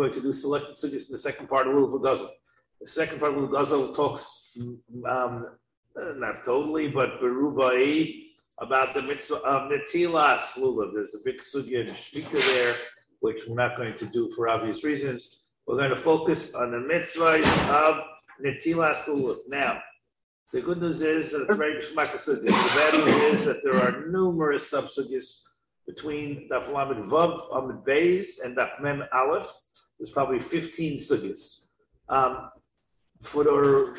going 0.00 0.12
to 0.12 0.22
do 0.22 0.32
selected 0.32 0.76
sugyas 0.76 1.08
in 1.08 1.12
the 1.12 1.18
second 1.28 1.46
part 1.48 1.66
of 1.66 1.74
Lulav 1.74 2.00
Gazel. 2.00 2.30
The 2.80 2.88
second 2.88 3.18
part 3.20 3.34
of 3.34 3.38
Lulav 3.40 3.52
Gazel 3.56 3.94
talks, 3.94 4.56
um, 5.06 5.46
not 6.24 6.44
totally, 6.44 6.88
but 6.88 7.20
Berubai 7.20 8.24
about 8.58 8.94
the 8.94 9.02
mitzvah 9.02 9.42
of 9.52 9.70
Netilas 9.70 10.44
Lulav. 10.56 10.92
There's 10.94 11.14
a 11.14 11.22
big 11.22 11.38
sugya 11.38 11.80
and 11.80 11.90
shmita 11.90 12.40
there, 12.54 12.74
which 13.20 13.42
we're 13.46 13.56
not 13.56 13.76
going 13.76 13.96
to 13.96 14.06
do 14.06 14.32
for 14.34 14.48
obvious 14.48 14.84
reasons. 14.84 15.36
We're 15.66 15.76
going 15.76 15.90
to 15.90 15.96
focus 15.96 16.54
on 16.54 16.70
the 16.70 16.80
mitzvah 16.80 17.42
of 17.84 17.96
Netilas 18.42 19.04
Lulav. 19.04 19.36
Now, 19.48 19.82
the 20.52 20.62
good 20.62 20.80
news 20.80 21.02
is 21.02 21.32
that 21.32 21.42
it's 21.42 21.56
very 21.56 21.74
Geshmaka 21.74 22.18
The 22.24 22.50
bad 22.50 22.94
news 23.04 23.40
is 23.40 23.44
that 23.44 23.62
there 23.62 23.78
are 23.80 24.06
numerous 24.08 24.70
subsugyas 24.70 25.42
between 25.86 26.48
Daf 26.50 26.72
Lamed 26.72 27.10
Vav, 27.10 27.38
Amid 27.54 27.84
Beis, 27.84 28.42
and 28.42 28.56
Daf 28.56 28.80
Mem 28.80 29.04
Aleph. 29.12 29.50
There's 30.00 30.10
probably 30.10 30.40
15 30.40 30.98
sugyas. 30.98 31.66
Um, 32.08 32.48
for 33.22 33.96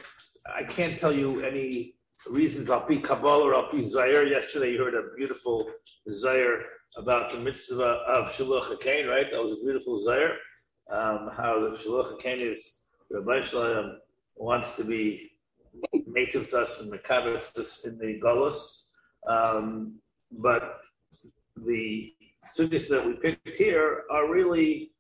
I 0.54 0.64
can't 0.64 0.98
tell 0.98 1.14
you 1.14 1.42
any 1.46 1.96
reasons 2.28 2.72
I'll 2.72 2.88
be 2.88 2.98
Kabbalah 2.98 3.44
or 3.44 3.56
I'll 3.56 3.72
be 3.72 3.86
Zaire. 3.86 4.26
Yesterday 4.26 4.72
you 4.72 4.84
heard 4.84 4.96
a 4.96 5.16
beautiful 5.16 5.70
Zaire 6.12 6.64
about 6.98 7.30
the 7.32 7.38
mitzvah 7.38 8.02
of 8.08 8.30
Shaluch 8.30 8.64
HaKain, 8.64 9.08
right? 9.08 9.28
That 9.32 9.44
was 9.44 9.52
a 9.52 9.64
beautiful 9.64 10.00
Zaire. 10.00 10.38
Um, 10.92 11.30
how 11.38 11.60
the 11.60 11.78
Shaluch 11.78 12.20
HaKain 12.20 12.40
is, 12.40 12.80
Rabbi 13.12 13.42
Shalom 13.42 14.00
wants 14.36 14.76
to 14.78 14.84
be 14.84 15.32
native 16.08 16.50
to 16.50 16.62
us 16.62 16.82
and 16.82 16.92
Mekabetz 16.92 17.86
in 17.86 18.00
the 18.00 18.20
Gullus. 18.20 18.88
Um, 19.28 20.00
but 20.32 20.80
the 21.56 22.12
sugyas 22.58 22.88
that 22.90 23.06
we 23.06 23.14
picked 23.14 23.56
here 23.56 24.04
are 24.12 24.32
really 24.32 24.91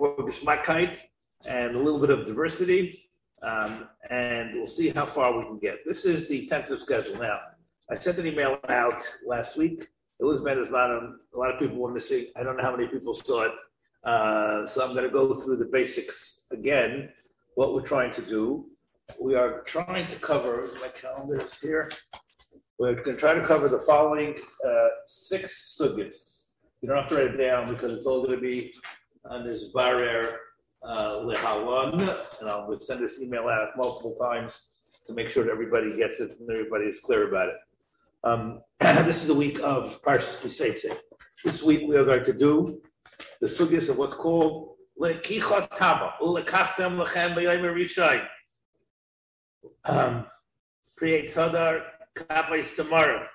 for 0.00 0.94
and 1.46 1.74
a 1.74 1.78
little 1.78 2.00
bit 2.00 2.10
of 2.10 2.26
diversity. 2.26 3.10
Um, 3.42 3.88
and 4.10 4.54
we'll 4.54 4.66
see 4.66 4.90
how 4.90 5.06
far 5.06 5.38
we 5.38 5.44
can 5.44 5.58
get. 5.58 5.78
This 5.86 6.04
is 6.04 6.28
the 6.28 6.46
tentative 6.46 6.78
schedule. 6.78 7.16
Now, 7.16 7.38
I 7.90 7.94
sent 7.94 8.18
an 8.18 8.26
email 8.26 8.58
out 8.68 9.02
last 9.26 9.56
week. 9.56 9.88
It 10.18 10.24
was 10.24 10.40
Medizmanim. 10.40 11.14
A 11.34 11.38
lot 11.38 11.50
of 11.52 11.58
people 11.58 11.78
were 11.78 11.92
missing. 11.92 12.26
I 12.36 12.42
don't 12.42 12.56
know 12.56 12.62
how 12.62 12.76
many 12.76 12.88
people 12.88 13.14
saw 13.14 13.42
it. 13.44 13.52
Uh, 14.04 14.66
so 14.66 14.84
I'm 14.84 14.92
going 14.92 15.04
to 15.04 15.10
go 15.10 15.32
through 15.34 15.56
the 15.56 15.64
basics 15.66 16.46
again, 16.50 17.10
what 17.54 17.74
we're 17.74 17.82
trying 17.82 18.10
to 18.12 18.22
do 18.22 18.66
we 19.18 19.34
are 19.34 19.62
trying 19.62 20.06
to 20.08 20.16
cover, 20.16 20.68
my 20.80 20.88
calendar 20.88 21.40
is 21.40 21.54
here. 21.58 21.90
We're 22.78 22.94
going 22.94 23.16
to 23.16 23.16
try 23.16 23.34
to 23.34 23.44
cover 23.44 23.68
the 23.68 23.80
following 23.80 24.36
uh, 24.66 24.88
six 25.06 25.76
sugyas. 25.80 26.42
You 26.80 26.88
don't 26.88 26.98
have 26.98 27.08
to 27.08 27.16
write 27.16 27.34
it 27.34 27.36
down 27.36 27.68
because 27.68 27.92
it's 27.92 28.06
all 28.06 28.24
going 28.24 28.36
to 28.36 28.40
be 28.40 28.72
on 29.28 29.46
this 29.46 29.64
barer 29.74 30.40
uh, 30.82 31.16
lehawan, 31.24 32.00
and 32.40 32.48
I'll 32.48 32.80
send 32.80 33.00
this 33.00 33.20
email 33.20 33.48
out 33.48 33.68
multiple 33.76 34.16
times 34.20 34.58
to 35.06 35.12
make 35.12 35.30
sure 35.30 35.44
that 35.44 35.50
everybody 35.50 35.96
gets 35.96 36.20
it 36.20 36.38
and 36.38 36.50
everybody 36.50 36.86
is 36.86 37.00
clear 37.00 37.28
about 37.28 37.48
it. 37.48 37.54
Um, 38.24 38.60
this 39.06 39.22
is 39.22 39.26
the 39.26 39.34
week 39.34 39.58
of 39.60 40.00
Parshas 40.02 40.36
Kiseitze. 40.40 40.96
This 41.44 41.62
week 41.62 41.82
we 41.88 41.96
are 41.96 42.04
going 42.04 42.24
to 42.24 42.32
do 42.32 42.80
the 43.40 43.46
sugyas 43.46 43.88
of 43.88 43.98
what's 43.98 44.14
called 44.14 44.76
lekichot 45.00 45.74
tama, 45.74 46.14
ulekachtem 46.20 47.02
lechem 47.02 47.34
b'yom 47.34 47.62
rishayim 47.74 48.26
um, 49.84 50.26
create 50.96 51.26
Sadar 51.26 51.82
Kapais 52.14 52.74
tomorrow. 52.76 53.26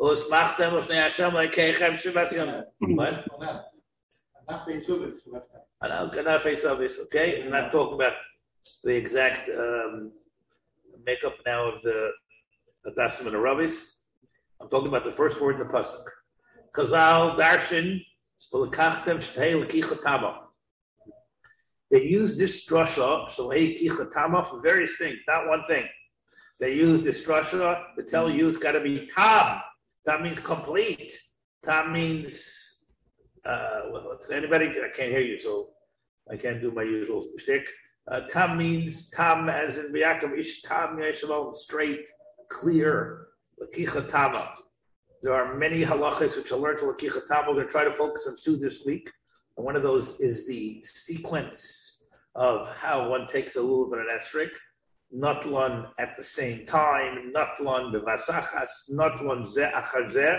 Usmachtem 0.00 0.72
Ufnei 0.78 1.02
Hashem 1.02 1.30
Lekeichem 1.32 1.94
Shabbat 1.94 2.32
Yom. 2.32 2.96
What? 2.96 3.26
Kanafei 6.12 6.56
Savis, 6.56 6.98
okay? 7.04 7.42
I'm 7.42 7.50
not 7.50 7.72
talking 7.72 7.94
about 7.94 8.14
the 8.84 8.94
exact 8.94 9.48
um, 9.48 10.12
makeup 11.04 11.34
now 11.46 11.68
of 11.72 11.82
the 11.82 12.10
Adasim 12.86 13.26
and 13.26 13.36
Aravis. 13.36 13.96
I'm 14.60 14.68
talking 14.68 14.88
about 14.88 15.04
the 15.04 15.12
first 15.12 15.40
word 15.40 15.60
in 15.60 15.66
the 15.66 15.72
Pasuk. 15.72 16.04
Chazal 16.76 17.38
Darshan. 17.38 18.00
They 21.90 22.02
use 22.02 22.36
this 22.36 22.66
drasha, 22.66 23.28
Kichatama, 23.28 24.48
for 24.48 24.60
various 24.60 24.96
things, 24.98 25.18
not 25.28 25.46
one 25.48 25.64
thing. 25.66 25.88
They 26.62 26.74
use 26.74 27.02
this 27.02 27.20
drasha 27.22 27.96
to 27.96 28.02
tell 28.04 28.30
you 28.30 28.48
it's 28.48 28.56
got 28.56 28.72
to 28.72 28.80
be 28.80 29.08
tam. 29.12 29.60
Tam 30.06 30.22
means 30.22 30.38
complete. 30.38 31.12
Tam 31.64 31.92
means, 31.92 32.84
uh, 33.44 33.80
well, 33.90 34.16
anybody, 34.30 34.66
I 34.68 34.96
can't 34.96 35.10
hear 35.10 35.22
you, 35.22 35.40
so 35.40 35.70
I 36.30 36.36
can't 36.36 36.60
do 36.60 36.70
my 36.70 36.84
usual 36.84 37.26
mistake. 37.34 37.68
Uh, 38.06 38.20
tam 38.28 38.58
means 38.58 39.10
tam 39.10 39.48
as 39.48 39.78
in 39.78 39.92
Biyakam 39.92 40.38
ish 40.38 40.62
tam 40.62 40.98
yeshaval, 40.98 41.52
straight, 41.56 42.08
clear, 42.48 43.26
lakichatama. 43.60 44.52
There 45.20 45.32
are 45.32 45.56
many 45.58 45.82
halachas 45.82 46.36
which 46.36 46.52
I 46.52 46.54
learned 46.54 46.78
to 46.78 46.84
lakichatama. 46.84 47.48
We're 47.48 47.54
going 47.54 47.66
to 47.66 47.72
try 47.72 47.82
to 47.82 47.92
focus 47.92 48.28
on 48.28 48.36
two 48.40 48.56
this 48.56 48.84
week. 48.86 49.10
And 49.56 49.66
one 49.66 49.74
of 49.74 49.82
those 49.82 50.20
is 50.20 50.46
the 50.46 50.80
sequence 50.84 52.06
of 52.36 52.72
how 52.76 53.10
one 53.10 53.26
takes 53.26 53.56
a 53.56 53.60
little 53.60 53.90
bit 53.90 53.98
of 53.98 54.06
esrik, 54.06 54.50
notlon 55.14 55.88
at 55.98 56.16
the 56.16 56.22
same 56.22 56.66
time, 56.66 57.32
notlon 57.34 57.92
bevasachas, 57.92 58.90
notlon 58.90 59.46
ze 59.46 59.62
achar 59.62 60.10
ze, 60.12 60.38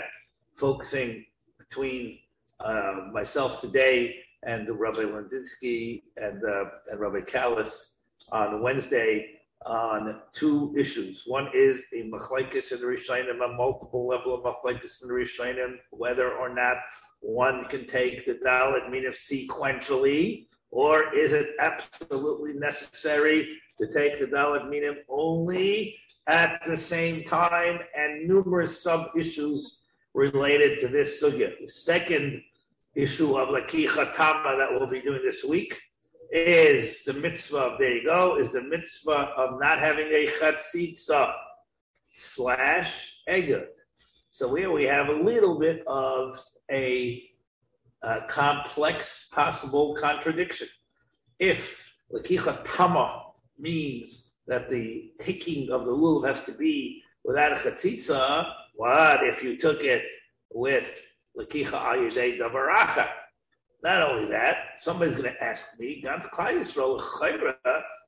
focusing 0.56 1.25
between 1.57 2.19
uh, 2.59 3.07
myself 3.12 3.62
today 3.62 4.16
and 4.44 4.67
Rabbi 4.69 5.01
Landinsky 5.01 6.03
and, 6.17 6.44
uh, 6.44 6.66
and 6.89 7.00
Rabbi 7.00 7.22
Callis 7.22 8.01
on 8.31 8.62
Wednesday 8.62 9.39
on 9.66 10.22
two 10.33 10.73
issues. 10.78 11.23
One 11.25 11.50
is 11.53 11.79
a 11.94 12.09
machlaikis 12.09 12.72
in 12.72 12.81
the 12.81 12.88
Rishayim, 12.88 13.29
a 13.29 13.53
multiple 13.53 14.07
level 14.07 14.33
of 14.33 14.44
machlaikis 14.44 15.01
in 15.01 15.07
the 15.07 15.13
Rishayim, 15.13 15.75
whether 15.91 16.33
or 16.33 16.53
not 16.53 16.78
one 17.22 17.66
can 17.66 17.88
take 17.88 18.25
the 18.25 18.33
Dalit 18.33 18.89
Minav 18.89 19.16
sequentially, 19.16 20.47
or 20.73 21.16
is 21.16 21.34
it 21.34 21.50
absolutely 21.59 22.53
necessary 22.53 23.47
to 23.79 23.85
take 23.94 24.19
the 24.19 24.25
Dalit 24.25 24.66
Minav 24.66 24.95
only 25.07 25.95
at 26.25 26.63
the 26.66 26.75
same 26.75 27.23
time 27.25 27.79
and 27.95 28.28
numerous 28.28 28.81
sub 28.81 29.12
issues 29.16 29.83
related 30.16 30.79
to 30.79 30.88
this 30.88 31.22
sugya? 31.22 31.51
The 31.62 31.67
second 31.67 32.41
issue 32.95 33.38
of 33.38 33.50
Lakicha 33.50 34.16
Tama 34.16 34.57
that 34.57 34.67
we'll 34.72 34.89
be 34.89 35.01
doing 35.01 35.22
this 35.23 35.44
week 35.44 35.79
is 36.31 37.03
the 37.03 37.13
mitzvah 37.13 37.57
of, 37.57 37.79
there 37.79 37.95
you 37.95 38.06
go, 38.06 38.39
is 38.39 38.51
the 38.51 38.63
mitzvah 38.63 39.31
of 39.38 39.59
not 39.59 39.78
having 39.78 40.07
a 40.07 40.25
chatzitza 40.25 41.33
slash 42.09 43.13
egut. 43.29 43.67
So 44.31 44.56
here 44.56 44.72
we 44.72 44.85
have 44.85 45.09
a 45.09 45.23
little 45.23 45.59
bit 45.59 45.83
of 45.85 46.41
a, 46.72 47.29
a 48.03 48.21
complex 48.27 49.27
possible 49.31 49.95
contradiction. 49.95 50.67
If 51.39 51.95
lakicha 52.13 52.61
tama 52.65 53.23
means 53.57 54.33
that 54.47 54.69
the 54.69 55.11
taking 55.19 55.71
of 55.71 55.85
the 55.85 55.91
lulav 55.91 56.27
has 56.27 56.43
to 56.43 56.51
be 56.51 57.01
without 57.23 57.53
a 57.53 57.55
chatzitza, 57.55 58.53
what 58.75 59.23
if 59.23 59.43
you 59.43 59.57
took 59.57 59.83
it 59.83 60.05
with 60.51 61.07
lakicha 61.37 61.71
ayudei 61.71 62.39
davaracha? 62.39 63.07
Not 63.83 64.01
only 64.01 64.25
that, 64.29 64.57
somebody's 64.77 65.15
going 65.15 65.33
to 65.33 65.43
ask 65.43 65.79
me, 65.79 66.01
Gans 66.01 66.25
Klai 66.25 66.53
Yisrael 66.53 66.99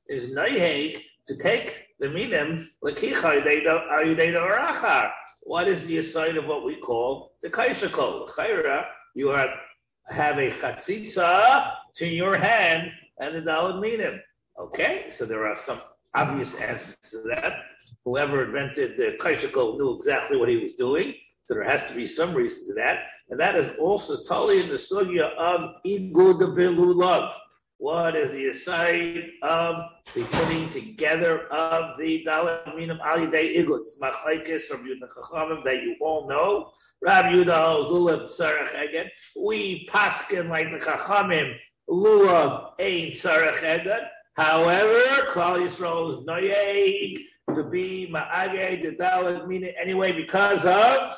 is 0.08 0.30
noiheg 0.32 1.02
to 1.26 1.36
take 1.36 1.88
the 2.00 2.08
minim 2.10 2.70
lakicha 2.84 3.42
ayudei 3.42 4.34
davaracha. 4.34 5.10
What 5.42 5.68
is 5.68 5.86
the 5.86 5.98
aside 5.98 6.36
of 6.36 6.46
what 6.46 6.64
we 6.64 6.76
call 6.76 7.32
the 7.40 7.48
kaishakol? 7.48 8.28
Chayra, 8.28 8.86
you 9.14 9.30
are, 9.30 9.48
have 10.08 10.38
a 10.38 10.50
chatzitza 10.50 11.72
to 11.94 12.06
your 12.06 12.36
hand 12.36 12.92
and 13.20 13.34
the 13.34 13.42
dalad 13.42 13.80
minim. 13.80 14.20
Okay, 14.58 15.06
so 15.10 15.24
there 15.24 15.46
are 15.46 15.56
some 15.56 15.80
obvious 16.14 16.54
answers 16.54 16.96
to 17.10 17.22
that. 17.34 17.60
Whoever 18.04 18.44
invented 18.44 18.96
the 18.96 19.16
kaishakol 19.20 19.76
knew 19.78 19.96
exactly 19.96 20.36
what 20.36 20.48
he 20.48 20.56
was 20.56 20.74
doing. 20.74 21.14
So 21.44 21.54
there 21.54 21.64
has 21.64 21.86
to 21.88 21.94
be 21.94 22.06
some 22.06 22.34
reason 22.34 22.66
to 22.68 22.74
that. 22.74 23.04
And 23.30 23.38
that 23.38 23.56
is 23.56 23.76
also 23.78 24.22
totally 24.24 24.62
in 24.62 24.68
the 24.68 24.76
sugya 24.76 25.34
of 25.36 25.74
igud 25.86 26.94
love. 26.96 27.34
What 27.78 28.16
is 28.16 28.30
the 28.30 28.46
aside 28.48 29.32
of 29.42 29.82
the 30.14 30.22
putting 30.22 30.70
together 30.70 31.46
of 31.52 31.98
the 31.98 32.24
Dalaminim 32.26 33.30
Day 33.30 33.56
Iguts, 33.56 34.00
Machaikis 34.00 34.70
or 34.70 34.78
Yudah 34.78 35.10
Chachamim 35.14 35.62
that 35.64 35.82
you 35.82 35.94
all 36.00 36.26
know? 36.26 36.72
Rab 37.02 37.26
Yudah 37.26 37.86
Zulav 37.86 38.22
Sarach 38.22 38.72
again. 38.82 39.10
We 39.38 39.86
paskin 39.92 40.48
like 40.48 40.70
the 40.70 40.78
Chachamim, 40.78 41.54
Lulav 41.90 42.72
Ein 42.80 43.10
Sarach 43.10 43.58
again. 43.58 44.02
However, 44.36 45.00
Klal 45.28 45.58
Yisrael 45.58 46.18
is 46.18 46.26
noyeg 46.26 47.26
to 47.54 47.62
be 47.62 48.10
Ma'agay, 48.10 48.82
the 48.82 48.96
Dalit, 48.96 49.46
meaning 49.46 49.74
anyway 49.78 50.12
because 50.12 50.64
of 50.64 51.14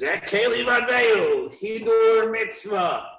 Zekeli 0.00 0.64
Vadeu, 0.64 1.52
Hidur 1.58 2.30
Mitzvah. 2.30 3.11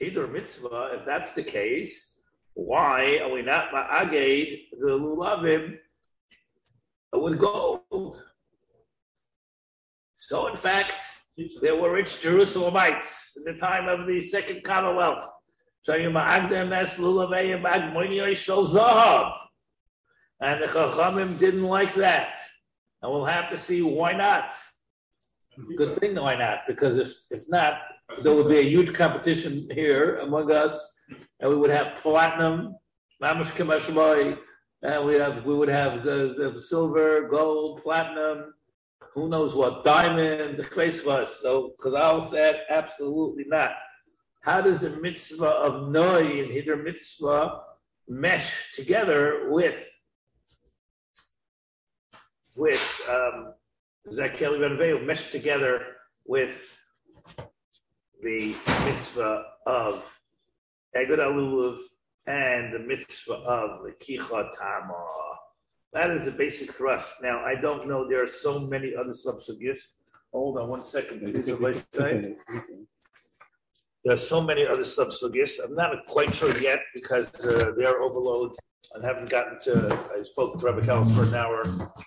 Hidur 0.00 0.30
Mitzvah, 0.32 0.90
if 0.94 1.06
that's 1.06 1.34
the 1.34 1.42
case, 1.42 2.18
why 2.54 3.18
are 3.22 3.30
we 3.30 3.42
not 3.42 3.70
ma'aged 3.70 4.68
the 4.80 4.86
lulavim 4.86 5.78
with 7.12 7.38
gold? 7.38 8.22
So, 10.16 10.46
in 10.48 10.56
fact, 10.56 10.94
there 11.60 11.76
were 11.76 11.92
rich 11.92 12.22
Jerusalemites 12.22 13.36
in 13.36 13.44
the 13.44 13.58
time 13.58 13.88
of 13.88 14.06
the 14.06 14.20
Second 14.20 14.62
Commonwealth. 14.64 15.26
So 15.82 15.94
you 15.96 16.10
ma'agdem 16.10 16.72
es 16.72 16.96
lulavei 16.96 17.60
magmoniyoi 17.60 18.36
shel 18.36 18.66
zahav. 18.66 19.32
And 20.40 20.62
the 20.62 20.66
Chachamim 20.66 21.38
didn't 21.38 21.64
like 21.64 21.94
that. 21.94 22.34
And 23.00 23.10
we'll 23.10 23.24
have 23.24 23.48
to 23.50 23.56
see 23.56 23.82
why 23.82 24.12
not. 24.12 24.52
Good 25.76 25.94
thing, 25.94 26.14
why 26.14 26.36
not? 26.36 26.60
Because 26.66 26.98
if, 26.98 27.12
if 27.30 27.48
not, 27.48 27.80
there 28.20 28.34
would 28.34 28.48
be 28.48 28.58
a 28.58 28.68
huge 28.68 28.92
competition 28.92 29.68
here 29.72 30.18
among 30.18 30.52
us, 30.52 31.00
and 31.40 31.50
we 31.50 31.56
would 31.56 31.70
have 31.70 31.96
platinum, 31.96 32.76
and 33.20 35.06
we 35.06 35.14
have 35.14 35.44
we 35.44 35.54
would 35.54 35.68
have 35.68 36.02
the, 36.02 36.52
the 36.54 36.60
silver, 36.60 37.28
gold, 37.28 37.82
platinum, 37.82 38.54
who 39.14 39.28
knows 39.28 39.54
what, 39.54 39.84
diamond, 39.84 40.58
the 40.58 41.10
us. 41.10 41.40
So 41.40 41.74
Chazal 41.80 42.28
said, 42.28 42.62
absolutely 42.70 43.44
not. 43.46 43.72
How 44.42 44.60
does 44.60 44.80
the 44.80 44.90
mitzvah 44.90 45.46
of 45.46 45.90
Noi 45.90 46.40
and 46.40 46.50
Hidr 46.50 46.82
mitzvah 46.82 47.60
mesh 48.08 48.74
together 48.74 49.48
with 49.50 49.88
with 52.56 53.08
um, 53.10 53.54
Zakeli 54.12 54.58
Ben 54.78 55.06
mesh 55.06 55.30
together 55.30 55.80
with 56.26 56.54
the 58.22 58.54
mitzvah 58.84 59.44
of 59.66 60.18
Egad 60.94 61.18
Alulav 61.18 61.78
and 62.26 62.72
the 62.72 62.78
mitzvah 62.78 63.34
of 63.34 63.82
the 63.84 63.92
Kicha 63.92 64.48
Tama. 64.56 65.04
That 65.92 66.10
is 66.10 66.24
the 66.24 66.30
basic 66.30 66.72
thrust. 66.72 67.16
Now, 67.22 67.44
I 67.44 67.54
don't 67.54 67.88
know, 67.88 68.08
there 68.08 68.22
are 68.22 68.28
so 68.28 68.58
many 68.60 68.94
other 68.94 69.10
subsugis. 69.12 69.80
Hold 70.32 70.58
on 70.58 70.68
one 70.68 70.82
second. 70.82 71.20
There 74.04 74.14
are 74.14 74.16
so 74.16 74.40
many 74.40 74.66
other 74.66 74.82
subsugis. 74.82 75.58
I'm 75.64 75.74
not 75.74 76.06
quite 76.06 76.34
sure 76.34 76.56
yet 76.58 76.80
because 76.94 77.28
uh, 77.44 77.72
they're 77.76 78.00
overloaded 78.00 78.56
I 78.94 79.06
haven't 79.06 79.30
gotten 79.30 79.58
to, 79.60 79.98
I 80.14 80.22
spoke 80.22 80.58
to 80.58 80.66
Rabbi 80.66 80.84
Callis 80.84 81.16
for 81.16 81.24
an 81.24 81.34
hour 81.34 81.62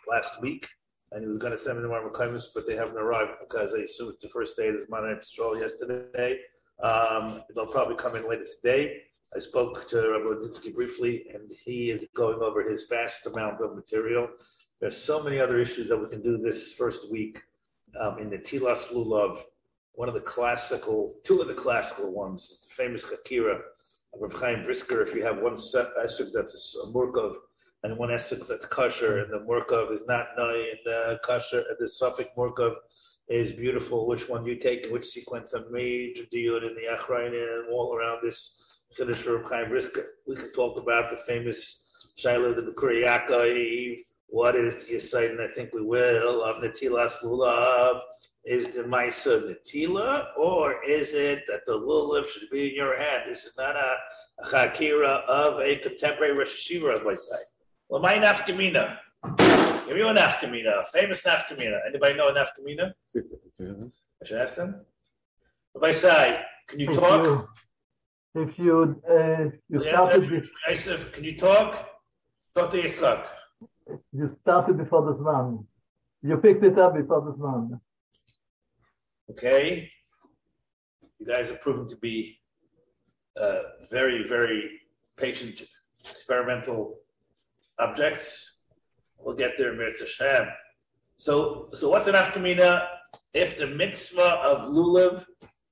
last 0.07 0.39
week 0.39 0.67
and 1.11 1.23
he 1.23 1.29
was 1.29 1.37
going 1.37 1.51
to 1.51 1.57
send 1.57 1.77
me 1.77 1.81
the 1.81 1.87
more 1.87 2.09
Mekaimus, 2.09 2.47
but 2.53 2.67
they 2.67 2.75
haven't 2.75 2.97
arrived 2.97 3.33
because 3.39 3.73
I 3.73 3.79
assume 3.79 4.09
it's 4.09 4.21
the 4.21 4.29
first 4.29 4.57
day 4.57 4.69
of 4.69 4.75
this 4.75 4.89
Monday 4.89 5.15
Patrol 5.15 5.57
yesterday. 5.57 6.39
Um, 6.83 7.41
they'll 7.53 7.67
probably 7.67 7.95
come 7.95 8.15
in 8.15 8.27
later 8.27 8.45
today. 8.61 9.01
I 9.35 9.39
spoke 9.39 9.87
to 9.87 9.97
Rabbi 9.97 10.25
Wadzinski 10.25 10.73
briefly, 10.73 11.27
and 11.33 11.51
he 11.63 11.91
is 11.91 12.05
going 12.15 12.39
over 12.41 12.67
his 12.67 12.87
vast 12.89 13.25
amount 13.25 13.61
of 13.61 13.75
material. 13.75 14.27
There's 14.79 14.97
so 14.97 15.23
many 15.23 15.39
other 15.39 15.59
issues 15.59 15.89
that 15.89 15.97
we 15.97 16.07
can 16.09 16.21
do 16.21 16.37
this 16.37 16.73
first 16.73 17.11
week 17.11 17.41
um, 17.99 18.19
in 18.19 18.29
the 18.29 18.37
Tilas 18.37 18.91
Lulav. 18.93 19.39
One 19.93 20.09
of 20.09 20.15
the 20.15 20.21
classical, 20.21 21.15
two 21.23 21.41
of 21.41 21.47
the 21.47 21.53
classical 21.53 22.11
ones 22.11 22.43
is 22.43 22.59
the 22.61 22.83
famous 22.83 23.03
Chakira 23.03 23.55
of 24.13 24.21
Rav 24.21 24.33
Chaim 24.33 24.65
Brisker. 24.65 25.01
If 25.01 25.13
you 25.13 25.23
have 25.23 25.39
one 25.39 25.55
set, 25.55 25.87
that's 25.97 26.19
a 26.19 26.87
Murkov 26.87 27.35
and 27.85 27.97
one 27.97 28.11
Essex 28.11 28.47
that's 28.47 28.65
kosher, 28.65 29.19
and 29.19 29.31
the 29.31 29.45
Murkov 29.45 29.93
is 29.93 30.01
not 30.07 30.29
nai, 30.35 30.71
and 30.71 30.79
the 30.85 31.19
kosher, 31.23 31.63
the 31.79 31.87
suffix 31.87 32.29
Murkov 32.35 32.73
is 33.29 33.51
beautiful. 33.53 34.07
Which 34.07 34.27
one 34.27 34.43
you 34.43 34.55
take, 34.55 34.87
which 34.89 35.05
sequence 35.05 35.53
of 35.53 35.69
major 35.69 36.23
diud 36.33 36.67
in 36.67 36.73
the 36.73 36.87
Achrain 36.97 37.27
and 37.27 37.71
all 37.71 37.95
around 37.95 38.19
this 38.23 38.59
Chiddush 38.97 39.17
from 39.17 39.45
Chaim 39.45 39.69
Brisker. 39.69 40.13
We 40.25 40.35
can 40.35 40.51
talk 40.53 40.79
about 40.79 41.11
the 41.11 41.17
famous 41.17 41.83
Shiloh 42.17 42.55
the 42.55 42.71
Yaakov. 42.71 43.97
What 44.27 44.55
is 44.55 44.83
the 44.83 44.93
Yisaid, 44.93 45.31
and 45.31 45.41
I 45.41 45.47
think 45.47 45.71
we 45.71 45.83
will, 45.83 46.43
of 46.43 46.63
Natilas 46.63 47.23
Lulav. 47.23 48.01
Is 48.47 48.75
the 48.75 48.83
Maisa 48.83 49.41
Natila, 49.41 50.27
or 50.37 50.83
is 50.83 51.13
it 51.13 51.45
that 51.47 51.65
the 51.65 51.79
lulav 51.79 52.27
should 52.27 52.47
be 52.51 52.69
in 52.69 52.75
your 52.75 52.95
hand? 52.95 53.23
This 53.27 53.43
is 53.43 53.53
not 53.57 53.75
a, 53.75 53.95
a 54.43 54.45
chakira 54.45 55.23
of 55.23 55.59
a 55.59 55.77
contemporary 55.77 56.33
Rosh 56.33 56.69
Yeshiva, 56.71 56.93
as 56.93 57.01
I 57.07 57.15
say. 57.15 57.41
Well, 57.89 58.01
my 58.01 58.15
nafkamina. 58.15 58.97
Give 59.87 59.97
you 59.97 60.07
a 60.07 60.13
nafkamina, 60.13 60.81
a 60.81 60.85
famous 60.85 61.21
nafkamina. 61.21 61.79
Anybody 61.87 62.15
know 62.15 62.29
a 62.29 62.33
nafkamina? 62.33 62.93
I 63.19 64.25
should 64.25 64.37
ask 64.37 64.55
them. 64.55 64.85
If 65.75 65.83
I 65.83 65.91
say, 65.91 66.41
can 66.67 66.79
you 66.79 66.87
talk? 66.87 67.49
If 68.33 68.57
you 68.59 69.01
uh, 69.09 69.49
you 69.69 69.83
yeah, 69.83 69.91
started 69.91 70.29
with 70.29 70.49
Yosef, 70.67 71.11
can 71.13 71.23
you 71.23 71.37
talk? 71.37 71.89
Talk 72.55 72.69
to 72.71 72.81
Yitzchak. 72.81 73.25
You 74.11 74.29
started 74.29 74.77
before 74.77 75.11
this 75.11 75.21
man. 75.21 75.65
You 76.23 76.37
picked 76.37 76.63
it 76.63 76.77
up 76.79 76.95
before 76.95 77.21
this 77.21 77.39
man. 77.39 77.79
Okay. 79.29 79.91
You 81.19 81.25
guys 81.27 81.49
are 81.49 81.57
proven 81.57 81.87
to 81.87 81.95
be 81.97 82.39
uh, 83.39 83.59
very, 83.89 84.27
very 84.27 84.81
patient, 85.17 85.61
experimental 86.09 86.97
objects. 87.79 88.63
We'll 89.19 89.35
get 89.35 89.57
there, 89.57 89.73
Mitzvah 89.73 90.05
Hashem. 90.05 90.47
So, 91.17 91.69
so 91.73 91.89
what's 91.89 92.07
an 92.07 92.15
afkamina? 92.15 92.87
If 93.33 93.57
the 93.57 93.67
mitzvah 93.67 94.41
of 94.43 94.69
lulav, 94.73 95.25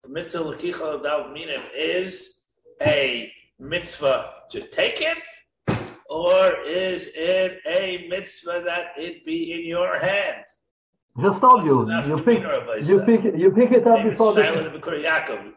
the 0.03 0.09
mitzvah 0.09 0.43
lakicha 0.43 0.81
of 0.81 1.31
minim 1.31 1.61
is 1.75 2.41
a 2.81 3.31
mitzvah 3.59 4.31
to 4.51 4.61
take 4.67 5.01
it, 5.01 5.77
or 6.09 6.61
is 6.65 7.09
it 7.15 7.59
a 7.67 8.07
mitzvah 8.09 8.61
that 8.65 8.91
it 8.97 9.25
be 9.25 9.53
in 9.53 9.65
your 9.65 9.97
hand? 9.97 10.43
Just 11.21 11.41
told 11.41 11.63
you. 11.63 11.87
You 12.07 12.23
pick, 12.23 12.43
you 12.87 13.01
pick, 13.05 13.23
you 13.39 13.51
pick 13.51 13.71
it 13.71 13.85
up 13.87 14.03
before 14.03 14.33
the. 14.33 14.41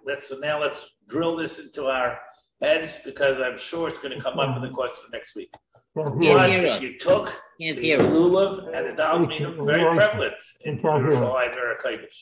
Let's 0.05 0.29
so 0.29 0.37
now 0.37 0.61
let's 0.61 0.91
drill 1.09 1.35
this 1.37 1.59
into 1.59 1.87
our 1.87 2.19
heads 2.61 3.01
because 3.05 3.41
I'm 3.41 3.57
sure 3.57 3.89
it's 3.89 3.99
going 3.99 4.17
to 4.17 4.21
come 4.23 4.39
up 4.39 4.57
in 4.57 4.63
the 4.63 4.71
course 4.71 4.99
of 5.05 5.13
next 5.13 5.35
week. 5.35 5.53
If 5.99 6.83
you 6.83 6.99
took 6.99 7.43
the 7.59 7.97
lulav 7.97 8.69
and 8.77 8.99
the 8.99 9.65
very 9.65 9.97
prevalent 9.97 10.43
in 10.67 10.79
Yerushalayim 10.79 11.55
Erekaidish. 11.57 12.21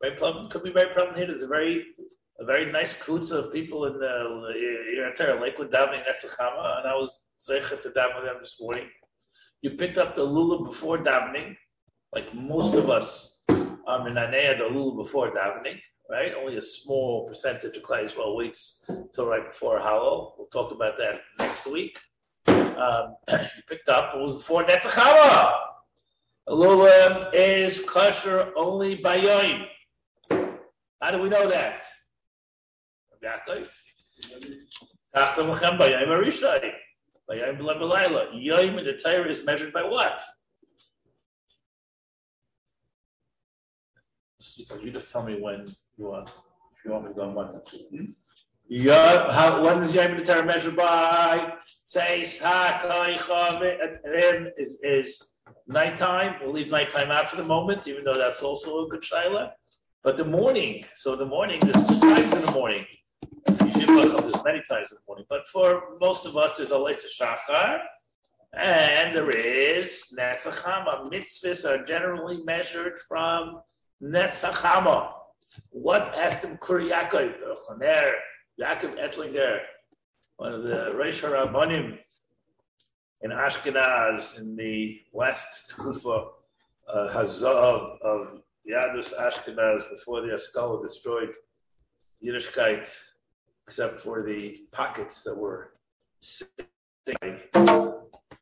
Very 0.00 0.16
prevalent, 0.16 0.50
could 0.50 0.62
be 0.62 0.72
very 0.72 0.90
prevalent 0.94 1.18
here. 1.18 1.26
There's 1.26 1.42
a 1.42 1.48
very 1.48 1.84
a 2.40 2.44
very 2.46 2.72
nice 2.72 2.94
klutz 2.94 3.30
of 3.30 3.52
people 3.52 3.84
in 3.86 3.98
the 3.98 5.06
entire 5.06 5.38
Lakewood 5.38 5.70
davening 5.70 6.02
Netzachama, 6.06 6.78
and 6.78 6.88
I 6.88 6.94
was 6.94 7.12
zeicha 7.46 7.78
to 7.80 7.90
daven 7.90 8.16
with 8.16 8.24
them 8.24 8.36
this 8.40 8.56
morning. 8.58 8.86
You 9.60 9.72
picked 9.72 9.98
up 9.98 10.14
the 10.14 10.26
lulav 10.26 10.64
before 10.64 10.98
davening, 10.98 11.56
like 12.14 12.32
most 12.32 12.74
of 12.74 12.88
us 12.88 13.40
are 13.48 14.00
minanea 14.00 14.56
the 14.56 14.64
lulav 14.64 14.96
before 14.96 15.30
davening, 15.32 15.78
right? 16.08 16.32
Only 16.32 16.56
a 16.56 16.62
small 16.62 17.28
percentage 17.28 17.76
of 17.76 17.82
Klai 17.82 18.16
well 18.16 18.34
waits 18.34 18.82
till 19.12 19.26
right 19.26 19.46
before 19.46 19.78
Hallow. 19.78 20.34
We'll 20.38 20.46
talk 20.46 20.72
about 20.72 20.96
that 20.96 21.20
next 21.38 21.66
week 21.66 21.98
um, 22.48 23.16
you 23.30 23.62
picked 23.68 23.88
up 23.88 24.14
was 24.16 24.44
for 24.44 24.64
Netzachama. 24.64 25.54
Lulav 26.48 27.30
is 27.34 27.80
kosher 27.86 28.52
only 28.56 28.96
by 28.96 29.20
Yoim. 29.20 29.66
How 31.00 31.10
do 31.10 31.18
we 31.22 31.28
know 31.28 31.46
that? 31.48 31.82
Yoim 38.32 38.78
in 38.78 38.84
the 38.84 38.94
Torah 38.94 39.28
is 39.28 39.44
measured 39.44 39.72
by 39.72 39.82
what? 39.82 40.22
So 44.40 44.76
you 44.80 44.90
just 44.90 45.12
tell 45.12 45.22
me 45.22 45.40
when 45.40 45.66
you 45.96 46.06
want. 46.06 46.28
If 46.28 46.84
you 46.84 46.92
want 46.92 47.04
me 47.04 47.10
to 47.10 47.14
go 47.14 47.22
on 47.22 47.34
one. 47.34 47.60
Yeah, 48.70 49.32
how, 49.32 49.62
when 49.62 49.82
is 49.82 49.94
Yom 49.94 50.22
Torah 50.22 50.44
measured 50.44 50.76
by? 50.76 51.54
Says 51.84 52.38
is 54.58 54.78
is 54.82 55.30
nighttime. 55.66 56.34
We'll 56.42 56.52
leave 56.52 56.70
nighttime 56.70 57.10
out 57.10 57.30
for 57.30 57.36
the 57.36 57.44
moment, 57.44 57.88
even 57.88 58.04
though 58.04 58.12
that's 58.12 58.42
also 58.42 58.84
a 58.84 58.88
good 58.88 59.00
shaila. 59.00 59.52
But 60.04 60.18
the 60.18 60.26
morning, 60.26 60.84
so 60.94 61.16
the 61.16 61.24
morning, 61.24 61.60
there's 61.60 61.86
two 61.86 61.98
times 61.98 62.30
in 62.34 62.42
the 62.42 62.52
morning. 62.52 62.84
There's 63.46 64.44
many 64.44 64.62
times 64.68 64.92
in 64.92 64.98
the 64.98 65.06
morning, 65.08 65.24
but 65.30 65.48
for 65.48 65.96
most 65.98 66.26
of 66.26 66.36
us, 66.36 66.58
there's 66.58 66.70
a 66.70 66.74
Leisa 66.74 67.06
Shachar, 67.18 67.78
and 68.54 69.16
there 69.16 69.30
is 69.30 70.02
Netzachama. 70.16 71.10
Mitzvahs 71.10 71.64
are 71.64 71.86
generally 71.86 72.42
measured 72.44 72.98
from 73.08 73.62
Netzachama. 74.02 75.12
What 75.70 76.14
asked 76.18 76.44
him 76.44 76.58
Kuri 76.58 76.90
Yaakov 78.60 78.98
Ettlinger, 78.98 79.60
one 80.36 80.52
of 80.52 80.64
the 80.64 80.92
Reish 80.94 81.22
Harabanim 81.22 81.98
in 83.20 83.30
Ashkenaz 83.30 84.36
in 84.38 84.56
the 84.56 85.00
West 85.12 85.72
Tkufa 85.76 86.28
uh, 86.92 87.08
of 88.02 88.42
Yadus 88.68 89.14
Ashkenaz 89.14 89.88
before 89.90 90.20
the 90.22 90.28
Haskalah 90.28 90.82
destroyed 90.82 91.34
Yiddishkeit, 92.24 92.92
except 93.66 94.00
for 94.00 94.22
the 94.22 94.64
pockets 94.72 95.22
that 95.22 95.36
were 95.36 95.74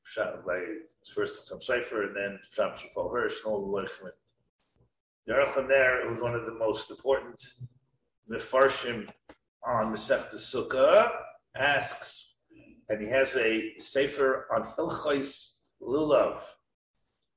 shot 0.03 0.47
by 0.47 0.65
first 1.15 1.47
some 1.47 1.61
Sefer 1.61 2.05
and 2.05 2.17
then 2.17 2.39
Shamshon 2.57 2.89
Rafael 2.89 3.11
Hirsch 3.11 3.45
and 3.45 3.53
all 3.53 3.61
the 3.61 3.83
it. 3.83 4.15
The 5.27 5.35
there 5.69 6.09
was 6.09 6.21
one 6.21 6.35
of 6.35 6.47
the 6.47 6.55
most 6.55 6.91
important 6.91 7.45
Mefarshim 8.31 9.09
on 9.67 9.91
the 9.91 9.99
Masechta 9.99 10.37
Sukkah, 10.37 11.11
asks, 11.57 12.35
and 12.89 13.01
he 13.01 13.09
has 13.09 13.37
a 13.37 13.73
Sefer 13.79 14.47
on 14.55 14.73
Hilchais 14.79 15.51
Lulav, 15.83 16.41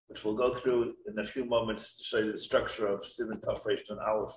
which 0.07 0.23
we'll 0.23 0.35
go 0.35 0.53
through 0.53 0.93
in 1.07 1.17
a 1.19 1.23
few 1.23 1.45
moments 1.45 1.97
to 1.97 2.03
show 2.03 2.19
you 2.19 2.31
the 2.31 2.37
structure 2.37 2.87
of 2.87 3.05
Simon 3.05 3.39
Tafresh 3.39 3.81
and 3.89 3.99
Aleph, 3.99 4.35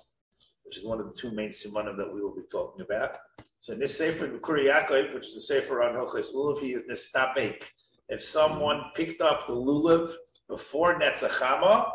which 0.63 0.77
is 0.77 0.85
one 0.85 0.99
of 0.99 1.05
the 1.05 1.17
two 1.17 1.31
main 1.31 1.49
simanim 1.49 1.97
that 1.97 2.11
we 2.11 2.21
will 2.21 2.35
be 2.35 2.41
talking 2.51 2.83
about. 2.83 3.17
So 3.59 3.73
in 3.73 3.79
this 3.79 3.97
Sefer, 3.97 4.27
Kuri 4.39 4.65
Yaakov, 4.65 5.13
which 5.13 5.27
is 5.27 5.35
the 5.35 5.41
Sefer 5.41 5.83
on 5.83 5.95
Hilchais 5.95 6.33
Lulav, 6.33 6.59
he 6.59 6.73
is 6.73 6.83
Nestapek. 6.83 7.63
If 8.09 8.23
someone 8.23 8.85
picked 8.95 9.21
up 9.21 9.47
the 9.47 9.53
Lulav 9.53 10.13
before 10.49 10.99
Netzachama, 10.99 11.91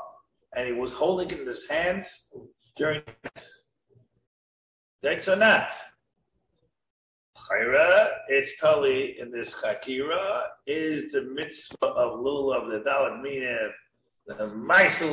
and 0.56 0.66
he 0.66 0.72
was 0.72 0.92
holding 0.92 1.30
it 1.30 1.40
in 1.40 1.46
his 1.46 1.68
hands 1.68 2.28
during 2.76 3.02
that's 5.02 5.28
a 5.28 5.36
not. 5.36 5.70
Chayra, 7.36 8.10
it's 8.28 8.60
tali 8.60 9.18
in 9.20 9.30
this 9.30 9.54
chakira, 9.54 10.42
is 10.66 11.12
the 11.12 11.22
mitzvah 11.22 11.86
of 11.86 12.20
lulav 12.20 12.70
the 12.70 12.80
Dalit 12.80 13.22
minim, 13.22 13.70
the 14.26 14.34
maisel 14.34 15.12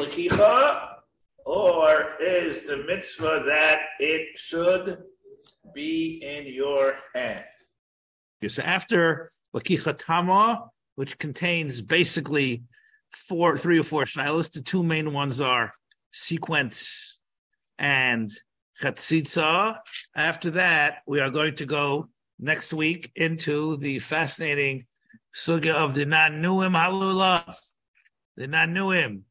or 1.45 2.15
is 2.19 2.63
the 2.63 2.77
mitzvah 2.77 3.43
that 3.45 3.81
it 3.99 4.37
should 4.37 4.97
be 5.73 6.21
in 6.23 6.51
your 6.51 6.95
hand? 7.13 7.45
So 8.47 8.63
after 8.63 9.31
lakicha 9.55 9.97
tama, 9.97 10.69
which 10.95 11.17
contains 11.19 11.81
basically 11.81 12.63
four, 13.11 13.57
three 13.57 13.79
or 13.79 13.83
four 13.83 14.05
shilas, 14.05 14.51
the 14.51 14.61
two 14.61 14.83
main 14.83 15.13
ones 15.13 15.39
are 15.39 15.71
sequence 16.11 17.21
and 17.77 18.31
chatzitza. 18.81 19.77
After 20.15 20.51
that, 20.51 20.99
we 21.07 21.19
are 21.19 21.29
going 21.29 21.55
to 21.55 21.65
go 21.65 22.09
next 22.39 22.73
week 22.73 23.11
into 23.15 23.77
the 23.77 23.99
fascinating 23.99 24.85
sugya 25.33 25.73
of 25.73 25.95
the 25.95 26.05
Nanuim 26.05 26.73
Halulav. 26.73 27.55
The 28.37 28.47
Nanuim. 28.47 29.21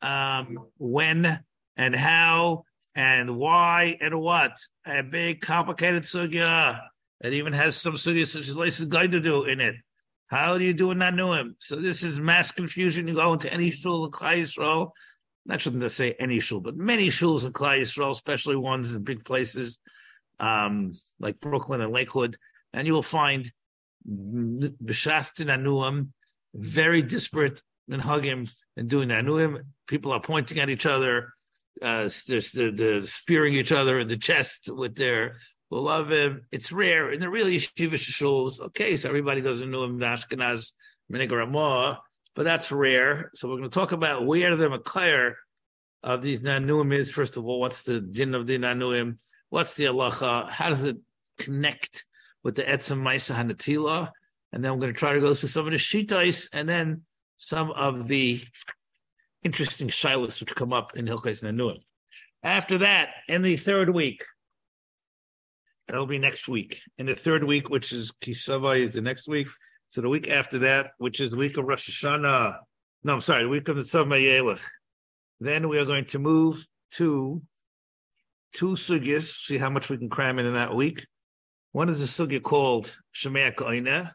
Um, 0.00 0.58
when 0.78 1.40
and 1.76 1.94
how 1.94 2.64
and 2.94 3.36
why 3.36 3.96
and 4.00 4.20
what. 4.20 4.52
A 4.86 5.02
big 5.02 5.40
complicated 5.40 6.04
sugya. 6.04 6.80
It 7.20 7.32
even 7.32 7.52
has 7.52 7.76
some 7.76 7.94
sugyas 7.94 8.28
such 8.28 8.48
as 8.48 8.56
Laces 8.56 8.86
going 8.86 9.10
to 9.10 9.20
do 9.20 9.44
in 9.44 9.60
it. 9.60 9.74
How 10.28 10.58
do 10.58 10.64
you 10.64 10.74
do 10.74 10.90
a 10.90 10.94
Nanuim? 10.94 11.54
So 11.58 11.76
this 11.76 12.02
is 12.02 12.20
mass 12.20 12.50
confusion. 12.50 13.08
You 13.08 13.14
go 13.14 13.32
into 13.32 13.52
any 13.52 13.70
shul 13.70 14.04
in 14.04 14.10
Yisrael, 14.10 14.90
not 15.48 15.62
shouldn't 15.62 15.82
to 15.82 15.90
say 15.90 16.14
any 16.20 16.40
shul, 16.40 16.60
but 16.60 16.76
many 16.76 17.08
shuls 17.08 17.46
in 17.46 17.52
Klai 17.52 17.80
Yisrael, 17.80 18.10
especially 18.10 18.54
ones 18.54 18.92
in 18.92 19.02
big 19.02 19.24
places 19.24 19.78
um, 20.38 20.92
like 21.18 21.40
Brooklyn 21.40 21.80
and 21.80 21.92
Lakewood, 21.92 22.36
and 22.72 22.86
you 22.86 22.92
will 22.92 23.02
find 23.02 23.50
b'shastin 24.06 25.46
anuim, 25.46 26.08
very 26.54 27.02
disparate 27.02 27.62
in 27.88 28.00
hugim 28.00 28.52
and 28.76 28.88
doing 28.88 29.08
anuim. 29.08 29.62
People 29.86 30.12
are 30.12 30.20
pointing 30.20 30.60
at 30.60 30.68
each 30.68 30.86
other, 30.86 31.32
uh, 31.80 32.10
they're, 32.26 32.42
they're, 32.54 32.72
they're, 32.72 33.02
spearing 33.02 33.54
each 33.54 33.72
other 33.72 33.98
in 33.98 34.08
the 34.08 34.16
chest 34.18 34.68
with 34.68 34.96
their 34.96 35.36
beloved. 35.70 36.42
It's 36.52 36.72
rare 36.72 37.10
in 37.10 37.20
the 37.20 37.30
really 37.30 37.56
yeshiva 37.56 37.94
shuls. 37.94 38.60
Okay, 38.60 38.98
so 38.98 39.08
everybody 39.08 39.40
does 39.40 39.62
anuim 39.62 39.98
Ashkenaz 39.98 40.72
Minigaramah 41.10 41.98
but 42.38 42.44
that's 42.44 42.70
rare. 42.70 43.32
So 43.34 43.48
we're 43.48 43.56
going 43.56 43.68
to 43.68 43.74
talk 43.74 43.90
about 43.90 44.24
where 44.24 44.54
the 44.54 44.68
makayr 44.68 45.34
of 46.04 46.22
these 46.22 46.40
nanuim 46.40 46.94
is. 46.94 47.10
First 47.10 47.36
of 47.36 47.44
all, 47.44 47.58
what's 47.58 47.82
the 47.82 48.00
din 48.00 48.32
of 48.36 48.46
the 48.46 48.56
nanuim? 48.56 49.18
What's 49.50 49.74
the 49.74 49.86
halacha? 49.86 50.48
How 50.48 50.68
does 50.68 50.84
it 50.84 50.98
connect 51.36 52.06
with 52.44 52.54
the 52.54 52.62
etzem 52.62 53.02
ma'isa 53.02 53.34
hanatila? 53.34 54.12
And 54.52 54.62
then 54.62 54.70
we're 54.70 54.82
going 54.82 54.92
to 54.92 54.98
try 54.98 55.14
to 55.14 55.20
go 55.20 55.34
through 55.34 55.48
some 55.48 55.66
of 55.66 55.72
the 55.72 55.78
shitais 55.78 56.48
and 56.52 56.68
then 56.68 57.02
some 57.38 57.72
of 57.72 58.06
the 58.06 58.40
interesting 59.42 59.88
shilas 59.88 60.38
which 60.38 60.54
come 60.54 60.72
up 60.72 60.96
in 60.96 61.06
Hilchais 61.06 61.42
Nanuim. 61.42 61.80
After 62.44 62.78
that, 62.78 63.08
in 63.26 63.42
the 63.42 63.56
third 63.56 63.90
week, 63.90 64.24
that'll 65.88 66.06
be 66.06 66.20
next 66.20 66.46
week. 66.46 66.80
In 66.98 67.06
the 67.06 67.16
third 67.16 67.42
week, 67.42 67.68
which 67.68 67.92
is 67.92 68.12
Kisava, 68.24 68.78
is 68.78 68.94
the 68.94 69.00
next 69.00 69.26
week. 69.26 69.48
So 69.88 70.00
the 70.02 70.08
week 70.08 70.28
after 70.28 70.58
that, 70.60 70.90
which 70.98 71.20
is 71.20 71.30
the 71.30 71.36
week 71.36 71.56
of 71.56 71.64
Rosh 71.64 71.88
Hashanah, 71.88 72.58
no, 73.04 73.14
I'm 73.14 73.20
sorry, 73.20 73.44
the 73.44 73.48
week 73.48 73.68
of 73.68 73.76
the 73.76 73.82
Tzav 73.82 74.06
Mayelech. 74.06 74.60
Then 75.40 75.68
we 75.68 75.78
are 75.78 75.84
going 75.84 76.04
to 76.06 76.18
move 76.18 76.66
to 76.92 77.40
two 78.52 78.70
sugyas, 78.72 79.34
see 79.34 79.56
how 79.56 79.70
much 79.70 79.88
we 79.88 79.96
can 79.96 80.08
cram 80.08 80.38
in 80.38 80.46
in 80.46 80.54
that 80.54 80.74
week. 80.74 81.06
One 81.72 81.88
is 81.88 82.02
a 82.02 82.06
sugya 82.06 82.42
called 82.42 82.98
Shemea 83.14 83.54
Koine. 83.54 84.10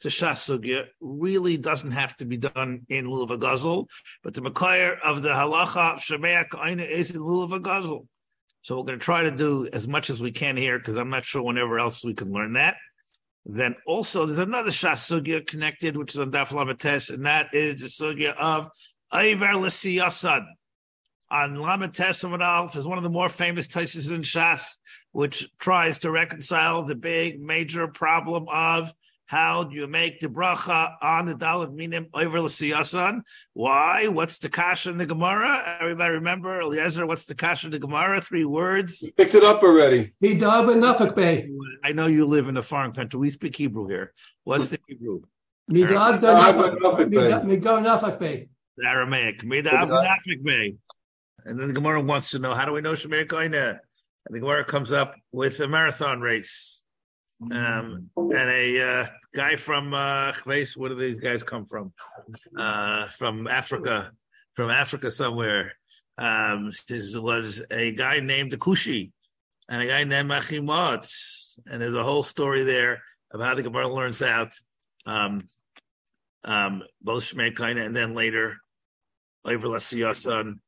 It's 0.00 0.20
a 0.20 0.24
Shas 0.24 0.48
sugya. 0.48 0.86
Really 1.00 1.56
doesn't 1.56 1.90
have 1.90 2.14
to 2.16 2.24
be 2.24 2.36
done 2.36 2.82
in 2.88 3.06
Lulav 3.06 3.38
Gazel, 3.38 3.86
but 4.22 4.34
the 4.34 4.40
Makayr 4.40 4.98
of 5.00 5.22
the 5.22 5.30
halacha 5.30 5.94
of 5.94 5.98
Shemea 6.00 6.48
Koine 6.48 6.86
is 6.86 7.10
in 7.10 7.20
Lulav 7.20 7.50
Gazel. 7.60 8.06
So 8.62 8.76
we're 8.76 8.84
going 8.84 8.98
to 8.98 9.04
try 9.04 9.24
to 9.24 9.30
do 9.30 9.68
as 9.72 9.88
much 9.88 10.08
as 10.08 10.22
we 10.22 10.30
can 10.30 10.56
here 10.56 10.78
because 10.78 10.94
I'm 10.94 11.10
not 11.10 11.24
sure 11.24 11.42
whenever 11.42 11.78
else 11.78 12.04
we 12.04 12.14
can 12.14 12.30
learn 12.30 12.52
that. 12.52 12.76
Then 13.44 13.74
also 13.86 14.24
there's 14.24 14.38
another 14.38 14.70
Shas 14.70 15.10
Sugya 15.10 15.46
connected, 15.46 15.96
which 15.96 16.14
is 16.14 16.18
on 16.18 16.30
Daf 16.30 16.48
Lamates, 16.48 17.12
and 17.12 17.26
that 17.26 17.52
is 17.52 17.80
the 17.80 17.88
Sugya 17.88 18.34
of 18.36 18.70
Aiver 19.12 19.60
L'Siyasad. 19.60 20.44
On 21.30 21.56
Lamates 21.56 22.24
of 22.24 22.40
Alf 22.40 22.76
is 22.76 22.86
one 22.86 22.98
of 22.98 23.04
the 23.04 23.10
more 23.10 23.28
famous 23.28 23.66
Taisis 23.66 24.14
in 24.14 24.20
Shas, 24.22 24.76
which 25.12 25.48
tries 25.58 25.98
to 26.00 26.10
reconcile 26.10 26.84
the 26.84 26.94
big 26.94 27.40
major 27.40 27.88
problem 27.88 28.46
of 28.48 28.92
how 29.26 29.64
do 29.64 29.74
you 29.74 29.86
make 29.86 30.20
the 30.20 30.28
bracha 30.28 30.94
on 31.00 31.26
the 31.26 31.34
Dalit 31.34 31.72
Minim 31.72 32.08
over 32.12 32.40
L'Siyasan? 32.40 33.22
Why? 33.54 34.08
What's 34.08 34.38
the 34.38 34.48
kasha 34.48 34.90
in 34.90 34.98
the 34.98 35.06
Gemara? 35.06 35.78
Everybody 35.80 36.14
remember, 36.14 36.60
Eliezer, 36.60 37.06
what's 37.06 37.24
the 37.24 37.34
kasha 37.34 37.68
in 37.68 37.72
the 37.72 37.78
Gemara? 37.78 38.20
Three 38.20 38.44
words. 38.44 39.00
You 39.00 39.12
picked 39.12 39.34
it 39.34 39.44
up 39.44 39.62
already. 39.62 40.12
Midab 40.22 40.70
and 40.72 40.82
Nafak 40.82 41.16
Bay. 41.16 41.48
I 41.82 41.92
know 41.92 42.06
you 42.06 42.26
live 42.26 42.48
in 42.48 42.56
a 42.56 42.62
foreign 42.62 42.92
country. 42.92 43.18
We 43.18 43.30
speak 43.30 43.56
Hebrew 43.56 43.88
here. 43.88 44.12
What's 44.44 44.68
the 44.68 44.78
Hebrew? 44.86 45.22
Midab 45.70 46.20
Nafak 46.20 47.10
Bay. 48.18 48.48
Aramaic. 48.84 49.42
Midab 49.42 49.88
Nafak 49.88 50.42
Bay. 50.42 50.74
And 51.44 51.58
then 51.58 51.68
the 51.68 51.74
Gemara 51.74 52.00
wants 52.00 52.32
to 52.32 52.38
know, 52.38 52.54
how 52.54 52.66
do 52.66 52.72
we 52.72 52.80
know 52.80 52.92
Shemir 52.92 53.26
Koine? 53.26 53.78
And 54.24 54.34
the 54.34 54.40
Gemara 54.40 54.64
comes 54.64 54.92
up 54.92 55.16
with 55.32 55.58
a 55.60 55.66
marathon 55.66 56.20
race. 56.20 56.84
Um, 57.50 58.10
and 58.16 58.50
a 58.50 58.80
uh, 58.80 59.06
guy 59.34 59.56
from 59.56 59.94
uh, 59.94 60.32
where 60.44 60.88
do 60.88 60.94
these 60.94 61.18
guys 61.18 61.42
come 61.42 61.66
from? 61.66 61.92
Uh, 62.56 63.08
from 63.08 63.48
Africa, 63.48 64.12
from 64.54 64.70
Africa 64.70 65.10
somewhere. 65.10 65.72
Um, 66.18 66.70
this 66.88 67.16
was 67.16 67.62
a 67.70 67.92
guy 67.92 68.20
named 68.20 68.52
Akushi 68.52 69.10
and 69.68 69.82
a 69.82 69.86
guy 69.86 70.04
named 70.04 70.30
Achimotz. 70.30 71.58
And 71.66 71.80
there's 71.80 71.94
a 71.94 72.04
whole 72.04 72.22
story 72.22 72.62
there 72.62 73.02
of 73.32 73.40
how 73.40 73.54
the 73.54 73.62
Gemara 73.62 73.92
learns 73.92 74.22
out 74.22 74.52
um, 75.06 75.48
um, 76.44 76.82
both 77.00 77.24
Shmei 77.24 77.58
and 77.84 77.96
then 77.96 78.14
later 78.14 78.58
Over 79.44 79.68
Lasiyasan. 79.68 80.58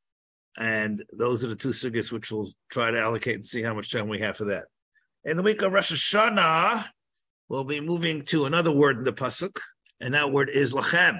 And 0.57 1.03
those 1.11 1.43
are 1.43 1.47
the 1.47 1.55
two 1.55 1.69
sugyas 1.69 2.11
which 2.11 2.31
we'll 2.31 2.49
try 2.69 2.91
to 2.91 2.99
allocate 2.99 3.35
and 3.35 3.45
see 3.45 3.61
how 3.61 3.73
much 3.73 3.91
time 3.91 4.07
we 4.07 4.19
have 4.19 4.37
for 4.37 4.45
that. 4.45 4.65
In 5.27 5.37
the 5.37 5.41
week 5.41 5.63
of 5.63 5.73
Rosh 5.73 5.91
Hashanah, 5.91 6.85
we'll 7.49 7.63
be 7.63 7.81
moving 7.81 8.25
to 8.25 8.45
another 8.45 8.71
word 8.71 8.99
in 8.99 9.05
the 9.05 9.11
pasuk, 9.11 9.57
and 9.99 10.13
that 10.13 10.31
word 10.31 10.51
is 10.53 10.71
lachem. 10.71 11.19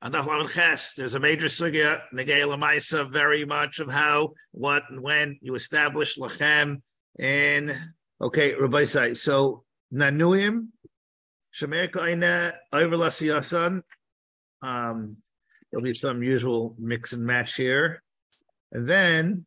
And 0.00 0.14
there's 0.14 1.14
a 1.14 1.20
major 1.20 1.44
sugya, 1.44 2.00
negay 2.14 2.40
lamaisa, 2.46 3.12
very 3.12 3.44
much 3.44 3.78
of 3.78 3.92
how, 3.92 4.32
what, 4.52 4.84
and 4.88 5.02
when 5.02 5.38
you 5.42 5.54
establish 5.54 6.16
lachem 6.16 6.80
in. 7.18 7.74
Okay, 8.22 8.54
Rabbi 8.54 8.84
Sai. 8.84 9.12
So 9.12 9.64
nanuim, 9.92 10.68
shemer 11.54 11.90
kaina, 11.90 12.54
lasiyasan. 12.72 13.82
Um, 14.62 15.18
there'll 15.70 15.84
be 15.84 15.92
some 15.92 16.22
usual 16.22 16.74
mix 16.78 17.12
and 17.12 17.22
match 17.22 17.54
here, 17.56 18.02
and 18.72 18.88
then 18.88 19.44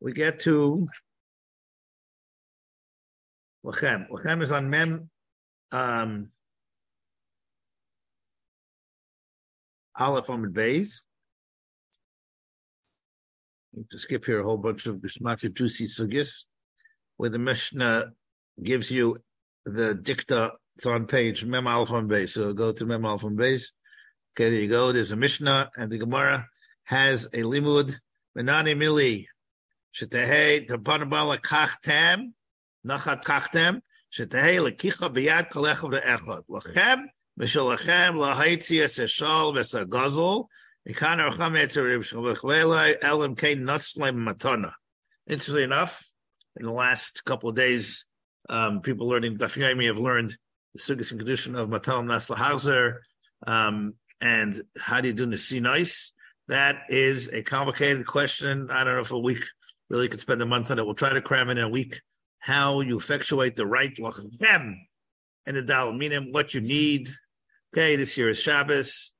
we 0.00 0.12
get 0.12 0.40
to 0.40 0.86
Lachem. 3.66 4.08
Lachem 4.08 4.42
is 4.42 4.52
on 4.52 4.70
Mem 4.70 5.10
um, 5.72 6.30
Aleph 9.98 10.28
Amid 10.28 10.54
Beis. 10.54 11.00
to 13.90 13.98
skip 13.98 14.24
here 14.24 14.40
a 14.40 14.44
whole 14.44 14.56
bunch 14.56 14.86
of 14.86 15.02
Gishmacha 15.02 15.52
juicy 15.52 15.86
sugis, 15.86 16.44
where 17.16 17.28
the 17.28 17.38
Mishnah 17.38 18.12
gives 18.62 18.90
you 18.90 19.18
the 19.64 19.94
dicta. 19.94 20.52
It's 20.76 20.86
on 20.86 21.06
page 21.06 21.44
Mem 21.44 21.66
Alpha 21.66 21.94
on 21.94 22.06
base. 22.06 22.34
So 22.34 22.52
go 22.52 22.70
to 22.70 22.86
Mem 22.86 23.04
Alpha 23.04 23.26
on 23.26 23.36
base. 23.36 23.72
Okay, 24.34 24.50
there 24.50 24.60
you 24.60 24.68
go. 24.68 24.92
There's 24.92 25.12
a 25.12 25.16
Mishnah, 25.16 25.70
and 25.76 25.90
the 25.90 25.98
Gemara 25.98 26.46
has 26.84 27.24
a 27.24 27.42
limud. 27.42 27.98
Menani 28.38 28.76
mili. 28.76 29.26
Shetehei 29.98 30.68
tapanabala 30.68 31.40
kachtem. 32.86 33.20
Nachat 33.22 33.24
kachtem. 33.24 33.80
Shetehei 34.12 34.58
lekicha 34.58 35.12
biyad 35.12 35.50
kolecha 35.50 35.90
ve'echot. 35.92 36.44
Lachem. 36.48 37.04
Mishalachem 37.38 38.16
lahaitzi 38.16 38.82
es 38.82 38.98
eshal 38.98 39.54
v'sagazel. 39.54 40.46
Interestingly 45.28 45.62
enough, 45.64 46.12
in 46.56 46.64
the 46.64 46.72
last 46.72 47.24
couple 47.24 47.48
of 47.48 47.56
days, 47.56 48.06
um, 48.48 48.80
people 48.82 49.08
learning 49.08 49.36
Dafyomi 49.36 49.88
have 49.88 49.98
learned 49.98 50.36
the 50.74 50.78
sugas 50.78 51.10
and 51.10 51.18
condition 51.18 51.56
of 51.56 51.68
Matal 51.68 52.04
Nasla 52.04 52.36
Hauser, 52.36 53.02
um, 53.48 53.94
and 54.20 54.62
how 54.78 55.00
do 55.00 55.08
you 55.08 55.14
do 55.14 55.26
Nice? 55.26 56.12
That 56.46 56.82
is 56.88 57.28
a 57.32 57.42
complicated 57.42 58.06
question. 58.06 58.70
I 58.70 58.84
don't 58.84 58.94
know 58.94 59.00
if 59.00 59.10
a 59.10 59.18
week 59.18 59.42
really 59.90 60.08
could 60.08 60.20
spend 60.20 60.40
a 60.40 60.46
month 60.46 60.70
on 60.70 60.78
it. 60.78 60.86
We'll 60.86 60.94
try 60.94 61.10
to 61.10 61.20
cram 61.20 61.50
in 61.50 61.58
a 61.58 61.68
week 61.68 62.00
how 62.46 62.80
you 62.80 62.96
effectuate 62.96 63.56
the 63.56 63.66
right 63.66 63.96
lachem 63.96 64.76
and 65.46 65.56
the 65.56 65.62
dal, 65.62 65.92
meaning 65.92 66.32
what 66.32 66.54
you 66.54 66.60
need. 66.60 67.10
Okay, 67.74 67.96
this 67.96 68.16
year 68.16 68.28
is 68.28 68.40
Shabbos 68.40 69.12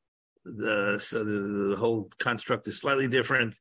the 0.47 0.99
so 1.01 1.25
the, 1.25 1.71
the, 1.71 1.77
whole 1.77 2.09
construct 2.19 2.69
is 2.69 2.81
slightly 2.81 3.09
different 3.09 3.55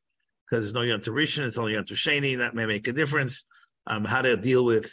because 0.44 0.64
there's 0.64 0.72
no 0.72 0.82
Yom 0.82 1.00
Rishon, 1.00 1.44
it's 1.44 1.58
only 1.58 1.72
Yom 1.72 1.84
Sheni. 1.84 2.38
That 2.38 2.54
may 2.54 2.64
make 2.64 2.86
a 2.86 2.92
difference. 2.92 3.44
Um, 3.88 4.04
how 4.04 4.22
to 4.22 4.36
deal 4.36 4.64
with 4.64 4.92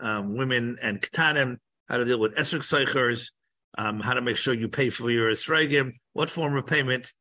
um, 0.00 0.36
women 0.36 0.78
and 0.82 1.00
katanim, 1.00 1.58
how 1.88 1.98
to 1.98 2.04
deal 2.04 2.18
with 2.18 2.34
esrog 2.34 2.60
seichers, 2.60 3.30
um, 3.76 4.00
how 4.00 4.14
to 4.14 4.20
make 4.20 4.36
sure 4.36 4.52
you 4.52 4.68
pay 4.68 4.90
for 4.90 5.10
your 5.10 5.30
esrogim, 5.30 5.92
what 6.12 6.28
form 6.28 6.56
of 6.56 6.66
payment. 6.66 7.12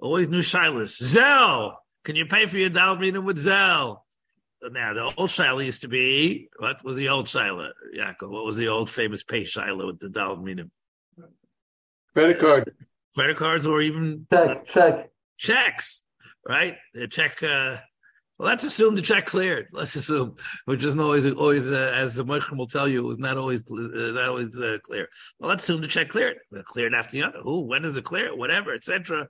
Always 0.00 0.30
new 0.30 0.40
shilas. 0.40 1.02
Zelle, 1.02 1.74
can 2.04 2.16
you 2.16 2.24
pay 2.24 2.46
for 2.46 2.56
your 2.56 2.70
dal 2.70 2.96
meeting 2.96 3.24
with 3.24 3.44
Zelle? 3.44 3.98
Now 4.62 4.92
the 4.92 5.12
old 5.16 5.30
shilah 5.30 5.64
used 5.64 5.82
to 5.82 5.88
be 5.88 6.48
what 6.58 6.84
was 6.84 6.96
the 6.96 7.08
old 7.08 7.26
shilah? 7.26 7.70
Yaakov, 7.96 8.30
what 8.30 8.44
was 8.44 8.56
the 8.56 8.68
old 8.68 8.90
famous 8.90 9.22
pay 9.22 9.44
shilah 9.44 9.86
with 9.86 10.00
the 10.00 10.08
dal 10.08 10.36
meeting? 10.36 10.70
Credit 12.14 12.38
card 12.38 12.74
credit 13.18 13.36
cards 13.36 13.66
or 13.66 13.80
even 13.80 14.26
check, 14.32 14.64
check. 14.64 15.10
checks, 15.38 16.04
right? 16.48 16.76
The 16.94 17.08
check. 17.08 17.42
Uh, 17.42 17.78
well, 18.38 18.48
let's 18.48 18.62
assume 18.62 18.94
the 18.94 19.02
check 19.02 19.26
cleared. 19.26 19.66
Let's 19.72 19.96
assume, 19.96 20.36
which 20.66 20.84
isn't 20.84 21.00
always 21.00 21.26
always 21.32 21.66
uh, 21.66 21.92
as 21.96 22.14
the 22.14 22.24
Moshe 22.24 22.56
will 22.56 22.68
tell 22.68 22.86
you, 22.86 23.00
it 23.00 23.08
was 23.08 23.18
not 23.18 23.36
always 23.36 23.62
uh, 23.68 24.12
not 24.14 24.28
always 24.28 24.56
uh, 24.56 24.78
clear. 24.84 25.08
Well, 25.40 25.48
let's 25.48 25.64
assume 25.64 25.80
the 25.80 25.88
check 25.88 26.10
cleared. 26.10 26.36
Cleared 26.66 26.94
after 26.94 27.12
the 27.12 27.24
other. 27.24 27.40
Who? 27.40 27.62
When 27.62 27.82
does 27.82 27.96
it 27.96 28.04
clear? 28.04 28.36
Whatever, 28.36 28.72
etc. 28.72 29.26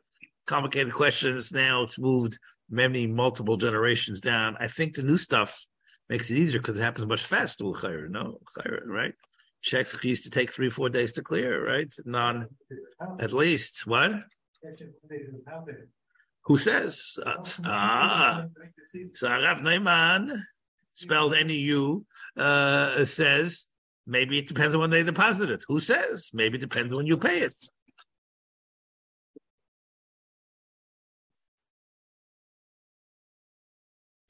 Complicated 0.46 0.92
questions. 0.92 1.50
Now 1.50 1.84
it's 1.84 1.98
moved 1.98 2.38
many 2.70 3.06
multiple 3.06 3.56
generations 3.56 4.20
down. 4.20 4.56
I 4.60 4.68
think 4.68 4.94
the 4.94 5.02
new 5.02 5.16
stuff 5.16 5.66
makes 6.08 6.30
it 6.30 6.38
easier 6.38 6.60
because 6.60 6.76
it 6.76 6.82
happens 6.82 7.06
much 7.06 7.24
faster. 7.24 7.64
No, 8.08 8.40
right? 8.86 9.14
checks 9.62 9.96
used 10.02 10.24
to 10.24 10.30
take 10.30 10.52
three, 10.52 10.70
four 10.70 10.88
days 10.88 11.12
to 11.12 11.22
clear, 11.22 11.66
right? 11.66 11.92
Non, 12.04 12.46
at 13.20 13.32
least 13.32 13.86
what? 13.86 14.12
Who 16.44 16.58
says? 16.58 17.18
Uh, 17.24 17.34
ah, 17.64 18.44
so 19.14 19.28
Rav 19.28 19.58
Neiman, 19.58 20.40
spelled 20.94 21.34
N-E-U, 21.34 22.04
uh, 22.36 23.04
says 23.04 23.66
maybe 24.06 24.38
it 24.38 24.46
depends 24.46 24.74
on 24.74 24.80
when 24.80 24.90
they 24.90 25.02
deposit 25.02 25.50
it. 25.50 25.64
Who 25.68 25.80
says? 25.80 26.30
Maybe 26.32 26.56
it 26.56 26.62
depends 26.62 26.90
on 26.92 26.96
when 26.96 27.06
you 27.06 27.18
pay 27.18 27.40
it. 27.40 27.58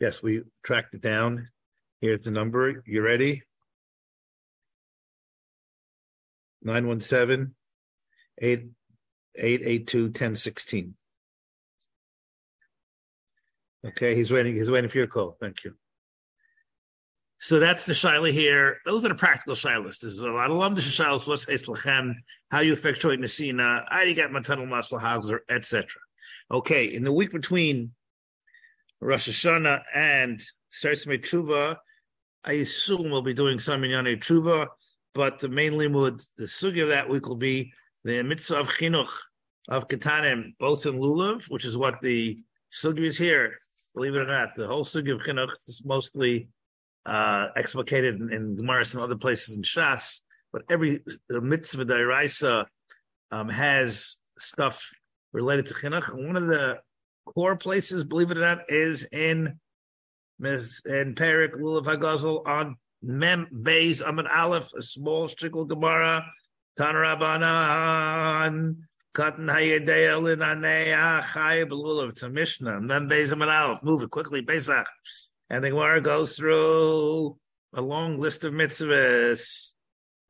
Yes, 0.01 0.23
we 0.23 0.43
tracked 0.63 0.95
it 0.95 1.01
down. 1.01 1.49
Here's 2.01 2.25
the 2.25 2.31
number. 2.31 2.83
You 2.87 3.03
ready? 3.03 3.43
917 6.63 7.55
882 8.41 10.03
1016. 10.05 10.95
Okay, 13.87 14.15
he's 14.15 14.31
waiting. 14.31 14.55
He's 14.55 14.71
waiting 14.71 14.89
for 14.89 14.99
your 14.99 15.07
call. 15.07 15.37
Thank 15.41 15.65
you. 15.65 15.75
So 17.41 17.61
that's 17.61 17.87
the 17.87 17.93
shaila 17.93 18.33
here. 18.33 18.79
Those 18.85 19.05
are 19.05 19.09
the 19.09 19.15
practical 19.15 19.55
shilas. 19.55 20.01
There's 20.01 20.19
a 20.19 20.29
lot 20.29 20.51
of 20.51 20.57
lamdish 20.57 20.89
shilas. 20.91 21.27
What's 21.27 21.47
lechem? 21.47 22.15
How 22.51 22.61
you 22.61 22.73
effectuate 22.73 23.21
nesina? 23.21 23.85
How 23.89 24.03
do 24.03 24.09
you 24.09 24.15
get 24.15 24.31
matanal 24.31 24.67
masla 24.67 25.01
hauser, 25.01 25.43
etc. 25.49 25.87
Okay, 26.51 26.87
in 26.87 27.05
the 27.05 27.13
week 27.13 27.31
between 27.31 27.93
Rosh 29.01 29.29
Hashanah 29.29 29.83
and 29.95 30.43
Sersme 30.73 31.21
Tshuva, 31.21 31.77
I 32.45 32.53
assume 32.53 33.11
we'll 33.11 33.23
be 33.23 33.35
doing 33.35 33.59
some 33.59 33.83
Minyane 33.83 34.19
Tshuva 34.19 34.69
but 35.19 35.41
the 35.41 35.49
main 35.49 35.73
limud, 35.73 36.25
the 36.37 36.45
sugi 36.45 36.81
of 36.81 36.91
that 36.91 37.09
week 37.09 37.27
will 37.27 37.35
be 37.35 37.73
the 38.05 38.23
mitzvah 38.23 38.61
of 38.61 38.69
chinuch 38.69 39.11
of 39.69 39.89
katanim, 39.89 40.55
both 40.61 40.87
in 40.87 40.95
lulav, 40.95 41.51
which 41.51 41.65
is 41.65 41.77
what 41.77 42.01
the 42.01 42.39
sugi 42.73 43.01
is 43.01 43.19
here. 43.19 43.57
Believe 43.97 44.15
it 44.15 44.19
or 44.19 44.27
not, 44.27 44.51
the 44.57 44.69
whole 44.69 44.85
sugi 44.85 45.13
of 45.13 45.21
chinuch 45.23 45.51
is 45.67 45.83
mostly 45.85 46.49
uh, 47.05 47.49
explicated 47.57 48.21
in, 48.21 48.33
in 48.33 48.57
Gemaras 48.57 48.95
and 48.95 49.03
other 49.03 49.17
places 49.17 49.57
in 49.57 49.63
Shas, 49.63 50.21
but 50.53 50.63
every 50.71 51.03
the 51.29 51.41
mitzvah 51.41 51.85
deraisa 51.85 52.67
um, 53.33 53.49
has 53.49 54.21
stuff 54.39 54.89
related 55.33 55.67
to 55.67 55.75
chinuch. 55.75 56.11
And 56.11 56.27
one 56.29 56.37
of 56.37 56.47
the 56.47 56.79
core 57.35 57.57
places, 57.57 58.05
believe 58.05 58.31
it 58.31 58.39
or 58.39 58.43
not, 58.43 58.63
is 58.69 59.05
in 59.13 59.59
in 60.41 61.15
Perik 61.15 61.55
Lulav 61.55 61.85
Hagazel 61.85 62.47
on 62.47 62.77
Mem 63.03 63.49
Beis 63.53 64.01
Amid 64.07 64.27
Aleph, 64.27 64.73
a 64.75 64.83
small 64.83 65.29
shtickle 65.29 65.69
Gemara, 65.69 66.25
Tanrabanan, 66.79 68.77
Katan 69.15 69.51
Hayedea 69.51 70.21
Linanea 70.21 71.25
Chay 71.33 71.65
Belulav. 71.65 72.11
It's 72.11 72.23
a 72.23 72.29
Mishnah. 72.29 72.81
Mem 72.81 73.09
Beis 73.09 73.33
Amid 73.33 73.49
Aleph. 73.49 73.83
Move 73.83 74.03
it 74.03 74.11
quickly, 74.11 74.43
Pesach. 74.43 74.87
And 75.51 75.65
the 75.65 75.71
Gemara 75.71 76.01
goes 76.01 76.37
through 76.37 77.37
a 77.75 77.83
long 77.83 78.19
list 78.19 78.45
of 78.45 78.53
mitzvahs. 78.53 79.73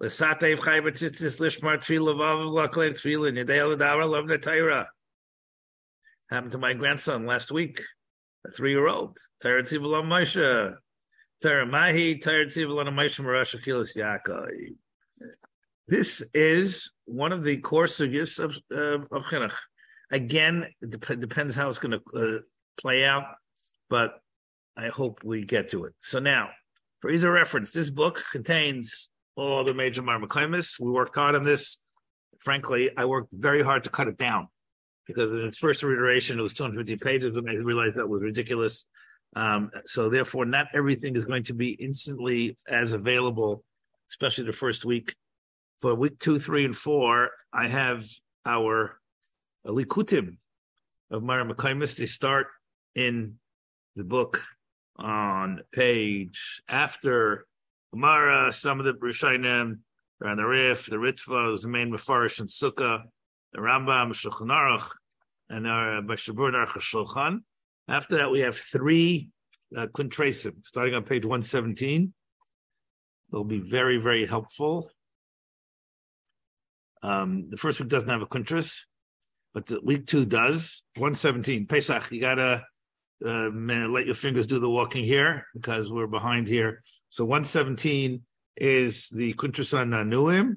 L'satev 0.00 0.62
chay 0.62 0.80
b'tzitzis 0.80 1.40
lishmar 1.40 1.78
tefillah 1.78 2.14
vav 2.14 2.52
l'klei 2.52 2.90
tefillah 2.90 3.32
yedei 3.36 3.66
l'davra 3.66 4.08
lov 4.08 4.26
netayra. 4.26 4.86
Happened 6.30 6.52
to 6.52 6.58
my 6.58 6.74
grandson 6.74 7.24
last 7.24 7.50
week, 7.50 7.80
a 8.46 8.50
three-year-old. 8.50 9.16
Torah 9.40 9.62
tzivulam 9.62 10.04
Moshe. 10.04 10.74
This 15.88 16.22
is 16.34 16.90
one 17.06 17.32
of 17.32 17.44
the 17.44 17.56
core 17.58 17.86
sugyas 17.86 18.38
of 18.38 18.58
uh, 18.70 19.04
of 19.16 19.22
chinuch. 19.24 19.54
Again, 20.10 20.66
it 20.82 20.90
dep- 20.90 21.20
depends 21.20 21.54
how 21.54 21.70
it's 21.70 21.78
going 21.78 21.92
to 21.92 22.02
uh, 22.14 22.40
play 22.76 23.06
out, 23.06 23.24
but 23.88 24.20
I 24.76 24.88
hope 24.88 25.20
we 25.24 25.44
get 25.44 25.70
to 25.70 25.84
it. 25.84 25.94
So 25.98 26.18
now, 26.18 26.50
for 27.00 27.10
ease 27.10 27.24
of 27.24 27.30
reference, 27.30 27.70
this 27.70 27.88
book 27.88 28.22
contains 28.32 29.08
all 29.34 29.64
the 29.64 29.72
major 29.72 30.02
marmakaimis. 30.02 30.78
We 30.78 30.90
worked 30.90 31.14
hard 31.14 31.36
on 31.36 31.44
this. 31.44 31.78
Frankly, 32.40 32.90
I 32.98 33.06
worked 33.06 33.32
very 33.32 33.62
hard 33.62 33.84
to 33.84 33.90
cut 33.90 34.08
it 34.08 34.18
down 34.18 34.48
because 35.08 35.32
in 35.32 35.40
its 35.40 35.56
first 35.56 35.82
iteration, 35.82 36.38
it 36.38 36.42
was 36.42 36.52
250 36.52 36.96
pages, 37.02 37.36
and 37.36 37.48
I 37.48 37.54
realized 37.54 37.96
that 37.96 38.08
was 38.08 38.22
ridiculous. 38.22 38.84
Um, 39.34 39.70
so 39.86 40.10
therefore, 40.10 40.44
not 40.44 40.66
everything 40.74 41.16
is 41.16 41.24
going 41.24 41.44
to 41.44 41.54
be 41.54 41.70
instantly 41.70 42.56
as 42.68 42.92
available, 42.92 43.64
especially 44.10 44.44
the 44.44 44.52
first 44.52 44.84
week. 44.84 45.16
For 45.80 45.94
week 45.94 46.18
two, 46.18 46.38
three, 46.38 46.64
and 46.64 46.76
four, 46.76 47.30
I 47.52 47.68
have 47.68 48.04
our 48.44 49.00
likutim 49.66 50.36
of 51.10 51.22
Mara 51.22 51.44
Makaimis. 51.44 51.96
They 51.96 52.06
start 52.06 52.48
in 52.94 53.36
the 53.96 54.04
book 54.04 54.42
on 54.96 55.62
page 55.72 56.60
after 56.68 57.46
Mara, 57.94 58.52
some 58.52 58.78
of 58.78 58.84
the 58.84 58.92
Rishonim, 58.92 59.78
around 60.22 60.36
the 60.36 60.44
Rif, 60.44 60.86
the 60.86 60.96
Ritva, 60.96 61.60
the 61.60 61.68
main 61.68 61.92
Mefarish 61.92 62.40
and 62.40 62.48
Sukkah, 62.48 63.04
the 63.52 63.60
Rambam, 63.60 64.10
Shulchan 64.10 64.48
Aruch, 64.48 64.88
and 65.48 65.66
our 65.66 66.02
Bashabur 66.02 66.52
Aruch 66.52 66.78
Shulchan. 66.78 67.40
After 67.88 68.18
that, 68.18 68.30
we 68.30 68.40
have 68.40 68.56
three 68.56 69.30
uh, 69.76 69.86
starting 70.62 70.94
on 70.94 71.04
page 71.04 71.24
117. 71.24 72.12
They'll 73.30 73.44
be 73.44 73.60
very, 73.60 73.98
very 73.98 74.26
helpful. 74.26 74.90
Um, 77.02 77.48
the 77.50 77.56
first 77.56 77.80
week 77.80 77.88
doesn't 77.88 78.08
have 78.08 78.22
a 78.22 78.26
quintras, 78.26 78.80
but 79.54 79.66
the 79.66 79.80
week 79.82 80.06
two 80.06 80.24
does. 80.24 80.82
117, 80.96 81.66
Pesach, 81.66 82.10
you 82.10 82.20
gotta 82.20 82.64
uh, 83.24 83.50
let 83.50 84.06
your 84.06 84.14
fingers 84.14 84.46
do 84.46 84.58
the 84.58 84.70
walking 84.70 85.04
here 85.04 85.46
because 85.54 85.90
we're 85.90 86.06
behind 86.06 86.48
here. 86.48 86.82
So 87.10 87.24
117 87.24 88.22
is 88.56 89.08
the 89.08 89.34
Kuntrasan 89.34 89.88
Nanuim. 89.88 90.56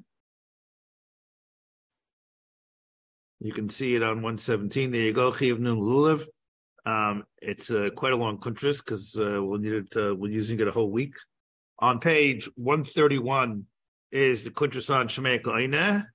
You 3.42 3.52
can 3.52 3.68
see 3.68 3.96
it 3.96 4.04
on 4.04 4.22
117. 4.22 4.92
There 4.92 5.00
you 5.00 5.12
go. 5.12 5.32
Chiv 5.32 5.58
Nun 5.58 5.80
Lulav. 5.80 6.24
Um, 6.86 7.24
it's 7.40 7.72
uh, 7.72 7.90
quite 7.96 8.12
a 8.12 8.16
long 8.16 8.38
kuntras 8.38 8.78
because 8.78 9.18
uh, 9.18 9.42
we'll 9.42 9.58
need 9.58 9.72
it. 9.72 9.96
Uh, 9.96 10.14
we're 10.14 10.30
using 10.30 10.60
it 10.60 10.68
a 10.68 10.70
whole 10.70 10.90
week. 10.90 11.14
On 11.80 11.98
page 11.98 12.48
131 12.56 13.66
is 14.12 14.44
the 14.44 14.50
kuntrasan 14.50 15.06
Shemek 15.06 15.52
Aina, 15.52 16.06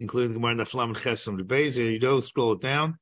including 0.00 0.32
the 0.32 0.40
Gemara 0.40 0.56
Naflam 0.56 0.88
and 0.88 0.96
Chesam 0.96 1.40
Beis. 1.42 1.76
There 1.76 1.84
you 1.84 2.00
go. 2.00 2.18
Scroll 2.18 2.54
it 2.54 2.60
down. 2.60 2.98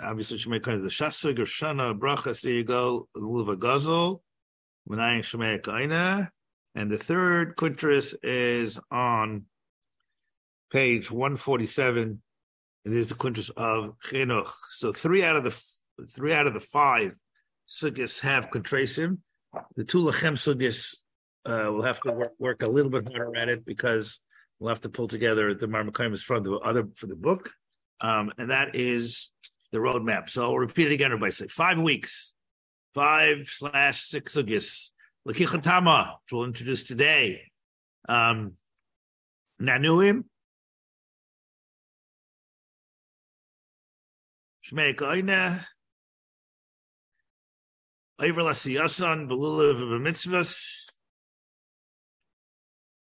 Obviously, 0.00 0.38
Shemek 0.38 0.66
Aina 0.66 0.78
is 0.78 0.82
the 0.82 0.88
Shasug 0.88 1.38
or 1.38 1.94
Brachas. 1.94 2.40
There 2.40 2.52
you 2.52 2.64
go. 2.64 3.06
Lulav 3.16 3.56
Gazel. 3.56 4.18
Menayim 4.88 5.20
Shemek 5.20 5.72
Aina. 5.72 6.28
And 6.74 6.90
the 6.90 6.98
third 6.98 7.54
kuntras 7.54 8.16
is 8.24 8.80
on 8.90 9.44
page 10.70 11.10
147 11.10 12.22
it 12.84 12.92
is 12.92 13.10
the 13.10 13.14
quintus 13.14 13.50
of 13.50 13.94
chinuch. 14.04 14.50
So 14.70 14.92
three 14.92 15.22
out 15.22 15.36
of 15.36 15.44
the 15.44 15.62
three 16.08 16.32
out 16.32 16.46
of 16.46 16.54
the 16.54 16.60
five 16.60 17.12
sugyas 17.68 18.20
have 18.20 18.50
contrasim. 18.50 19.18
The 19.76 19.84
two 19.84 19.98
lachem 19.98 20.34
sugyas 20.34 20.94
uh, 21.44 21.70
will 21.72 21.82
have 21.82 22.00
to 22.02 22.12
work, 22.12 22.32
work, 22.38 22.62
a 22.62 22.68
little 22.68 22.90
bit 22.90 23.06
harder 23.14 23.36
at 23.36 23.48
it 23.48 23.64
because 23.66 24.20
we'll 24.58 24.70
have 24.70 24.80
to 24.80 24.88
pull 24.88 25.08
together 25.08 25.52
the 25.54 25.66
marmakaimus 25.66 26.22
from 26.22 26.42
the 26.42 26.54
other 26.58 26.88
for 26.94 27.06
the 27.06 27.16
book, 27.16 27.50
um, 28.00 28.32
and 28.38 28.50
that 28.50 28.74
is 28.74 29.30
the 29.72 29.78
roadmap. 29.78 30.30
So 30.30 30.44
I'll 30.44 30.58
repeat 30.58 30.86
it 30.86 30.92
again. 30.92 31.12
Everybody 31.12 31.32
say 31.32 31.48
five 31.48 31.78
weeks, 31.78 32.34
five 32.94 33.46
slash 33.46 34.04
six 34.04 34.34
sugyas. 34.34 34.90
Lakichatama, 35.28 36.14
which 36.22 36.32
we'll 36.32 36.44
introduce 36.44 36.84
today. 36.84 37.42
Um, 38.08 38.54
Nanuim, 39.60 40.24
Shmei 44.70 44.94
Koine, 44.94 45.64
Iver 48.20 48.42
Lasiyasan, 48.42 49.28
Beluliv 49.28 49.80
B'mitzvahs, 49.80 50.86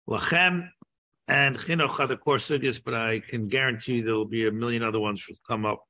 Lachem, 0.10 0.70
and 1.28 1.58
Chinuch 1.58 2.00
are 2.00 2.08
the 2.08 2.16
core 2.16 2.38
sugyas, 2.38 2.82
but 2.84 2.94
I 2.94 3.20
can 3.20 3.48
guarantee 3.48 4.00
there 4.00 4.16
will 4.16 4.26
be 4.26 4.48
a 4.48 4.52
million 4.52 4.84
other 4.84 5.02
ones 5.02 5.26
that 5.26 5.36
come 5.46 5.66
up 5.66 5.84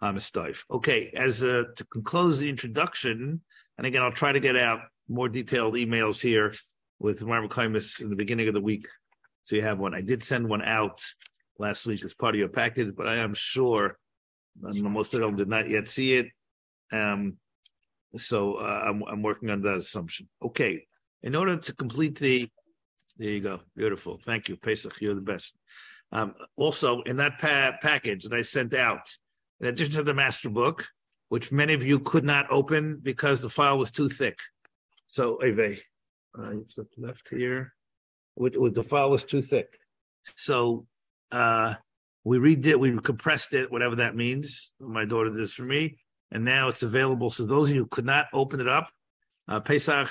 on 0.00 0.16
a 0.16 0.52
Okay, 0.70 1.12
as 1.14 1.44
uh, 1.44 1.64
to 1.76 1.84
close 1.84 2.40
the 2.40 2.48
introduction, 2.48 3.42
and 3.76 3.86
again, 3.86 4.02
I'll 4.02 4.12
try 4.12 4.32
to 4.32 4.40
get 4.40 4.56
out 4.56 4.80
more 5.08 5.28
detailed 5.28 5.74
emails 5.74 6.22
here 6.22 6.54
with 6.98 7.22
Marvel 7.22 7.50
Kaimis 7.50 8.00
in 8.00 8.08
the 8.08 8.16
beginning 8.16 8.48
of 8.48 8.54
the 8.54 8.60
week, 8.60 8.86
so 9.44 9.56
you 9.56 9.62
have 9.62 9.78
one. 9.78 9.94
I 9.94 10.00
did 10.00 10.22
send 10.22 10.48
one 10.48 10.62
out 10.62 11.02
last 11.58 11.86
week 11.86 12.02
as 12.02 12.14
part 12.14 12.34
of 12.34 12.38
your 12.38 12.48
package, 12.48 12.94
but 12.96 13.08
I 13.08 13.16
am 13.16 13.34
sure 13.34 13.98
most 14.60 15.14
of 15.14 15.20
them 15.20 15.36
did 15.36 15.48
not 15.48 15.68
yet 15.68 15.88
see 15.88 16.14
it. 16.14 16.26
Um, 16.92 17.38
so 18.16 18.54
uh, 18.54 18.84
I'm, 18.86 19.02
I'm 19.02 19.22
working 19.22 19.50
on 19.50 19.62
that 19.62 19.78
assumption. 19.78 20.28
Okay. 20.42 20.86
In 21.22 21.34
order 21.34 21.56
to 21.56 21.74
complete 21.74 22.18
the, 22.18 22.48
there 23.16 23.30
you 23.30 23.40
go. 23.40 23.60
Beautiful. 23.76 24.18
Thank 24.22 24.48
you, 24.48 24.56
Pesach. 24.56 25.00
You're 25.00 25.14
the 25.14 25.20
best. 25.20 25.56
Um, 26.10 26.34
also, 26.56 27.02
in 27.02 27.16
that 27.16 27.38
pa- 27.38 27.76
package 27.80 28.24
that 28.24 28.34
I 28.34 28.42
sent 28.42 28.74
out, 28.74 29.08
in 29.60 29.68
addition 29.68 29.94
to 29.94 30.02
the 30.02 30.14
master 30.14 30.50
book, 30.50 30.88
which 31.28 31.50
many 31.50 31.72
of 31.72 31.82
you 31.82 31.98
could 31.98 32.24
not 32.24 32.46
open 32.50 32.98
because 33.02 33.40
the 33.40 33.48
file 33.48 33.78
was 33.78 33.90
too 33.90 34.08
thick. 34.08 34.38
So, 35.06 35.42
Eve, 35.42 35.80
uh, 36.38 36.50
it's 36.58 36.78
left 36.98 37.30
here. 37.30 37.72
With, 38.36 38.56
with 38.56 38.74
the 38.74 38.82
file 38.82 39.10
was 39.10 39.24
too 39.24 39.40
thick. 39.40 39.78
So, 40.36 40.86
uh, 41.30 41.74
we 42.24 42.38
redid, 42.38 42.78
we 42.78 42.96
compressed 42.98 43.52
it, 43.54 43.70
whatever 43.70 43.96
that 43.96 44.14
means. 44.14 44.72
My 44.78 45.04
daughter 45.04 45.30
did 45.30 45.38
this 45.38 45.52
for 45.52 45.64
me, 45.64 45.98
and 46.30 46.44
now 46.44 46.68
it's 46.68 46.82
available. 46.82 47.30
So 47.30 47.46
those 47.46 47.68
of 47.68 47.74
you 47.74 47.82
who 47.82 47.88
could 47.88 48.06
not 48.06 48.26
open 48.32 48.60
it 48.60 48.68
up, 48.68 48.88
uh, 49.48 49.60
Pesach 49.60 50.08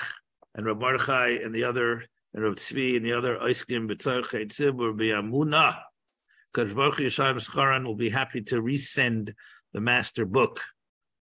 and 0.54 0.66
Rab 0.66 0.78
Mordechai 0.78 1.38
and 1.42 1.54
the 1.54 1.64
other, 1.64 2.04
and 2.34 2.44
Rab 2.44 2.56
Tzvi 2.56 2.96
and 2.96 3.04
the 3.04 3.12
other, 3.12 3.38
Oiskim 3.38 3.90
B'tzarchei 3.90 4.46
Tzibur 4.46 4.94
B'yamuna, 4.94 5.78
because 6.52 6.74
Baruch 6.74 6.96
Yishayim 6.96 7.36
Scharan 7.36 7.84
will 7.86 7.96
be 7.96 8.10
happy 8.10 8.42
to 8.42 8.56
resend 8.56 9.32
the 9.72 9.80
master 9.80 10.26
book. 10.26 10.60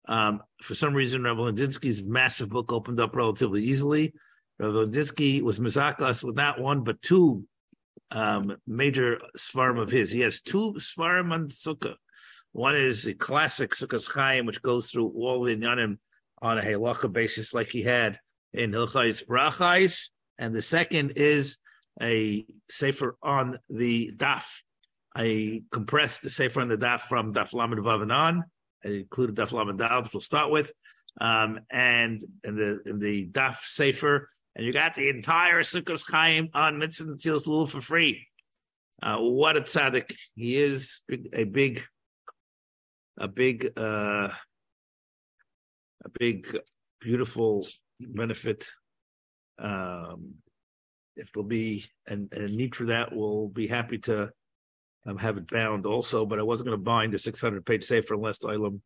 Um, 0.08 0.41
for 0.63 0.73
some 0.73 0.93
reason, 0.93 1.23
Rabbi 1.23 1.41
Lindinsky's 1.41 2.02
massive 2.02 2.50
book 2.50 2.71
opened 2.71 3.02
up 3.02 3.13
relatively 3.13 3.63
easily. 3.63 4.13
Rabbi 4.58 4.73
Lindinsky 4.73 5.41
was 5.41 5.60
mizakas 5.60 6.23
with 6.23 6.38
not 6.38 6.62
one 6.62 6.86
but 6.86 7.02
two 7.02 7.45
um, 8.11 8.57
major 8.65 9.19
svarim 9.37 9.81
of 9.81 9.91
his. 9.91 10.11
He 10.11 10.21
has 10.21 10.41
two 10.41 10.75
svarim 10.79 11.31
on 11.31 11.49
sukkah. 11.49 11.95
One 12.51 12.75
is 12.75 13.05
a 13.05 13.13
classic 13.13 13.71
Sukkah's 13.71 14.07
Chaim, 14.07 14.45
which 14.45 14.61
goes 14.61 14.89
through 14.89 15.13
all 15.15 15.43
the 15.43 15.55
Inyanim 15.55 15.97
on 16.41 16.57
a 16.57 16.61
halacha 16.61 17.11
basis, 17.11 17.53
like 17.53 17.71
he 17.71 17.83
had 17.83 18.19
in 18.53 18.71
Hilchais 18.71 19.25
Brachais, 19.25 20.09
and 20.39 20.53
the 20.53 20.61
second 20.61 21.13
is 21.15 21.57
a 22.01 22.45
sefer 22.69 23.17
on 23.21 23.57
the 23.69 24.11
daf. 24.15 24.61
I 25.15 25.63
compressed 25.71 26.21
the 26.21 26.29
sefer 26.29 26.61
on 26.61 26.69
the 26.69 26.77
daf 26.77 27.01
from 27.01 27.33
Daf 27.33 27.53
Lamed 27.53 27.79
Vav 27.79 28.43
I 28.83 28.87
included 28.87 29.35
Daf 29.35 29.51
Lamed 29.51 29.79
Dal, 29.79 30.03
which 30.03 30.13
we'll 30.13 30.21
start 30.21 30.51
with, 30.51 30.71
um, 31.19 31.59
and 31.69 32.23
in 32.43 32.55
the 32.55 32.81
in 32.85 32.99
the 32.99 33.27
daf 33.27 33.55
sefer 33.63 34.29
and 34.57 34.65
you 34.65 34.73
got 34.73 34.95
the 34.95 35.07
entire 35.07 35.61
Sukkot 35.61 36.03
Chaim 36.09 36.49
on 36.53 36.79
Mitzvah 36.79 37.13
Tzilas 37.13 37.45
Lul 37.45 37.67
for 37.67 37.79
free. 37.79 38.27
Uh, 39.01 39.17
what 39.17 39.55
a 39.55 39.61
tzaddik 39.61 40.11
he 40.35 40.57
is! 40.57 41.01
A 41.33 41.43
big, 41.43 41.83
a 43.19 43.27
big, 43.27 43.71
uh, 43.77 44.29
a 46.03 46.09
big, 46.19 46.47
beautiful 46.99 47.63
benefit. 47.99 48.67
Um, 49.59 50.33
if 51.15 51.31
there'll 51.31 51.47
be 51.47 51.85
and 52.07 52.33
a 52.33 52.47
need 52.47 52.75
for 52.75 52.85
that, 52.85 53.15
we'll 53.15 53.49
be 53.49 53.67
happy 53.67 53.99
to 53.99 54.31
um, 55.05 55.19
have 55.19 55.37
it 55.37 55.47
bound 55.47 55.85
also. 55.85 56.25
But 56.25 56.39
I 56.39 56.43
wasn't 56.43 56.69
going 56.69 56.79
to 56.79 56.83
bind 56.83 57.13
the 57.13 57.19
600 57.19 57.63
page 57.63 57.83
safer 57.83 58.15
unless 58.15 58.39
Ilam 58.39 58.81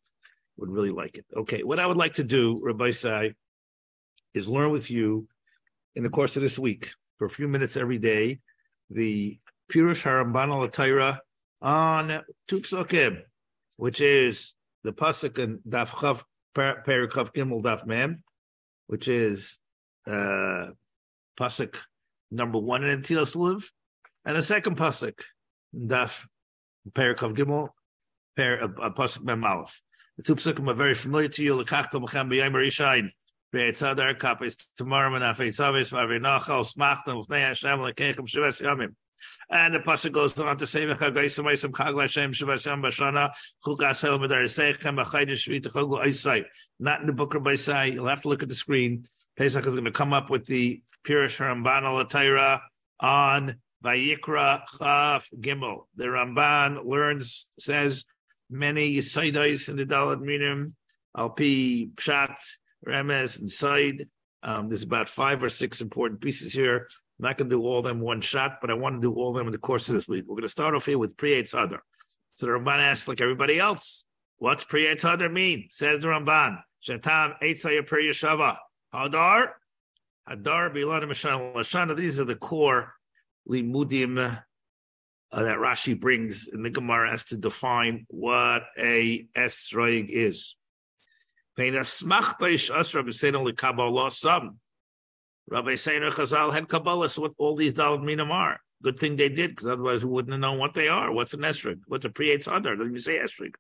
would 0.57 0.69
really 0.69 0.91
like 0.91 1.17
it. 1.17 1.25
Okay, 1.34 1.63
what 1.63 1.79
I 1.79 1.88
would 1.88 1.97
like 1.97 2.13
to 2.13 2.25
do, 2.25 2.60
Rabbi 2.62 2.91
Sai, 2.91 3.36
is 4.34 4.49
learn 4.49 4.71
with 4.71 4.91
you 4.91 5.27
in 5.95 6.04
the 6.04 6.10
course 6.10 6.36
of 6.36 6.43
this 6.43 6.58
week 6.58 6.91
for 7.17 7.25
a 7.25 7.30
few 7.30 7.47
minutes 7.47 7.77
every 7.77 7.97
day 7.97 8.39
the 8.89 9.39
Pirush 9.71 10.04
Haramban 10.04 10.51
al 10.51 11.19
on 11.62 12.21
Tupsokim, 12.49 13.21
which 13.77 14.01
is 14.01 14.56
the 14.84 14.91
pasuk 14.91 15.41
and 15.41 15.60
Daf 15.67 15.89
Chav 15.89 16.23
Perikav 16.56 17.34
Gimel 17.34 17.62
Daf 17.62 17.86
Mem, 17.86 18.23
which 18.88 19.08
is 19.08 19.60
uh, 20.08 20.67
pasuk 21.39 21.77
number 22.32 22.60
one 22.60 22.84
in 22.84 23.01
Tilas 23.01 23.36
Liv, 23.36 23.71
and 24.25 24.36
the 24.36 24.43
second 24.43 24.75
pasuk 24.77 25.19
Daf 25.73 26.27
Perikav 26.91 27.36
Gimel 27.36 27.69
Per 28.36 28.63
uh, 28.63 28.89
pasuk 28.89 29.23
Mem 29.23 29.43
Aleph. 29.43 29.82
The 30.17 30.23
two 30.23 30.36
pasukim 30.36 30.69
are 30.69 30.73
very 30.73 30.93
familiar 30.93 31.30
to 31.30 31.43
you. 31.43 31.63
Yamim. 38.62 38.96
And 39.50 39.74
the 39.74 39.80
pasuk 39.80 40.12
goes 40.14 40.40
on 40.40 40.58
to 40.58 40.66
say, 40.66 40.86
"V'chagaysim 40.86 41.46
aysim 41.46 41.72
chag 41.72 41.94
l'Hashem 41.94 42.32
shivas 42.32 42.66
b'shana 42.66 43.32
chukas 43.64 44.02
hel 44.02 44.18
medarisechem 44.20 44.98
b'chaydish 44.98 45.48
shvit 45.48 45.64
chogu 45.68 46.04
oisai." 46.04 46.46
Not 46.80 47.02
in 47.02 47.08
the 47.08 47.14
book 47.14 47.36
of 47.36 47.44
Isai. 47.44 47.94
You'll 47.94 48.08
have 48.08 48.22
to 48.22 48.30
look 48.30 48.42
at 48.42 48.50
the 48.50 48.56
screen. 48.56 49.06
Pesach 49.38 49.66
is 49.66 49.74
going 49.74 49.86
to 49.86 49.92
come 49.92 50.14
up 50.14 50.30
with 50.30 50.46
the 50.46 50.82
Pirush 51.06 51.38
Ramban 51.40 51.84
al 51.84 52.62
on 53.00 53.56
Vayikra 53.84 54.64
Chaf 54.78 55.30
Gimel. 55.40 55.86
The 55.96 56.06
Ramban 56.06 56.86
learns 56.86 57.50
says 57.60 58.06
many 58.50 58.98
Yisaidais 58.98 59.70
in 59.70 59.78
the 59.78 59.86
Dalad 59.86 60.22
Minim 60.22 60.74
Alpi 61.18 61.92
Pshat 61.96 62.38
Remez 62.88 63.39
and 63.39 63.52
Side. 63.52 64.08
Um, 64.44 64.70
there's 64.70 64.84
about 64.84 65.08
five 65.08 65.44
or 65.44 65.50
six 65.50 65.82
important 65.82 66.22
pieces 66.22 66.52
here. 66.52 66.88
I'm 67.20 67.28
not 67.28 67.38
going 67.38 67.50
to 67.50 67.56
do 67.56 67.62
all 67.62 67.80
of 67.80 67.86
them 67.86 68.00
one 68.00 68.22
shot, 68.22 68.58
but 68.62 68.72
I 68.72 68.74
want 68.74 68.96
to 68.96 69.02
do 69.02 69.13
all 69.13 69.30
of 69.30 69.36
them 69.36 69.48
in 69.48 69.52
the 69.52 69.60
course 69.60 69.88
of 69.89 69.96
this 69.96 70.08
week. 70.08 70.26
We're 70.28 70.36
going 70.36 70.44
to 70.44 70.50
start 70.50 70.74
off 70.74 70.88
here 70.88 70.98
with 70.98 71.15
Priyat 71.15 71.52
Hadar. 71.54 71.80
So 72.34 72.48
the 72.48 72.54
Ramban 72.54 72.80
asks, 72.80 73.08
like 73.08 73.22
everybody 73.22 73.60
else, 73.60 74.06
what's 74.38 74.65
Priyat 74.65 75.02
Hadar 75.02 75.32
mean? 75.32 75.67
Says 75.70 76.02
the 76.02 76.08
Ramban, 76.08 76.62
Shatam 76.88 77.39
Eitzayah 77.39 77.86
Per 77.86 78.02
Yeshava. 78.02 78.58
Hadar, 78.94 79.50
Hadar, 80.28 80.76
Bilan, 80.76 81.04
Mashana, 81.04 81.54
Lashana. 81.54 81.96
These 81.96 82.20
are 82.20 82.26
the 82.26 82.36
core 82.36 82.94
limudim 83.48 84.17
uh, 85.32 85.44
that 85.44 85.58
Rashi 85.58 86.00
brings 86.00 86.48
in 86.48 86.63
the 86.63 86.70
Gemara 86.70 87.13
as 87.13 87.26
to 87.26 87.38
define 87.38 88.06
what 88.10 88.63
a 88.78 89.28
esroig 89.38 90.10
is. 90.10 90.56
Rabbi 95.52 95.76
Seiner 95.76 96.10
Chazal 96.10 96.54
had 96.54 96.67
Kabbalahs 96.67 97.17
what 97.17 97.34
all 97.38 97.56
these 97.56 97.74
Dalad 97.74 98.32
are. 98.32 98.60
Good 98.82 98.97
thing 98.97 99.15
they 99.15 99.30
did, 99.30 99.52
because 99.52 99.67
otherwise 99.67 100.04
we 100.04 100.12
wouldn't 100.12 100.32
have 100.32 100.39
known 100.39 100.58
what 100.58 100.74
they 100.74 100.88
are. 100.88 101.12
What's 101.12 101.34
an 101.34 101.41
esrig? 101.41 101.82
What's 101.88 102.06
a 102.06 102.10
pre-eitz 102.10 102.45
hadar? 102.45 102.78
Doesn't 102.78 102.88
even 102.88 103.00
say 103.00 103.19
esrig. 103.19 103.54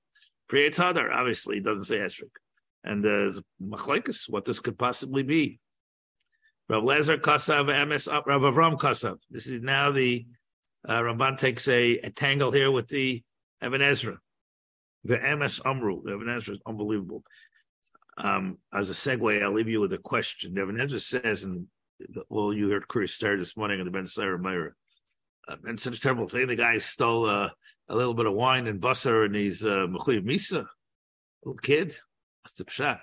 Pre-eitz 0.47 0.75
hadar, 0.75 1.13
obviously, 1.13 1.59
doesn't 1.59 1.83
say 1.83 1.97
esrig. 1.97 2.31
And 2.83 3.03
machlekes, 3.61 4.29
what 4.29 4.45
this 4.45 4.59
could 4.59 4.79
possibly 4.79 5.23
be. 5.23 5.59
Rav 6.69 6.83
Lezer 6.83 7.19
Kasav, 7.19 7.67
MS, 7.87 8.07
Rav 8.07 8.41
Avram 8.41 8.79
Kasav. 8.79 9.17
This 9.29 9.47
is 9.47 9.61
now 9.61 9.91
the 9.91 10.25
uh, 10.87 10.99
Ramban 10.99 11.37
takes 11.37 11.67
a, 11.67 11.97
a 11.97 12.09
tangle 12.09 12.51
here 12.51 12.71
with 12.71 12.87
the 12.87 13.21
Ibn 13.61 13.81
Ezra. 13.81 14.17
The 15.03 15.19
MS 15.35 15.61
Amru, 15.65 16.01
the 16.03 16.13
Ibn 16.13 16.29
Ezra 16.29 16.55
is 16.55 16.61
unbelievable. 16.65 17.23
Um, 18.21 18.59
as 18.71 18.89
a 18.89 18.93
segue, 18.93 19.41
I'll 19.41 19.51
leave 19.51 19.67
you 19.67 19.81
with 19.81 19.93
a 19.93 19.97
question. 19.97 20.55
Ezra 20.79 20.99
says, 20.99 21.43
and 21.43 21.67
well, 22.29 22.53
you 22.53 22.69
heard 22.69 22.87
Chris 22.87 23.13
start 23.13 23.39
this 23.39 23.57
morning 23.57 23.79
in 23.79 23.85
the 23.85 23.91
Ben 23.91 24.05
Sire 24.05 24.37
Meir. 24.37 24.75
Uh, 25.47 25.55
and 25.65 25.79
such 25.79 25.97
a 25.97 26.01
terrible 26.01 26.27
thing. 26.27 26.45
The 26.45 26.55
guy 26.55 26.77
stole 26.77 27.27
uh, 27.27 27.49
a 27.89 27.95
little 27.95 28.13
bit 28.13 28.27
of 28.27 28.33
wine 28.33 28.67
and 28.67 28.79
busser, 28.79 29.25
and 29.25 29.35
he's 29.35 29.65
uh, 29.65 29.87
Misa, 29.87 30.67
little 31.43 31.57
kid. 31.59 31.95
What's 32.43 32.55
the 32.55 32.65
pshat? 32.65 33.01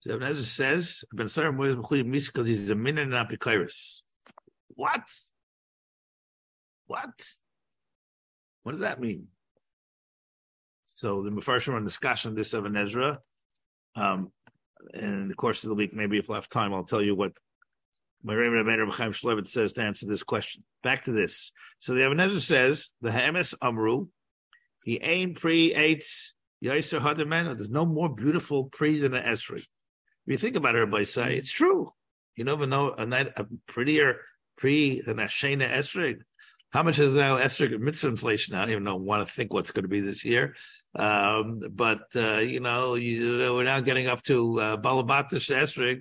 So 0.00 0.18
Ezra 0.18 0.44
says, 0.44 1.04
Ben 1.12 1.28
Sire 1.28 1.50
Meir 1.50 1.70
is 1.70 1.76
Misa 1.76 2.26
because 2.26 2.46
he's 2.46 2.70
a 2.70 2.76
min 2.76 2.98
and 2.98 3.12
apikairis. 3.12 4.02
What? 4.68 5.02
What? 6.86 7.20
What 8.62 8.72
does 8.72 8.82
that 8.82 9.00
mean? 9.00 9.28
So 10.94 11.22
the 11.22 11.30
Mepharshim 11.30 11.74
on 11.74 11.84
discussion 11.84 12.30
of 12.30 12.36
this 12.36 12.54
of 12.54 12.66
Ibn 12.66 12.76
Ezra. 12.76 13.18
Um, 13.96 14.30
in 14.92 15.28
the 15.28 15.34
course 15.34 15.64
of 15.64 15.70
the 15.70 15.74
week, 15.74 15.94
maybe 15.94 16.18
if 16.18 16.28
have 16.28 16.48
time, 16.48 16.74
I'll 16.74 16.84
tell 16.84 17.02
you 17.02 17.14
what 17.14 17.32
my 18.22 18.34
Rebbe 18.34 18.56
Rabbeinu 18.56 18.92
Chaim 18.92 19.12
Shlevet 19.12 19.46
says 19.46 19.74
to 19.74 19.82
answer 19.82 20.06
this 20.06 20.22
question. 20.22 20.64
Back 20.82 21.04
to 21.04 21.12
this. 21.12 21.52
So 21.78 21.94
the 21.94 22.10
Ezra 22.10 22.40
says 22.40 22.88
the 23.02 23.10
Hamas 23.10 23.54
Amru, 23.60 24.06
he 24.84 24.98
ain't 25.02 25.38
pre 25.38 25.74
eights 25.74 26.34
Yaiser 26.64 27.00
Hadaman. 27.00 27.44
There's 27.44 27.70
no 27.70 27.84
more 27.84 28.08
beautiful 28.08 28.64
pre 28.64 28.98
than 28.98 29.14
an 29.14 29.24
Esri. 29.24 29.58
If 29.58 29.68
you 30.26 30.36
think 30.38 30.56
about 30.56 30.74
it, 30.74 30.90
by 30.90 31.02
say 31.02 31.36
it's 31.36 31.52
true. 31.52 31.90
You 32.36 32.44
never 32.44 32.66
know 32.66 32.92
a, 32.92 33.04
night, 33.04 33.28
a 33.36 33.46
prettier 33.66 34.20
pre 34.56 35.00
than 35.02 35.18
a 35.18 35.24
Shana 35.24 35.70
Esri. 35.70 36.16
How 36.74 36.82
much 36.82 36.98
is 36.98 37.14
now 37.14 37.36
Esther 37.36 37.78
mitzvah 37.78 38.08
inflation? 38.08 38.56
I 38.56 38.62
don't 38.62 38.70
even 38.72 38.82
know, 38.82 38.96
want 38.96 39.24
to 39.24 39.32
think 39.32 39.54
what's 39.54 39.70
going 39.70 39.84
to 39.84 39.88
be 39.88 40.00
this 40.00 40.24
year. 40.24 40.56
Um, 40.96 41.60
but, 41.70 42.02
uh, 42.16 42.38
you 42.38 42.58
know, 42.58 42.96
you, 42.96 43.38
we're 43.54 43.62
now 43.62 43.78
getting 43.78 44.08
up 44.08 44.24
to 44.24 44.60
uh, 44.60 44.76
Balabatish 44.78 45.54
Esther. 45.54 45.98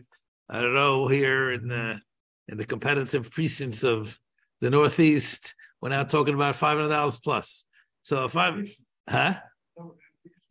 I 0.50 0.62
don't 0.62 0.74
know, 0.74 1.08
here 1.08 1.52
in 1.52 1.68
the, 1.68 2.00
in 2.48 2.58
the 2.58 2.66
competitive 2.66 3.30
precincts 3.30 3.84
of 3.84 4.20
the 4.62 4.72
Northeast, 4.72 5.54
we're 5.80 5.90
now 5.90 6.06
talking 6.06 6.34
about 6.34 6.56
$500 6.56 7.24
plus. 7.24 7.66
So 8.02 8.26
if 8.26 8.36
I'm, 8.36 8.66
huh? 9.08 9.36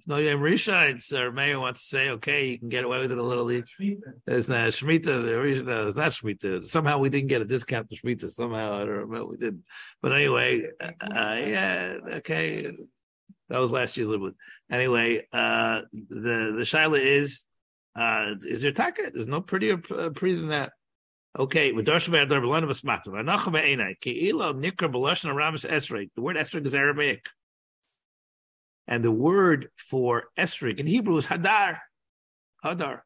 It's 0.02 0.08
no 0.08 0.16
Yom 0.16 0.40
Rishon. 0.40 0.96
It's 0.96 1.12
our 1.12 1.30
mayor 1.30 1.60
wants 1.60 1.82
to 1.82 1.86
say, 1.86 2.10
okay, 2.10 2.48
you 2.48 2.58
can 2.58 2.68
get 2.68 2.82
away 2.82 2.98
with 2.98 3.12
it 3.12 3.18
a 3.18 3.22
little. 3.22 3.48
It's 3.50 3.78
not 3.78 4.70
Shemitah. 4.70 5.86
It's 5.86 5.96
not 5.96 6.10
Shemitah. 6.10 6.64
Somehow 6.64 6.98
we 6.98 7.08
didn't 7.08 7.28
get 7.28 7.40
a 7.40 7.44
discount 7.44 7.88
to 7.88 7.94
Shemitah. 7.94 8.28
Somehow 8.28 8.80
I 8.80 8.84
don't 8.84 9.08
know. 9.08 9.26
We 9.26 9.36
didn't. 9.36 9.62
But 10.02 10.12
anyway, 10.12 10.64
uh, 10.80 10.90
uh, 11.02 11.40
yeah, 11.46 11.96
okay. 12.14 12.72
That 13.48 13.60
was 13.60 13.70
last 13.70 13.96
year's 13.96 14.08
little 14.08 14.32
Anyway, 14.68 15.24
uh, 15.32 15.82
the 15.92 16.52
the 16.56 16.64
shaila 16.64 16.98
is, 16.98 17.46
uh, 17.94 18.34
is 18.44 18.62
there 18.62 18.72
taka? 18.72 19.12
There's 19.14 19.28
no 19.28 19.40
prettier 19.40 19.80
uh, 19.96 20.10
pre 20.10 20.34
than 20.34 20.48
that. 20.48 20.72
Okay, 21.38 21.70
with 21.70 21.86
Darshim 21.86 22.20
Adar 22.20 22.40
Belana 22.40 22.64
Basmata. 22.64 23.06
Anacham 23.06 23.54
Einai. 23.54 23.94
Keilo 24.04 24.52
Nikra 24.52 24.92
Belashon 24.92 25.30
Aramis 25.30 25.64
Esrei. 25.64 26.10
The 26.16 26.22
word 26.22 26.34
Esrei 26.34 26.66
is 26.66 26.74
Aramaic. 26.74 27.26
And 28.86 29.04
the 29.04 29.12
word 29.12 29.68
for 29.76 30.24
esrig 30.36 30.80
in 30.80 30.86
Hebrew 30.86 31.16
is 31.16 31.26
hadar. 31.26 31.78
Hadar. 32.64 33.00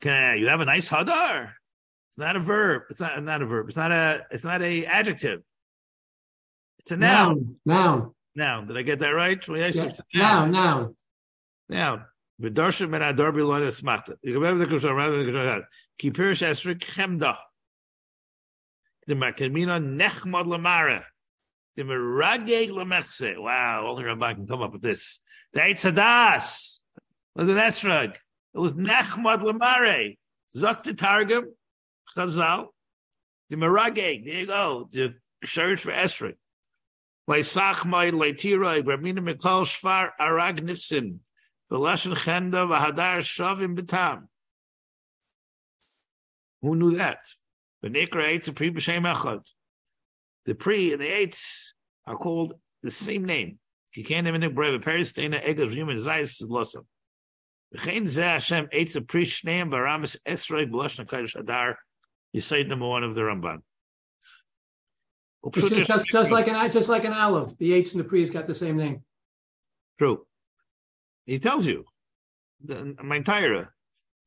Can 0.00 0.12
I, 0.12 0.34
you 0.34 0.48
have 0.48 0.60
a 0.60 0.64
nice 0.64 0.88
hadar? 0.88 1.52
It's 2.10 2.18
not 2.18 2.36
a 2.36 2.40
verb. 2.40 2.82
It's 2.90 3.00
not, 3.00 3.22
not 3.24 3.42
a 3.42 3.46
verb. 3.46 3.68
It's 3.68 3.76
not 3.76 3.90
a 3.90 4.26
it's 4.30 4.44
not 4.44 4.62
a 4.62 4.86
adjective. 4.86 5.42
It's 6.78 6.90
a 6.92 6.96
noun. 6.96 7.56
Noun. 7.64 8.12
Noun. 8.36 8.66
Did 8.66 8.76
I 8.76 8.82
get 8.82 8.98
that 9.00 9.08
right? 9.08 9.42
Yeah. 9.48 9.70
Noun. 10.14 10.52
Noun. 10.52 10.96
Noun. 11.68 12.04
V'darsha 12.40 12.88
men 12.88 13.02
adar 13.02 13.32
bilon 13.32 13.62
esmata. 13.62 14.16
You 14.22 14.34
remember 14.34 14.64
the 14.64 14.74
Kushar, 14.74 15.64
Kipirish 16.00 16.46
esrig 16.46 16.80
chemda. 16.80 17.36
The 19.06 19.14
nechmad 19.14 20.46
lamara. 20.46 21.04
The 21.76 21.82
merageg 21.82 22.70
lemechse. 22.70 23.36
Wow, 23.38 23.86
only 23.88 24.04
Ramban 24.04 24.36
can 24.36 24.46
come 24.46 24.62
up 24.62 24.72
with 24.72 24.82
this. 24.82 25.18
The 25.52 25.60
Eitzadas 25.60 26.78
was 27.34 27.48
an 27.48 27.56
esrog. 27.56 28.14
It 28.54 28.58
was 28.58 28.74
nechmad 28.74 29.40
lemare. 29.40 30.16
Zok 30.56 30.84
the 30.84 30.94
targum 30.94 31.52
chazal. 32.16 32.68
The 33.50 33.56
merageg. 33.56 34.24
There 34.24 34.40
you 34.40 34.46
go. 34.46 34.88
The 34.90 35.14
search 35.44 35.80
for 35.80 35.92
esrog. 35.92 36.34
Leisachmai 37.28 38.12
leitiroi. 38.12 38.82
Gramina 38.82 39.18
mikol 39.18 39.64
shvar 39.64 40.10
arag 40.20 40.60
nifsin. 40.60 41.18
V'lashon 41.72 42.14
chenda 42.14 42.68
v'hadar 42.68 43.18
shavim 43.18 43.76
b'tam. 43.76 44.28
Who 46.62 46.76
knew 46.76 46.96
that? 46.96 47.24
The 47.82 47.88
Nikra 47.88 48.32
eats 48.32 48.48
a 48.48 48.52
pre 48.52 48.70
b'shem 48.70 49.12
echad. 49.12 49.44
The 50.46 50.54
pre 50.54 50.92
and 50.92 51.00
the 51.00 51.06
eights 51.06 51.74
are 52.06 52.16
called 52.16 52.54
the 52.82 52.90
same 52.90 53.24
name. 53.24 53.58
You 53.94 54.04
can't 54.04 54.26
even 54.26 54.54
brave 54.54 54.74
a 54.74 54.78
peristena 54.78 55.46
egos 55.48 55.72
human 55.72 55.96
zayis 55.96 56.42
losom. 56.46 56.86
V'chein 57.74 58.02
zeh 58.02 58.22
Hashem 58.22 58.68
eitz 58.68 58.96
a 58.96 59.00
pre 59.00 59.24
shneim 59.24 59.70
baramis 59.70 60.16
esrei 60.26 60.70
b'loshna 60.70 61.06
kodesh 61.06 61.34
adar. 61.34 61.78
You 62.32 62.40
say 62.40 62.64
number 62.64 62.86
one 62.86 63.04
of 63.04 63.14
the 63.14 63.22
Ramban. 63.22 63.58
Just, 65.52 65.74
just, 65.74 66.06
just 66.08 66.30
like 66.30 66.48
an 66.48 66.70
just 66.70 66.88
like 66.88 67.04
an 67.04 67.12
olive, 67.12 67.56
the 67.58 67.74
eights 67.74 67.92
and 67.92 68.00
the 68.00 68.04
pre's 68.04 68.30
got 68.30 68.46
the 68.46 68.54
same 68.54 68.76
name. 68.76 69.04
True. 69.98 70.26
He 71.26 71.38
tells 71.38 71.66
you 71.66 71.84
the, 72.64 72.96
my 73.02 73.16
entire 73.16 73.74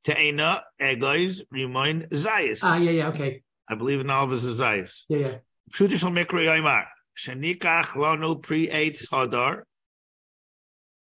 Te'ena 0.03 0.63
egois 0.79 1.41
remind 1.51 2.03
zayis. 2.11 2.59
Ah, 2.63 2.77
yeah, 2.77 2.91
yeah, 2.91 3.07
okay. 3.09 3.43
I 3.69 3.75
believe 3.75 3.99
in 3.99 4.09
all 4.09 4.25
of 4.25 4.31
his 4.31 4.45
zayis. 4.45 5.03
Yeah, 5.09 5.17
yeah. 5.17 5.35
Pshutish 5.71 6.03
mikra 6.11 6.45
yoimar. 6.45 6.85
Shenikach 7.17 7.95
lonu 7.95 8.41
pre 8.41 8.67
eitz 8.67 9.09
hadar. 9.09 9.63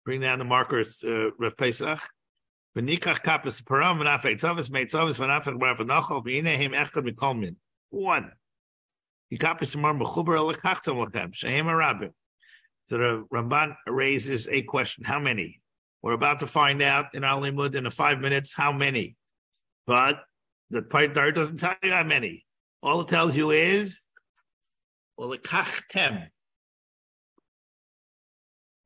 Bring 0.04 0.20
down 0.20 0.38
the 0.38 0.44
markers, 0.44 1.04
uh, 1.04 1.30
Rav 1.38 1.56
Pesach. 1.56 2.00
V'nikach 2.76 3.20
kapis 3.20 3.62
param 3.62 3.98
v'nafei 4.00 4.38
tzavis 4.38 4.70
mei 4.70 4.86
tzavis 4.86 5.18
v'nafei 5.18 5.58
v'nafei 5.58 5.86
nachol 5.86 6.24
v'inehim 6.24 6.74
echad 6.74 7.08
mikolmin. 7.08 7.56
One. 7.90 8.32
You 9.30 9.38
kapis 9.38 9.72
tomorrow 9.72 9.98
mechuber 9.98 10.36
elakachtam 10.36 11.06
lachem. 11.06 11.34
Shehem 11.34 11.66
arabim. 11.66 12.12
So 12.86 12.98
the 12.98 13.24
Ramban 13.32 13.76
raises 13.86 14.48
a 14.48 14.62
question. 14.62 15.04
How 15.04 15.20
many? 15.20 15.60
We're 16.02 16.12
about 16.12 16.40
to 16.40 16.46
find 16.46 16.80
out 16.82 17.14
in 17.14 17.22
our 17.22 17.40
limud 17.40 17.74
in 17.74 17.86
a 17.86 17.90
five 17.90 18.18
minutes 18.20 18.54
how 18.54 18.72
many. 18.72 19.16
But 19.86 20.20
the 20.70 20.82
Paitar 20.82 21.34
doesn't 21.34 21.58
tell 21.58 21.74
you 21.82 21.92
how 21.92 22.04
many. 22.04 22.44
All 22.82 23.02
it 23.02 23.08
tells 23.08 23.36
you 23.36 23.50
is 23.50 23.98
well, 25.18 25.28
the 25.28 25.38
kachtem. 25.38 26.28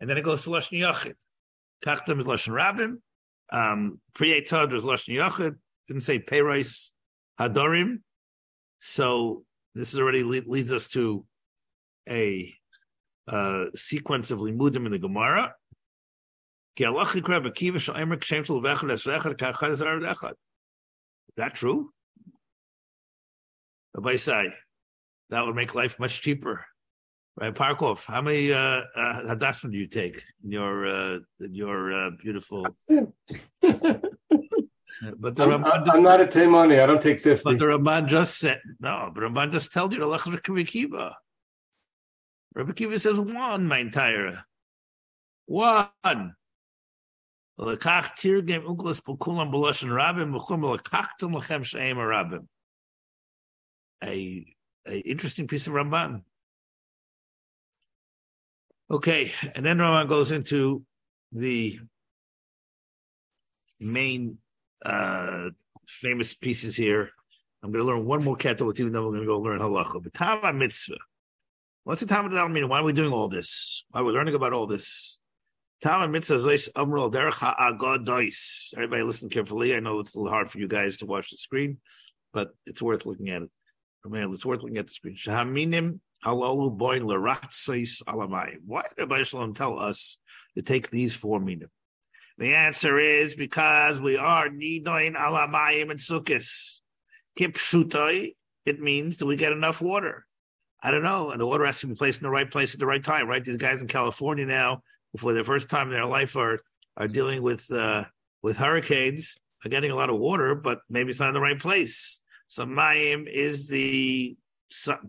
And 0.00 0.10
then 0.10 0.16
it 0.16 0.24
goes 0.24 0.42
to 0.44 0.50
Lashon 0.50 0.80
Yachid. 0.80 1.14
Kachtem 1.86 2.18
is 2.18 2.24
Lashon 2.24 2.54
Rabim. 2.54 2.96
Um, 3.52 4.00
Priyetad 4.14 4.72
is 4.74 4.82
Lashon 4.82 5.14
Yachid. 5.14 5.56
Didn't 5.86 6.02
say 6.02 6.18
Peiros 6.18 6.90
Hadorim. 7.38 7.98
So 8.78 9.44
this 9.74 9.94
already 9.94 10.24
le- 10.24 10.42
leads 10.46 10.72
us 10.72 10.88
to 10.90 11.24
a 12.08 12.52
uh, 13.28 13.66
sequence 13.76 14.30
of 14.30 14.40
limudim 14.40 14.86
in 14.86 14.90
the 14.90 14.98
Gemara. 14.98 15.54
Is 16.78 16.84
that 21.36 21.54
true? 21.54 21.90
Rabbi 23.94 24.16
say 24.16 24.52
that 25.32 25.46
would 25.46 25.56
make 25.56 25.74
life 25.74 25.98
much 25.98 26.20
cheaper. 26.20 26.64
Right, 27.40 27.54
Parkov, 27.54 28.04
how 28.04 28.20
many 28.20 28.52
uh, 28.52 28.58
uh, 28.58 28.82
hadassim 29.30 29.72
do 29.72 29.78
you 29.78 29.86
take 29.86 30.22
in 30.44 30.52
your 30.52 30.86
uh, 30.86 31.18
in 31.40 31.54
your 31.54 32.06
uh, 32.06 32.10
beautiful? 32.22 32.66
but 32.88 33.06
the 33.62 35.42
I'm, 35.42 35.64
Ramban, 35.64 35.88
I'm 35.90 36.02
not 36.02 36.20
a 36.20 36.26
Taimani. 36.26 36.82
I 36.82 36.86
don't 36.86 37.00
take 37.00 37.22
50. 37.22 37.44
but 37.44 37.58
the 37.58 37.64
Ramban 37.64 38.06
just 38.06 38.38
said 38.38 38.60
no. 38.80 39.10
But 39.14 39.24
Ramban 39.24 39.50
just 39.52 39.72
told 39.72 39.94
you 39.94 39.98
to 40.00 40.06
lech 40.06 40.26
Rabbi 40.26 40.64
Kiva. 40.64 41.16
Rabbi 42.54 42.72
Kiva 42.72 42.98
says 42.98 43.18
one, 43.18 43.66
my 43.66 43.78
entire 43.78 44.44
one. 45.46 46.34
Lekach 47.58 48.12
tirgem 48.18 48.64
Onkelos 48.66 49.00
pokulam 49.00 49.50
b'loshen 49.50 49.88
rabim 49.88 50.38
v'chum 50.38 50.76
lekachtem 50.76 51.34
lechem 51.34 51.64
she'em 51.64 51.96
rabim. 51.96 52.46
A, 54.04 54.44
a 54.86 54.98
interesting 54.98 55.46
piece 55.46 55.66
of 55.66 55.74
Ramban. 55.74 56.22
Okay, 58.90 59.32
and 59.54 59.64
then 59.64 59.78
Ramban 59.78 60.08
goes 60.08 60.30
into 60.30 60.84
the 61.32 61.80
main 63.80 64.38
uh 64.84 65.50
famous 65.88 66.34
pieces 66.34 66.76
here. 66.76 67.10
I'm 67.62 67.70
going 67.70 67.84
to 67.84 67.90
learn 67.90 68.06
one 68.06 68.24
more 68.24 68.36
kata 68.36 68.64
with 68.64 68.78
you, 68.78 68.86
and 68.86 68.94
then 68.94 69.02
we're 69.02 69.10
going 69.10 69.20
to 69.20 69.26
go 69.26 69.38
learn 69.38 69.60
halacha. 69.60 70.02
But 70.02 70.14
Tama 70.14 70.52
mitzvah. 70.52 70.96
What's 71.84 72.00
the 72.00 72.06
Tama 72.06 72.48
mean? 72.48 72.68
Why 72.68 72.80
are 72.80 72.84
we 72.84 72.92
doing 72.92 73.12
all 73.12 73.28
this? 73.28 73.84
Why 73.90 74.00
are 74.00 74.04
we 74.04 74.12
learning 74.12 74.34
about 74.34 74.52
all 74.52 74.66
this? 74.66 75.20
Tama 75.82 76.08
mitzvah 76.08 76.48
is 76.48 76.68
amrul 76.76 77.12
derech 77.12 77.34
ha'agadois. 77.34 78.74
Everybody 78.74 79.02
listen 79.02 79.28
carefully. 79.28 79.74
I 79.74 79.80
know 79.80 80.00
it's 80.00 80.14
a 80.14 80.18
little 80.18 80.32
hard 80.32 80.50
for 80.50 80.58
you 80.58 80.68
guys 80.68 80.96
to 80.98 81.06
watch 81.06 81.30
the 81.30 81.36
screen, 81.36 81.78
but 82.32 82.50
it's 82.66 82.82
worth 82.82 83.06
looking 83.06 83.30
at 83.30 83.42
it. 83.42 83.50
Man, 84.04 84.32
it's 84.32 84.44
worth 84.44 84.62
looking 84.62 84.78
at 84.78 84.88
the 84.88 84.92
screen. 84.92 85.14
Shahaminim 85.14 86.00
halalu 86.24 86.76
boin 86.76 87.06
l'ratzis 87.06 88.02
alamai. 88.02 88.56
Why 88.66 88.82
did 88.82 88.98
Rabbi 88.98 89.22
Shalom 89.22 89.54
tell 89.54 89.78
us 89.78 90.18
to 90.56 90.62
take 90.62 90.90
these 90.90 91.14
four 91.14 91.38
minim? 91.38 91.70
The 92.38 92.54
answer 92.54 92.98
is 92.98 93.36
because 93.36 94.00
we 94.00 94.16
are 94.16 94.48
nidoin 94.48 95.14
alamayim 95.14 95.90
and 95.90 96.00
sukkis. 96.00 96.80
Kipshutai, 97.38 98.34
it 98.66 98.80
means 98.80 99.18
do 99.18 99.26
we 99.26 99.36
get 99.36 99.52
enough 99.52 99.80
water? 99.80 100.26
I 100.82 100.90
don't 100.90 101.04
know. 101.04 101.30
And 101.30 101.40
the 101.40 101.46
water 101.46 101.64
has 101.64 101.80
to 101.80 101.86
be 101.86 101.94
placed 101.94 102.20
in 102.20 102.24
the 102.24 102.30
right 102.30 102.50
place 102.50 102.74
at 102.74 102.80
the 102.80 102.86
right 102.86 103.04
time, 103.04 103.28
right? 103.28 103.44
These 103.44 103.56
guys 103.56 103.80
in 103.80 103.86
California 103.86 104.46
now, 104.46 104.82
for 105.16 105.32
the 105.32 105.44
first 105.44 105.70
time 105.70 105.86
in 105.88 105.92
their 105.92 106.06
life, 106.06 106.36
are 106.36 106.58
are 106.96 107.06
dealing 107.06 107.42
with 107.42 107.70
uh, 107.70 108.04
with 108.42 108.56
hurricanes, 108.56 109.36
are 109.64 109.68
getting 109.68 109.92
a 109.92 109.94
lot 109.94 110.10
of 110.10 110.18
water, 110.18 110.56
but 110.56 110.80
maybe 110.90 111.10
it's 111.10 111.20
not 111.20 111.28
in 111.28 111.34
the 111.34 111.40
right 111.40 111.60
place. 111.60 112.20
So 112.52 112.66
mayim 112.66 113.26
is 113.32 113.66
the 113.68 114.36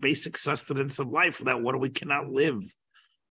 basic 0.00 0.38
sustenance 0.38 0.98
of 0.98 1.08
life. 1.08 1.40
Without 1.40 1.60
water, 1.60 1.76
we 1.76 1.90
cannot 1.90 2.30
live. 2.30 2.74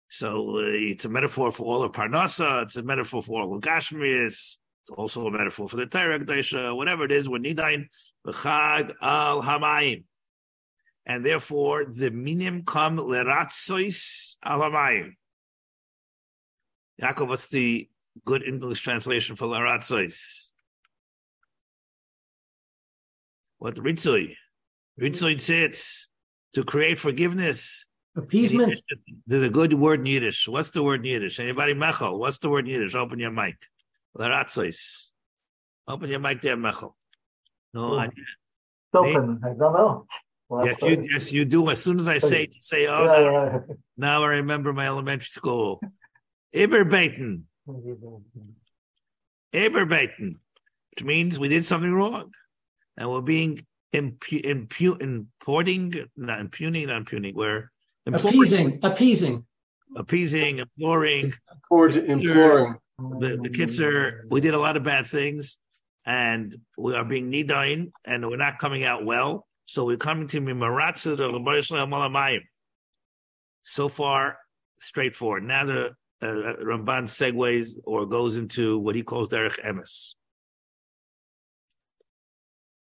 So 0.08 0.60
uh, 0.60 0.62
it's 0.64 1.04
a 1.04 1.10
metaphor 1.10 1.52
for 1.52 1.64
all 1.66 1.82
of 1.82 1.92
Parnasa. 1.92 2.62
It's 2.62 2.76
a 2.76 2.82
metaphor 2.82 3.22
for 3.22 3.42
all 3.42 3.54
of 3.54 3.60
Gashmias. 3.60 4.28
It's 4.28 4.90
also 4.96 5.26
a 5.26 5.30
metaphor 5.30 5.68
for 5.68 5.76
the 5.76 5.84
Torah 5.84 6.18
Kedusha. 6.20 6.74
Whatever 6.74 7.04
it 7.04 7.12
is, 7.12 7.28
we're 7.28 7.36
nidain 7.36 7.88
b'chag 8.26 8.94
al 9.02 9.42
hamayim, 9.42 10.04
and 11.04 11.22
therefore 11.22 11.84
the 11.84 12.10
minim 12.10 12.62
come 12.64 12.96
leratzois 12.96 14.38
al 14.42 14.60
hamayim. 14.60 15.16
Yaakov, 17.02 17.28
what's 17.28 17.50
the 17.50 17.90
good 18.24 18.42
English 18.42 18.80
translation 18.80 19.36
for 19.36 19.48
leratzois? 19.48 20.47
What 23.58 23.74
ritzoi? 23.76 24.34
Ritzoi 25.00 25.40
sits 25.40 26.08
to 26.54 26.64
create 26.64 26.98
forgiveness. 26.98 27.84
Appeasement. 28.16 28.76
There's 29.26 29.42
a 29.46 29.50
good 29.50 29.74
word 29.74 30.00
in 30.00 30.06
Yiddish. 30.06 30.48
What's 30.48 30.70
the 30.70 30.82
word 30.82 31.00
in 31.00 31.06
Yiddish? 31.12 31.38
Anybody, 31.38 31.74
Mechel? 31.74 32.18
What's 32.18 32.38
the 32.38 32.48
word 32.48 32.66
in 32.66 32.74
Yiddish? 32.74 32.94
Open 32.94 33.18
your 33.18 33.30
mic. 33.30 33.56
Laratzois. 34.16 35.10
Open 35.86 36.10
your 36.10 36.18
mic 36.20 36.42
there, 36.42 36.56
Mechel. 36.56 36.92
No, 37.74 37.94
Oh. 37.94 37.98
I, 37.98 38.08
Tochen, 38.94 39.38
I 39.44 39.48
don't 39.48 39.58
know. 39.72 40.06
What- 40.48 40.64
yes, 40.66 40.76
you, 40.82 41.06
yes, 41.10 41.32
you 41.32 41.44
do. 41.44 41.68
As 41.68 41.82
soon 41.82 41.98
as 42.00 42.08
I 42.08 42.18
say, 42.18 42.48
you 42.50 42.60
say, 42.60 42.86
oh, 42.86 43.04
Yeah, 43.04 43.10
now, 43.22 43.42
yeah, 43.68 43.74
now 43.98 44.22
I 44.24 44.28
remember 44.36 44.72
my 44.72 44.86
elementary 44.86 45.26
school. 45.26 45.80
Iberbeten. 46.54 47.42
yeah. 47.66 47.94
Iberbeten, 49.52 50.36
which 50.90 51.04
means 51.04 51.38
we 51.38 51.48
did 51.48 51.64
something 51.66 51.92
wrong. 51.92 52.32
And 52.98 53.08
we're 53.08 53.22
being 53.22 53.64
impu- 53.94 54.44
impu- 54.44 55.00
importing, 55.00 55.94
not 56.16 56.40
impugning, 56.40 56.88
not 56.88 56.96
impugning, 56.98 57.34
we're 57.34 57.70
Appeasing, 58.06 58.80
appeasing. 58.82 59.46
appeasing, 59.96 60.58
imploring, 60.60 61.32
Implored- 61.52 61.96
imploring. 61.96 62.74
the, 63.20 63.38
the 63.42 63.50
kids 63.50 63.78
are 63.80 64.24
we 64.30 64.40
did 64.40 64.54
a 64.54 64.58
lot 64.58 64.76
of 64.78 64.82
bad 64.82 65.04
things 65.06 65.58
and 66.06 66.56
we 66.78 66.94
are 66.94 67.04
being 67.04 67.30
nidain 67.30 67.92
and 68.06 68.26
we're 68.26 68.38
not 68.38 68.58
coming 68.58 68.82
out 68.84 69.04
well 69.04 69.46
so 69.66 69.84
we're 69.84 69.98
coming 69.98 70.26
to 70.26 70.40
mimaratza 70.40 71.16
the 71.18 71.30
Rabbi 71.30 71.60
Shalom 71.60 71.90
Alamayim. 71.90 72.40
so 73.62 73.88
far 73.90 74.38
straightforward 74.78 75.44
now 75.44 75.66
the 75.66 75.90
uh, 76.22 76.26
Ramban 76.64 77.04
segues 77.04 77.74
or 77.84 78.06
goes 78.06 78.36
into 78.38 78.78
what 78.78 78.94
he 78.96 79.02
calls 79.02 79.28
derech 79.28 79.58
emes 79.64 80.14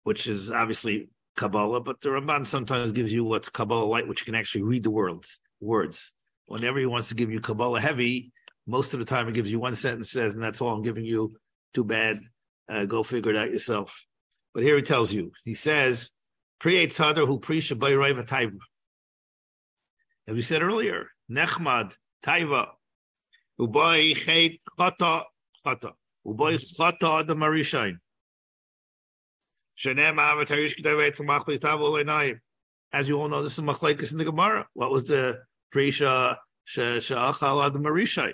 which 0.06 0.28
is 0.28 0.52
obviously 0.52 1.08
Kabbalah, 1.36 1.80
but 1.80 2.00
the 2.00 2.10
Ramban 2.10 2.46
sometimes 2.46 2.92
gives 2.92 3.12
you 3.12 3.24
what's 3.24 3.48
Kabbalah 3.48 3.86
light, 3.86 4.06
which 4.06 4.20
you 4.20 4.24
can 4.24 4.36
actually 4.36 4.62
read 4.62 4.84
the 4.84 4.90
words. 4.90 5.40
Words. 5.58 6.12
Whenever 6.46 6.78
he 6.78 6.86
wants 6.86 7.08
to 7.08 7.16
give 7.16 7.32
you 7.32 7.40
Kabbalah 7.40 7.80
heavy, 7.80 8.30
most 8.68 8.94
of 8.94 9.00
the 9.00 9.04
time 9.04 9.26
it 9.26 9.34
gives 9.34 9.50
you 9.50 9.58
one 9.58 9.74
sentence 9.74 10.12
says, 10.12 10.34
and 10.34 10.40
that's 10.40 10.60
all 10.60 10.70
I'm 10.70 10.84
giving 10.84 11.04
you. 11.04 11.34
Too 11.74 11.82
bad. 11.82 12.20
Uh, 12.68 12.86
go 12.86 13.02
figure 13.02 13.32
it 13.32 13.36
out 13.36 13.50
yourself. 13.50 14.06
But 14.54 14.62
here 14.62 14.76
he 14.76 14.82
tells 14.82 15.12
you, 15.12 15.32
he 15.44 15.54
says, 15.54 16.12
Pri 16.60 16.86
Tzadar 16.86 17.26
who 17.26 17.40
pre 17.40 17.60
Shabbai 17.60 18.24
Taiva. 18.26 18.58
As 20.28 20.34
we 20.36 20.42
said 20.42 20.62
earlier, 20.62 21.08
Nechmad, 21.28 21.96
Taiva, 22.24 22.68
Ubai 23.60 24.14
Chet 24.14 24.60
Chata, 24.78 25.24
Chata, 25.66 25.94
Ubai 26.24 26.54
Chata 26.54 27.26
the 27.26 27.34
Marishain. 27.34 27.98
As 29.78 29.84
you 33.08 33.20
all 33.20 33.28
know, 33.28 33.42
this 33.42 33.58
is 33.58 33.64
Machlekes 33.64 34.12
in 34.12 34.18
the 34.18 34.24
Gemara. 34.24 34.66
What 34.72 34.90
was 34.90 35.04
the 35.04 35.40
Prisha 35.74 36.36
Sha'achal 36.68 37.72
the 37.72 37.78
Marishai? 37.78 38.32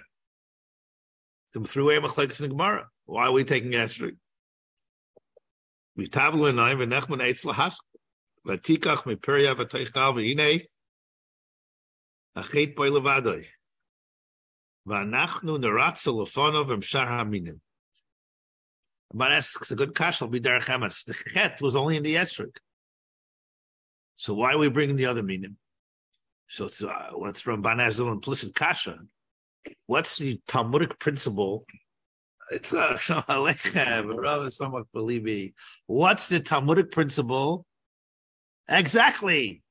The 1.52 1.60
three-way 1.60 1.98
Machlekes 1.98 2.40
in 2.40 2.48
the 2.48 2.54
Gemara. 2.54 2.88
Why 3.06 3.26
are 3.26 3.32
we 3.32 3.44
taking 3.44 3.74
Esther? 3.74 4.12
We 5.96 6.06
tablo 6.06 6.48
in 6.48 6.56
nine 6.56 6.78
v'nechman 6.78 7.20
eitz 7.20 7.44
lahask 7.44 7.80
v'tikach 8.46 9.04
miperia 9.04 9.54
v'teichal 9.54 10.14
v'hinei 10.14 10.66
achet 12.36 12.74
boi 12.74 12.88
levadoi 12.88 13.44
v'anachnu 14.88 15.58
neratzel 15.58 16.24
lefonov 16.24 16.68
v'mshar 16.68 17.06
haminim 17.08 17.60
but 19.14 19.32
asks 19.32 19.70
a 19.70 19.76
good 19.76 19.94
kash 19.94 20.20
will 20.20 20.28
be 20.28 20.40
derech 20.40 20.64
emes. 20.64 21.04
The 21.04 21.14
chet 21.14 21.60
was 21.60 21.76
only 21.76 21.96
in 21.96 22.02
the 22.02 22.16
esrog. 22.16 22.56
So 24.16 24.34
why 24.34 24.52
are 24.52 24.58
we 24.58 24.68
bringing 24.68 24.96
the 24.96 25.06
other 25.06 25.22
meaning? 25.22 25.56
So 26.48 26.66
it's 26.66 26.82
uh, 26.82 27.10
what's 27.12 27.40
from 27.40 27.62
Banazil 27.62 28.12
implicit 28.12 28.54
kasha. 28.54 28.98
What's 29.86 30.16
the 30.16 30.40
Talmudic 30.46 30.98
principle? 30.98 31.64
It's 32.50 32.74
uh, 32.74 32.98
somewhat 34.50 34.86
believe 34.92 35.22
me. 35.22 35.54
What's 35.86 36.28
the 36.28 36.40
Talmudic 36.40 36.92
principle? 36.92 37.64
Exactly. 38.68 39.62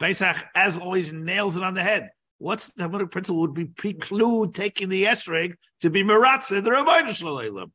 Pesach, 0.00 0.44
as 0.54 0.76
always, 0.76 1.12
nails 1.12 1.56
it 1.56 1.62
on 1.62 1.74
the 1.74 1.82
head. 1.82 2.10
What's 2.38 2.72
the 2.72 2.82
Talmudic 2.82 3.10
principle 3.10 3.40
would 3.42 3.54
be 3.54 3.66
preclude 3.66 4.54
taking 4.54 4.88
the 4.88 5.04
esrog 5.04 5.54
to 5.82 5.90
be 5.90 6.02
miratza 6.02 6.62
the 6.62 6.72
Rabbi 6.72 7.12
Shalom. 7.12 7.72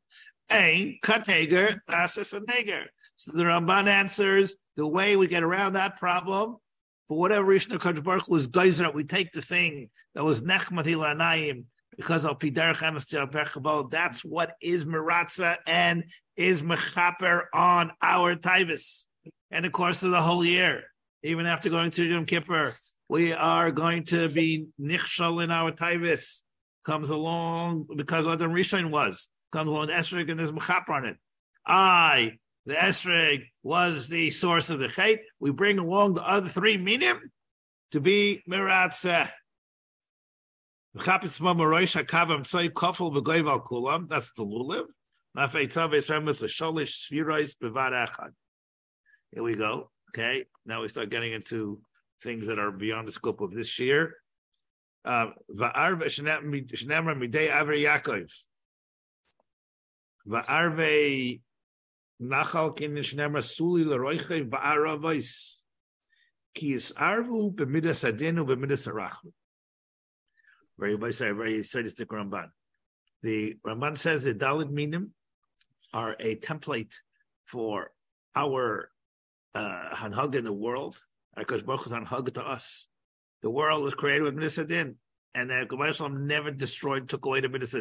Ein 0.50 0.98
kateger 1.02 1.78
and 1.88 2.48
neger. 2.48 2.84
So 3.14 3.32
the 3.32 3.44
Ramban 3.44 3.86
answers 3.86 4.56
the 4.76 4.86
way 4.86 5.16
we 5.16 5.26
get 5.26 5.42
around 5.42 5.74
that 5.74 5.98
problem. 5.98 6.56
For 7.06 7.18
whatever 7.18 7.44
reason, 7.44 7.72
the 7.72 7.78
Kodesh 7.78 8.02
Baruch 8.02 8.28
was 8.28 8.46
geyser. 8.46 8.90
We 8.90 9.04
take 9.04 9.32
the 9.32 9.42
thing 9.42 9.90
that 10.14 10.24
was 10.24 10.42
nechmat 10.42 10.86
ilanayim 10.86 11.64
because 11.96 12.24
of 12.24 12.38
pidarach 12.38 12.78
emes 12.78 13.90
That's 13.90 14.24
what 14.24 14.54
is 14.60 14.84
meratza 14.84 15.58
and 15.66 16.04
is 16.36 16.62
mechaper 16.62 17.44
on 17.52 17.92
our 18.02 18.36
taivas. 18.36 19.04
And 19.50 19.66
of 19.66 19.72
course, 19.72 20.02
of 20.02 20.10
the 20.10 20.20
whole 20.20 20.44
year, 20.44 20.84
even 21.22 21.46
after 21.46 21.68
going 21.68 21.90
through 21.90 22.06
Yom 22.06 22.24
Kippur, 22.24 22.72
we 23.08 23.32
are 23.32 23.70
going 23.70 24.04
to 24.04 24.28
be 24.28 24.66
nichshal 24.80 25.44
in 25.44 25.50
our 25.50 25.72
taivas. 25.72 26.40
Comes 26.84 27.10
along 27.10 27.86
because 27.94 28.24
what 28.24 28.38
the 28.38 28.46
Rishon 28.46 28.90
was 28.90 29.28
comes 29.50 29.70
along 29.70 29.88
the 29.88 29.92
esrog 29.94 30.30
and 30.30 30.38
there's 30.38 30.52
mechaper 30.52 30.90
on 30.90 31.04
it. 31.06 31.16
I, 31.66 32.38
the 32.66 32.74
esrog, 32.74 33.44
was 33.62 34.08
the 34.08 34.30
source 34.30 34.70
of 34.70 34.78
the 34.78 34.86
chait. 34.86 35.18
We 35.38 35.50
bring 35.50 35.78
along 35.78 36.14
the 36.14 36.22
other 36.22 36.48
three 36.48 36.76
minim 36.76 37.30
to 37.92 38.00
be 38.00 38.42
miratzeh. 38.48 39.30
That's 44.08 44.32
the 44.32 44.44
lulav. 44.44 44.86
Here 49.32 49.42
we 49.42 49.54
go. 49.54 49.90
Okay, 50.10 50.44
now 50.66 50.82
we 50.82 50.88
start 50.88 51.10
getting 51.10 51.32
into 51.32 51.80
things 52.22 52.48
that 52.48 52.58
are 52.58 52.72
beyond 52.72 53.06
the 53.06 53.12
scope 53.12 53.40
of 53.40 53.52
this 53.52 53.78
year. 53.78 54.16
Uh, 55.04 55.26
Va'arve 60.28 61.40
nachal 62.20 62.76
kin 62.76 62.94
nishnemar 62.94 63.42
suli 63.42 63.84
leroiche 63.84 64.48
va'aravais. 64.48 65.62
Ki 66.54 66.74
is 66.74 66.92
arvu 66.96 67.54
b'midas 67.54 68.10
adinu 68.10 68.46
b'midas 68.46 68.86
arachmu. 68.88 69.32
Very, 70.78 70.96
very, 70.96 71.62
sadistic 71.62 72.08
Ramban. 72.08 72.48
The 73.22 73.56
Ramban 73.66 73.98
says 73.98 74.24
the 74.24 74.34
Dalit 74.34 74.70
Minim 74.70 75.12
are 75.92 76.16
a 76.18 76.36
template 76.36 76.94
for 77.46 77.90
our 78.34 78.90
uh, 79.54 79.90
Hanhag 79.92 80.34
in 80.34 80.44
the 80.44 80.52
world. 80.52 80.96
Because 81.36 81.62
Baruch 81.62 81.86
is 81.86 81.92
Hanhag 81.92 82.32
to 82.34 82.42
us. 82.46 82.88
The 83.42 83.50
world 83.50 83.82
was 83.82 83.94
created 83.94 84.22
with 84.22 84.34
Midas 84.34 84.58
and 84.58 85.48
then 85.48 85.68
Kabbalah 85.68 86.08
never 86.08 86.50
destroyed, 86.50 87.08
took 87.08 87.24
away 87.24 87.40
the 87.40 87.48
Midas 87.48 87.74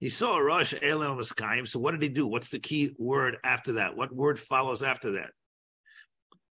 he 0.00 0.08
saw 0.08 0.38
a 0.38 0.42
rush 0.42 0.72
Rosh 0.72 0.82
Elel 0.82 1.16
Miskayim. 1.16 1.68
So 1.68 1.78
what 1.78 1.92
did 1.92 2.02
he 2.02 2.08
do? 2.08 2.26
What's 2.26 2.48
the 2.48 2.58
key 2.58 2.94
word 2.98 3.36
after 3.44 3.72
that? 3.74 3.96
What 3.96 4.14
word 4.14 4.40
follows 4.40 4.82
after 4.82 5.12
that? 5.12 5.30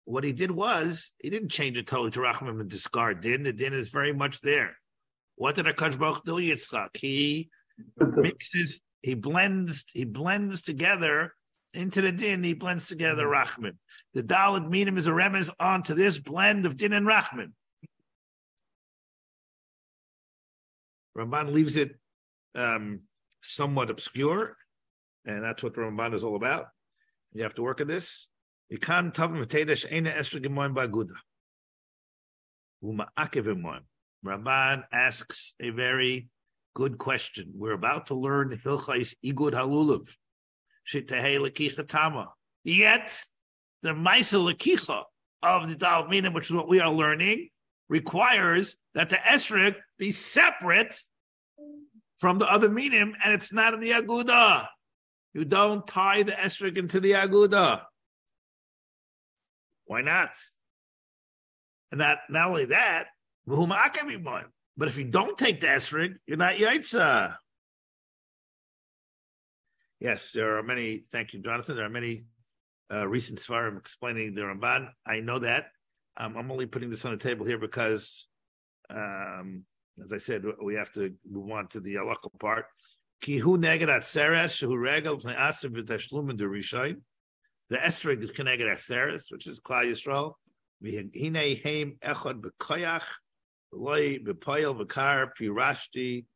What 0.06 0.24
he 0.24 0.32
did 0.32 0.50
was 0.50 1.12
he 1.18 1.28
didn't 1.28 1.50
change 1.50 1.76
it 1.76 1.86
totally 1.86 2.10
to 2.12 2.20
Rachman 2.20 2.58
and 2.60 2.70
discard 2.70 3.20
din. 3.20 3.42
The 3.42 3.52
din 3.52 3.74
is 3.74 3.88
very 3.88 4.14
much 4.14 4.40
there. 4.40 4.76
What 5.36 5.56
did 5.56 5.66
Akash 5.66 5.98
Baruch 5.98 6.24
do, 6.24 6.36
Yitzchak? 6.36 6.96
He 6.96 7.50
mixes, 7.98 8.80
he 9.02 9.14
blends, 9.14 9.84
he 9.92 10.04
blends 10.04 10.62
together 10.62 11.34
into 11.74 12.00
the 12.00 12.12
din. 12.12 12.42
He 12.42 12.54
blends 12.54 12.88
together 12.88 13.26
Rachman. 13.26 13.76
The 14.14 14.22
Dalit 14.22 14.68
Minim 14.68 14.96
is 14.96 15.06
a 15.06 15.10
remez 15.10 15.50
onto 15.60 15.94
this 15.94 16.18
blend 16.18 16.64
of 16.64 16.76
din 16.76 16.94
and 16.94 17.06
Rachman. 17.06 17.52
Ramban 21.16 21.52
leaves 21.52 21.76
it 21.76 21.96
um, 22.54 23.00
somewhat 23.44 23.90
obscure, 23.90 24.56
and 25.24 25.42
that's 25.42 25.62
what 25.62 25.74
the 25.74 25.80
Ramban 25.80 26.14
is 26.14 26.24
all 26.24 26.36
about. 26.36 26.66
You 27.32 27.42
have 27.42 27.54
to 27.54 27.62
work 27.62 27.80
at 27.80 27.88
this. 27.88 28.28
Ikan 28.72 29.14
tavim 29.14 29.44
v'tedesh 29.44 29.86
ena 29.90 30.10
esra 30.10 30.44
gemoin 30.44 30.74
ba'aguda. 30.74 31.14
Uma'akev 32.82 33.82
Ramban 34.24 34.84
asks 34.92 35.54
a 35.60 35.70
very 35.70 36.28
good 36.74 36.98
question. 36.98 37.52
We're 37.54 37.72
about 37.72 38.06
to 38.06 38.14
learn 38.14 38.60
Hilchais 38.64 39.14
Igud 39.24 39.52
Halulav. 39.52 40.08
Shitahei 40.86 41.38
Lakicha 41.38 41.86
Tama. 41.86 42.32
Yet, 42.62 43.22
the 43.82 43.90
Maisa 43.90 44.38
Lakicha 44.52 45.02
of 45.42 45.68
the 45.68 45.76
Dal 45.76 46.08
Minim, 46.08 46.32
which 46.32 46.46
is 46.46 46.52
what 46.52 46.68
we 46.68 46.80
are 46.80 46.92
learning, 46.92 47.48
requires 47.88 48.76
that 48.94 49.10
the 49.10 49.16
Esrig 49.16 49.76
be 49.98 50.12
separate 50.12 50.98
from 52.18 52.38
the 52.38 52.50
other 52.50 52.68
minim, 52.68 53.14
and 53.22 53.32
it's 53.32 53.52
not 53.52 53.74
in 53.74 53.80
the 53.80 53.90
aguda. 53.90 54.68
You 55.32 55.44
don't 55.44 55.86
tie 55.86 56.22
the 56.22 56.32
esrog 56.32 56.78
into 56.78 57.00
the 57.00 57.12
aguda. 57.12 57.82
Why 59.86 60.00
not? 60.00 60.30
And 61.92 62.00
that 62.00 62.20
not 62.30 62.48
only 62.48 62.66
that, 62.66 63.06
but 63.46 64.88
if 64.88 64.96
you 64.96 65.04
don't 65.04 65.38
take 65.38 65.60
the 65.60 65.66
esrog, 65.66 66.14
you're 66.26 66.36
not 66.36 66.54
yaitza. 66.54 67.36
Yes, 70.00 70.32
there 70.32 70.58
are 70.58 70.62
many. 70.62 70.98
Thank 70.98 71.32
you, 71.32 71.40
Jonathan. 71.40 71.76
There 71.76 71.84
are 71.84 71.90
many 71.90 72.24
uh, 72.92 73.06
recent 73.08 73.38
svarim 73.38 73.78
explaining 73.78 74.34
the 74.34 74.42
Ramban. 74.42 74.88
I 75.06 75.20
know 75.20 75.38
that. 75.38 75.66
Um, 76.16 76.36
I'm 76.36 76.50
only 76.50 76.66
putting 76.66 76.90
this 76.90 77.04
on 77.04 77.12
the 77.12 77.18
table 77.18 77.46
here 77.46 77.58
because 77.58 78.28
um, 78.90 79.64
as 80.02 80.12
I 80.12 80.18
said, 80.18 80.44
we 80.62 80.74
have 80.74 80.92
to 80.92 81.14
move 81.30 81.50
on 81.50 81.68
to 81.68 81.80
the 81.80 81.94
halakha 81.96 82.28
part. 82.40 82.66
Kihu 83.22 83.56
neged 83.56 83.88
atzeres 83.88 84.56
shehu 84.56 84.80
regel 84.80 85.18
v'ne'asim 85.18 85.76
v'tashlum 85.76 86.30
and 86.30 86.38
derishayim. 86.38 87.00
The 87.70 87.76
esrog 87.76 88.22
is 88.22 88.30
connected 88.30 88.66
atzeres, 88.66 89.30
which 89.30 89.46
is 89.46 89.60
Klal 89.60 89.86
Yisrael. 89.86 90.34
V'hinei 90.82 91.62
heim 91.62 91.96
echad 92.02 92.42
b'koyach 92.42 93.04
v'loi 93.72 94.24
b'poyel 94.24 94.78
v'kar 94.80 95.30
pirashti 95.38 96.26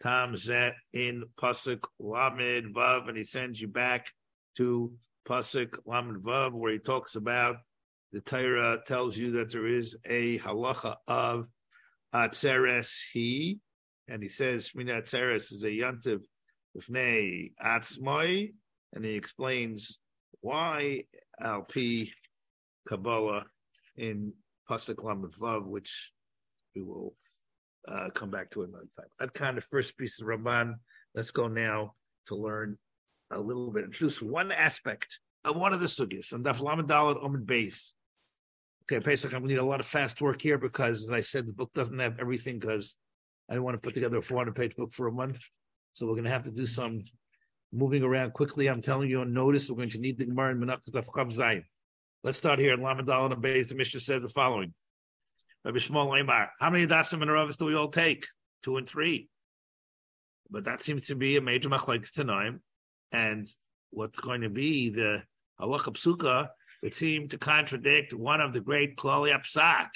tam 0.00 0.36
zet 0.36 0.74
in 0.92 1.24
pasuk 1.40 1.84
lamed 1.98 2.74
vav, 2.74 3.08
and 3.08 3.16
he 3.16 3.24
sends 3.24 3.60
you 3.60 3.68
back 3.68 4.10
to 4.56 4.92
pasuk 5.26 5.78
lamed 5.86 6.22
vav, 6.22 6.52
where 6.52 6.72
he 6.72 6.78
talks 6.78 7.14
about 7.14 7.56
the 8.12 8.20
Torah 8.20 8.80
tells 8.86 9.16
you 9.16 9.32
that 9.32 9.50
there 9.50 9.66
is 9.66 9.96
a 10.04 10.38
halacha 10.40 10.96
of 11.08 11.48
Atzeres 12.14 13.00
he, 13.12 13.58
and 14.08 14.22
he 14.22 14.28
says 14.28 14.70
Shmini 14.70 15.02
Atzeres 15.02 15.52
is 15.52 15.64
a 15.64 15.68
yantiv 15.68 16.20
Ufnei 16.78 17.52
Atzmai, 17.62 18.52
and 18.92 19.04
he 19.04 19.14
explains 19.14 19.98
why 20.40 21.04
LP 21.40 22.12
Kabbalah 22.88 23.44
in 23.96 24.32
Pasuk 24.70 25.02
Lamed 25.02 25.32
Vav, 25.32 25.66
which 25.66 26.12
we 26.74 26.82
will 26.82 27.14
uh, 27.88 28.10
come 28.10 28.30
back 28.30 28.50
to 28.50 28.62
another 28.62 28.88
time. 28.96 29.06
That 29.18 29.34
kind 29.34 29.58
of 29.58 29.64
first 29.64 29.96
piece 29.96 30.20
of 30.20 30.26
Ramban. 30.26 30.74
Let's 31.14 31.30
go 31.30 31.48
now 31.48 31.94
to 32.26 32.34
learn 32.34 32.76
a 33.30 33.40
little 33.40 33.70
bit, 33.70 33.84
introduce 33.84 34.20
one 34.20 34.52
aspect 34.52 35.20
of 35.44 35.56
one 35.56 35.72
of 35.72 35.80
the 35.80 35.86
sugyas, 35.86 36.32
and 36.32 36.44
Daf 36.44 36.60
Lamed 36.60 36.88
Dalet 36.88 37.22
Omid 37.22 37.46
Base. 37.46 37.94
Okay, 38.90 39.02
Pesach, 39.02 39.32
I'm 39.32 39.40
gonna 39.40 39.54
need 39.54 39.60
a 39.60 39.64
lot 39.64 39.80
of 39.80 39.86
fast 39.86 40.20
work 40.20 40.42
here 40.42 40.58
because, 40.58 41.04
as 41.04 41.10
I 41.10 41.20
said, 41.20 41.46
the 41.46 41.54
book 41.54 41.72
doesn't 41.72 41.98
have 41.98 42.18
everything 42.18 42.58
because 42.58 42.94
I 43.50 43.54
don't 43.54 43.64
want 43.64 43.76
to 43.76 43.80
put 43.80 43.94
together 43.94 44.18
a 44.18 44.22
400 44.22 44.54
page 44.54 44.76
book 44.76 44.92
for 44.92 45.06
a 45.06 45.12
month. 45.12 45.38
So 45.94 46.06
we're 46.06 46.16
gonna 46.16 46.28
have 46.28 46.42
to 46.42 46.50
do 46.50 46.66
some 46.66 47.02
moving 47.72 48.02
around 48.02 48.34
quickly. 48.34 48.68
I'm 48.68 48.82
telling 48.82 49.08
you 49.08 49.20
on 49.20 49.32
notice, 49.32 49.70
we're 49.70 49.76
going 49.76 49.88
to 49.90 49.98
need 49.98 50.18
the 50.18 50.26
Gemara 50.26 50.50
and 50.50 50.62
Menachos 50.62 50.94
of 50.94 51.06
Chav 51.06 51.62
Let's 52.22 52.38
start 52.38 52.58
here 52.58 52.74
in 52.74 52.80
Lamadal 52.80 53.32
and 53.32 53.42
Beis. 53.42 53.68
The 53.68 53.74
Mishnah 53.74 54.00
says 54.00 54.20
the 54.20 54.28
following: 54.28 54.74
Rabbi 55.64 55.78
Shmuel 55.78 56.08
Leimar, 56.08 56.48
how 56.60 56.68
many 56.68 56.86
dasim 56.86 57.22
and 57.22 57.30
Ravis 57.30 57.56
do 57.56 57.64
we 57.64 57.74
all 57.74 57.88
take? 57.88 58.26
Two 58.62 58.76
and 58.76 58.86
three. 58.86 59.28
But 60.50 60.64
that 60.64 60.82
seems 60.82 61.06
to 61.06 61.14
be 61.14 61.38
a 61.38 61.40
major 61.40 61.70
machlekes 61.70 62.12
tonight, 62.12 62.52
and 63.12 63.48
what's 63.90 64.20
going 64.20 64.42
to 64.42 64.50
be 64.50 64.90
the 64.90 65.22
halacha 65.58 65.94
psuka 65.94 66.48
would 66.84 66.94
seem 66.94 67.26
to 67.28 67.38
contradict 67.38 68.12
one 68.12 68.42
of 68.42 68.52
the 68.52 68.60
great 68.60 68.96
Klali 68.96 69.34
Psak. 69.40 69.88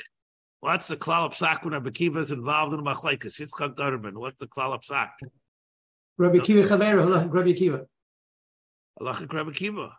What's 0.60 0.88
the 0.88 0.96
Klal 0.96 1.28
Psak 1.30 1.62
when 1.62 1.74
Rabbi 1.74 1.90
Kiva 1.90 2.20
is 2.20 2.30
involved 2.30 2.72
in 2.72 2.80
Machlaikas? 2.80 3.38
Yitzchak 3.38 3.76
Garman. 3.76 4.18
What's 4.18 4.40
the 4.40 4.46
Klal 4.46 4.80
Psak? 4.82 5.10
Rabbi 6.16 6.38
Kiva 6.38 6.62
Chavero, 6.62 7.30
Rabbi 7.32 7.52
Kiva. 7.52 7.84
Halachic 8.98 9.30
Rabbi 9.30 9.52
Kiva. 9.52 9.92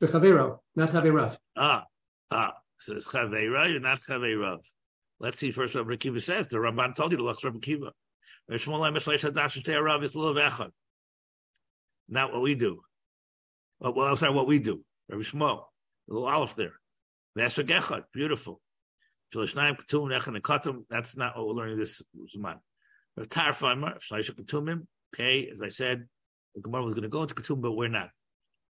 The 0.00 0.06
Chavero, 0.06 0.60
not 0.76 0.90
Chaverav. 0.90 1.36
Ah, 1.56 1.84
ah. 2.30 2.52
So 2.78 2.94
it's 2.94 3.08
Chavera, 3.08 3.68
you're 3.68 3.80
not 3.80 3.98
Chaverav. 3.98 4.60
Let's 5.18 5.38
see 5.38 5.50
first 5.50 5.74
what 5.74 5.84
Rabbi 5.84 5.96
Kiva 5.96 6.20
says. 6.20 6.46
The 6.46 6.58
Ramban 6.58 6.94
told 6.94 7.10
you 7.10 7.16
to 7.16 7.24
look 7.24 7.42
Rabbi 7.42 7.58
Kiva. 7.58 7.90
Not 12.08 12.32
what 12.32 12.42
we 12.42 12.54
do. 12.54 12.82
Well, 13.80 14.00
I'm 14.06 14.16
sorry, 14.16 14.32
what 14.32 14.46
we 14.46 14.60
do. 14.60 14.84
Rabbi 15.08 15.22
Shmuel 15.22 15.64
little 16.08 16.28
aleph 16.28 16.54
there. 16.54 16.74
Vesra 17.38 17.66
Gechad, 17.66 18.04
beautiful. 18.12 18.60
That's 19.32 19.54
not 19.56 21.36
what 21.36 21.46
we're 21.46 21.54
learning 21.54 21.78
this 21.78 22.02
Zman. 22.36 22.58
Tarfaimer, 23.18 23.98
Shalisha 23.98 24.32
Ketumim, 24.32 24.86
okay, 25.14 25.48
as 25.50 25.62
I 25.62 25.68
said, 25.68 26.06
the 26.54 26.60
Gemara 26.60 26.84
was 26.84 26.94
going 26.94 27.02
to 27.02 27.08
go 27.08 27.22
into 27.22 27.34
Ketum, 27.34 27.60
but 27.60 27.72
we're 27.72 27.88
not. 27.88 28.10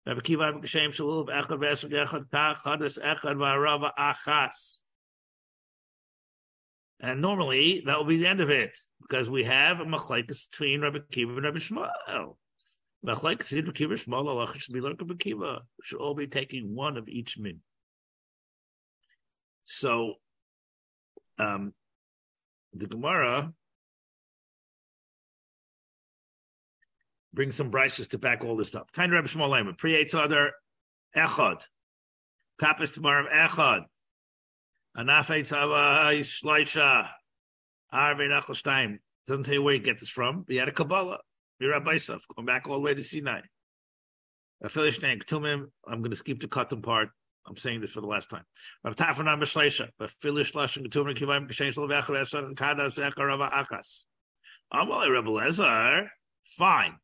Rabbi 0.05 0.21
Kiva 0.21 0.51
Rabbi 0.51 0.59
Kashem 0.59 0.89
Shalub 0.89 1.29
Echad 1.29 1.59
Vesra 1.59 1.89
Gechad 1.91 2.29
Tach 2.31 2.63
Chadas 2.63 2.99
Echad 2.99 3.35
V'Arava 3.35 3.91
Achas. 3.97 4.77
And 6.99 7.21
normally 7.21 7.81
that 7.85 7.97
will 7.97 8.05
be 8.05 8.17
the 8.17 8.27
end 8.27 8.41
of 8.41 8.49
it 8.49 8.77
because 9.01 9.29
we 9.29 9.43
have 9.43 9.79
a 9.79 9.85
machlekes 9.85 10.49
between 10.49 10.81
Rabbi 10.81 10.99
Kiva 11.11 11.33
and 11.33 11.43
Rabbi 11.43 11.57
Shmuel. 11.57 12.35
Should 15.83 15.99
all 15.99 16.13
be 16.13 16.27
taking 16.27 16.75
one 16.75 16.97
of 16.97 17.07
each 17.07 17.37
min. 17.37 17.59
So, 19.65 20.15
um, 21.39 21.73
the 22.73 22.87
Gemara 22.87 23.53
brings 27.33 27.55
some 27.55 27.71
brises 27.71 28.09
to 28.09 28.17
back 28.17 28.43
all 28.43 28.55
this 28.55 28.75
up. 28.75 28.89
Of 28.95 29.11
Rabbi 29.11 29.27
Shmuel 29.27 29.49
Lema, 29.49 29.77
Priyetz 29.77 30.13
other 30.13 30.51
Echad, 31.15 31.63
Kapis 32.59 32.93
tomorrow 32.93 33.27
Echad, 33.33 33.85
Anafei 34.95 35.47
Tava 35.47 36.13
Shleisha, 36.19 37.09
Arvei 37.93 38.29
Nachelstein. 38.29 38.99
Doesn't 39.27 39.45
tell 39.45 39.53
you 39.53 39.63
where 39.63 39.73
you 39.73 39.79
get 39.79 39.99
this 39.99 40.09
from, 40.09 40.43
but 40.43 40.51
he 40.51 40.57
had 40.57 40.67
a 40.67 40.71
Kabbalah. 40.71 41.19
Mirabaisov, 41.61 42.21
going 42.35 42.45
back 42.45 42.67
all 42.67 42.75
the 42.75 42.81
way 42.81 42.93
to 42.93 43.03
Sinai. 43.03 43.41
I'm 44.63 44.69
going 44.73 46.11
to 46.11 46.15
skip 46.15 46.39
the 46.39 46.47
cotton 46.47 46.81
part. 46.81 47.09
I'm 47.47 47.57
saying 47.57 47.81
this 47.81 47.91
for 47.91 48.01
the 48.01 48.07
last 48.07 48.29
time. 48.29 48.43
Rav 48.83 48.95
Tafana 48.95 49.39
Mishleisha, 49.39 49.89
but 49.97 50.11
Filish 50.21 50.53
Lashon 50.53 50.85
Ketumim 50.85 51.17
Kivaim 51.17 51.49
Kishayin 51.49 51.73
Shalav 51.73 52.01
Echad 52.01 52.21
Esar 52.21 52.45
and 52.45 52.55
Kada 52.55 52.87
Zechar 52.89 53.25
Rava 53.25 53.49
Akas. 53.49 54.05
Amalei 54.73 55.11
Rebel 55.11 55.39
Ezar, 55.39 56.07
fine. 56.45 56.95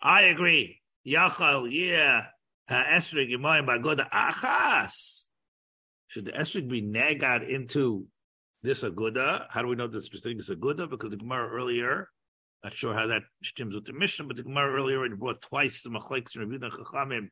I 0.00 0.22
agree. 0.22 0.80
Yachal, 1.06 1.68
yeah. 1.70 2.26
Uh, 2.68 2.84
Esrig, 2.84 3.34
Yemoyim, 3.34 3.66
Bagoda, 3.66 4.08
Achas. 4.10 5.26
Should 6.06 6.26
the 6.26 6.32
Esrig 6.32 6.68
be 6.68 6.80
nagged 6.80 7.42
into 7.42 8.06
this 8.62 8.82
Aguda? 8.82 9.46
How 9.50 9.62
do 9.62 9.68
we 9.68 9.76
know 9.76 9.88
this 9.88 10.08
thing 10.08 10.38
is 10.38 10.48
Aguda? 10.48 10.88
Because 10.88 11.10
the 11.10 11.16
Gemara 11.16 11.48
earlier, 11.48 12.08
not 12.62 12.74
sure 12.74 12.94
how 12.94 13.06
that 13.06 13.22
stems 13.42 13.74
with 13.74 13.86
the 13.86 13.92
Mishnah, 13.92 14.26
but 14.26 14.36
the 14.36 14.42
Gemara 14.42 14.72
earlier 14.72 14.98
already 14.98 15.14
brought 15.14 15.40
twice 15.40 15.82
the 15.82 15.90
Machlekes 15.90 16.34
and 16.34 16.50
Reviewed 16.50 16.62
Chachamim, 16.72 17.28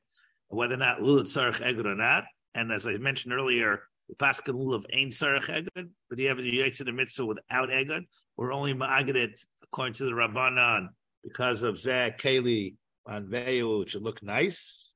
whether 0.48 0.74
or 0.74 0.78
not 0.78 1.02
Lul 1.02 1.22
Tzarech 1.22 1.60
Eged 1.60 1.84
or 1.84 1.94
not. 1.94 2.24
And 2.54 2.72
as 2.72 2.86
I 2.86 2.96
mentioned 2.96 3.34
earlier, 3.34 3.82
the 4.08 4.14
Pascal 4.14 4.54
Lul 4.54 4.74
of 4.74 4.86
Ein 4.92 5.08
Tzarech 5.08 5.44
Eged, 5.44 5.90
but 6.08 6.18
you 6.18 6.28
have 6.28 6.38
the 6.38 6.44
Yates 6.44 6.80
in 6.80 6.86
the 6.86 6.92
Mitzvah 6.92 7.26
without 7.26 7.68
Eged, 7.68 8.04
or 8.36 8.52
only 8.52 8.72
Ma'aged 8.72 9.44
according 9.62 9.94
to 9.94 10.04
the 10.04 10.12
Rabbanan 10.12 10.88
because 11.22 11.62
of 11.62 11.76
Zeh 11.76 12.18
Keli 12.18 12.76
on 13.06 13.26
Veyu, 13.26 13.80
which 13.80 13.94
would 13.94 14.02
look 14.02 14.22
nice. 14.22 14.92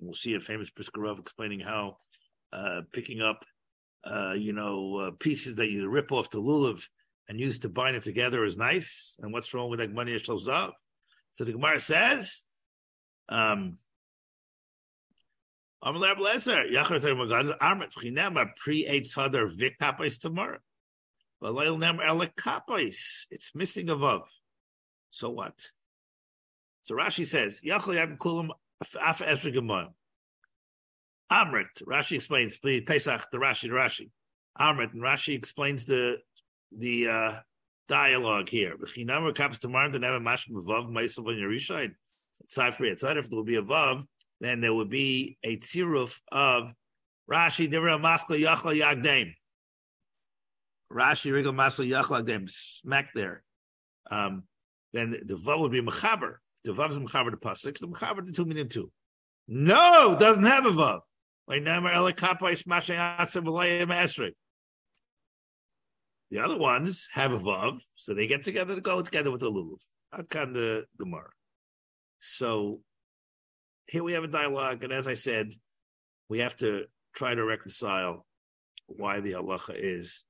We'll 0.00 0.14
see 0.14 0.34
a 0.34 0.40
famous 0.40 0.70
Briskerov 0.70 1.18
explaining 1.18 1.60
how 1.60 1.98
uh, 2.52 2.82
picking 2.92 3.20
up, 3.20 3.44
uh, 4.04 4.32
you 4.32 4.52
know, 4.52 4.96
uh, 4.96 5.10
pieces 5.18 5.56
that 5.56 5.68
you 5.68 5.88
rip 5.88 6.12
off 6.12 6.30
the 6.30 6.40
lulav 6.40 6.86
and 7.28 7.40
used 7.40 7.62
to 7.62 7.68
bind 7.68 7.96
it 7.96 8.02
together 8.02 8.44
is 8.44 8.56
nice. 8.56 9.16
And 9.20 9.32
what's 9.32 9.52
wrong 9.52 9.70
with 9.70 9.80
that 9.80 9.92
money 9.92 10.14
up? 10.48 10.76
So 11.32 11.44
the 11.44 11.52
Gemara 11.52 11.80
says, 11.80 12.44
um. 13.28 13.78
It's 23.30 23.54
missing 23.54 23.90
above. 23.90 24.22
So 25.10 25.30
what? 25.30 25.70
So 26.82 26.94
Rashi 26.94 27.26
says. 27.26 27.60
Amrit. 31.30 31.82
Rashi 31.82 32.16
explains, 32.16 32.58
Pesach, 32.58 33.26
the 33.30 33.38
Rashi, 33.38 33.62
the 33.62 33.68
Rashi. 33.68 34.10
Amrit, 34.58 34.92
and 34.92 35.02
Rashi 35.02 35.34
explains 35.34 35.84
the 35.86 36.16
the 36.76 37.08
uh, 37.08 37.32
dialogue 37.88 38.48
here. 38.48 38.76
B'chinamar 38.76 39.34
comes 39.34 39.58
to 39.60 39.68
never 39.68 40.20
mash 40.20 40.48
vav 40.48 40.90
ma'isov 40.90 41.28
on 41.28 41.34
Yerushalayim. 41.34 41.92
Aside 42.48 42.74
for 42.74 42.84
it, 42.84 42.92
if 42.92 43.00
there 43.00 43.22
will 43.30 43.44
be 43.44 43.56
a 43.56 43.62
vav, 43.62 44.04
then 44.40 44.60
there 44.60 44.74
would 44.74 44.90
be 44.90 45.38
a 45.42 45.56
tziruf 45.56 46.20
of 46.30 46.72
Rashi 47.30 47.70
Divra 47.70 48.00
Maskla 48.00 48.40
Yachla 48.40 48.80
Yagdem. 48.80 49.32
Rashi 50.92 51.32
Rigel 51.32 51.52
Masla 51.52 51.88
Yachla 51.88 52.22
Yagdem, 52.22 52.50
smack 52.50 53.08
there. 53.14 53.42
Um, 54.10 54.44
then 54.92 55.10
the, 55.10 55.20
the 55.24 55.34
vav 55.34 55.60
would 55.60 55.72
be 55.72 55.82
mechaber. 55.82 56.36
The 56.64 56.72
vav 56.72 56.90
is 56.90 56.98
mechaber 56.98 57.30
to 57.30 57.36
pasuk. 57.36 57.78
The 57.78 57.88
mechaber 57.88 58.24
to 58.24 58.32
two 58.32 58.44
meaning 58.44 58.68
two. 58.68 58.90
No, 59.48 60.16
doesn't 60.18 60.44
have 60.44 60.66
a 60.66 60.70
vav. 60.70 61.00
Like 61.48 61.62
never 61.62 61.88
elikapay 61.88 62.56
smashing 62.58 62.96
esrei. 62.96 64.32
The 66.30 66.40
other 66.40 66.58
ones 66.58 67.08
have 67.12 67.32
a 67.32 67.38
vav, 67.38 67.78
so 67.94 68.14
they 68.14 68.26
get 68.26 68.42
together 68.42 68.74
to 68.74 68.80
go 68.80 69.00
together 69.02 69.30
with 69.30 69.40
the 69.40 69.50
lulav. 69.50 69.80
kind 70.28 70.56
of 70.56 70.84
gemara. 70.98 71.30
So 72.18 72.80
here 73.86 74.02
we 74.02 74.12
have 74.14 74.24
a 74.24 74.28
dialogue, 74.28 74.82
and 74.82 74.92
as 74.92 75.06
I 75.06 75.14
said, 75.14 75.52
we 76.28 76.40
have 76.40 76.56
to 76.56 76.86
try 77.14 77.34
to 77.34 77.44
reconcile 77.44 78.26
why 78.86 79.20
the 79.20 79.32
halacha 79.32 79.74
is 79.76 80.24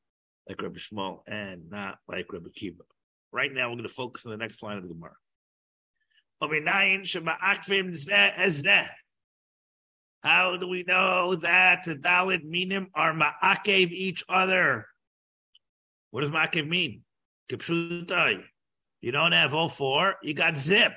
like 0.49 0.61
Rabbi 0.61 0.79
Shmuel 0.79 1.21
and 1.27 1.71
not 1.71 1.99
like 2.09 2.33
Rabbi 2.33 2.51
Kiva. 2.55 2.83
Right 3.33 3.53
now, 3.53 3.69
we're 3.69 3.77
going 3.77 3.89
to 3.89 3.89
focus 3.89 4.25
on 4.25 4.33
the 4.33 4.37
next 4.37 4.63
line 4.63 4.77
of 4.77 4.83
the 4.83 4.95
Gemara. 4.95 5.15
How 10.23 10.57
do 10.57 10.69
we 10.69 10.85
know 10.85 11.35
that 11.37 11.85
the 11.85 11.97
Dalit 11.97 12.45
minim 12.45 12.89
are 12.95 13.15
ma'akev 13.15 13.91
each 13.91 14.25
other? 14.29 14.87
What 16.11 16.23
does 16.23 16.31
ma'akev 16.31 16.69
mean? 16.69 17.03
Kipshutai. 17.51 18.43
You 19.01 19.13
don't 19.13 19.33
have 19.33 19.55
all 19.55 19.69
four, 19.69 20.17
you 20.23 20.35
got 20.35 20.57
zip. 20.57 20.93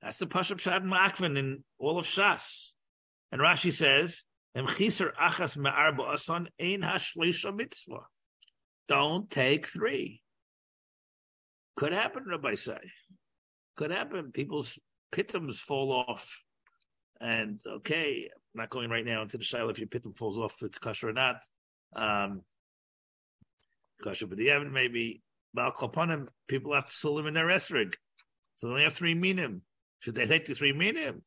That's 0.00 0.18
the 0.18 0.26
Pashup 0.26 0.58
Shad 0.60 0.82
Ma'akvin 0.84 1.36
in 1.36 1.64
all 1.78 1.98
of 1.98 2.06
Shas. 2.06 2.72
And 3.32 3.40
Rashi 3.40 3.72
says. 3.72 4.24
Don't 8.88 9.30
take 9.30 9.66
three. 9.66 10.22
Could 11.76 11.92
happen, 11.92 12.24
Rabbi 12.26 12.54
say. 12.56 12.78
Could 13.76 13.90
happen. 13.90 14.32
People's 14.32 14.78
pitums 15.12 15.56
fall 15.56 15.92
off. 15.92 16.40
And 17.20 17.60
okay, 17.66 18.28
I'm 18.32 18.60
not 18.60 18.70
going 18.70 18.90
right 18.90 19.04
now 19.04 19.22
into 19.22 19.38
the 19.38 19.44
shaila 19.44 19.70
if 19.70 19.78
your 19.78 19.88
pitum 19.88 20.16
falls 20.16 20.38
off, 20.38 20.56
if 20.60 20.66
it's 20.66 20.78
kosher 20.78 21.10
or 21.10 21.12
not. 21.12 21.36
Um, 21.94 22.42
but 24.02 24.36
the 24.36 24.50
evidence 24.50 24.74
maybe 24.74 25.22
Baal 25.54 25.72
Kapanim, 25.72 26.28
people 26.48 26.74
have 26.74 26.86
sulim 26.86 27.28
in 27.28 27.34
their 27.34 27.46
esrig. 27.46 27.94
So 28.56 28.66
they 28.66 28.72
only 28.72 28.84
have 28.84 28.94
three 28.94 29.14
minim. 29.14 29.62
Should 30.00 30.14
they 30.14 30.26
take 30.26 30.46
the 30.46 30.54
three 30.54 30.72
minim? 30.72 31.22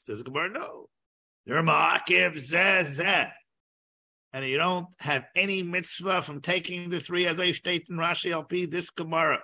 Says 0.00 0.22
Gemara, 0.22 0.50
no. 0.50 0.88
They're 1.46 1.62
ma'akiv 1.62 2.36
zeh 2.36 3.30
and 4.36 4.44
you 4.44 4.58
don't 4.58 4.88
have 5.00 5.24
any 5.34 5.62
mitzvah 5.62 6.20
from 6.20 6.42
taking 6.42 6.90
the 6.90 7.00
three 7.00 7.26
as 7.26 7.38
they 7.38 7.52
state 7.52 7.86
in 7.88 7.96
Rashi 7.96 8.32
LP, 8.32 8.66
this 8.66 8.90
Gemara. 8.90 9.40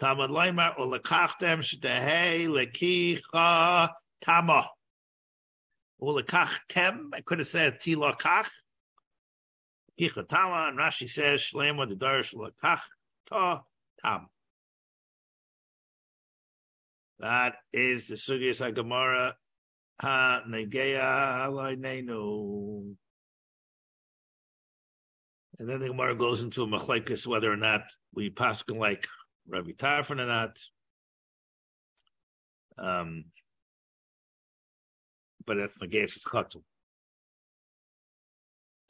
Tamad 0.00 0.30
Leimar 0.30 0.74
ulekachtem 0.78 1.58
shtehei 1.58 2.48
lekicha 2.48 3.90
tama. 4.22 4.70
Ulekachtem, 6.00 7.08
I 7.12 7.20
could 7.20 7.40
have 7.40 7.46
said 7.46 7.78
tilakach. 7.78 8.48
Kicha 10.00 10.26
tama, 10.26 10.68
and 10.68 10.78
Rashi 10.78 11.08
says 11.08 11.40
shlema 11.40 11.88
the 11.88 11.96
darish 11.96 12.34
lekach 12.34 12.80
ta 13.26 13.62
tam. 14.02 14.28
That 17.18 17.56
is 17.72 18.08
the 18.08 18.14
Sugyas 18.14 18.74
Gemara 18.74 19.36
ha 20.00 20.42
negeya 20.48 21.46
alaynenu. 21.46 22.94
And 25.58 25.68
then 25.68 25.80
the 25.80 25.88
Gemara 25.88 26.16
goes 26.16 26.42
into 26.42 26.62
a 26.62 26.66
machlekes 26.66 27.26
whether 27.26 27.52
or 27.52 27.56
not 27.56 27.82
we 28.14 28.30
pass 28.30 28.64
like 28.68 29.06
Rabbi 29.46 29.72
Tarfon 29.72 30.20
or 30.20 30.26
not. 30.26 30.58
Um, 32.78 33.26
but 35.46 35.58
that's 35.58 35.78
the 35.78 35.86
case 35.86 36.16
of 36.16 36.22
Katu. 36.22 36.62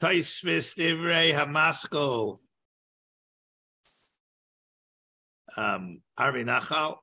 Taisvis 0.03 0.75
Divrei 0.75 1.33
Hamasko. 1.33 2.39
Um, 5.57 6.01
Arvi 6.19 6.45
Nachal 6.45 6.97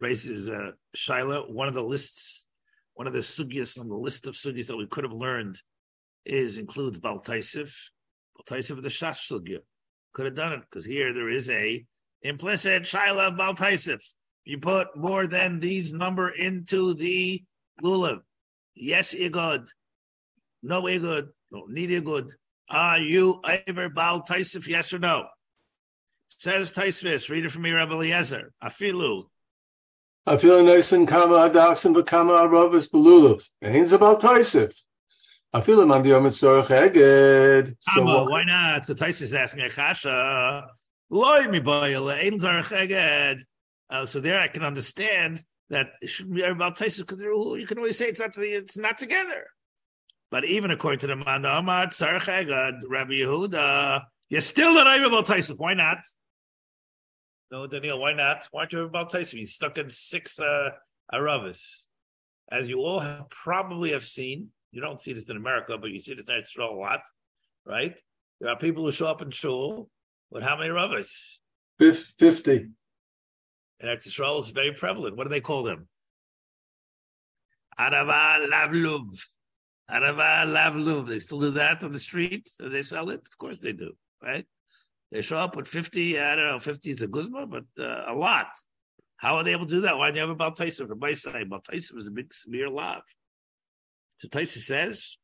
raises 0.00 0.48
a 0.48 0.72
uh. 1.08 1.42
One 1.48 1.68
of 1.68 1.74
the 1.74 1.82
lists, 1.82 2.46
one 2.94 3.06
of 3.06 3.12
the 3.12 3.20
sugyas 3.20 3.78
on 3.78 3.88
the 3.88 3.94
list 3.94 4.26
of 4.26 4.34
sugyas 4.34 4.66
that 4.66 4.76
we 4.76 4.88
could 4.88 5.04
have 5.04 5.12
learned 5.12 5.60
is 6.26 6.58
includes 6.58 6.98
Baltaisif 6.98 7.72
Taisa 8.48 8.74
for 8.74 8.80
the 8.80 8.88
Shas 8.88 9.30
Sugya. 9.30 9.58
Could 10.12 10.26
have 10.26 10.34
done 10.34 10.54
it 10.54 10.60
because 10.60 10.84
here 10.84 11.12
there 11.12 11.30
is 11.30 11.48
a 11.48 11.84
implicit 12.22 12.82
Shaila 12.82 13.38
Baltaisif. 13.38 14.00
You 14.44 14.58
put 14.58 14.96
more 14.96 15.26
than 15.26 15.60
these 15.60 15.92
number 15.92 16.30
into 16.30 16.94
the 16.94 17.44
lulav. 17.82 18.20
Yes, 18.74 19.14
igod. 19.14 19.66
No 20.64 20.82
igod. 20.84 21.28
No 21.52 21.66
need 21.68 21.90
igod. 21.90 22.30
Are 22.70 22.98
you 22.98 23.42
ever 23.66 23.90
Baal 23.90 24.22
Taisif? 24.22 24.66
Yes 24.66 24.92
or 24.94 24.98
no? 24.98 25.26
Says 26.38 26.72
Taisvis. 26.72 27.28
Read 27.28 27.44
it 27.44 27.52
from 27.52 27.62
me, 27.62 27.72
Rabbi 27.72 27.92
Eliezer. 27.92 28.52
Afilu. 28.62 29.24
Afilu 30.26 30.64
Naisin 30.64 31.06
Kama 31.06 31.50
Adasim 31.50 31.94
Vakama 31.94 32.48
Aravis 32.48 32.90
Belulav. 32.90 33.42
Ain't 33.62 33.92
about 33.92 34.22
Taisif. 34.22 34.74
I 35.52 35.60
feel 35.60 35.80
him 35.82 35.92
on 35.92 36.02
the 36.02 36.08
Yom 36.08 36.24
Eged. 36.24 37.76
So 37.80 38.02
why 38.02 38.44
not? 38.44 38.86
So 38.86 38.94
Tais 38.94 39.20
is 39.20 39.34
asking 39.34 39.64
a 39.64 39.70
kasha. 39.70 40.66
Loy 41.10 41.46
mi 41.46 41.58
Ein 41.58 42.38
Eged. 42.40 43.40
Uh, 43.90 44.06
so 44.06 44.18
there 44.18 44.40
I 44.40 44.48
can 44.48 44.64
understand 44.64 45.44
that 45.68 45.92
it 46.00 46.08
shouldn't 46.08 46.34
be 46.34 46.42
about 46.42 46.76
Tais 46.76 46.98
because 46.98 47.20
you 47.20 47.66
can 47.68 47.78
always 47.78 47.98
say 47.98 48.06
it's 48.06 48.18
not 48.18 48.36
it's 48.38 48.78
not 48.78 48.98
together. 48.98 49.44
But 50.30 50.44
even 50.44 50.70
according 50.70 51.00
to 51.00 51.06
the 51.08 51.16
man 51.16 51.44
Amar 51.44 51.86
Tzarech 51.86 52.22
Eged, 52.22 52.82
Rabbi 52.88 53.12
Yehuda, 53.12 54.02
you're 54.28 54.40
still 54.40 54.74
not 54.74 55.04
about 55.04 55.26
Tais. 55.26 55.48
Why 55.56 55.74
not? 55.74 55.98
No, 57.52 57.66
Daniel, 57.66 58.00
why 58.00 58.14
not? 58.14 58.48
Why 58.50 58.62
aren't 58.62 58.72
you 58.72 58.80
about 58.80 59.10
Tais? 59.10 59.30
He's 59.30 59.54
stuck 59.54 59.78
in 59.78 59.90
six 59.90 60.40
uh, 60.40 60.70
Aravis. 61.12 61.84
As 62.50 62.68
you 62.68 62.78
all 62.78 62.98
have, 63.00 63.28
probably 63.30 63.92
have 63.92 64.02
seen, 64.02 64.48
you 64.72 64.80
don't 64.80 65.00
see 65.00 65.12
this 65.12 65.30
in 65.30 65.36
America, 65.36 65.78
but 65.78 65.90
you 65.90 66.00
see 66.00 66.14
this 66.14 66.28
in 66.28 66.36
Israel 66.36 66.74
a 66.74 66.78
lot, 66.80 67.02
right? 67.64 67.96
There 68.40 68.50
are 68.50 68.58
people 68.58 68.84
who 68.84 68.90
show 68.90 69.06
up 69.06 69.22
in 69.22 69.30
shul 69.30 69.88
with 70.30 70.42
how 70.42 70.56
many 70.56 70.70
rubbers? 70.70 71.40
Fifty. 71.78 72.66
And 73.80 73.90
Eretz 73.90 74.08
Yisrael 74.08 74.40
is 74.40 74.50
very 74.50 74.72
prevalent. 74.72 75.16
What 75.16 75.24
do 75.24 75.30
they 75.30 75.40
call 75.40 75.62
them? 75.62 75.88
Arava 77.78 78.48
lavluv. 78.48 79.24
Arava 79.90 80.44
lavluv. 80.46 81.08
They 81.08 81.18
still 81.18 81.40
do 81.40 81.50
that 81.52 81.82
on 81.82 81.92
the 81.92 81.98
street? 81.98 82.48
They 82.58 82.82
sell 82.82 83.10
it? 83.10 83.20
Of 83.20 83.38
course 83.38 83.58
they 83.58 83.72
do, 83.72 83.92
right? 84.22 84.46
They 85.12 85.22
show 85.22 85.36
up 85.36 85.54
with 85.56 85.68
50, 85.68 86.18
I 86.18 86.34
don't 86.34 86.44
know, 86.50 86.58
50 86.58 86.90
is 86.90 87.02
a 87.02 87.06
guzma, 87.06 87.46
but 87.46 87.64
uh, 87.78 88.04
a 88.06 88.14
lot. 88.14 88.48
How 89.18 89.36
are 89.36 89.44
they 89.44 89.52
able 89.52 89.66
to 89.66 89.70
do 89.70 89.80
that? 89.82 89.96
Why 89.96 90.10
do 90.10 90.16
you 90.16 90.26
have 90.26 90.30
a 90.30 90.34
Baltaisa 90.36 90.88
for 90.88 90.96
my 90.96 91.14
side? 91.14 91.48
Baltaisa 91.48 91.96
is 91.96 92.08
a 92.08 92.10
big 92.10 92.32
severe 92.34 92.68
lav. 92.68 93.02
So 94.18 94.28
Taisa 94.28 94.58
says, 94.58 95.18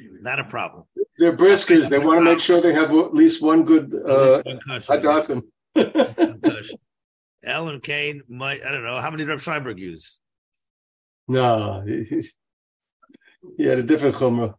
not 0.00 0.40
a 0.40 0.44
problem. 0.44 0.84
They're 1.18 1.36
briskers. 1.36 1.88
They 1.88 1.98
want 1.98 2.18
to 2.18 2.24
make 2.24 2.40
sure 2.40 2.60
they 2.60 2.72
have 2.72 2.90
at 2.90 3.14
least 3.14 3.42
one 3.42 3.64
good 3.64 3.94
uh, 3.94 4.38
At 4.38 4.46
least 4.46 4.46
one 4.46 4.60
kosher. 4.80 5.42
hadassim. 5.76 6.78
Ellen 7.44 7.80
Kane 7.80 8.22
might, 8.28 8.64
I 8.64 8.70
don't 8.70 8.84
know, 8.84 8.96
how 8.96 9.10
many 9.10 9.24
did 9.24 9.30
Reb 9.30 9.38
Scheinberg 9.38 9.78
use? 9.78 10.18
no, 11.28 11.84
he, 13.56 13.64
had 13.64 13.78
a 13.78 13.82
different 13.82 14.16
chumrah. 14.16 14.54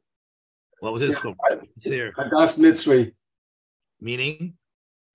What 0.80 0.93
was 0.93 1.01
his 1.01 1.15
chum? 1.15 1.36
It's 1.77 1.88
here. 1.88 2.13
Hadas 2.17 2.57
Mitzri. 2.57 3.13
Meaning, 3.99 4.53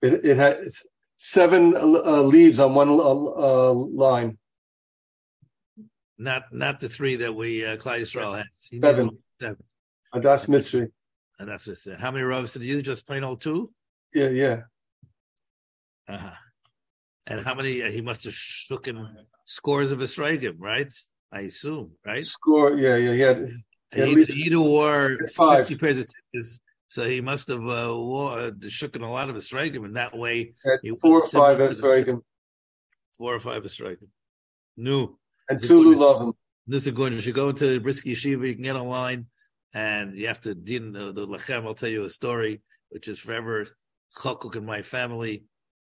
It, 0.01 0.25
it 0.25 0.37
had 0.37 0.59
seven 1.17 1.75
uh, 1.75 2.21
leaves 2.21 2.59
on 2.59 2.75
one 2.75 2.89
uh, 2.89 3.73
line. 3.73 4.37
not 6.17 6.53
not 6.53 6.79
the 6.79 6.89
three 6.89 7.15
that 7.17 7.33
we, 7.35 7.65
uh, 7.65 7.77
Klal 7.77 7.99
Yisrael 7.99 8.37
had. 8.37 8.47
He 8.69 8.79
Seven. 8.79 9.09
Seven. 9.41 9.57
Hadas 10.13 10.47
Mitzri. 10.47 10.91
And 11.39 11.49
that's 11.49 11.67
it. 11.67 11.99
How 11.99 12.11
many 12.11 12.23
robes 12.23 12.53
did 12.53 12.63
you? 12.63 12.81
Just 12.81 13.05
plain 13.05 13.23
old 13.23 13.41
two? 13.41 13.71
Yeah, 14.13 14.29
yeah. 14.29 14.61
Uh-huh. 16.07 16.35
And 17.27 17.41
how 17.41 17.55
many? 17.55 17.81
Uh, 17.81 17.89
he 17.89 18.01
must 18.01 18.23
have 18.25 18.33
shooken 18.33 19.07
scores 19.45 19.91
of 19.91 19.99
Esrogim, 19.99 20.55
right? 20.59 20.93
I 21.31 21.41
assume, 21.41 21.91
right? 22.05 22.23
Score. 22.25 22.73
Yeah, 22.77 22.95
yeah. 22.97 23.11
He 23.13 23.19
had, 23.19 23.37
And 23.39 23.61
at 23.93 24.07
he, 24.07 24.15
least- 24.15 24.31
he 24.31 24.55
wore 24.55 25.17
Five. 25.33 25.59
50 25.67 25.77
pairs 25.77 25.97
of 25.99 26.05
tickets, 26.07 26.59
so 26.87 27.03
he 27.05 27.21
must 27.21 27.47
have 27.49 27.63
uh, 27.63 27.93
wore, 27.95 28.39
uh, 28.39 28.51
shooken 28.63 29.01
a 29.03 29.07
lot 29.07 29.29
of 29.29 29.35
Esrogim, 29.35 29.85
and 29.85 29.95
that 29.97 30.15
way, 30.17 30.53
had 30.63 30.79
He 30.81 30.91
four 30.91 31.21
or 31.21 31.27
five 31.27 31.57
to 31.57 31.75
the- 31.75 32.21
four 33.17 33.35
or 33.35 33.39
five 33.39 33.63
Esrogim. 33.63 34.07
No. 34.77 35.17
and 35.49 35.61
two 35.61 35.81
Lulavim. 35.83 36.33
This 36.67 36.87
is 36.87 36.93
going. 36.93 37.13
You 37.13 37.21
should 37.21 37.35
go 37.35 37.49
into 37.49 37.67
the 37.67 37.79
Brisky 37.79 38.13
Yeshiva. 38.13 38.47
You 38.47 38.53
can 38.55 38.63
get 38.63 38.75
online, 38.75 39.27
and 39.73 40.17
you 40.17 40.27
have 40.27 40.41
to 40.41 40.55
din 40.55 40.93
the, 40.93 41.13
the 41.13 41.27
lachem. 41.27 41.63
I'll 41.65 41.75
tell 41.75 41.89
you 41.89 42.05
a 42.05 42.09
story, 42.09 42.61
which 42.89 43.07
is 43.07 43.19
forever 43.19 43.67
chokuk 44.17 44.55
in 44.55 44.65
my 44.65 44.81
family. 44.81 45.43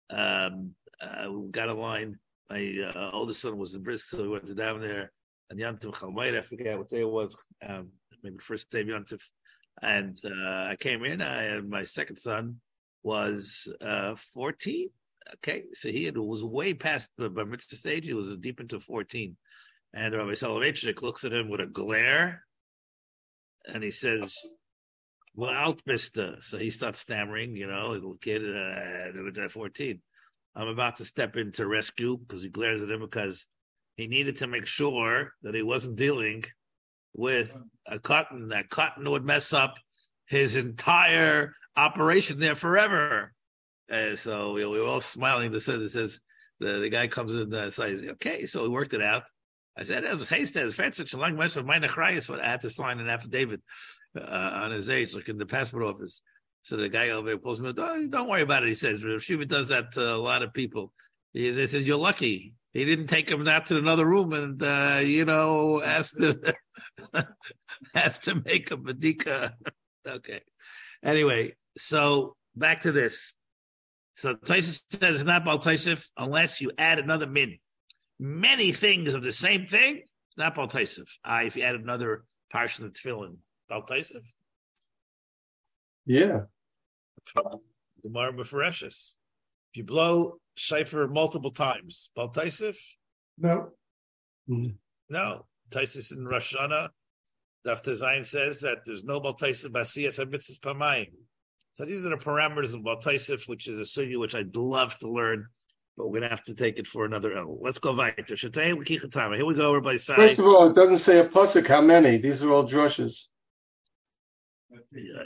Um, 0.09 0.71
uh, 0.99 1.29
got 1.51 1.69
a 1.69 1.73
line. 1.73 2.17
My 2.49 2.91
uh, 2.95 3.11
oldest 3.13 3.41
son 3.41 3.57
was 3.57 3.75
in 3.75 3.83
Brisk, 3.83 4.07
so 4.09 4.23
we 4.23 4.29
went 4.29 4.47
to 4.47 4.55
down 4.55 4.81
there. 4.81 5.11
And 5.52 5.60
Yantiv 5.60 5.93
Chalmayit, 5.93 6.38
I 6.38 6.41
forget 6.41 6.78
what 6.78 6.89
day 6.89 7.02
it 7.02 7.10
was. 7.10 7.36
Um, 7.62 7.89
maybe 8.24 8.38
first 8.39 8.72
day 8.72 8.82
of 8.82 8.88
Yantiv. 8.88 9.22
And 9.82 10.18
uh, 10.24 10.70
I 10.70 10.78
came 10.80 11.04
in. 11.04 11.22
I, 11.22 11.43
and 11.43 11.70
my 11.70 11.84
second 11.84 12.16
son 12.16 12.62
was 13.04 13.70
uh, 13.82 14.16
14. 14.16 14.88
Okay, 15.36 15.66
so 15.74 15.89
he 15.89 16.06
had, 16.06 16.18
was 16.18 16.41
way 16.43 16.74
past 16.74 17.10
the 17.18 17.30
bar 17.30 17.45
mitzvah 17.45 17.76
stage. 17.76 18.06
He 18.06 18.14
was 18.14 18.34
deep 18.38 18.62
into 18.62 18.80
14. 18.80 19.36
And 19.93 20.16
Rabbi 20.16 20.32
Soloveitchik 20.32 21.02
looks 21.02 21.26
at 21.26 21.34
him 21.34 21.49
with 21.49 21.60
a 21.60 21.68
glare, 21.68 22.45
and 23.68 23.84
he 23.84 23.91
says, 23.91 24.34
"Well, 25.36 25.52
out, 25.52 25.82
Mister." 25.86 26.38
So 26.39 26.58
he 26.58 26.70
starts 26.70 26.99
stammering. 26.99 27.58
You 27.58 27.68
know, 27.68 27.89
little 27.89 28.16
kid, 28.16 28.41
uh, 28.41 29.49
fourteen. 29.49 30.02
I'm 30.56 30.70
about 30.70 30.95
to 30.97 31.06
step 31.06 31.36
in 31.36 31.52
to 31.54 31.68
rescue 31.68 32.18
because 32.18 32.41
he 32.41 32.47
glares 32.47 32.82
at 32.82 32.89
him 32.89 33.02
because 33.02 33.47
he 33.95 34.07
needed 34.07 34.37
to 34.37 34.47
make 34.47 34.65
sure 34.65 35.33
that 35.43 35.55
he 35.55 35.63
wasn't 35.63 35.97
dealing 35.97 36.43
with 37.13 37.55
a 37.87 37.99
cotton. 37.99 38.49
That 38.49 38.69
cotton 38.69 39.09
would 39.09 39.25
mess 39.25 39.53
up 39.53 39.75
his 40.25 40.55
entire 40.55 41.53
operation 41.75 42.39
there 42.39 42.55
forever. 42.55 43.33
And 43.89 44.17
so 44.17 44.53
we, 44.53 44.65
we 44.65 44.79
were 44.79 44.87
all 44.87 45.01
smiling. 45.01 45.51
This 45.51 45.65
says, 45.65 45.91
says 45.91 46.21
the, 46.59 46.79
the 46.79 46.89
guy 46.89 47.07
comes 47.07 47.33
in 47.33 47.53
and 47.53 47.73
says, 47.73 48.03
okay, 48.11 48.45
so 48.45 48.63
we 48.63 48.69
worked 48.69 48.93
it 48.93 49.01
out. 49.01 49.23
I 49.77 49.83
said, 49.83 50.03
hasted, 50.05 50.67
it's 50.67 50.75
fancy, 50.75 51.05
long 51.17 51.35
mess 51.35 51.55
of 51.55 51.65
mine, 51.65 51.81
but 51.81 51.99
I 51.99 52.47
had 52.47 52.61
to 52.61 52.69
sign 52.69 52.99
an 52.99 53.09
affidavit 53.09 53.61
uh, 54.19 54.51
on 54.63 54.71
his 54.71 54.89
age, 54.89 55.15
like 55.15 55.29
in 55.29 55.37
the 55.37 55.45
passport 55.45 55.83
office. 55.83 56.21
So 56.63 56.77
the 56.77 56.89
guy 56.89 57.09
over 57.09 57.27
there 57.27 57.37
pulls 57.37 57.59
me, 57.59 57.73
don't, 57.73 58.09
don't 58.09 58.27
worry 58.27 58.41
about 58.41 58.63
it. 58.63 58.69
He 58.69 58.75
says, 58.75 59.01
Shiva 59.23 59.45
does 59.45 59.67
that 59.67 59.93
to 59.93 60.13
a 60.13 60.17
lot 60.17 60.43
of 60.43 60.53
people. 60.53 60.93
He, 61.33 61.53
says, 61.67 61.87
you're 61.87 61.97
lucky. 61.97 62.53
He 62.74 62.86
didn't 62.86 63.07
take 63.07 63.30
him 63.30 63.45
out 63.47 63.65
to 63.67 63.78
another 63.78 64.05
room 64.05 64.32
and, 64.32 64.61
uh, 64.63 65.01
you 65.03 65.26
know, 65.26 65.80
has 65.80 66.11
to, 66.11 66.55
has 67.93 68.19
to 68.19 68.36
make 68.45 68.72
a 68.72 68.78
badika. 68.78 69.53
okay. 70.07 70.41
Anyway, 71.03 71.55
so 71.78 72.36
back 72.55 72.82
to 72.82 72.91
this. 72.91 73.34
So 74.13 74.36
Tyson 74.36 74.74
says 74.91 75.15
it's 75.15 75.24
not 75.24 75.41
about 75.41 75.63
Taisif 75.63 76.09
unless 76.17 76.61
you 76.61 76.72
add 76.78 76.99
another 76.99 77.28
min. 77.28 77.57
Many 78.19 78.72
things 78.72 79.13
of 79.13 79.24
the 79.24 79.32
same 79.32 79.65
thing, 79.65 79.97
it's 79.97 80.38
not 80.38 80.53
about 80.53 80.72
Taisif. 80.72 81.09
Ah, 81.26 81.41
if 81.41 81.55
you 81.55 81.63
add 81.63 81.76
another 81.76 82.24
parsha 82.53 82.86
of 82.86 82.93
tefillin, 82.93 83.38
about 83.69 83.89
Taisif. 83.89 84.22
Yeah. 86.05 86.41
Gemara 88.03 88.34
Mefereshis. 88.34 89.15
If 89.72 89.78
you 89.78 89.84
blow 89.84 90.38
Shaifer 90.58 91.10
multiple 91.12 91.52
times, 91.52 92.10
about 92.16 92.34
Taisif? 92.34 92.78
No, 93.38 93.70
No. 94.47 95.45
Taisif 95.70 96.12
in 96.12 96.26
Rosh 96.28 96.54
Hashanah, 96.56 96.89
Dafta 97.66 97.91
Zayin 98.02 98.26
says 98.26 98.60
that 98.60 98.80
there's 98.86 99.04
no 99.04 99.22
Baltaisif 99.22 99.68
Basiyas 99.70 100.20
Habitzis 100.20 100.60
Pamayim. 100.60 101.12
So 101.74 101.86
these 101.86 102.06
are 102.06 102.10
the 102.10 102.18
parameters 102.18 102.74
of 102.74 102.82
Baltaisif, 102.82 103.47
which 103.47 103.68
is 103.68 103.78
a 103.78 103.82
sugi 103.82 104.20
which 104.20 104.36
I'd 104.36 104.56
love 104.56 104.97
to 104.99 105.10
learn, 105.10 105.47
but 105.95 106.10
we're 106.10 106.20
gonna 106.20 106.30
have 106.30 106.43
to 106.43 106.54
take 106.54 106.78
it 106.78 106.86
for 106.88 107.06
another 107.06 107.34
L. 107.38 107.58
Let's 107.62 107.78
go 107.78 107.93
weiter. 107.95 108.22
Shatei 108.36 108.74
Wikichatama. 108.74 109.38
Here 109.38 109.45
we 109.45 109.54
go, 109.54 109.70
everybody. 109.70 109.97
First 109.97 110.36
Side. 110.36 110.39
of 110.39 110.45
all, 110.45 110.70
it 110.70 110.76
doesn't 110.76 110.97
say 110.97 111.20
a 111.20 111.26
pasuk 111.26 111.68
how 111.68 111.82
many. 111.82 112.18
These 112.18 112.43
are 112.43 112.52
all 112.52 112.68
drushes. 112.68 113.28
Uh, 114.74 114.78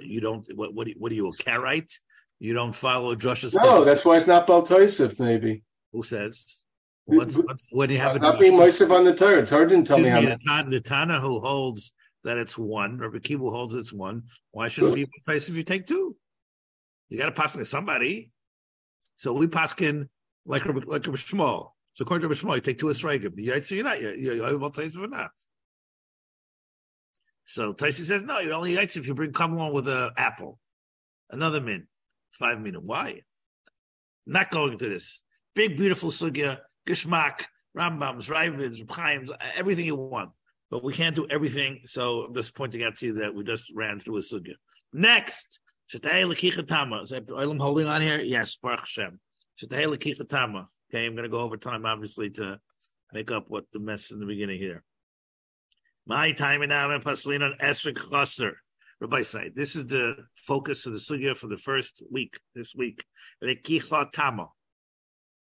you 0.02 0.22
don't. 0.22 0.46
What? 0.56 0.74
What? 0.76 0.88
What 0.98 1.12
are 1.12 1.16
you 1.16 1.28
a 1.28 1.34
Karaite? 1.34 1.92
You 2.40 2.54
don't 2.54 2.76
follow 2.76 3.16
Josh's. 3.16 3.54
No, 3.54 3.84
that's 3.84 4.04
why 4.04 4.18
it's 4.18 4.28
not 4.28 4.46
Baltaisif, 4.48 5.20
maybe. 5.20 5.64
who 5.92 6.04
says. 6.04 6.64
What's, 7.06 7.38
what's, 7.38 7.68
when 7.72 7.92
you 7.92 8.00
have 8.00 8.16
a 8.16 8.20
Not 8.20 8.40
being 8.40 8.54
Moisef 8.54 8.90
on 8.90 9.04
the 9.04 9.16
Torah. 9.16 9.46
Torah 9.46 9.70
didn't 9.70 9.86
tell 9.86 10.00
me 10.00 10.10
how 10.10 10.22
many. 10.22 10.32
the, 10.32 10.40
Tana, 10.46 10.70
the 10.70 10.82
Tana 10.82 11.20
who 11.20 11.40
holds 11.40 11.92
that 12.24 12.38
it's 12.38 12.58
one, 12.58 13.02
or 13.02 13.12
Kibu 13.12 13.52
holds 13.52 13.76
it's 13.76 13.94
one. 13.94 14.24
Why 14.52 14.68
shouldn't 14.68 14.98
it 14.98 15.12
be 15.12 15.22
place 15.24 15.48
if 15.48 15.56
you 15.56 15.64
take 15.64 15.86
two? 15.86 16.16
You 17.10 17.20
got 17.20 17.28
to 17.28 17.32
pass 17.32 17.54
to 17.54 17.66
somebody. 17.66 18.32
So 19.18 19.34
we 19.34 19.48
pass 19.48 19.74
in 19.80 20.10
like 20.46 20.66
a 20.66 20.72
like 20.72 21.06
a 21.06 21.12
Shmuel. 21.12 21.70
So 21.94 22.02
according 22.02 22.28
to 22.28 22.36
Shmuel, 22.36 22.56
you 22.56 22.62
take 22.62 22.80
two 22.80 22.88
Esrogim. 22.88 23.34
You 23.38 23.62
so 23.62 23.76
you're 23.76 23.84
not 23.84 24.02
you're, 24.02 24.16
you're 24.16 24.72
to 24.72 25.04
or 25.04 25.08
not. 25.08 25.30
So 27.46 27.74
Taisi 27.74 28.04
says 28.04 28.24
no. 28.24 28.40
You're 28.40 28.56
only 28.56 28.74
eat 28.74 28.98
if 28.98 29.08
you 29.08 29.14
bring 29.14 29.32
come 29.32 29.54
along 29.54 29.74
with 29.74 29.88
an 29.88 30.10
apple, 30.18 30.60
another 31.30 31.62
min, 31.62 31.88
five 32.38 32.60
min. 32.60 32.76
Why? 32.76 33.22
Not 34.26 34.50
going 34.50 34.78
to 34.78 34.90
this 34.90 35.24
big 35.56 35.78
beautiful 35.78 36.10
sugya, 36.10 36.60
gishmak, 36.88 37.44
Rambams, 37.78 38.30
Ravids, 38.30 38.78
Chaim's, 38.96 39.30
everything 39.56 39.86
you 39.86 39.96
want. 39.96 40.32
But 40.72 40.84
we 40.84 40.94
can't 40.94 41.16
do 41.16 41.28
everything. 41.30 41.82
So 41.86 42.24
I'm 42.24 42.34
just 42.34 42.56
pointing 42.56 42.84
out 42.84 42.98
to 42.98 43.06
you 43.06 43.14
that 43.16 43.34
we 43.34 43.44
just 43.44 43.72
ran 43.76 44.00
through 44.00 44.18
a 44.18 44.22
sugya. 44.22 44.56
Next, 44.92 45.60
Shetay 45.94 46.26
Lekichatama. 46.26 47.04
Is 47.04 47.10
that 47.10 47.24
I'm 47.36 47.60
holding 47.60 47.88
on 47.88 48.02
here? 48.02 48.20
Yes, 48.20 48.58
Baruch 48.62 48.82
Hashem. 48.82 49.20
Shetay 49.62 49.86
Lekichatama. 49.86 50.68
Okay, 50.90 51.06
I'm 51.06 51.14
going 51.14 51.24
to 51.24 51.30
go 51.30 51.40
over 51.40 51.58
time, 51.58 51.86
obviously, 51.86 52.30
to 52.32 52.60
make 53.14 53.32
up 53.32 53.46
what 53.48 53.66
the 53.72 53.80
mess 53.80 54.12
in 54.12 54.20
the 54.20 54.26
beginning 54.26 54.60
here. 54.60 54.84
My 56.08 56.32
time 56.32 56.62
in 56.62 56.72
Alan 56.72 57.02
Paslin 57.02 57.44
on 57.44 57.58
Esrik 57.60 57.98
Chaser. 58.12 58.58
Rabbi 59.02 59.24
Said, 59.24 59.52
this 59.56 59.76
is 59.76 59.88
the 59.88 60.16
focus 60.36 60.86
of 60.86 60.94
the 60.94 61.00
sugya 61.00 61.36
for 61.36 61.48
the 61.48 61.58
first 61.58 62.02
week, 62.10 62.40
this 62.56 62.74
week. 62.74 63.04
Lekichatama. 63.44 64.48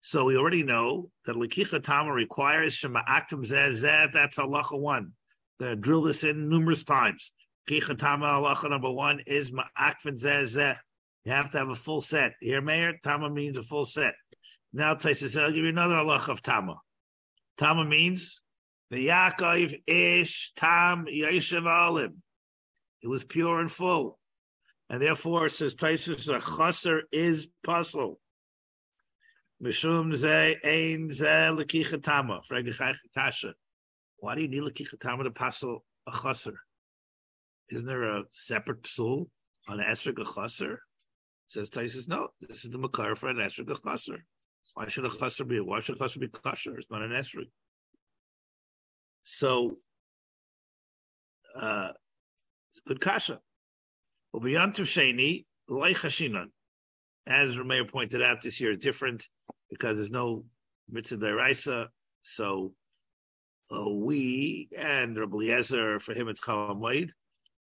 So 0.02 0.24
we 0.24 0.36
already 0.36 0.62
know 0.62 1.10
that 1.26 1.36
Lakicha 1.36 1.82
Tama 1.82 2.12
requires 2.12 2.74
Shema 2.74 3.02
Aktim 3.04 3.46
Zeh 3.46 4.12
that's 4.12 4.38
halacha 4.38 4.80
one. 4.80 5.12
Gonna 5.60 5.76
drill 5.76 6.02
this 6.02 6.24
in 6.24 6.48
numerous 6.48 6.82
times. 6.82 7.32
Lakicha 7.68 7.98
Tama 7.98 8.26
halacha 8.26 8.70
number 8.70 8.90
one 8.90 9.20
is 9.26 9.50
Ma'akvin 9.50 10.20
Zeh 10.20 10.44
Zeh. 10.44 10.76
You 11.24 11.32
have 11.32 11.50
to 11.50 11.58
have 11.58 11.68
a 11.68 11.74
full 11.74 12.00
set. 12.00 12.32
Here, 12.40 12.60
Mayor, 12.60 12.94
Tama 13.02 13.28
means 13.28 13.58
a 13.58 13.62
full 13.62 13.84
set. 13.84 14.14
Now 14.72 14.94
Taisa 14.94 15.16
says, 15.16 15.36
I'll 15.36 15.50
give 15.50 15.64
you 15.64 15.68
another 15.68 15.96
halacha 15.96 16.28
of 16.28 16.42
Tama. 16.42 16.78
Tama 17.56 17.84
means 17.84 18.40
the 18.90 19.08
Yaakov 19.08 19.80
Ish 19.86 20.52
Tam 20.56 21.06
Yeshiv 21.06 21.66
Alim. 21.66 22.22
It 23.02 23.08
was 23.08 23.24
pure 23.24 23.60
and 23.60 23.70
full. 23.70 24.18
And 24.90 25.02
therefore, 25.02 25.48
says 25.48 25.74
Taisus, 25.74 26.28
a 26.34 26.40
chaser 26.40 27.02
is 27.12 27.48
puzzle. 27.64 28.18
Mishum 29.62 30.14
ze 30.14 30.56
ein 30.64 31.10
ze 31.10 31.26
lekichatama. 31.26 32.40
Kasha. 33.14 33.54
Why 34.18 34.34
do 34.34 34.42
you 34.42 34.48
need 34.48 34.62
lekichatama 34.62 35.24
to 35.24 35.30
passel 35.30 35.84
a 36.06 36.12
chaser? 36.12 36.58
Isn't 37.70 37.86
there 37.86 38.04
a 38.04 38.24
separate 38.30 38.82
psul 38.82 39.26
on 39.68 39.78
esrog 39.78 40.20
a 40.20 40.24
chaser? 40.24 40.80
Says 41.48 41.70
Taisus, 41.70 42.08
no, 42.08 42.28
this 42.40 42.64
is 42.64 42.70
the 42.70 42.78
makar 42.78 43.16
for 43.16 43.28
an 43.28 43.36
esrog 43.36 43.70
a 43.70 43.90
chaser. 43.90 44.24
Why 44.74 44.88
should 44.88 45.04
a 45.04 45.10
chaser 45.10 45.44
be? 45.44 45.60
Why 45.60 45.80
should 45.80 45.96
a 45.96 45.98
chaser 45.98 46.20
be 46.20 46.28
kosher? 46.28 46.78
It's 46.78 46.90
not 46.90 47.02
an 47.02 47.10
esrog. 47.10 47.48
So, 49.22 49.76
uh, 51.54 51.90
it's 52.78 52.86
good 52.86 53.00
kasha. 53.00 53.40
Ubiyantiv 54.34 54.86
sheni 54.86 55.46
loy 55.68 55.94
chashinan. 55.94 56.46
As 57.26 57.56
Rameir 57.56 57.90
pointed 57.90 58.22
out, 58.22 58.42
this 58.42 58.60
year 58.60 58.72
is 58.72 58.78
different 58.78 59.28
because 59.70 59.96
there's 59.96 60.10
no 60.10 60.44
mitzvah 60.88 61.18
deraisa. 61.18 61.88
So 62.22 62.72
uh, 63.70 63.90
we 63.90 64.68
and 64.76 65.18
Rabbi 65.18 65.36
Eliezer, 65.36 66.00
for 66.00 66.14
him 66.14 66.28
it's 66.28 66.40
Chalamoid. 66.40 67.10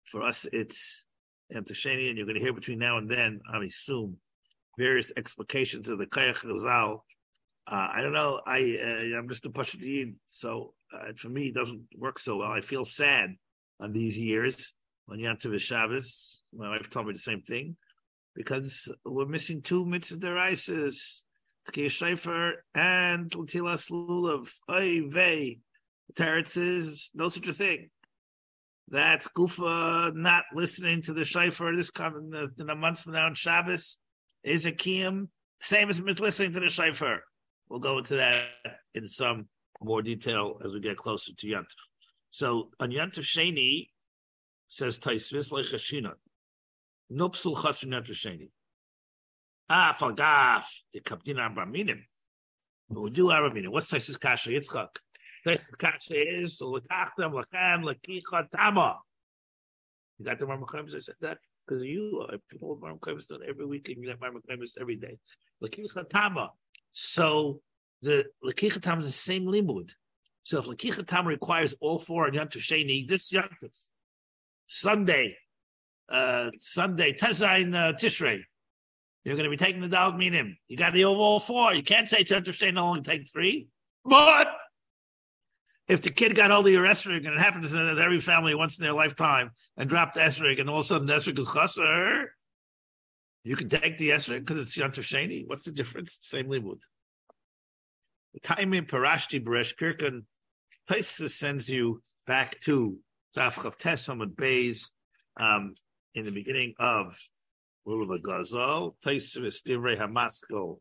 For 0.05 0.21
us, 0.21 0.45
it's 0.53 1.05
Antasheni, 1.53 2.07
and 2.07 2.17
you're 2.17 2.25
going 2.25 2.37
to 2.37 2.41
hear 2.41 2.53
between 2.53 2.79
now 2.79 2.97
and 2.97 3.09
then, 3.09 3.41
I 3.51 3.61
assume, 3.63 4.17
various 4.77 5.11
explications 5.17 5.89
of 5.89 5.97
the 5.97 6.05
Kayach 6.05 6.45
Chazal. 6.45 6.99
Uh, 7.69 7.87
I 7.93 8.01
don't 8.01 8.13
know. 8.13 8.39
I 8.45 8.77
uh, 8.81 9.17
I'm 9.17 9.27
just 9.27 9.45
a 9.45 9.49
Pashadin, 9.49 10.15
so 10.27 10.73
uh, 10.93 11.11
for 11.17 11.27
me, 11.27 11.47
it 11.47 11.55
doesn't 11.55 11.81
work 11.97 12.19
so 12.19 12.37
well. 12.37 12.51
I 12.51 12.61
feel 12.61 12.85
sad 12.85 13.35
on 13.81 13.91
these 13.91 14.17
years 14.17 14.73
on 15.09 15.17
Yantav 15.17 15.59
Shabbos. 15.59 16.41
My 16.53 16.69
wife 16.69 16.89
told 16.89 17.07
me 17.07 17.13
the 17.13 17.19
same 17.19 17.41
thing 17.41 17.75
because 18.35 18.91
we're 19.05 19.25
missing 19.25 19.61
two 19.61 19.85
mitzvah 19.85 20.19
deraises, 20.19 21.23
Tkei 21.69 21.87
Shaifer 21.87 22.53
and 22.75 23.29
Latilas 23.31 23.91
Lulav. 23.91 24.49
Oy 24.69 25.07
vey. 25.09 25.59
Teretz 26.13 26.49
says 26.49 27.11
no 27.13 27.29
such 27.29 27.47
a 27.47 27.53
thing. 27.53 27.89
That's 28.89 29.27
Gufa 29.27 30.15
not 30.15 30.45
listening 30.53 31.01
to 31.03 31.13
the 31.13 31.23
Shaifer 31.23 31.75
this 31.75 31.89
coming 31.89 32.31
uh, 32.33 32.47
in 32.57 32.69
a 32.69 32.75
month 32.75 33.01
from 33.01 33.13
now 33.13 33.25
on 33.25 33.35
Shabbos 33.35 33.97
is 34.43 34.65
a 34.65 34.71
kiyum, 34.71 35.27
same 35.61 35.89
as 35.89 35.99
listening 35.99 36.53
to 36.53 36.61
the 36.61 36.67
Shaifer. 36.67 37.19
We'll 37.69 37.79
go 37.79 37.97
into 37.97 38.15
that 38.15 38.45
in 38.93 39.07
some 39.07 39.49
more 39.81 40.01
detail 40.01 40.59
as 40.63 40.73
we 40.73 40.79
get 40.79 40.95
closer 40.95 41.33
to 41.35 41.47
Yant. 41.47 41.65
So 42.29 42.69
on 42.79 42.91
Yant 42.91 43.15
Sheni, 43.19 43.89
says 44.67 44.99
Taisvis 44.99 45.51
Lechashina. 45.51 46.13
Nupsul 47.11 47.55
Chasun 47.55 47.89
Yant 47.89 48.09
Sheni. 48.09 48.49
Ah, 49.69 49.95
Falgaf, 49.99 50.65
the 50.93 51.01
Kaptin 51.01 51.35
Abraminim. 51.35 52.01
We 52.89 53.09
do 53.09 53.27
Abraminim. 53.27 53.69
What's 53.69 53.91
Taisvis 53.91 54.19
Kasha 54.19 54.51
Yitzchak? 54.51 54.89
Taisvis 55.45 55.77
Kasha 55.77 56.41
is 56.41 56.59
Lekachtem 56.61 57.33
Lechem 57.33 57.83
Lekicha 57.83 58.49
Tama. 58.55 58.97
You 60.17 60.25
got 60.25 60.39
the 60.39 60.45
Marmachemis? 60.45 60.95
I 60.95 60.99
said 60.99 61.15
that 61.21 61.37
because 61.65 61.83
you 61.83 62.25
uh, 62.27 62.37
people 62.49 62.79
Marmachemis 62.81 63.27
done 63.27 63.41
every 63.47 63.65
week 63.65 63.87
and 63.89 64.01
you 64.01 64.09
get 64.09 64.19
Marmachemis 64.19 64.71
every 64.79 64.95
day. 64.95 65.17
Lekicha 65.63 66.09
Tama. 66.09 66.51
So 66.91 67.61
the 68.01 68.25
Lekicha 68.43 68.81
Tama 68.81 68.99
is 68.99 69.05
the 69.05 69.11
same 69.11 69.45
limud. 69.45 69.91
So 70.43 70.59
if 70.59 70.65
Lekicha 70.65 71.05
Tama 71.05 71.29
requires 71.29 71.75
all 71.81 71.99
four 71.99 72.25
on 72.25 72.33
Yantif 72.33 72.61
Sheni, 72.61 73.07
this 73.07 73.31
Yantif, 73.31 73.71
Sunday, 74.67 75.37
uh, 76.09 76.51
Sunday, 76.59 77.13
Tezain 77.13 77.73
uh, 77.75 77.93
Tishrei, 77.93 78.41
you're 79.23 79.35
going 79.35 79.43
to 79.43 79.49
be 79.49 79.57
taking 79.57 79.81
the 79.81 79.89
dog 79.89 80.17
minim. 80.17 80.57
You 80.67 80.77
got 80.77 80.93
the 80.93 81.05
all 81.05 81.39
four. 81.39 81.73
You 81.73 81.83
can't 81.83 82.07
say 82.07 82.23
Yantif 82.23 82.47
Sheni 82.47 82.77
only 82.77 83.01
take 83.01 83.29
three. 83.29 83.67
But 84.05 84.47
if 85.87 86.01
the 86.01 86.11
kid 86.11 86.35
got 86.35 86.51
hold 86.51 86.67
of 86.67 86.73
your 86.73 86.85
esrig, 86.85 87.25
and 87.25 87.35
it 87.35 87.39
happens 87.39 87.73
in 87.73 87.99
every 87.99 88.19
family 88.19 88.55
once 88.55 88.77
in 88.77 88.83
their 88.83 88.93
lifetime, 88.93 89.51
and 89.75 89.89
dropped 89.89 90.15
esrig, 90.15 90.61
and 90.61 90.69
all 90.69 90.79
of 90.79 90.85
a 90.85 90.87
sudden 90.87 91.07
esrig 91.07 91.39
is 91.39 91.47
chaser, 91.53 92.33
you 93.43 93.55
can 93.55 93.67
take 93.69 93.97
the 93.97 94.09
esrig 94.09 94.45
because 94.45 94.61
it's 94.61 94.77
Yantif 94.77 95.03
Sheni. 95.03 95.47
What's 95.47 95.65
the 95.65 95.71
difference? 95.71 96.19
Same 96.21 96.47
limud. 96.47 96.81
The 98.33 98.39
time 98.41 98.73
in 98.73 98.85
Parashti 98.85 99.43
Beresh 99.43 99.75
Pirkan, 99.75 100.23
Taisa 100.89 101.29
sends 101.29 101.69
you 101.69 102.01
back 102.25 102.59
to 102.61 102.97
Tafchav 103.37 103.77
Tesam 103.77 104.35
Bays 104.35 104.91
um, 105.39 105.75
in 106.15 106.25
the 106.25 106.31
beginning 106.31 106.73
of 106.79 107.15
Lulav 107.87 108.19
Gazal. 108.23 108.95
Taisvis 109.05 109.61
Divrei 109.61 109.95
Hamasko 109.95 110.79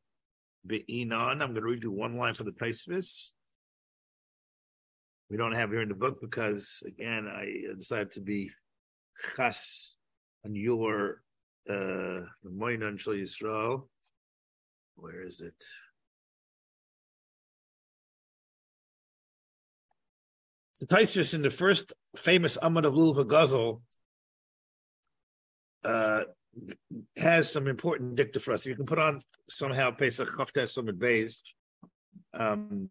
Be'inon. 0.66 1.42
I'm 1.42 1.52
going 1.52 1.54
to 1.56 1.62
read 1.62 1.84
you 1.84 1.92
one 1.92 2.16
line 2.16 2.32
for 2.32 2.44
the 2.44 2.52
Taisvis. 2.52 3.32
We 5.28 5.36
don't 5.36 5.54
have 5.54 5.70
here 5.70 5.82
in 5.82 5.90
the 5.90 5.94
book 5.94 6.18
because, 6.22 6.82
again, 6.86 7.28
I 7.28 7.74
decided 7.76 8.12
to 8.12 8.20
be 8.22 8.50
chas 9.36 9.96
on 10.46 10.54
your 10.54 11.20
uh, 11.68 12.22
Moinan 12.46 12.98
Shal 12.98 13.12
Yisrael. 13.14 13.82
Where 14.94 15.26
is 15.26 15.42
it? 15.42 15.62
So 20.76 20.84
Taisvis 20.84 21.32
in 21.32 21.40
the 21.40 21.48
first 21.48 21.94
famous 22.16 22.58
Amad 22.58 22.84
of 22.84 22.92
Lulva 22.92 23.26
Guzzle 23.26 23.80
uh, 25.82 26.24
has 27.16 27.50
some 27.50 27.66
important 27.66 28.14
dicta 28.14 28.40
for 28.40 28.52
us. 28.52 28.66
You 28.66 28.76
can 28.76 28.84
put 28.84 28.98
on 28.98 29.20
somehow 29.48 29.90
Pesach 29.92 30.28
Chavtes 30.28 30.74
Summit 30.74 30.98
Bays. 30.98 31.42
Um, 32.34 32.90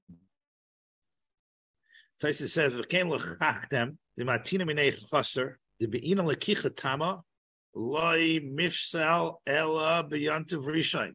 Taisvis 2.20 2.50
says, 2.50 2.74
"V'kem 2.74 3.08
l'chachtem 3.08 3.98
the 4.18 4.24
matina 4.24 4.64
minei 4.64 4.92
chaser 4.92 5.60
the 5.80 5.86
beina 5.86 6.24
lekicha 6.24 6.76
tama 6.76 7.22
loy 7.76 8.40
mifsal 8.40 9.36
ela 9.46 10.04
beyantiv 10.10 10.66
rishain." 10.66 11.14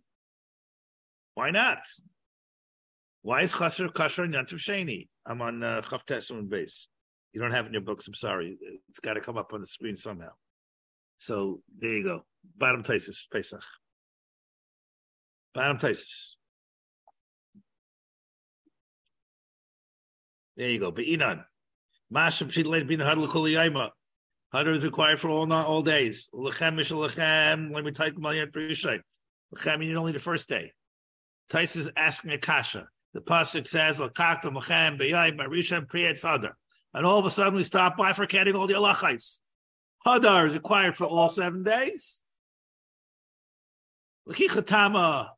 Why 1.35 1.51
not? 1.51 1.81
Why 3.23 3.43
is 3.43 3.53
chaser 3.53 3.89
kasher 3.89 4.25
and 4.25 4.35
yantiv 4.35 4.55
sheni? 4.55 5.09
I'm 5.27 5.43
on 5.43 5.63
uh, 5.63 5.83
Chavtes 5.83 6.31
on 6.31 6.49
base. 6.49 6.89
You 7.33 7.41
don't 7.41 7.53
have 7.53 7.67
it 7.67 7.69
in 7.69 7.75
your 7.75 7.83
books. 7.83 8.09
I'm 8.09 8.15
sorry. 8.15 8.59
It's 8.89 9.01
got 9.01 9.15
to 9.15 9.21
come 9.21 9.37
up 9.37 9.53
on 9.53 9.61
the 9.61 9.67
screen 9.67 9.97
somehow. 9.97 10.31
So 11.19 11.61
there 11.79 11.93
you 11.93 12.03
go. 12.03 12.25
Bottom 12.57 12.83
Taisis, 12.83 13.19
Pesach. 13.31 13.63
Bottom 15.55 15.79
Taisis. 15.79 16.37
There 20.57 20.71
you 20.71 20.79
go. 20.79 20.91
Be'inan. 20.91 21.45
Masham 22.13 22.49
Shidlet 22.49 22.89
bin 22.89 23.01
Hadl 23.01 23.29
Kuliyama. 23.29 23.91
Hadr 24.53 24.77
is 24.77 24.85
required 24.85 25.21
for 25.21 25.29
all 25.29 25.47
not 25.47 25.67
all 25.67 25.83
days. 25.83 26.29
Lechem 26.35 26.75
Mish 26.75 26.91
Lechem. 26.91 27.73
Let 27.73 27.85
me 27.85 27.93
type 27.93 28.15
Malyan 28.15 28.53
for 28.53 28.61
Yishay. 28.61 29.01
Lechem, 29.55 29.83
you 29.83 29.91
need 29.91 29.97
only 29.97 30.13
the 30.13 30.19
first 30.19 30.49
day. 30.49 30.73
Tais 31.51 31.77
is 31.77 31.89
asking 31.97 32.33
a 32.33 32.39
kasha. 32.39 32.89
The 33.13 33.21
pasuk 33.21 33.67
says, 33.67 33.97
"Lakakta 33.97 34.45
machem 34.45 34.99
b'yayim 34.99 35.37
marishem 35.37 35.87
priyetz 35.87 36.23
hadar," 36.23 36.53
and 36.95 37.05
all 37.05 37.19
of 37.19 37.27
a 37.27 37.31
sudden 37.31 37.55
we 37.55 37.65
stop 37.65 37.99
bifurcating 37.99 38.55
all 38.55 38.67
the 38.67 38.75
alachais. 38.75 39.39
Hadar 40.07 40.47
is 40.47 40.55
required 40.55 40.97
for 40.97 41.05
all 41.05 41.29
seven 41.29 41.63
days. 41.63 42.23
Lakichatama, 44.29 45.31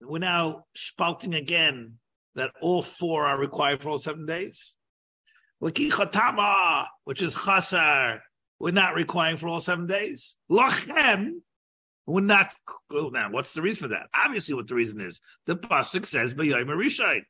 we're 0.00 0.18
now 0.18 0.66
spouting 0.76 1.34
again 1.34 1.98
that 2.34 2.52
all 2.60 2.82
four 2.82 3.24
are 3.24 3.38
required 3.38 3.82
for 3.82 3.88
all 3.90 3.98
seven 3.98 4.26
days. 4.26 4.76
Lakichatama, 5.62 6.86
which 7.04 7.22
is 7.22 7.34
chasar, 7.34 8.20
we're 8.60 8.70
not 8.72 8.94
requiring 8.94 9.36
for 9.36 9.48
all 9.48 9.60
seven 9.60 9.86
days. 9.86 10.36
Lachem, 10.50 11.40
we're 12.08 12.20
not. 12.22 12.52
Now, 12.90 13.30
what's 13.30 13.52
the 13.52 13.62
reason 13.62 13.88
for 13.88 13.94
that? 13.94 14.08
Obviously, 14.14 14.54
what 14.54 14.66
the 14.66 14.74
reason 14.74 15.00
is 15.00 15.20
the 15.46 15.56
pasuk 15.56 16.06
says 16.06 16.34
"B'yayim 16.34 16.66
Rishayim." 16.66 17.22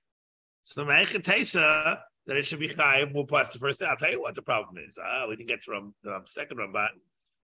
So 0.64 0.84
Me'echetesa 0.84 1.98
that 2.26 2.36
it 2.36 2.46
should 2.46 2.60
be 2.60 2.68
chayim 2.68 3.12
will 3.12 3.26
pass 3.26 3.48
the 3.48 3.58
first 3.58 3.80
day. 3.80 3.86
I'll 3.86 3.96
tell 3.96 4.10
you 4.10 4.20
what 4.20 4.34
the 4.34 4.42
problem 4.42 4.76
is. 4.86 4.98
Ah, 5.02 5.26
we 5.26 5.34
didn't 5.34 5.48
get 5.48 5.62
to 5.62 5.92
the 6.04 6.14
um, 6.14 6.22
second 6.26 6.58
Ramban 6.58 6.88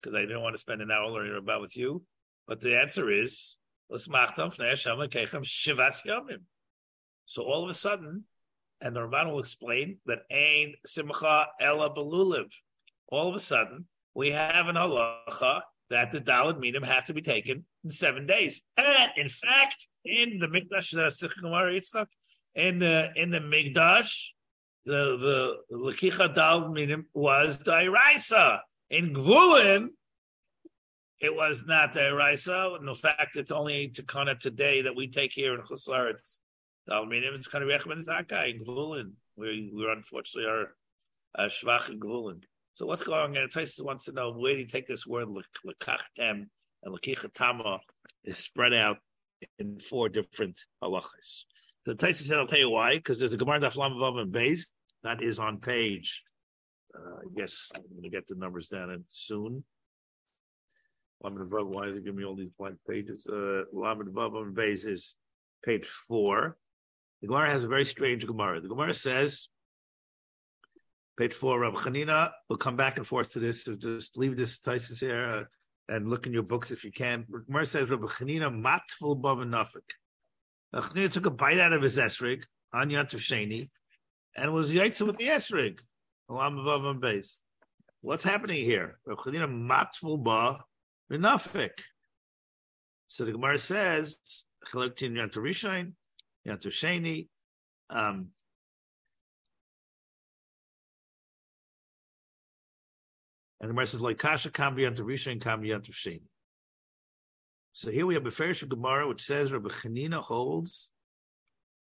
because 0.02 0.16
I 0.16 0.22
didn't 0.22 0.42
want 0.42 0.56
to 0.56 0.60
spend 0.60 0.82
an 0.82 0.92
hour 0.92 1.10
learning 1.10 1.36
about 1.36 1.62
with 1.62 1.76
you. 1.76 2.04
But 2.48 2.62
the 2.62 2.80
answer 2.80 3.12
is 3.12 3.58
so 3.92 4.22
all 7.44 7.64
of 7.64 7.70
a 7.70 7.74
sudden, 7.74 8.24
and 8.82 8.96
the 8.96 9.00
Ramban 9.00 9.32
will 9.32 9.40
explain 9.40 9.98
that 10.06 10.20
ain 10.30 10.76
simcha 10.86 11.48
ella 11.60 11.90
beluliv. 11.94 12.46
All 13.08 13.28
of 13.28 13.36
a 13.36 13.40
sudden, 13.40 13.88
we 14.14 14.30
have 14.32 14.68
an 14.68 14.76
halacha 14.76 15.62
that 15.90 16.12
the 16.12 16.22
Dalad 16.22 16.60
Minim 16.60 16.84
have 16.84 17.06
to 17.06 17.14
be 17.14 17.22
taken 17.22 17.66
in 17.84 17.90
seven 17.90 18.26
days. 18.26 18.62
And 18.78 19.12
in 19.18 19.30
fact, 19.30 19.88
in 20.06 20.40
the 20.40 20.48
Mikdash, 20.48 20.94
in 22.56 22.80
the 22.80 23.10
in 23.16 23.30
the 23.30 23.40
Mikdash, 23.40 24.28
the 24.86 25.56
the 25.70 25.76
Lakicha 25.76 26.34
Dalad 26.34 26.72
Minim 26.74 27.06
was 27.14 27.58
Dairaisa. 27.60 28.60
In 28.90 29.14
Gvulin, 29.14 29.90
it 31.20 31.36
was 31.36 31.66
not 31.66 31.94
the 31.94 32.16
Raisa. 32.16 32.76
And 32.80 32.88
the 32.88 32.96
fact 32.96 33.36
it's 33.36 33.52
only 33.52 33.90
to 33.90 34.04
kind 34.04 34.30
today 34.40 34.84
that 34.84 34.96
we 34.96 35.08
take 35.08 35.32
here 35.34 35.54
in 35.54 35.62
Chusaretz. 35.62 36.40
I 36.90 37.06
mean, 37.06 37.24
it's 37.24 37.48
kind 37.48 37.64
of 37.64 37.70
Rechman 37.70 38.04
Zaka 38.04 38.50
in 38.50 38.64
Gvulin. 38.64 39.12
We 39.36 39.72
we 39.74 39.92
unfortunately 39.92 40.50
are 40.50 40.76
uh, 41.36 41.44
Shvach 41.50 41.90
in 41.90 42.00
Gvulin. 42.00 42.42
So 42.80 42.86
what's 42.86 43.04
going 43.04 43.38
on? 43.38 43.50
Tyson 43.50 43.86
wants 43.86 44.06
to 44.06 44.14
know 44.14 44.32
where 44.32 44.54
do 44.54 44.62
you 44.62 44.66
take 44.66 44.88
this 44.88 45.06
word 45.06 45.28
lekachtem 45.28 46.08
and 46.18 46.48
lekichatama 46.86 47.80
is 48.24 48.38
spread 48.38 48.74
out 48.74 49.00
in 49.58 49.82
four 49.82 50.08
different 50.08 50.58
halachas. 50.82 51.44
So 51.86 51.94
Tyson 51.94 52.28
said, 52.28 52.38
"I'll 52.38 52.48
tell 52.48 52.60
you 52.60 52.70
why, 52.70 52.96
because 52.96 53.20
there's 53.20 53.34
a 53.34 53.38
Gemara 53.38 53.60
Daf 53.60 53.76
Lamav 53.76 54.22
and 54.22 54.34
Beis 54.34 54.68
that 55.04 55.22
is 55.22 55.40
on 55.40 55.60
page. 55.60 56.24
Uh, 56.96 57.18
I 57.18 57.38
guess 57.38 57.70
I'm 57.76 57.82
going 57.82 58.04
to 58.04 58.10
get 58.10 58.28
the 58.28 58.36
numbers 58.36 58.70
down 58.70 58.92
in 58.92 59.04
soon. 59.10 59.66
Lamed 61.22 61.52
Vav, 61.52 61.68
why 61.68 61.88
is 61.88 61.98
it 61.98 62.06
giving 62.06 62.20
me 62.20 62.24
all 62.24 62.38
these 62.38 62.52
blank 62.58 62.78
pages? 62.90 63.28
Uh, 63.30 63.64
Lamed 63.74 64.08
Vav 64.14 64.42
and 64.42 64.56
Beis 64.56 64.88
is 64.88 65.16
page 65.66 65.86
four. 65.86 66.56
The 67.20 67.28
Gemara 67.28 67.52
has 67.52 67.66
a 67.66 67.68
very 67.68 67.84
strange 67.84 68.26
Gemara. 68.26 68.62
The 68.62 68.70
Gemara 68.70 68.94
says, 68.94 69.50
page 71.20 71.34
four, 71.34 71.60
Rabbi 71.60 71.76
Chanina, 71.76 72.32
we'll 72.48 72.58
come 72.58 72.78
back 72.78 72.96
and 72.96 73.06
forth 73.06 73.34
to 73.34 73.40
this, 73.40 73.66
so 73.66 73.76
just 73.76 74.18
leave 74.18 74.38
this 74.38 74.60
thesis 74.60 75.02
here 75.02 75.30
uh, 75.30 75.94
and 75.94 76.08
look 76.08 76.26
in 76.26 76.32
your 76.32 76.44
books 76.44 76.72
if 76.72 76.86
you 76.86 76.94
can. 76.94 77.26
Gemara 77.46 77.66
says, 77.66 77.90
Rabbi 77.90 78.06
Chanina, 78.06 78.50
matful 78.50 79.22
babanafik. 79.22 79.84
Chanina 80.74 81.12
took 81.12 81.26
a 81.26 81.32
bite 81.32 81.60
out 81.60 81.74
of 81.74 81.82
his 81.82 81.98
esrig 81.98 82.46
on 82.72 82.90
Yantav 82.90 83.20
Sheni 83.20 83.70
and 84.38 84.54
was 84.54 84.74
yaitza 84.74 85.06
with 85.06 85.18
the 85.18 85.26
esrig, 85.26 85.80
along 86.30 86.58
above 86.58 86.86
and 86.86 87.02
base. 87.02 87.42
What's 88.00 88.24
happening 88.24 88.64
here? 88.64 88.98
Rabbi 89.06 89.22
Chanina, 89.22 89.50
matful 89.52 90.24
ba 90.24 90.64
benafik. 91.12 91.82
So 93.08 93.26
the 93.26 93.34
Gemara 93.34 93.58
says, 93.58 94.20
Chalaktin 94.68 95.18
Yantav 95.18 95.92
Yantav 96.48 96.72
Sheni. 96.72 97.28
Um, 97.90 98.30
and 103.60 103.70
the 103.70 103.74
Gemara 103.74 103.88
says, 103.88 104.02
like 104.02 104.18
Kasha 104.18 104.52
Kam 104.52 104.76
Yantav 104.78 105.00
Rishon, 105.00 105.42
Kam 105.42 105.62
Yantav 105.64 105.92
Sheni. 105.92 106.22
So 107.74 107.92
here 107.92 108.06
we 108.06 108.14
have 108.14 108.26
a 108.26 108.30
Ferish 108.30 108.68
Gemara, 108.68 109.08
which 109.08 109.24
says 109.24 109.52
Rabbi 109.52 109.70
Chanina 109.70 110.22
holds 110.22 110.92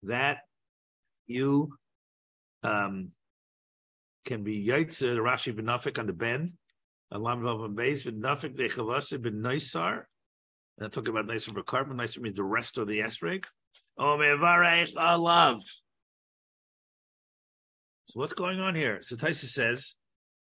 that 0.03 0.39
you 1.27 1.73
um, 2.63 3.11
can 4.25 4.43
be 4.43 4.65
Yaitze, 4.65 4.99
the 4.99 5.17
Rashi 5.17 5.53
Benafik 5.53 5.99
on 5.99 6.07
the 6.07 6.13
bend, 6.13 6.53
Alam 7.11 7.41
Vav 7.41 7.75
Beis, 7.75 8.05
Benafik, 8.05 8.57
Dechavasa, 8.57 9.21
Ben 9.21 9.33
Naisar. 9.33 10.03
And 10.77 10.85
I'm 10.85 10.89
talking 10.89 11.15
about 11.15 11.27
Naisar 11.27 11.53
for 11.53 11.63
carbon. 11.63 11.97
Naisar 11.97 12.19
means 12.19 12.35
the 12.35 12.43
rest 12.43 12.77
of 12.77 12.87
the 12.87 12.99
esrig. 12.99 13.45
Oh, 13.97 14.17
mevarech 14.19 14.93
alav. 14.95 15.61
So 18.05 18.19
what's 18.19 18.33
going 18.33 18.59
on 18.59 18.75
here? 18.75 18.99
So 19.01 19.15
Taisa 19.15 19.45
says, 19.45 19.95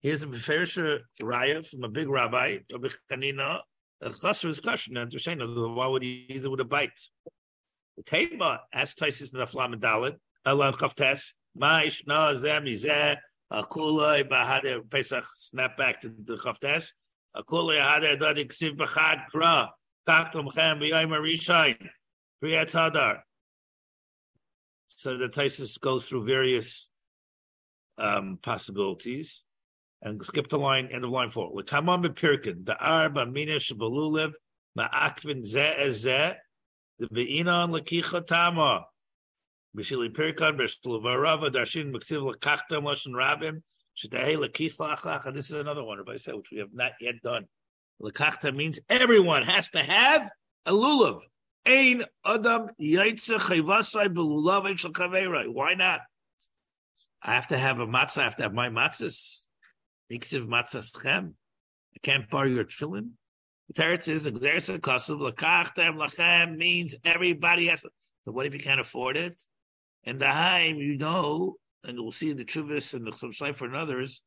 here's 0.04 0.22
a 0.22 0.26
Beferisha 0.26 1.00
Raya 1.20 1.66
from 1.66 1.82
a 1.82 1.88
big 1.88 2.08
rabbi, 2.08 2.58
Rabbi. 2.70 3.58
The 4.00 4.10
chasser 4.20 4.48
is 4.48 4.60
question. 4.60 4.98
And 4.98 5.10
saying, 5.20 5.40
why 5.40 5.86
would 5.86 6.02
he 6.02 6.26
use 6.28 6.44
it 6.44 6.50
with 6.50 6.60
a 6.60 6.64
bite? 6.64 7.00
Teba 8.02 8.58
asks 8.72 9.00
Taisis 9.00 9.32
in 9.32 9.38
the 9.38 9.46
Flam 9.46 9.72
Dalit, 9.80 10.16
Allah 10.44 10.72
Kaftes, 10.72 11.32
Maish, 11.58 12.02
no, 12.06 12.38
Zem, 12.38 12.64
Zeh, 12.64 13.16
Akuloi, 13.50 14.28
Bahade, 14.28 14.88
Pesach, 14.90 15.24
snap 15.36 15.78
back 15.78 16.02
to 16.02 16.08
the 16.08 16.36
Kaftes. 16.36 16.90
Akuloi, 17.34 17.80
Hade, 17.80 18.20
Dodik, 18.20 18.52
Siv, 18.52 18.76
Bachad, 18.76 19.24
Kra, 19.34 19.70
Taktum, 20.06 20.52
Chem, 20.52 20.80
B'yayim, 20.80 21.16
Arishain, 21.16 21.78
Priyat 22.42 22.72
Hadar. 22.72 23.20
So 24.88 25.16
the 25.16 25.28
Taisis 25.28 25.80
goes 25.80 26.06
through 26.06 26.26
various 26.26 26.90
um, 27.96 28.38
possibilities 28.42 29.44
and 30.04 30.22
skip 30.22 30.48
the 30.48 30.58
line, 30.58 30.88
end 30.92 31.02
of 31.02 31.10
line 31.10 31.30
four. 31.30 31.52
With 31.52 31.66
Tamam 31.66 32.04
Pirkin, 32.04 32.64
the 32.64 32.76
Arba 32.76 33.26
Mina 33.26 33.54
Shabalulev, 33.54 34.32
Ma'akvin 34.78 35.42
Ze 35.42 35.74
Eze, 35.78 36.34
the 36.98 37.08
Ve'inon 37.08 37.70
Lakicha 37.70 38.24
Tama, 38.24 38.84
Bishili 39.76 40.14
Pirkan, 40.14 40.60
Bishluvarava, 40.60 41.50
Darshin 41.50 41.90
Maksiv 41.90 42.34
Lakachtam, 42.34 42.82
Lashon 42.82 43.12
Rabim, 43.14 43.62
Shitahe 43.96 44.36
Lakicha 44.36 44.94
Achlach, 44.94 45.24
and 45.24 45.34
this 45.34 45.46
is 45.46 45.52
another 45.52 45.82
one, 45.82 45.98
I 46.06 46.18
said, 46.18 46.34
which 46.34 46.50
we 46.52 46.58
have 46.58 46.74
not 46.74 46.92
yet 47.00 47.14
done. 47.22 47.46
Lakachta 48.02 48.54
means 48.54 48.78
everyone 48.90 49.42
has 49.42 49.70
to 49.70 49.82
have 49.82 50.30
a 50.66 50.72
lulav. 50.72 51.20
Ein 51.66 52.04
Adam 52.26 52.68
Yaitze 52.78 53.38
Chayvasai 53.38 54.14
Belulav 54.14 54.66
Ein 54.66 55.54
Why 55.54 55.72
not? 55.72 56.00
I 57.22 57.32
have 57.32 57.46
to 57.48 57.56
have 57.56 57.80
a 57.80 57.86
matzah, 57.86 58.18
I 58.18 58.24
have 58.24 58.36
to 58.36 58.42
have 58.42 58.52
my 58.52 58.68
matzahs. 58.68 59.46
Iksiv 60.10 60.46
matzah 60.46 61.02
chem. 61.02 61.34
I 61.94 61.98
can't 62.02 62.28
borrow 62.28 62.48
your 62.48 62.64
tefillin. 62.64 63.10
The 63.68 63.74
teretz 63.74 64.08
is 64.08 64.26
exercise 64.26 64.78
kasuv 64.78 65.32
lakachtem 65.32 65.98
lachem 65.98 66.56
means 66.56 66.94
everybody 67.04 67.66
has. 67.68 67.80
To, 67.82 67.90
so 68.24 68.32
what 68.32 68.46
if 68.46 68.54
you 68.54 68.60
can't 68.60 68.80
afford 68.80 69.16
it? 69.16 69.40
And 70.04 70.20
the 70.20 70.30
haim, 70.30 70.76
you 70.76 70.98
know, 70.98 71.56
and 71.82 71.98
we'll 71.98 72.10
see 72.10 72.30
in 72.30 72.36
the 72.36 72.44
Chuvis 72.44 72.94
and 72.94 73.06
the 73.06 73.10
Chumsayfer 73.10 73.62
and 73.62 73.76
others, 73.76 74.20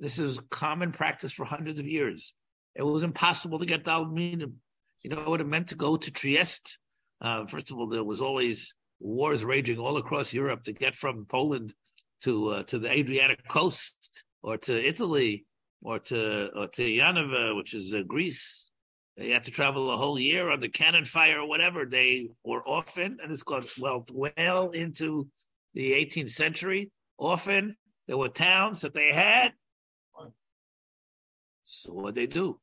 this 0.00 0.18
is 0.18 0.40
common 0.50 0.90
practice 0.90 1.32
for 1.32 1.44
hundreds 1.44 1.78
of 1.78 1.86
years. 1.86 2.32
It 2.74 2.82
was 2.82 3.02
impossible 3.02 3.58
to 3.58 3.66
get 3.66 3.84
Dalminim. 3.84 4.54
You 5.02 5.10
know 5.10 5.28
what 5.28 5.40
it 5.40 5.46
meant 5.46 5.68
to 5.68 5.74
go 5.74 5.96
to 5.96 6.10
Trieste? 6.10 6.78
Uh, 7.20 7.46
first 7.46 7.70
of 7.70 7.78
all, 7.78 7.88
there 7.88 8.04
was 8.04 8.20
always 8.20 8.74
wars 8.98 9.44
raging 9.44 9.78
all 9.78 9.96
across 9.96 10.32
Europe 10.32 10.64
to 10.64 10.72
get 10.72 10.94
from 10.94 11.26
Poland 11.26 11.74
to 12.22 12.48
uh, 12.48 12.62
to 12.64 12.78
the 12.78 12.90
Adriatic 12.90 13.46
coast 13.48 13.94
or 14.42 14.56
to 14.58 14.86
Italy 14.86 15.46
or 15.82 15.98
to 15.98 16.50
or 16.54 16.68
to 16.68 16.82
Yanova, 16.82 17.56
which 17.56 17.74
is 17.74 17.94
uh, 17.94 18.02
Greece. 18.06 18.70
They 19.16 19.30
had 19.30 19.44
to 19.44 19.50
travel 19.50 19.90
a 19.90 19.96
whole 19.96 20.18
year 20.18 20.50
under 20.50 20.68
cannon 20.68 21.04
fire 21.04 21.40
or 21.40 21.48
whatever. 21.48 21.84
They 21.84 22.28
were 22.44 22.62
often, 22.66 23.18
and 23.22 23.30
this 23.30 23.42
goes 23.42 23.78
well 23.80 24.06
well 24.12 24.70
into 24.70 25.28
the 25.74 25.92
18th 25.92 26.30
century. 26.30 26.90
Often 27.18 27.76
there 28.06 28.16
were 28.16 28.28
towns 28.28 28.80
that 28.80 28.94
they 28.94 29.12
had. 29.12 29.52
So 31.64 31.92
what 31.92 32.14
they 32.14 32.26
do? 32.26 32.58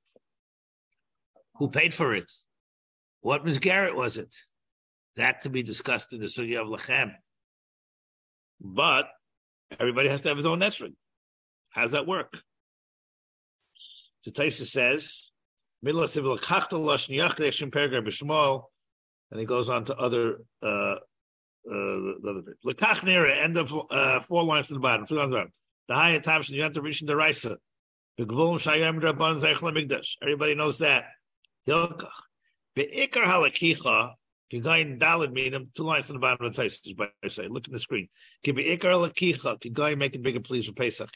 Who 1.56 1.70
paid 1.70 1.94
for 1.94 2.16
it? 2.16 2.32
What 3.22 3.46
Miss 3.46 3.58
Garrett 3.58 3.96
was 3.96 4.18
it? 4.18 4.36
That 5.16 5.42
to 5.42 5.50
be 5.50 5.64
discussed 5.64 6.14
in 6.14 6.20
the 6.20 6.28
Sugya 6.28 6.62
of 6.62 6.68
Lachem. 6.68 7.14
But 8.62 9.06
everybody 9.80 10.10
has 10.10 10.22
to 10.22 10.30
have 10.30 10.38
his 10.38 10.46
own 10.46 10.60
esrog. 10.60 10.94
How 11.70 11.84
does 11.84 11.92
that 11.92 12.08
work? 12.08 12.42
The 14.26 14.32
Taisa 14.32 14.66
says, 14.66 15.30
and 19.32 19.40
he 19.40 19.46
goes 19.46 19.70
on 19.70 19.86
to 19.86 19.96
other 19.96 20.40
uh, 20.62 20.68
uh, 20.68 21.00
the 21.66 22.20
other 22.28 22.42
bit. 22.42 22.58
End 23.42 23.56
of 23.58 23.74
uh, 23.90 24.20
four 24.22 24.44
lines 24.44 24.68
from 24.68 24.76
the 24.76 24.82
bottom, 24.82 25.06
three 25.06 25.18
lines 25.18 25.32
bottom. 25.32 25.52
The 25.88 25.96
higher 25.96 26.20
times 26.20 26.50
you 26.50 26.62
have 26.64 26.74
to 26.74 26.82
reach 26.82 27.00
the 27.02 27.16
Raisa. 27.16 27.58
Everybody 28.20 28.52
knows 30.56 30.78
that. 30.80 31.06
Hilkach. 31.68 32.10
Be'ikar 32.76 33.24
halakicha, 33.24 34.14
Kigayin 34.52 35.00
Dalad 35.00 35.32
meaning 35.32 35.70
two 35.76 35.84
lines 35.84 36.08
to 36.08 36.14
the 36.14 36.20
bottom 36.20 36.46
of 36.46 36.56
the 36.56 36.62
Taisa, 36.62 36.96
by 36.96 37.08
say. 37.28 37.48
Look 37.48 37.68
at 37.68 37.72
the 37.72 37.80
screen. 37.80 38.08
Kibi 38.46 38.78
Ikar 38.78 38.94
halakicha, 38.94 39.60
Kigayin 39.60 39.98
make 39.98 40.16
it 40.16 40.24
bigger, 40.24 40.40
please, 40.40 40.66
for 40.66 40.74
Pesach. 40.74 41.10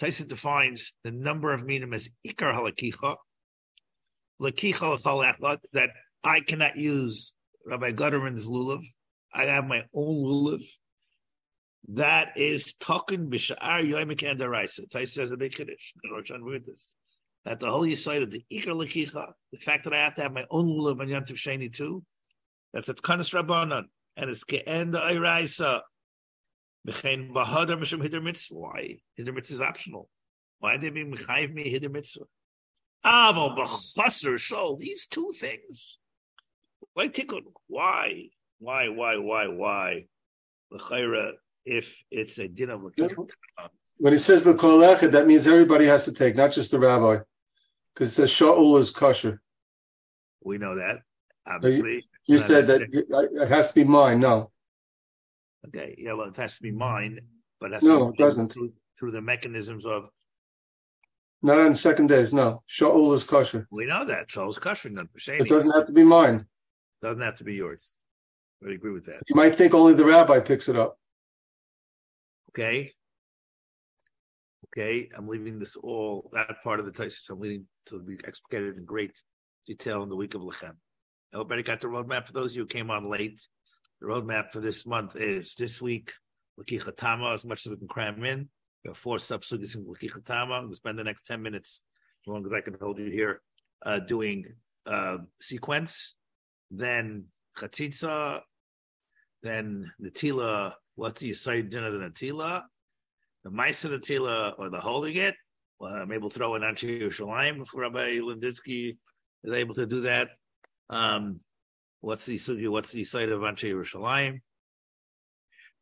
Taisa 0.00 0.26
defines 0.28 0.92
the 1.04 1.12
number 1.12 1.52
of 1.52 1.64
minim 1.64 1.92
as 1.92 2.08
ikar 2.26 2.54
halakicha. 2.54 3.16
Lakicha 4.40 5.58
that 5.72 5.90
I 6.24 6.40
cannot 6.40 6.76
use 6.76 7.34
Rabbi 7.66 7.92
Gutterman's 7.92 8.46
lulav. 8.46 8.84
I 9.32 9.44
have 9.44 9.66
my 9.66 9.84
own 9.94 10.24
lulav. 10.24 10.64
That 11.88 12.36
is 12.36 12.74
talking 12.74 13.30
b'sha'ar 13.30 13.82
yoimik 13.82 14.28
and 14.28 14.38
daraisa. 14.40 14.88
Taisa 14.88 15.08
says 15.08 15.30
a 15.30 15.36
big 15.36 15.54
kiddush. 15.54 15.92
That 17.44 17.60
the 17.60 17.70
whole 17.70 17.88
side 17.94 18.22
of 18.22 18.30
the 18.30 18.44
ikar 18.52 18.74
lakicha, 18.74 19.32
the 19.52 19.58
fact 19.58 19.84
that 19.84 19.94
I 19.94 19.98
have 19.98 20.14
to 20.14 20.22
have 20.22 20.32
my 20.32 20.44
own 20.50 20.66
lulav 20.66 21.00
on 21.00 21.06
Yantiv 21.08 21.36
Sheni 21.36 21.72
too, 21.72 22.04
that's 22.72 22.88
a 22.88 22.94
kanas 22.94 23.32
rabbanon, 23.34 23.84
and 24.16 24.30
it's 24.30 24.44
ke'en 24.44 24.92
da'iraisa. 24.92 25.80
Mechain 26.86 27.32
bahadar 27.32 27.78
mishum 27.78 28.00
hider 28.00 28.20
mitzvah. 28.20 28.54
Why? 28.54 28.98
Hider 29.18 29.32
mitzvah 29.32 29.54
is 29.54 29.60
optional. 29.60 30.08
Why 30.60 30.76
did 30.76 30.94
they 30.94 31.04
be 31.04 31.04
mechayiv 31.04 31.52
me 31.54 31.70
hider 31.70 31.88
mitzvah? 31.88 32.24
Avo 33.04 33.56
b'chaser 33.56 34.38
show 34.38 34.76
these 34.78 35.06
two 35.06 35.32
things. 35.38 35.98
Why 36.94 37.08
tikkun? 37.08 37.42
Why? 37.66 38.28
Why? 38.58 38.88
Why? 38.88 39.16
Why? 39.16 39.46
Why? 39.46 40.02
L'chayra, 40.70 41.32
if 41.64 42.02
it's 42.10 42.38
a 42.38 42.48
din 42.48 42.70
of 42.70 42.82
When 43.98 44.12
he 44.12 44.18
says 44.18 44.44
the 44.44 44.54
kol 44.54 44.78
that 44.78 45.26
means 45.26 45.46
everybody 45.46 45.86
has 45.86 46.04
to 46.04 46.12
take, 46.12 46.36
not 46.36 46.52
just 46.52 46.70
the 46.70 46.78
rabbi. 46.78 47.18
Because 47.94 48.10
it 48.10 48.14
says 48.14 48.30
Shaul 48.30 48.78
is 48.80 48.90
kosher. 48.90 49.40
We 50.44 50.58
know 50.58 50.76
that, 50.76 50.98
obviously. 51.46 52.06
You 52.26 52.38
Uh, 52.38 52.42
said 52.42 52.66
that 52.66 52.82
it 52.82 52.90
it 52.92 53.48
has 53.48 53.68
to 53.70 53.74
be 53.74 53.84
mine. 53.84 54.20
No, 54.20 54.50
Okay, 55.66 55.94
yeah, 55.98 56.12
well, 56.12 56.28
it 56.28 56.36
has 56.36 56.56
to 56.56 56.62
be 56.62 56.70
mine, 56.70 57.18
but 57.60 57.70
that's 57.72 57.84
No, 57.84 58.08
it 58.10 58.16
doesn't. 58.16 58.52
through, 58.52 58.72
through 58.98 59.10
the 59.10 59.20
mechanisms 59.20 59.84
of 59.84 60.08
not 61.42 61.58
on 61.58 61.74
second 61.74 62.08
days. 62.08 62.32
No, 62.32 62.62
Shaul 62.68 63.14
is 63.14 63.22
kosher. 63.22 63.66
we 63.70 63.86
know 63.86 64.04
that 64.04 64.28
Charles 64.28 64.58
Cushing 64.58 64.94
done 64.94 65.08
It 65.14 65.48
doesn't 65.48 65.70
have 65.70 65.86
to 65.86 65.92
be 65.92 66.02
mine. 66.04 66.46
doesn't 67.00 67.22
have 67.22 67.36
to 67.36 67.44
be 67.44 67.54
yours. 67.54 67.94
I 68.66 68.72
agree 68.72 68.90
with 68.92 69.06
that. 69.06 69.22
You 69.28 69.36
might 69.36 69.54
think 69.54 69.72
only 69.72 69.94
the 69.94 70.04
rabbi 70.04 70.40
picks 70.40 70.68
it 70.68 70.76
up. 70.76 70.98
Okay. 72.50 72.92
Okay, 74.76 75.08
I'm 75.16 75.28
leaving 75.28 75.58
this 75.58 75.76
all 75.76 76.28
that 76.32 76.62
part 76.62 76.80
of 76.80 76.86
the 76.86 76.92
Taisus. 76.92 77.30
I'm 77.30 77.40
leaving 77.40 77.66
to 77.86 78.00
be 78.00 78.16
explicated 78.16 78.76
in 78.76 78.84
great 78.84 79.22
detail 79.66 80.02
in 80.02 80.08
the 80.08 80.16
week 80.16 80.34
of 80.34 80.42
Lechem. 80.42 80.74
Everybody 81.32 81.62
got 81.62 81.80
the 81.80 81.86
roadmap 81.86 82.26
for 82.26 82.32
those 82.32 82.50
of 82.52 82.56
you 82.56 82.62
who 82.62 82.66
came 82.68 82.90
on 82.90 83.08
late. 83.08 83.40
The 84.00 84.06
roadmap 84.06 84.52
for 84.52 84.60
this 84.60 84.86
month 84.86 85.16
is 85.16 85.54
this 85.54 85.82
week, 85.82 86.12
Lakicha 86.58 86.96
Tama, 86.96 87.32
as 87.32 87.44
much 87.44 87.66
as 87.66 87.70
we 87.70 87.76
can 87.76 87.88
cram 87.88 88.24
in. 88.24 88.48
We 88.84 88.90
have 88.90 88.96
four 88.96 89.16
subsugis 89.16 89.74
in 89.74 89.84
Lakicha 89.84 90.24
Tama. 90.24 90.62
We'll 90.62 90.74
spend 90.74 90.98
the 90.98 91.04
next 91.04 91.26
10 91.26 91.42
minutes, 91.42 91.82
as 92.22 92.30
long 92.30 92.46
as 92.46 92.52
I 92.52 92.60
can 92.60 92.76
hold 92.80 92.98
you 92.98 93.10
here, 93.10 93.40
uh, 93.84 93.98
doing 94.00 94.44
uh, 94.86 95.18
sequence, 95.40 96.14
then 96.70 97.24
Chatzitza, 97.58 98.40
then 99.42 99.90
Natila, 100.00 100.72
what's 100.94 101.20
the 101.20 101.32
side 101.32 101.70
dinner 101.70 101.90
the 101.90 101.98
Natila, 101.98 102.62
the 103.44 103.50
Maisa 103.50 103.90
Natila, 103.90 104.54
or 104.58 104.70
the 104.70 104.80
holding 104.80 105.16
it. 105.16 105.34
Well, 105.80 105.92
I'm 105.92 106.12
able 106.12 106.28
to 106.28 106.36
throw 106.36 106.54
in 106.54 106.62
Anshe 106.62 107.00
Yerushalayim 107.00 107.62
if 107.62 107.74
Rabbi 107.74 108.18
Lindinsky 108.18 108.96
is 109.44 109.52
able 109.52 109.74
to 109.74 109.86
do 109.86 110.02
that. 110.02 110.30
Um, 110.90 111.40
what's 112.00 112.26
the 112.26 112.36
sugi? 112.36 112.68
What's 112.68 112.92
the 112.92 113.04
site 113.04 113.28
of 113.28 113.40
Anshe 113.40 113.72
Yerushalayim? 113.72 114.40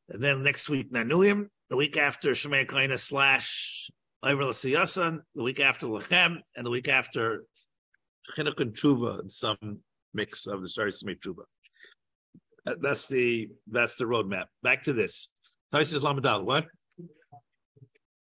And 0.08 0.22
then 0.22 0.42
next 0.42 0.68
week 0.68 0.92
Nanuim, 0.92 1.48
the 1.70 1.76
week 1.76 1.96
after 1.96 2.30
Shemay 2.30 2.66
Kaina 2.66 2.98
slash 2.98 3.90
Iver 4.22 4.44
Siyasan, 4.44 5.20
the 5.34 5.42
week 5.42 5.60
after 5.60 5.86
Lechem, 5.86 6.38
and 6.56 6.66
the 6.66 6.70
week 6.70 6.88
after 6.88 7.44
Chinuch 8.36 8.60
and 8.60 8.74
Tshuva, 8.74 9.20
and 9.20 9.30
some 9.30 9.80
mix 10.14 10.46
of 10.46 10.62
the 10.62 10.68
to 10.68 11.06
make 11.06 11.20
Tshuva. 11.20 11.42
Uh, 12.66 12.74
that's 12.80 13.06
the 13.08 13.48
that's 13.70 13.96
the 13.96 14.04
roadmap. 14.04 14.46
Back 14.62 14.82
to 14.84 14.92
this. 14.92 15.28
Taisis 15.72 16.00
Lamadal, 16.00 16.44
what? 16.44 16.66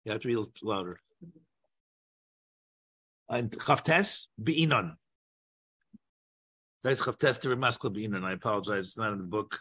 You 0.06 0.12
have 0.12 0.22
to 0.22 0.28
be 0.28 0.34
a 0.34 0.40
little 0.40 0.54
louder. 0.64 1.00
And 3.30 3.52
Chavtes 3.52 4.28
Be'inon. 4.42 4.96
Be'inon. 6.84 8.24
I 8.24 8.34
apologize. 8.34 8.88
It's 8.88 8.98
not 8.98 9.14
in 9.14 9.20
the 9.20 9.24
book. 9.24 9.60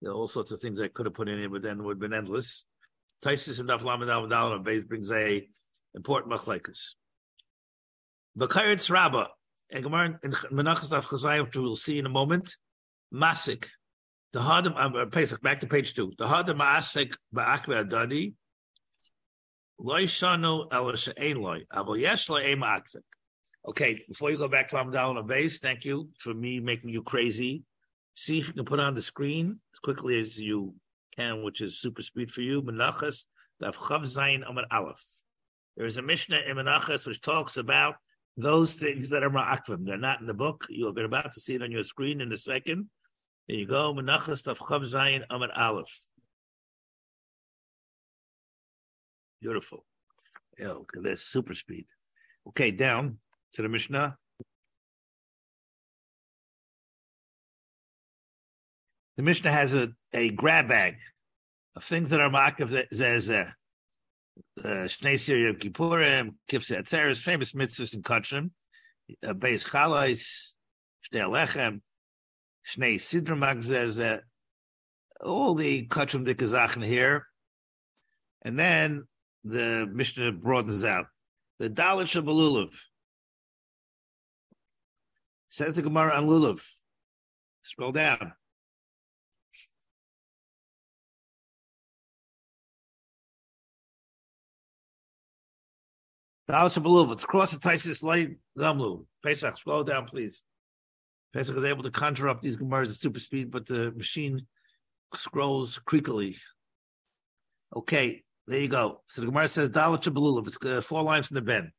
There 0.00 0.10
are 0.10 0.14
all 0.14 0.26
sorts 0.26 0.50
of 0.50 0.60
things 0.60 0.80
I 0.80 0.88
could 0.88 1.06
have 1.06 1.14
put 1.14 1.28
in 1.28 1.38
here, 1.38 1.48
but 1.48 1.62
then 1.62 1.78
it 1.78 1.82
would 1.82 1.96
have 1.96 2.00
been 2.00 2.14
endless. 2.14 2.64
Taisis 3.22 3.60
and 3.60 3.68
Daf 3.68 3.84
and 3.84 4.66
Beis 4.66 4.86
brings 4.86 5.10
a 5.10 5.46
important 5.94 6.32
machlekes. 6.32 6.94
Bakaritz 8.38 8.90
Rabbah. 8.90 9.26
And 9.70 9.84
Gemara 9.84 10.18
in 10.22 10.32
Menachas 10.32 10.90
Daf 10.90 11.04
Chazayim, 11.04 11.46
which 11.46 11.56
we'll 11.56 11.76
see 11.76 11.98
in 11.98 12.06
a 12.06 12.10
moment. 12.10 12.56
Masik. 13.14 13.66
The 14.32 14.40
Hadim, 14.40 14.74
uh, 14.76 15.06
Pesach, 15.06 15.40
back 15.42 15.60
to 15.60 15.66
page 15.66 15.94
two. 15.94 16.12
The 16.18 16.26
Hadim 16.26 16.58
Masik 16.58 17.14
Ba'akve 17.34 17.84
Adadi. 17.86 18.34
Loy 19.78 20.04
shanu 20.04 20.72
el 20.72 20.94
she'ein 20.96 21.36
loy. 21.36 21.64
Avo 21.72 21.98
yesh 21.98 22.28
loy 22.28 22.46
ema. 22.46 22.82
Okay, 23.66 24.02
before 24.08 24.30
you 24.30 24.38
go 24.38 24.48
back 24.48 24.68
to 24.68 24.76
Amdal 24.76 25.18
a 25.18 25.22
base, 25.22 25.58
thank 25.58 25.84
you 25.84 26.08
for 26.18 26.34
me 26.34 26.58
making 26.58 26.90
you 26.90 27.02
crazy. 27.02 27.62
See 28.14 28.40
if 28.40 28.48
you 28.48 28.54
can 28.54 28.64
put 28.64 28.80
on 28.80 28.94
the 28.94 29.02
screen 29.02 29.60
as 29.72 29.78
quickly 29.78 30.18
as 30.20 30.38
you 30.40 30.74
can, 31.16 31.44
which 31.44 31.60
is 31.60 31.78
super 31.78 32.02
speed 32.02 32.32
for 32.32 32.40
you. 32.40 32.60
Menachas, 32.62 33.24
Daf 33.62 33.76
Zayin 33.76 34.42
Amar 34.48 34.64
Aleph. 34.72 35.22
There 35.76 35.86
is 35.86 35.96
a 35.96 36.02
Mishnah 36.02 36.40
in 36.48 36.56
Menachas 36.56 37.06
which 37.06 37.20
talks 37.20 37.56
about 37.56 37.94
those 38.36 38.74
things 38.74 39.10
that 39.10 39.22
are 39.22 39.30
ma'akvim. 39.30 39.86
They're 39.86 39.96
not 39.96 40.20
in 40.20 40.26
the 40.26 40.34
book. 40.34 40.66
You're 40.68 40.98
about 41.04 41.32
to 41.32 41.40
see 41.40 41.54
it 41.54 41.62
on 41.62 41.70
your 41.70 41.84
screen 41.84 42.20
in 42.20 42.32
a 42.32 42.36
second. 42.36 42.88
There 43.48 43.58
you 43.58 43.66
go. 43.66 43.94
Menachas 43.94 44.42
Daf 44.42 44.58
Chav 44.58 44.82
Zayin 44.92 45.22
Amar 45.30 45.50
Aleph. 45.56 46.08
Beautiful. 49.40 49.84
Yeah, 50.58 50.68
okay, 50.68 51.00
that's 51.00 51.22
super 51.22 51.54
speed. 51.54 51.86
Okay, 52.48 52.70
down 52.72 53.18
to 53.54 53.62
the 53.62 53.68
Mishnah. 53.68 54.16
The 59.16 59.22
Mishnah 59.22 59.50
has 59.50 59.74
a, 59.74 59.90
a 60.12 60.30
grab 60.30 60.68
bag 60.68 60.96
of 61.76 61.84
things 61.84 62.10
that 62.10 62.20
are 62.20 62.30
ma'akav 62.30 62.88
zezeh. 62.92 63.52
Uh, 64.64 64.66
uh, 64.66 64.86
Shnei 64.86 65.18
Sir 65.18 65.36
Yom 65.36 65.56
Kippurim, 65.56 66.34
Kifse 66.50 66.78
Atzeres, 66.78 67.22
famous 67.22 67.52
mitzvahs 67.52 67.94
in 67.94 68.02
Kachim, 68.02 68.50
uh, 69.26 69.34
Beis 69.34 69.68
Chalais, 69.68 70.54
Shnei 71.12 71.20
Alechem, 71.20 71.80
Shnei 72.66 72.94
Sidra 72.96 73.36
Magzezeh, 73.36 74.18
uh, 74.18 74.20
all 75.24 75.54
the 75.54 75.86
Kachim 75.86 76.26
Dikazachn 76.26 76.84
here. 76.84 77.26
And 78.42 78.58
then 78.58 79.04
the 79.44 79.88
Mishnah 79.92 80.32
broadens 80.32 80.84
out. 80.84 81.06
The 81.58 81.68
Dalit 81.68 82.06
Shabbalulav. 82.06 82.74
Says 85.52 85.74
the 85.74 85.82
Gemara 85.82 86.14
on 86.14 86.28
Lulav. 86.28 86.66
Scroll 87.62 87.92
down. 87.92 88.32
Dalit 96.50 96.72
Shabbalulav. 96.72 97.12
It's 97.12 97.26
cross 97.26 97.52
the 97.52 97.58
Taisis 97.58 98.02
Light 98.02 98.30
Gamlu. 98.58 99.04
Pesach, 99.22 99.58
scroll 99.58 99.84
down, 99.84 100.06
please. 100.06 100.42
Pesach 101.34 101.54
is 101.54 101.64
able 101.64 101.82
to 101.82 101.90
conjure 101.90 102.30
up 102.30 102.40
these 102.40 102.56
Gemaras 102.56 102.88
at 102.88 102.94
super 102.94 103.20
speed, 103.20 103.50
but 103.50 103.66
the 103.66 103.92
machine 103.92 104.46
scrolls 105.14 105.78
creakily. 105.86 106.36
Okay, 107.76 108.22
there 108.46 108.60
you 108.60 108.68
go. 108.68 109.02
So 109.04 109.20
the 109.20 109.26
Gemara 109.26 109.48
says 109.48 109.68
Dalit 109.68 110.02
Shabbalulav. 110.02 110.46
It's 110.46 110.56
uh, 110.64 110.80
four 110.80 111.02
lines 111.02 111.26
from 111.26 111.34
the 111.34 111.42
Ben. 111.42 111.72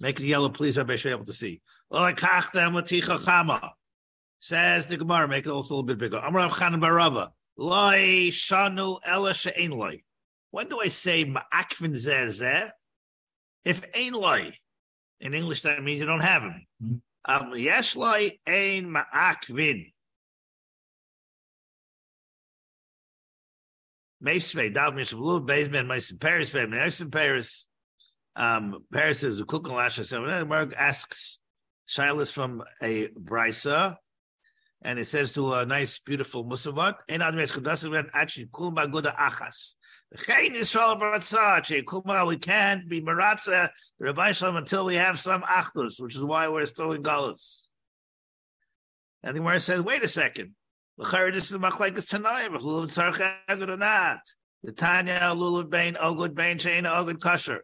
Make 0.00 0.18
it 0.20 0.26
yellow, 0.26 0.48
please. 0.48 0.78
I 0.78 0.96
should 0.96 1.08
be 1.08 1.14
able 1.14 1.24
to 1.26 1.32
see. 1.32 1.60
Says 4.42 4.86
the 4.86 4.96
Gemara, 4.96 5.28
make 5.28 5.44
it 5.44 5.50
also 5.50 5.74
a 5.74 5.76
little 5.76 5.86
bit 5.86 5.98
bigger. 5.98 6.18
Amrav 6.18 6.50
Chanan 6.50 6.80
Barava. 6.80 7.30
Loi 7.58 8.30
shanu 8.30 8.98
ela 9.04 9.34
she'ein 9.34 9.70
loi. 9.70 10.02
When 10.50 10.68
do 10.68 10.80
I 10.80 10.88
say 10.88 11.26
ma'akvin 11.26 11.94
zeh 11.94 12.70
If 13.66 13.84
ein 13.94 14.14
loi, 14.14 14.52
in 15.20 15.34
English 15.34 15.60
that 15.62 15.82
means 15.82 16.00
you 16.00 16.06
don't 16.06 16.20
have 16.20 16.42
him. 16.42 16.66
Um, 17.26 17.52
yes 17.56 17.96
loi 17.96 18.38
ein 18.46 18.86
ma'akvin. 18.86 19.92
Meisvei, 24.24 24.72
Dav 24.72 24.94
Mishablu, 24.94 25.46
Bezman, 25.46 25.86
Meisim 25.86 26.18
Paris, 26.18 26.50
Bezman, 26.50 27.10
Paris. 27.12 27.66
Um, 28.40 28.84
Paris. 28.90 29.22
Mark 29.22 30.72
asks 30.74 31.40
Shilas 31.86 32.32
from 32.32 32.64
a 32.82 33.08
Brisa, 33.08 33.96
and 34.80 34.98
it 34.98 35.04
says 35.04 35.34
to 35.34 35.52
a 35.52 35.66
nice, 35.66 35.98
beautiful 35.98 36.46
Musavat, 36.46 36.94
actually, 37.10 38.46
Kulma 38.46 38.90
Guda 38.90 39.14
Achas. 39.14 39.74
We 40.12 40.18
can't 42.38 42.88
be 42.88 43.02
Maratza, 43.02 43.68
Rabbi 43.98 44.32
Shalom, 44.32 44.56
until 44.56 44.86
we 44.86 44.94
have 44.94 45.18
some 45.18 45.42
Achdus, 45.42 46.00
which 46.00 46.16
is 46.16 46.24
why 46.24 46.48
we're 46.48 46.64
still 46.64 46.92
in 46.92 47.02
Galus. 47.02 47.66
And 49.22 49.36
the 49.36 49.40
Gemara 49.40 49.60
says, 49.60 49.82
wait 49.82 50.02
a 50.02 50.08
second. 50.08 50.54
This 50.96 51.50
is 51.50 51.58
machlekes 51.58 52.08
tanaim. 52.08 52.56
If 52.56 52.62
lulav 52.62 52.86
tzarech 52.86 53.34
agud 53.50 53.68
or 53.68 53.76
not, 53.76 54.20
the 54.62 54.72
Tanya 54.72 55.34
lulav 55.34 55.68
bein 55.68 55.96
ogud 55.96 56.34
bein 56.34 56.56
shein 56.56 56.84
ogud 56.84 57.20
kosher. 57.20 57.60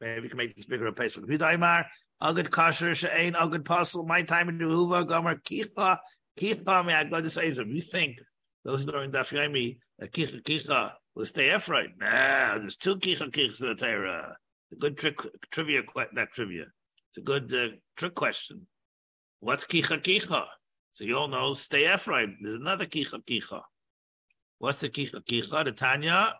Maybe 0.00 0.22
we 0.22 0.28
can 0.28 0.36
make 0.36 0.54
this 0.54 0.66
bigger 0.66 0.86
a 0.86 0.92
pace. 0.92 1.16
Vidaymar 1.16 1.86
ogud 2.22 2.50
kosher 2.50 2.92
shein 2.92 3.34
ogud 3.34 3.64
pasul. 3.64 4.06
My 4.06 4.22
time 4.22 4.48
in 4.48 4.58
Yehuva 4.58 5.06
gomer 5.06 5.36
kicha 5.36 5.98
kicha. 6.38 6.84
May 6.84 6.94
I 6.94 7.04
go 7.04 7.20
to 7.20 7.30
say 7.30 7.48
You 7.48 7.80
think 7.80 8.18
those 8.64 8.84
who 8.84 8.92
are 8.92 9.04
in 9.04 9.12
Daf 9.12 9.32
Yomi 9.32 9.78
that 9.98 10.12
kicha 10.12 10.42
kicha 10.42 10.92
will 11.14 11.26
stay 11.26 11.50
upright? 11.50 11.90
Nah, 11.98 12.58
there's 12.58 12.76
two 12.76 12.96
kicha 12.96 13.30
kichas 13.30 13.62
in 13.62 13.68
the 13.68 13.74
Torah. 13.74 14.36
A 14.72 14.76
good 14.76 14.98
trick 14.98 15.18
trivia, 15.50 15.82
not 16.12 16.30
trivia. 16.32 16.66
It's 17.10 17.18
a 17.18 17.20
good 17.22 17.52
uh, 17.54 17.68
trick 17.96 18.14
question. 18.14 18.66
What's 19.40 19.64
kicha 19.64 20.02
kicha? 20.02 20.44
So 20.90 21.04
you 21.04 21.16
all 21.16 21.28
know, 21.28 21.52
stay 21.52 21.86
upright. 21.86 22.30
There's 22.40 22.56
another 22.56 22.86
kicha 22.86 23.22
kicha. 23.24 23.62
What's 24.58 24.80
the 24.80 24.90
kicha 24.90 25.24
kicha? 25.24 25.64
The 25.64 25.72
Tanya. 25.72 26.34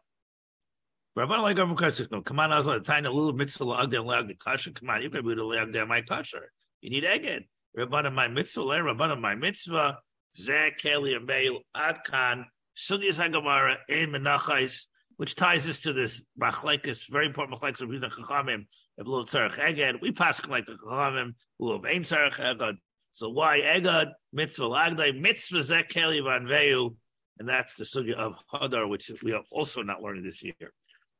Rabban 1.16 1.40
like 1.40 1.56
Rabban 1.56 1.76
Kasher. 1.76 2.24
Come 2.26 2.40
on, 2.40 2.52
I 2.52 2.58
was 2.58 2.66
like 2.66 2.84
tiny 2.84 3.08
little 3.08 3.32
mitzvah 3.32 3.64
lagda 3.64 4.02
lagda 4.04 4.36
kasher. 4.36 4.74
Come 4.74 4.90
on, 4.90 5.00
you 5.00 5.08
can 5.08 5.26
be 5.26 5.34
the 5.34 5.40
lagda 5.40 5.86
my 5.88 6.02
kasher. 6.02 6.42
You 6.82 6.90
need 6.90 7.04
eged. 7.04 7.46
Rabban 7.74 8.12
my 8.12 8.28
mitzvah, 8.28 8.60
Rabban 8.60 9.18
my 9.18 9.34
mitzvah. 9.34 9.98
Zeh 10.38 10.78
keli 10.78 11.18
ameyu 11.18 11.60
adkan 11.74 12.44
sugis 12.76 13.16
hagamara 13.18 13.76
ein 13.88 14.10
menachais, 14.10 14.88
which 15.16 15.34
ties 15.34 15.66
us 15.66 15.80
to 15.80 15.94
this 15.94 16.22
machlekes, 16.38 17.08
very 17.08 17.24
important 17.24 17.58
machlekes 17.58 17.80
of 17.80 17.88
Yidden 17.88 18.12
Chachamim 18.12 18.66
of 18.98 19.08
lo 19.08 19.24
tzarech 19.24 19.52
eged. 19.52 20.02
We 20.02 20.12
pass 20.12 20.46
like 20.46 20.66
the 20.66 20.74
Chachamim 20.74 21.32
who 21.58 21.72
have 21.72 21.86
ein 21.86 22.02
tzarech 22.02 22.34
eged. 22.34 22.76
So 23.12 23.30
why 23.30 23.60
eged 23.60 24.12
mitzvah 24.34 24.64
lagda 24.64 25.18
mitzvah 25.18 25.60
zeh 25.60 25.88
keli 25.88 26.20
vanveyu. 26.20 26.94
And 27.38 27.48
that's 27.48 27.76
the 27.76 27.84
sugya 27.84 28.14
of 28.14 28.34
Hadar, 28.52 28.86
which 28.88 29.10
we 29.22 29.32
are 29.32 29.42
also 29.50 29.82
not 29.82 30.02
learning 30.02 30.22
this 30.22 30.42
year 30.42 30.72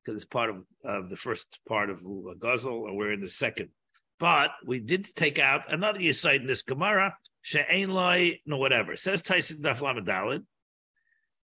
because 0.07 0.23
it's 0.23 0.31
part 0.31 0.51
of, 0.51 0.65
of 0.85 1.11
the 1.11 1.17
first 1.17 1.61
part 1.69 1.91
of 1.91 2.01
Guzzle, 2.39 2.87
and 2.87 2.97
we're 2.97 3.13
in 3.13 3.21
the 3.21 3.29
second. 3.29 3.71
But 4.19 4.51
we 4.65 4.79
did 4.79 5.05
take 5.15 5.39
out 5.39 5.73
another 5.73 6.13
site 6.13 6.41
in 6.41 6.47
this 6.47 6.63
Gemara, 6.63 7.17
She'ain 7.43 7.91
loy, 7.91 8.41
no 8.47 8.57
whatever. 8.57 8.97
Says 8.97 9.23
Tyson 9.23 9.63
Daf 9.63 9.81
Lamadalid. 9.81 10.45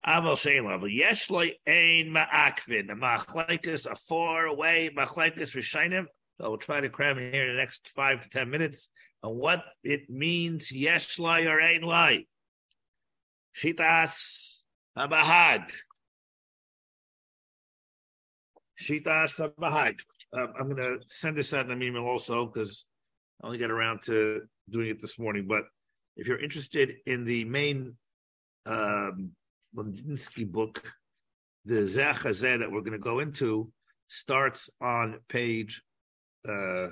Aval 0.05 0.37
She'ain 0.37 0.63
loy. 0.63 0.85
Yesh 0.85 1.29
loy 1.29 1.51
ein 1.67 2.13
ma'akvin. 2.13 2.91
A 2.91 2.95
machlekes, 2.95 3.89
a 3.89 3.95
four 3.95 4.45
away 4.45 4.89
machlekes 4.95 5.55
Rishainim. 5.55 6.05
So 6.39 6.49
we'll 6.49 6.57
try 6.57 6.81
to 6.81 6.89
cram 6.89 7.17
in 7.17 7.33
here 7.33 7.49
in 7.49 7.55
the 7.55 7.59
next 7.59 7.89
five 7.89 8.21
to 8.21 8.29
ten 8.29 8.49
minutes 8.49 8.89
on 9.23 9.33
what 9.37 9.63
it 9.83 10.09
means, 10.09 10.71
yesh 10.71 11.19
loy 11.19 11.45
or 11.47 11.59
ein 11.59 11.81
loy. 11.81 12.25
Shitas 13.55 14.63
Abahag. 14.97 15.65
Shita 18.81 19.29
Sabahag. 19.29 19.99
Um, 20.33 20.53
I'm 20.59 20.73
going 20.73 20.77
to 20.77 20.97
send 21.05 21.37
this 21.37 21.53
out 21.53 21.65
in 21.65 21.71
an 21.71 21.83
email 21.83 22.05
also 22.05 22.47
because 22.47 22.85
I 23.41 23.47
only 23.47 23.59
got 23.59 23.69
around 23.69 24.01
to 24.03 24.41
doing 24.69 24.89
it 24.89 24.99
this 24.99 25.19
morning. 25.19 25.45
But 25.47 25.65
if 26.17 26.27
you're 26.27 26.41
interested 26.41 26.95
in 27.05 27.23
the 27.23 27.45
main 27.45 27.95
um, 28.65 29.31
book, 29.73 30.93
the 31.65 31.75
Zeh 31.75 32.59
that 32.59 32.71
we're 32.71 32.81
going 32.81 32.91
to 32.93 32.97
go 32.97 33.19
into 33.19 33.71
starts 34.07 34.69
on 34.81 35.19
page. 35.29 35.83
Uh, 36.47 36.89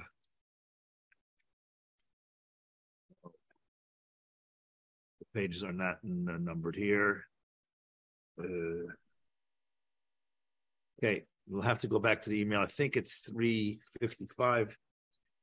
the 5.19 5.25
pages 5.33 5.63
are 5.63 5.73
not 5.73 5.97
numbered 6.03 6.75
here. 6.75 7.23
Uh, 8.39 8.93
okay, 11.03 11.23
we'll 11.49 11.61
have 11.61 11.79
to 11.79 11.87
go 11.87 11.99
back 11.99 12.21
to 12.21 12.29
the 12.29 12.39
email. 12.39 12.61
I 12.61 12.67
think 12.67 12.95
it's 12.95 13.19
three 13.19 13.79
fifty 13.99 14.27
five. 14.37 14.77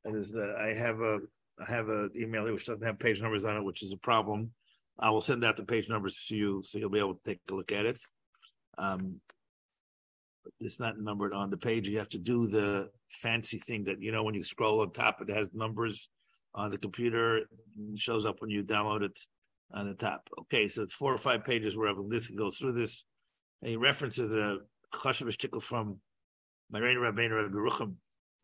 And 0.05 0.15
there's 0.15 0.31
the 0.31 0.57
I 0.59 0.73
have 0.73 1.01
a 1.01 1.19
I 1.61 1.65
have 1.65 1.89
an 1.89 2.11
email 2.17 2.45
which 2.45 2.67
doesn't 2.67 2.85
have 2.85 2.99
page 2.99 3.21
numbers 3.21 3.45
on 3.45 3.57
it, 3.57 3.65
which 3.65 3.83
is 3.83 3.93
a 3.93 3.97
problem. 3.99 4.53
I 4.99 5.11
will 5.11 5.21
send 5.21 5.45
out 5.45 5.57
the 5.57 5.65
page 5.65 5.89
numbers 5.89 6.25
to 6.29 6.37
you 6.37 6.63
so 6.65 6.79
you'll 6.79 6.91
be 6.91 6.99
able 6.99 7.15
to 7.15 7.25
take 7.25 7.41
a 7.51 7.55
look 7.55 7.73
at 7.73 7.85
it. 7.85 7.99
Um, 8.79 9.21
it's 10.61 10.81
not 10.81 10.99
numbered 10.99 11.33
on 11.33 11.51
the 11.51 11.57
page. 11.57 11.89
You 11.89 11.99
have 11.99 12.09
to 12.11 12.19
do 12.19 12.47
the 12.47 12.89
fancy 13.11 13.59
thing 13.59 13.85
that 13.85 14.01
you 14.01 14.13
know 14.13 14.23
when 14.23 14.35
you 14.35 14.45
scroll 14.45 14.81
on 14.81 14.93
top, 14.93 15.21
it 15.21 15.31
has 15.31 15.49
numbers 15.53 16.09
on 16.55 16.71
the 16.71 16.79
computer. 16.79 17.39
It 17.39 17.49
shows 17.97 18.25
up 18.25 18.37
when 18.41 18.51
you 18.51 18.63
download 18.63 19.03
it 19.03 19.19
on 19.73 19.87
the 19.89 19.95
top. 19.95 20.29
Okay, 20.43 20.69
so 20.69 20.83
it's 20.83 20.95
four 20.95 21.13
or 21.13 21.19
five 21.19 21.45
pages 21.45 21.77
where 21.77 21.93
this 22.09 22.29
can 22.29 22.37
go 22.37 22.51
through 22.51 22.73
this. 22.73 23.05
And 23.63 23.71
he 23.71 23.77
references 23.77 24.33
a 24.33 24.59
chashav 24.97 25.29
shtickle 25.29 25.63
from 25.63 26.01
Marein 26.73 26.97
Rabbeinu 26.97 27.51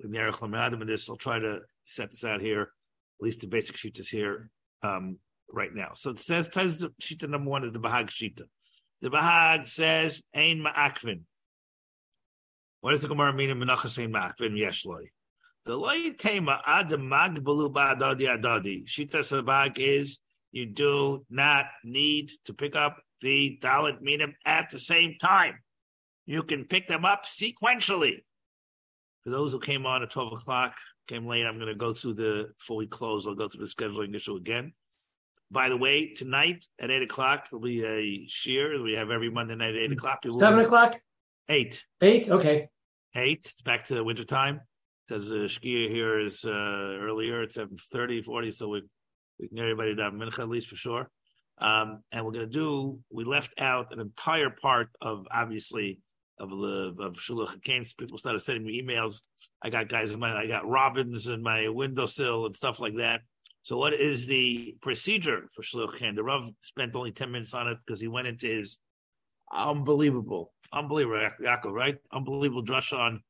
Lamadim 0.05 0.81
and 0.81 0.89
this. 0.89 1.09
I'll 1.09 1.17
try 1.17 1.39
to 1.39 1.61
set 1.85 2.11
this 2.11 2.25
out 2.25 2.41
here. 2.41 2.63
At 2.63 3.25
least 3.25 3.41
the 3.41 3.47
basic 3.47 3.77
sheet 3.77 3.99
is 3.99 4.09
here 4.09 4.51
um, 4.83 5.19
right 5.51 5.73
now. 5.75 5.91
So 5.95 6.11
it 6.11 6.19
says, 6.19 6.49
says 6.53 6.85
Shita 7.01 7.29
number 7.29 7.51
one 7.51 7.65
is 7.65 7.73
the 7.73 7.81
Bahag 7.81 8.09
Shita. 8.09 8.43
The 9.01 9.11
Bahag 9.11 9.67
says, 9.67 10.23
Ein 10.35 10.65
Ma'akvin. 10.65 11.23
What 12.81 12.93
does 12.93 13.03
the 13.03 13.09
Gemara 13.09 13.33
mean 13.33 13.51
in 13.51 13.59
Menachas 13.59 14.03
Ein 14.03 14.13
Ma'akvin? 14.13 14.59
Yeshloi. 14.59 15.11
The 15.65 15.77
loy 15.77 16.11
tema 16.19 16.61
ad 16.67 16.89
magbalu 16.91 17.73
ba'adadi 17.73 18.27
adadi. 18.37 18.85
Shita 18.85 19.21
Sabag 19.21 19.79
is 19.79 20.19
you 20.51 20.67
do 20.67 21.25
not 21.31 21.67
need 21.85 22.33
to 22.47 22.55
pick 22.55 22.75
up 22.75 22.99
the 23.21 23.59
Dalit 23.63 24.01
Minim 24.01 24.35
at 24.45 24.71
the 24.71 24.79
same 24.81 25.15
time. 25.21 25.61
You 26.33 26.43
can 26.43 26.65
pick 26.65 26.89
them 26.89 27.05
up 27.05 27.27
sequentially. 27.27 28.25
For 29.23 29.29
those 29.29 29.53
who 29.53 29.61
came 29.61 29.85
on 29.85 30.03
at 30.03 30.09
12 30.09 30.33
o'clock, 30.33 30.73
came 31.07 31.27
late, 31.27 31.45
I'm 31.45 31.57
going 31.57 31.69
to 31.69 31.75
go 31.75 31.93
through 31.93 32.15
the, 32.15 32.49
before 32.59 32.79
we 32.79 32.87
close, 32.87 33.27
I'll 33.27 33.35
go 33.35 33.49
through 33.49 33.67
the 33.67 33.71
scheduling 33.71 34.17
issue 34.17 34.37
again. 34.37 34.73
By 35.51 35.69
the 35.69 35.77
way, 35.77 36.15
tonight 36.15 36.65
at 36.81 36.91
8 36.91 37.03
o'clock, 37.03 37.51
there'll 37.51 37.63
be 37.63 37.85
a 37.85 38.27
shear. 38.29 38.83
We 38.83 38.95
have 38.95 39.11
every 39.11 39.31
Monday 39.31 39.57
night 39.57 39.75
at 39.75 39.83
8 39.83 39.93
o'clock. 39.93 40.21
Seven 40.25 40.61
o'clock? 40.61 40.99
Eight. 41.51 41.85
Eight? 42.01 42.31
Okay. 42.31 42.71
Eight. 43.15 43.41
It's 43.45 43.61
back 43.61 43.85
to 43.89 44.03
winter 44.03 44.25
time 44.25 44.63
because 45.07 45.29
the 45.29 45.45
uh, 45.45 45.49
here 45.61 46.19
is 46.19 46.47
uh, 46.47 46.49
earlier 46.51 47.43
it's 47.43 47.59
7.30, 47.59 48.25
40, 48.25 48.51
so 48.53 48.69
we, 48.69 48.83
we 49.39 49.49
can 49.49 49.59
get 49.59 49.65
everybody 49.65 49.95
down 49.95 50.19
mincha 50.19 50.39
at 50.39 50.49
least 50.49 50.69
for 50.69 50.77
sure. 50.77 51.11
Um, 51.59 52.03
and 52.11 52.25
we're 52.25 52.33
going 52.33 52.51
to 52.51 52.59
do, 52.59 53.01
we 53.11 53.25
left 53.25 53.53
out 53.61 53.93
an 53.93 54.01
entire 54.01 54.49
part 54.49 54.89
of 55.03 55.27
obviously 55.31 56.01
of 56.43 57.01
of 57.01 57.15
Shulach 57.15 57.57
Hakems. 57.57 57.97
People 57.97 58.19
started 58.19 58.41
sending 58.41 58.65
me 58.65 58.83
emails. 58.83 59.23
I 59.63 59.71
got 59.71 59.89
guys 59.89 60.13
in 60.13 60.21
my 60.21 60.37
I 60.37 60.47
got 60.47 60.69
robins 60.69 61.27
in 61.29 61.43
my 61.43 61.69
windowsill 61.69 62.47
and 62.47 62.57
stuff 62.57 62.81
like 62.81 62.97
that. 62.97 63.21
So 63.63 63.79
what 63.79 63.95
is 63.95 64.27
the 64.27 64.77
procedure 64.83 65.49
for 65.55 65.63
Shulach 65.63 65.99
Hakems? 65.99 66.17
The 66.17 66.25
Rav 66.25 66.51
spent 66.61 66.95
only 66.95 67.13
10 67.13 67.31
minutes 67.31 67.55
on 67.55 67.69
it 67.69 67.79
because 67.87 68.01
he 68.01 68.09
went 68.09 68.27
into 68.27 68.49
his 68.49 68.79
unbelievable, 69.53 70.53
unbelievable 70.73 71.31
Yaakov, 71.41 71.73
right? 71.73 71.97
Unbelievable 72.13 72.65
drush 72.65 72.93
on 72.93 73.23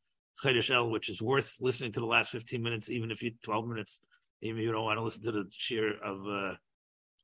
Chedesh 0.42 0.70
El, 0.74 0.90
which 0.90 1.10
is 1.10 1.20
worth 1.20 1.56
listening 1.60 1.92
to 1.92 2.00
the 2.00 2.06
last 2.06 2.30
15 2.30 2.62
minutes, 2.62 2.90
even 2.90 3.10
if 3.10 3.22
you 3.22 3.32
12 3.44 3.68
minutes, 3.68 4.00
even 4.40 4.58
if 4.58 4.64
you 4.64 4.72
don't 4.72 4.84
want 4.84 4.98
to 4.98 5.02
listen 5.02 5.22
to 5.24 5.32
the 5.32 5.44
cheer 5.50 5.98
of 6.02 6.26
uh, 6.26 6.54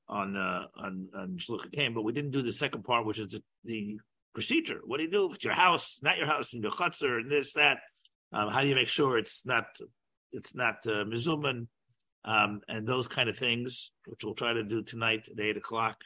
on 0.09 0.36
uh, 0.36 0.66
on 0.76 1.09
on 1.16 1.39
Shluch. 1.39 1.95
But 1.95 2.03
we 2.03 2.12
didn't 2.12 2.32
do 2.32 2.43
the 2.43 2.53
second 2.53 2.84
part, 2.84 3.07
which 3.07 3.18
is 3.18 3.32
the, 3.32 3.43
the 3.64 3.99
procedure. 4.35 4.81
What 4.85 4.99
do 4.99 5.05
you 5.05 5.11
do 5.11 5.26
if 5.26 5.37
it's 5.37 5.45
your 5.45 5.55
house, 5.55 5.99
not 6.03 6.18
your 6.18 6.26
house, 6.26 6.53
and 6.53 6.62
your 6.62 6.72
chutzner, 6.72 7.18
and 7.18 7.31
this, 7.31 7.53
that? 7.55 7.78
Um, 8.32 8.51
how 8.51 8.62
do 8.62 8.69
you 8.69 8.74
make 8.74 8.89
sure 8.89 9.19
it's 9.19 9.47
not 9.47 9.65
it's 10.32 10.55
not 10.55 10.77
uh, 10.86 11.05
mizuman, 11.05 11.66
um, 12.24 12.61
and 12.69 12.86
those 12.86 13.09
kind 13.09 13.28
of 13.28 13.36
things, 13.36 13.90
which 14.07 14.24
we'll 14.24 14.35
try 14.35 14.53
to 14.53 14.62
do 14.62 14.82
tonight 14.82 15.28
at 15.31 15.40
eight 15.40 15.57
o'clock. 15.57 15.97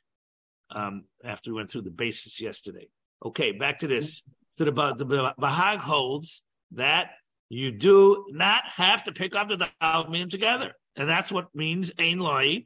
Um, 0.70 1.04
after 1.22 1.50
we 1.50 1.56
went 1.56 1.70
through 1.70 1.82
the 1.82 1.90
basis 1.90 2.40
yesterday. 2.40 2.88
Okay, 3.22 3.52
back 3.52 3.80
to 3.80 3.86
this. 3.86 4.22
So 4.50 4.64
the, 4.64 4.72
the, 4.72 5.34
Bahag 5.38 5.78
holds 5.78 6.42
that 6.72 7.10
you 7.50 7.70
do 7.70 8.24
not 8.30 8.62
have 8.68 9.02
to 9.04 9.12
pick 9.12 9.34
up 9.36 9.48
the 9.48 9.68
Dalmim 9.82 10.30
together, 10.30 10.72
and 10.96 11.06
that's 11.06 11.30
what 11.30 11.54
means 11.54 11.92
ein 11.98 12.18
loy, 12.18 12.64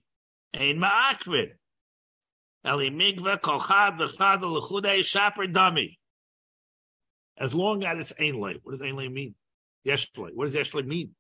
ein 0.55 0.79
ma'akvid. 0.79 1.51
Eli 2.65 2.91
migva 2.91 3.41
kolchad 3.41 3.99
v'chad 3.99 4.43
l'chudei 4.43 5.05
shaper. 5.05 5.47
As 7.39 7.55
long 7.55 7.85
as 7.85 7.99
it's 7.99 8.13
ainlay. 8.21 8.59
What 8.63 8.73
does 8.73 8.83
ainlay 8.83 9.13
mean? 9.13 9.35
Yeshlay. 9.87 10.31
What 10.35 10.47
does 10.47 10.55
yeshlay 10.55 10.87
mean? 10.87 11.15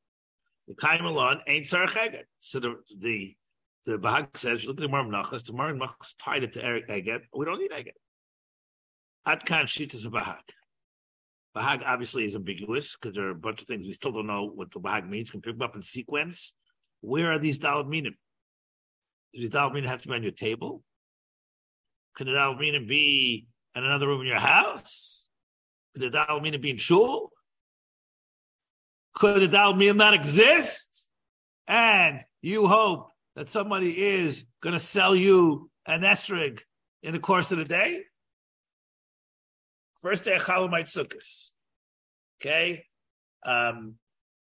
The 0.67 0.75
kaimalon 0.75 1.41
ain't 1.47 1.67
sarach 1.67 2.23
So 2.39 2.61
the 2.61 2.77
the 2.99 3.37
the 3.85 3.99
Bahag 3.99 4.37
says, 4.37 4.67
look 4.67 4.79
at 4.79 4.83
the 4.83 4.89
Mar 4.89 5.05
Menachas. 5.05 5.45
The 5.45 5.53
Mar 5.53 5.73
tied 6.19 6.43
it 6.43 6.53
to 6.55 6.65
Eric 6.65 6.89
Eget. 6.89 7.21
We 7.33 7.45
don't 7.45 7.61
need 7.61 7.71
Eget. 7.71 7.95
Atkan 9.27 9.65
Shitas 9.65 10.05
of 10.05 10.13
Bahag. 10.13 10.43
Bahag 11.57 11.83
obviously 11.87 12.25
is 12.25 12.35
ambiguous 12.35 12.97
because 12.97 13.15
there 13.15 13.29
are 13.29 13.31
a 13.31 13.35
bunch 13.35 13.63
of 13.63 13.69
things 13.69 13.85
we 13.85 13.93
still 13.93 14.13
don't 14.13 14.27
know 14.27 14.51
what 14.53 14.73
the 14.73 14.81
Bahag 14.81 15.09
means. 15.09 15.31
Can 15.31 15.41
pick 15.41 15.55
them 15.55 15.63
up 15.63 15.77
in 15.77 15.83
sequence. 15.83 16.53
Where 17.01 17.33
are 17.33 17.39
these 17.39 17.61
Dalad 17.61 17.89
meaning? 17.89 18.15
Do 19.33 19.41
these 19.41 19.51
Dalad 19.51 19.73
meaning 19.73 19.89
have 19.89 20.03
to 20.03 20.09
be 20.09 20.15
on 20.15 20.23
your 20.25 20.33
table? 20.33 20.83
Could 22.16 22.28
the 22.28 22.32
Dal 22.32 22.56
mean 22.56 22.86
be 22.86 23.47
in 23.74 23.84
another 23.84 24.09
room 24.09 24.22
in 24.22 24.26
your 24.26 24.38
house? 24.38 25.28
Could 25.93 26.02
the 26.02 26.10
Dal 26.10 26.40
mean 26.40 26.59
be 26.60 26.70
in 26.70 26.78
shul? 26.78 27.30
Could 29.14 29.43
the 29.43 29.48
Dal 29.48 29.74
mean 29.74 29.98
not 29.98 30.14
exist? 30.14 31.12
And 31.68 32.20
you 32.40 32.66
hope 32.66 33.10
that 33.34 33.51
somebody 33.51 33.98
is 33.98 34.47
going 34.62 34.72
to 34.72 34.80
sell 34.80 35.14
you 35.14 35.70
an 35.86 36.01
esrig 36.02 36.60
in 37.02 37.12
the 37.12 37.18
course 37.18 37.52
of 37.52 37.59
the 37.59 37.64
day? 37.64 38.02
First 39.98 40.24
day 40.24 40.36
of 40.36 40.43
Chalamite 40.43 40.86
Sukkot. 40.86 41.51
Okay? 42.40 42.84
Um, 43.44 43.97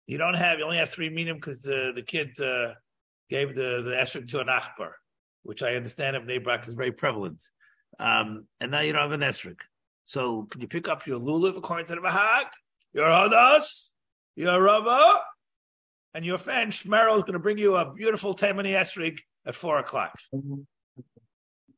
you 0.08 0.18
don't 0.18 0.34
have, 0.34 0.58
you 0.58 0.66
only 0.66 0.78
have 0.78 0.90
three 0.90 1.10
minim 1.10 1.36
because 1.36 1.68
uh, 1.68 1.92
the 1.94 2.02
kid 2.02 2.40
uh, 2.40 2.74
gave 3.30 3.54
the, 3.54 3.84
the 3.84 3.92
esrig 3.92 4.28
to 4.30 4.40
an 4.40 4.48
achbar, 4.48 4.94
which 5.44 5.62
I 5.62 5.76
understand 5.76 6.16
in 6.16 6.26
Nebrak 6.26 6.68
is 6.68 6.74
very 6.74 6.92
prevalent. 6.92 7.44
Um, 8.00 8.46
and 8.62 8.72
now 8.72 8.80
you 8.80 8.94
don't 8.94 9.02
have 9.02 9.12
an 9.12 9.22
esrog. 9.22 9.60
So 10.06 10.46
can 10.46 10.62
you 10.62 10.68
pick 10.68 10.88
up 10.88 11.06
your 11.06 11.20
lulav 11.20 11.58
according 11.58 11.88
to 11.88 11.96
the 11.96 12.02
Bahag? 12.02 12.46
your 12.94 13.06
Hadas, 13.06 13.90
your 14.36 14.62
Rava, 14.62 15.22
and 16.14 16.26
your 16.26 16.38
fan 16.38 16.72
Shmerel 16.72 17.18
is 17.18 17.24
going 17.24 17.34
to 17.34 17.40
bring 17.40 17.58
you 17.58 17.76
a 17.76 17.94
beautiful 17.94 18.36
Taimani 18.36 18.72
Esrig 18.72 19.20
at 19.46 19.56
four 19.56 19.80
o'clock. 19.80 20.14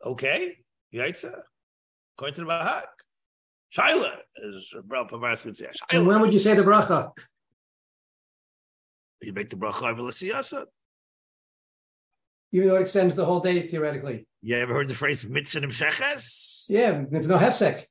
Okay, 0.04 0.58
Yaitza, 0.94 1.42
according 2.16 2.36
to 2.36 2.42
the 2.42 2.48
Bahag. 2.48 2.84
Shaila 3.76 4.16
is 4.36 4.74
Bral 4.88 5.10
Pavaris 5.10 5.44
going 5.44 5.56
to 5.56 5.64
say. 5.64 5.68
And 5.92 6.06
when 6.06 6.20
would 6.20 6.34
you 6.34 6.40
say 6.40 6.56
the 6.56 6.64
bracha? 6.64 7.12
you 9.22 9.32
make 9.32 9.50
the 9.50 9.56
bracha 9.56 9.84
over. 9.84 10.12
Even 12.52 12.68
though 12.68 12.76
it 12.76 12.82
extends 12.82 13.16
the 13.16 13.26
whole 13.26 13.40
day 13.40 13.62
theoretically. 13.68 14.28
You 14.42 14.58
ever 14.58 14.74
heard 14.74 14.88
the 14.88 14.94
phrase 14.94 15.26
mitzvah 15.26 15.68
sheches? 15.68 16.66
Yeah, 16.68 17.04
there's 17.10 17.28
no 17.28 17.38
hefsek. 17.38 17.84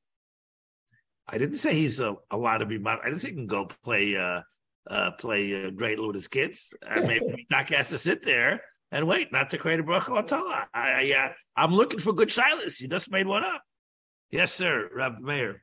I 1.28 1.38
didn't 1.38 1.58
say 1.58 1.74
he's 1.74 2.00
uh, 2.00 2.14
allowed 2.30 2.58
to 2.58 2.66
be. 2.66 2.78
mo- 2.78 2.98
I 3.02 3.06
didn't 3.06 3.20
say 3.20 3.28
he 3.28 3.34
can 3.34 3.46
go 3.46 3.66
play 3.84 4.16
uh, 4.16 4.42
uh, 4.88 5.12
play 5.12 5.66
uh, 5.66 5.70
dreidel 5.70 6.08
with 6.08 6.16
his 6.16 6.28
kids. 6.28 6.74
Uh, 6.86 7.00
maybe 7.00 7.46
Doc 7.50 7.68
has 7.68 7.88
to 7.90 7.98
sit 7.98 8.22
there 8.22 8.62
and 8.90 9.06
wait, 9.06 9.32
not 9.32 9.50
to 9.50 9.58
create 9.58 9.80
a 9.80 9.84
bracha 9.84 10.10
or 10.10 10.22
Torah. 10.22 10.68
I, 10.74 11.12
I, 11.12 11.26
uh, 11.26 11.32
I'm 11.56 11.72
looking 11.72 12.00
for 12.00 12.12
good 12.12 12.32
silas. 12.32 12.80
You 12.80 12.88
just 12.88 13.10
made 13.10 13.26
one 13.26 13.44
up. 13.44 13.62
Yes, 14.30 14.52
sir, 14.52 14.90
Rabbi 14.94 15.20
Mayor. 15.20 15.62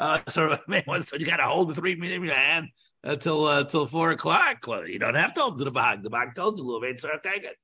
Uh, 0.00 0.20
so 0.28 0.46
Rabbi 0.46 0.62
Mayor 0.66 0.84
wants 0.86 1.12
you 1.12 1.26
got 1.26 1.36
to 1.36 1.44
hold 1.44 1.68
the 1.68 1.74
three 1.74 1.94
minutes 1.94 2.16
in 2.16 2.24
your 2.24 2.34
hand 2.34 2.68
until 3.04 3.44
uh, 3.44 3.64
till 3.64 3.86
four 3.86 4.10
o'clock. 4.10 4.66
Well, 4.66 4.88
you 4.88 4.98
don't 4.98 5.14
have 5.14 5.34
to 5.34 5.42
open 5.42 5.58
to 5.58 5.64
the 5.64 5.70
bag. 5.70 6.02
The 6.02 6.10
bag 6.10 6.34
told 6.34 6.58
you, 6.58 6.96
take 7.22 7.44
it. 7.44 7.56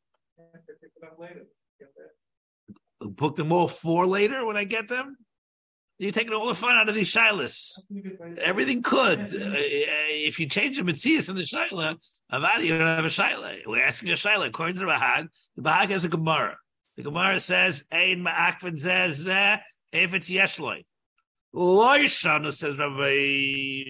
Book 3.01 3.37
them 3.37 3.51
all 3.51 3.67
four 3.67 4.07
later 4.07 4.47
when 4.47 4.57
I 4.57 4.65
get 4.65 4.89
them. 4.89 5.17
You're 5.99 6.13
taking 6.13 6.33
all 6.33 6.47
the 6.47 6.55
fun 6.55 6.77
out 6.77 6.89
of 6.89 6.95
these 6.95 7.13
shilas. 7.13 7.79
Everything 8.39 8.83
could. 8.83 9.21
Uh, 9.21 9.27
if 9.35 10.41
you 10.41 10.49
change 10.49 10.79
the 10.79 10.83
mitzias 10.83 11.29
in 11.29 11.37
the 11.37 11.43
shaila, 11.43 11.97
Avadi, 12.33 12.65
you 12.65 12.79
don't 12.79 12.87
have 12.87 13.05
a 13.05 13.09
shaila. 13.09 13.59
We're 13.67 13.85
asking 13.85 14.11
a 14.11 14.15
shaila. 14.15 14.47
According 14.47 14.77
to 14.77 14.81
the 14.81 14.87
Bahag, 14.87 15.29
the 15.57 15.63
Bahag 15.63 15.91
has 15.91 16.05
a 16.05 16.09
Gemara. 16.09 16.57
The 16.97 17.03
Gemara 17.03 17.39
says, 17.39 17.85
Ein 17.93 18.25
ma'akvin 18.25 18.79
says, 18.79 19.27
if 19.93 20.15
it's 20.15 20.31
yeshloi. 20.31 20.85
Loy 21.53 22.05
shana 22.05 22.53
says 22.53 22.79
Rabbi 22.79 23.85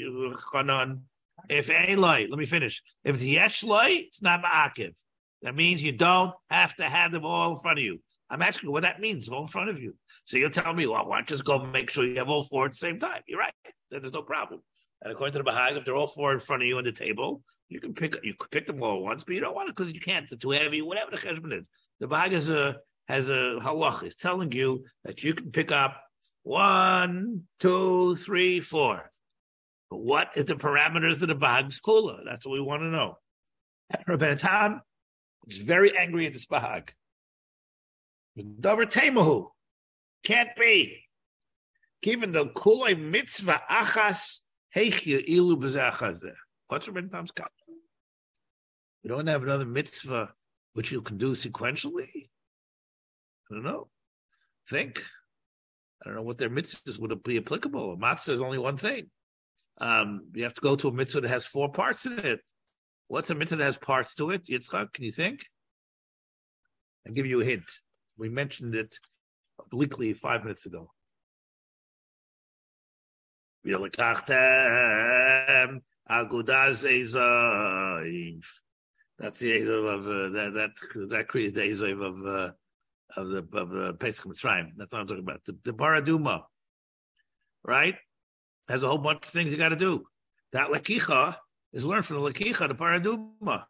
Chanan. 0.53 1.03
If 1.49 1.71
Eloi, 1.71 2.27
let 2.29 2.39
me 2.39 2.47
finish. 2.47 2.83
If 3.05 3.17
it's 3.17 3.25
yeshloi, 3.25 4.07
it's 4.07 4.23
not 4.23 4.43
ma'akiv. 4.43 4.95
That 5.43 5.55
means 5.55 5.83
you 5.83 5.93
don't 5.93 6.33
have 6.51 6.75
to 6.77 6.85
have 6.85 7.13
them 7.13 7.25
all 7.25 7.53
in 7.53 7.57
front 7.57 7.79
of 7.79 7.85
you. 7.85 8.01
I'm 8.29 8.43
asking 8.43 8.69
you 8.69 8.73
what 8.73 8.83
that 8.83 9.01
means, 9.01 9.29
all 9.29 9.43
in 9.43 9.49
front 9.49 9.71
of 9.71 9.81
you. 9.81 9.95
So 10.25 10.37
you'll 10.37 10.51
tell 10.51 10.73
me, 10.73 10.87
well, 10.87 11.07
why 11.07 11.19
you 11.21 11.25
just 11.25 11.45
go 11.45 11.65
make 11.65 11.91
sure 11.91 12.05
you 12.05 12.19
have 12.19 12.29
all 12.29 12.43
four 12.43 12.67
at 12.67 12.73
the 12.73 12.77
same 12.77 12.99
time? 12.99 13.23
You're 13.27 13.41
right. 13.41 13.55
Then 13.91 14.03
there's 14.03 14.13
no 14.13 14.23
problem. 14.23 14.61
And 15.03 15.13
according 15.13 15.33
to 15.33 15.43
the 15.43 15.51
Bahag, 15.51 15.77
if 15.77 15.85
they're 15.85 15.97
all 15.97 16.07
four 16.07 16.33
in 16.33 16.41
front 16.41 16.63
of 16.63 16.69
you 16.69 16.79
on 16.79 16.85
the 16.85 16.93
table, 16.93 17.43
you 17.69 17.81
can 17.81 17.95
pick 17.95 18.17
you 18.23 18.35
could 18.35 18.51
pick 18.51 18.67
them 18.67 18.83
all 18.83 18.97
at 18.97 19.03
once, 19.03 19.25
but 19.25 19.35
you 19.35 19.41
don't 19.41 19.55
want 19.55 19.69
it 19.69 19.77
because 19.77 19.93
you 19.93 20.01
can't. 20.01 20.29
They're 20.29 20.39
too 20.39 20.51
heavy, 20.51 20.83
whatever 20.83 21.11
the 21.11 21.17
cheshbon 21.17 21.59
is. 21.59 21.67
The 22.01 22.07
Bahag 22.07 22.33
has 22.33 22.49
a 22.49 22.77
has 23.09 23.29
a 23.29 23.59
halach. 23.61 24.03
It's 24.03 24.17
telling 24.17 24.53
you 24.53 24.85
that 25.05 25.25
you 25.25 25.35
can 25.35 25.51
pick 25.51 25.73
up 25.73 26.03
one, 26.43 27.45
two, 27.59 28.17
three, 28.17 28.61
four. 28.61 29.09
But 29.91 29.99
what 29.99 30.29
is 30.37 30.47
the 30.47 30.55
parameters 30.55 31.21
of 31.21 31.29
the 31.29 31.35
Bahag's 31.35 31.81
kula? 31.81 32.21
That's 32.25 32.47
what 32.47 32.53
we 32.53 32.61
want 32.61 32.83
to 32.83 32.87
know. 32.87 33.19
Rabbi 34.07 34.37
Tam 34.37 34.83
is 35.49 35.59
very 35.59 35.97
angry 35.99 36.27
at 36.27 36.33
this 36.33 36.47
Bahag. 36.47 36.91
Davar 38.39 38.91
Temahu. 38.91 39.49
Can't 40.23 40.51
be. 40.57 41.05
Given 42.03 42.33
the 42.33 42.47
Kula 42.47 42.99
mitzvah 42.99 43.63
achas 43.71 44.41
heichya 44.75 45.25
ilu 45.29 45.57
b'zachazeh. 45.57 46.35
What's 46.69 46.89
Rabbi 46.89 47.09
Tam's 47.09 47.33
cut? 47.33 47.51
We 49.03 49.09
don't 49.09 49.27
have 49.27 49.43
another 49.43 49.67
mitzvah 49.67 50.33
which 50.75 50.93
you 50.93 51.03
can 51.03 51.19
do 51.19 51.33
sequentially. 51.33 52.29
I 53.51 53.55
don't 53.55 53.65
know. 53.65 53.89
Think. 54.69 55.03
I 56.01 56.07
don't 56.07 56.15
know 56.15 56.23
what 56.23 56.39
their 56.39 56.49
mitzvahs 56.49 56.99
would 56.99 57.23
be 57.23 57.39
applicable. 57.39 57.95
A 57.95 57.97
matzah 57.97 58.31
is 58.31 58.41
only 58.41 58.59
one 58.59 58.77
thing. 58.77 59.11
Um, 59.81 60.27
you 60.35 60.45
have 60.45 60.55
to 60.55 60.61
go 60.61 60.77
to 60.77 60.89
a 60.89 60.93
mitzvah 60.93 61.23
that 61.23 61.29
has 61.29 61.47
four 61.47 61.73
parts 61.73 62.07
in 62.07 62.19
it. 62.19 62.41
What's 63.09 63.31
a 63.31 63.35
mitzvah 63.35 63.57
that 63.57 63.65
has 63.65 63.79
parts 63.79 64.15
to 64.17 64.31
it? 64.31 64.47
Yitzchak, 64.47 64.93
can 64.93 65.05
you 65.05 65.13
think? 65.13 65.47
I'll 67.07 67.15
give 67.15 67.27
you 67.27 67.41
a 67.41 67.45
hint. 67.45 67.65
We 68.19 68.29
mentioned 68.29 68.75
it 68.75 68.95
obliquely 69.59 70.13
five 70.13 70.43
minutes 70.43 70.67
ago. 70.67 70.91
That's 79.19 79.39
the 79.39 79.53
of 79.87 80.07
uh, 80.07 80.29
that 80.31 80.53
that 80.55 81.09
that 81.11 81.29
creates 81.29 81.55
the 81.55 81.63
ezav 81.63 82.03
of 82.03 82.27
uh, 82.27 82.53
of 83.21 83.29
the 83.29 83.59
of 83.59 83.71
the 83.71 83.95
Pesach 83.95 84.25
Mitzrayim. 84.25 84.71
That's 84.77 84.93
what 84.93 85.03
I'm 85.03 85.07
talking 85.07 85.23
about. 85.23 85.45
The, 85.45 85.57
the 85.63 85.73
Baraduma, 85.75 86.43
right? 87.63 87.97
Has 88.71 88.85
a 88.85 88.89
whole 88.89 88.99
bunch 88.99 89.25
of 89.25 89.31
things 89.31 89.51
you 89.51 89.57
got 89.57 89.71
to 89.71 89.77
do. 89.77 90.05
That 90.53 90.69
lakicha 90.69 91.35
is 91.73 91.85
learned 91.85 92.07
from 92.07 92.23
the 92.23 92.31
lakicha, 92.31 92.69
the 92.69 92.75
Baraduma. 92.77 93.65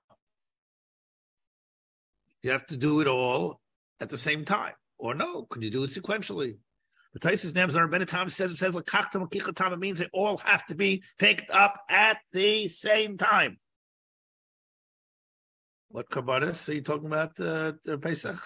You 2.43 2.51
have 2.51 2.67
to 2.67 2.77
do 2.77 3.01
it 3.01 3.09
all 3.09 3.63
at 3.99 4.11
the 4.11 4.19
same 4.19 4.45
time, 4.45 4.75
or 4.99 5.15
no? 5.15 5.45
Can 5.45 5.63
you 5.63 5.71
do 5.71 5.85
it 5.85 5.91
sequentially? 5.91 6.59
The 7.15 7.19
Taisus 7.19 7.53
Nams 7.53 7.75
on 7.75 7.91
Benetam 7.91 8.31
says 8.31 8.53
it 8.53 8.59
says 8.59 8.75
lakachtam 8.75 9.27
lakichatam. 9.27 9.73
It 9.73 9.79
means 9.79 10.01
they 10.01 10.09
all 10.13 10.37
have 10.37 10.67
to 10.67 10.75
be 10.75 11.03
picked 11.19 11.51
up 11.51 11.81
at 11.89 12.19
the 12.33 12.69
same 12.69 13.17
time. 13.17 13.59
What 15.89 16.11
kabbanis 16.11 16.69
are 16.69 16.75
you 16.75 16.83
talking 16.83 17.07
about, 17.07 17.41
uh, 17.41 17.73
uh, 17.91 17.97
Pesach? 17.97 18.39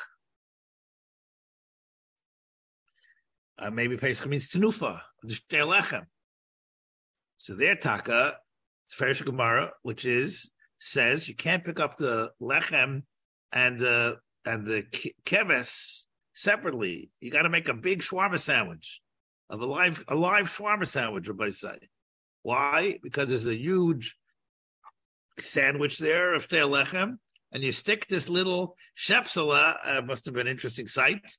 Uh, 3.59 3.71
maybe 3.71 3.97
Pesach 3.97 4.29
means 4.29 4.49
tenufa, 4.49 5.01
the 5.25 5.35
shtei 5.35 5.67
lechem. 5.67 6.07
So 7.39 7.55
their 7.55 7.77
taka, 7.77 8.37
it's 8.87 8.95
Ferish 8.95 9.23
Gemara, 9.23 9.73
which 9.83 10.05
is 10.05 10.51
says 10.79 11.29
you 11.29 11.35
can't 11.35 11.65
pick 11.65 11.81
up 11.81 11.97
the 11.97 12.31
lechem 12.41 13.03
and 13.53 13.79
the 13.79 14.17
and 14.45 14.67
the 14.67 14.83
ke- 14.83 15.15
keves 15.25 16.05
separately. 16.35 17.11
You 17.21 17.31
got 17.31 17.43
to 17.43 17.49
make 17.49 17.69
a 17.69 17.75
big 17.75 18.03
shawarma 18.03 18.39
sandwich 18.39 19.01
of 19.51 19.61
a 19.61 19.67
live 19.67 20.05
a 20.09 20.15
live 20.15 20.49
shawarma 20.51 20.87
sandwich. 20.87 21.25
Everybody 21.25 21.53
say 21.53 21.79
why? 22.43 22.99
Because 23.03 23.29
there's 23.29 23.47
a 23.47 23.57
huge 23.57 24.17
sandwich 25.41 25.99
there 25.99 26.35
of 26.35 26.47
shtei 26.47 26.69
lechem, 26.69 27.17
and 27.53 27.63
you 27.63 27.73
stick 27.73 28.07
this 28.07 28.29
little 28.29 28.77
shepsala. 28.97 29.77
Uh, 29.83 30.03
must 30.03 30.27
have 30.27 30.35
been 30.35 30.47
an 30.47 30.51
interesting 30.51 30.87
sight 30.87 31.37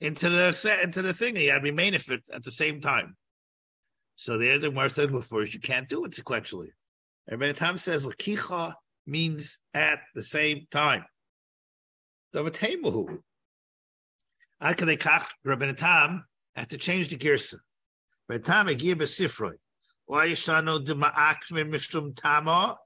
into 0.00 0.30
the 0.30 0.52
set 0.52 0.82
into 0.82 1.02
the 1.02 1.12
thing. 1.12 1.36
You 1.36 1.48
got 1.48 1.58
to 1.58 1.72
it 2.14 2.22
at 2.32 2.44
the 2.44 2.50
same 2.50 2.80
time. 2.80 3.16
So 4.16 4.38
there, 4.38 4.58
the 4.58 4.70
Gemara 4.70 4.90
said 4.90 5.10
before, 5.10 5.42
is 5.42 5.54
you 5.54 5.60
can't 5.60 5.88
do 5.88 6.04
it 6.04 6.12
sequentially. 6.12 6.68
Rabbi 7.30 7.52
Tam 7.52 7.76
says 7.78 8.06
lakicha 8.06 8.74
means 9.06 9.58
at 9.72 10.00
the 10.14 10.22
same 10.22 10.66
time. 10.70 11.04
Davatemahu. 12.34 13.18
Akadei 14.62 14.98
kach 14.98 15.26
Rabbi 15.44 15.72
Tam 15.72 16.24
had 16.54 16.70
to 16.70 16.78
change 16.78 17.08
the 17.08 17.16
girsa. 17.16 17.56
Rabbi 18.28 18.42
Tam 18.42 18.68
agir 18.68 18.94
besifroi. 18.94 19.54
Why 20.06 20.28
yishano 20.28 20.84
de 20.84 20.94
ma'akve 20.94 21.68
mishum 21.68 22.14
tama 22.14 22.76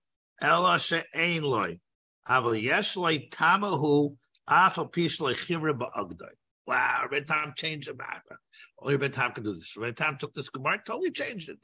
ela 0.40 0.78
she'ein 0.78 1.42
loy. 1.42 1.80
Aval 2.28 2.60
yesh 2.60 2.96
loy 2.96 3.28
tamahu 3.30 4.16
afal 4.48 4.90
pish 4.92 5.20
loy 5.20 5.34
chivra 5.34 5.76
ba'agdai. 5.76 6.37
Wow, 6.68 7.06
Rabbi 7.10 7.24
Tam 7.24 7.54
changed 7.56 7.88
the 7.88 7.94
matter. 7.94 8.38
Only 8.78 8.96
Rabbi 8.96 9.08
Tam 9.08 9.32
can 9.32 9.42
do 9.42 9.54
this. 9.54 9.74
Rabbi 9.74 9.92
Tam 9.92 10.18
took 10.18 10.34
this 10.34 10.50
Gemara, 10.50 10.78
totally 10.84 11.10
changed 11.10 11.48
it. 11.48 11.56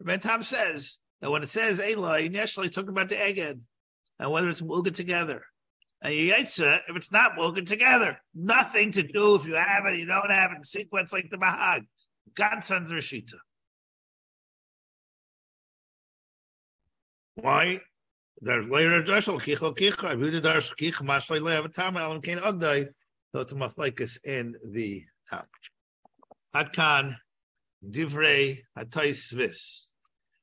Rabbi 0.00 0.16
Tam 0.16 0.42
says 0.42 1.00
that 1.20 1.30
when 1.30 1.42
it 1.42 1.50
says 1.50 1.78
Eloi, 1.78 2.30
Yeshloi 2.30 2.72
talking 2.72 2.88
about 2.88 3.10
the 3.10 3.16
Eged 3.16 3.62
and 4.18 4.32
whether 4.32 4.48
it's 4.48 4.62
Muga 4.62 4.92
together. 4.92 5.42
And 6.00 6.14
Yaitza, 6.14 6.80
if 6.88 6.96
it's 6.96 7.12
not 7.12 7.36
Muga 7.36 7.66
together, 7.66 8.16
nothing 8.34 8.90
to 8.92 9.02
do 9.02 9.34
if 9.34 9.46
you 9.46 9.54
have 9.54 9.84
it, 9.84 9.98
you 9.98 10.06
don't 10.06 10.32
have 10.32 10.52
it 10.52 10.56
in 10.56 10.64
sequence 10.64 11.12
like 11.12 11.28
the 11.28 11.36
Bahag. 11.36 11.82
God 12.34 12.60
sends 12.60 12.90
Rashita. 12.90 13.34
Why? 17.34 17.80
There's 18.40 18.66
later 18.66 19.02
Joshua 19.02 19.38
Kicho 19.38 19.76
Kicho. 19.76 20.04
I 20.04 20.14
viewed 20.14 20.42
the 20.42 20.48
Darsh 20.48 20.74
Kicho 20.74 21.02
Mashloi 21.06 21.40
Leavatam 21.40 22.00
Alam 22.00 22.22
Kain 22.22 22.38
Ogdai. 22.38 22.88
So 23.32 23.40
it's 23.40 23.52
a 23.52 23.56
machlekes 23.56 24.22
in 24.24 24.56
the 24.62 25.04
top. 25.30 25.48
Adkan 26.54 27.16
divrei 27.82 28.62
hatay 28.76 29.10
svis. 29.10 29.90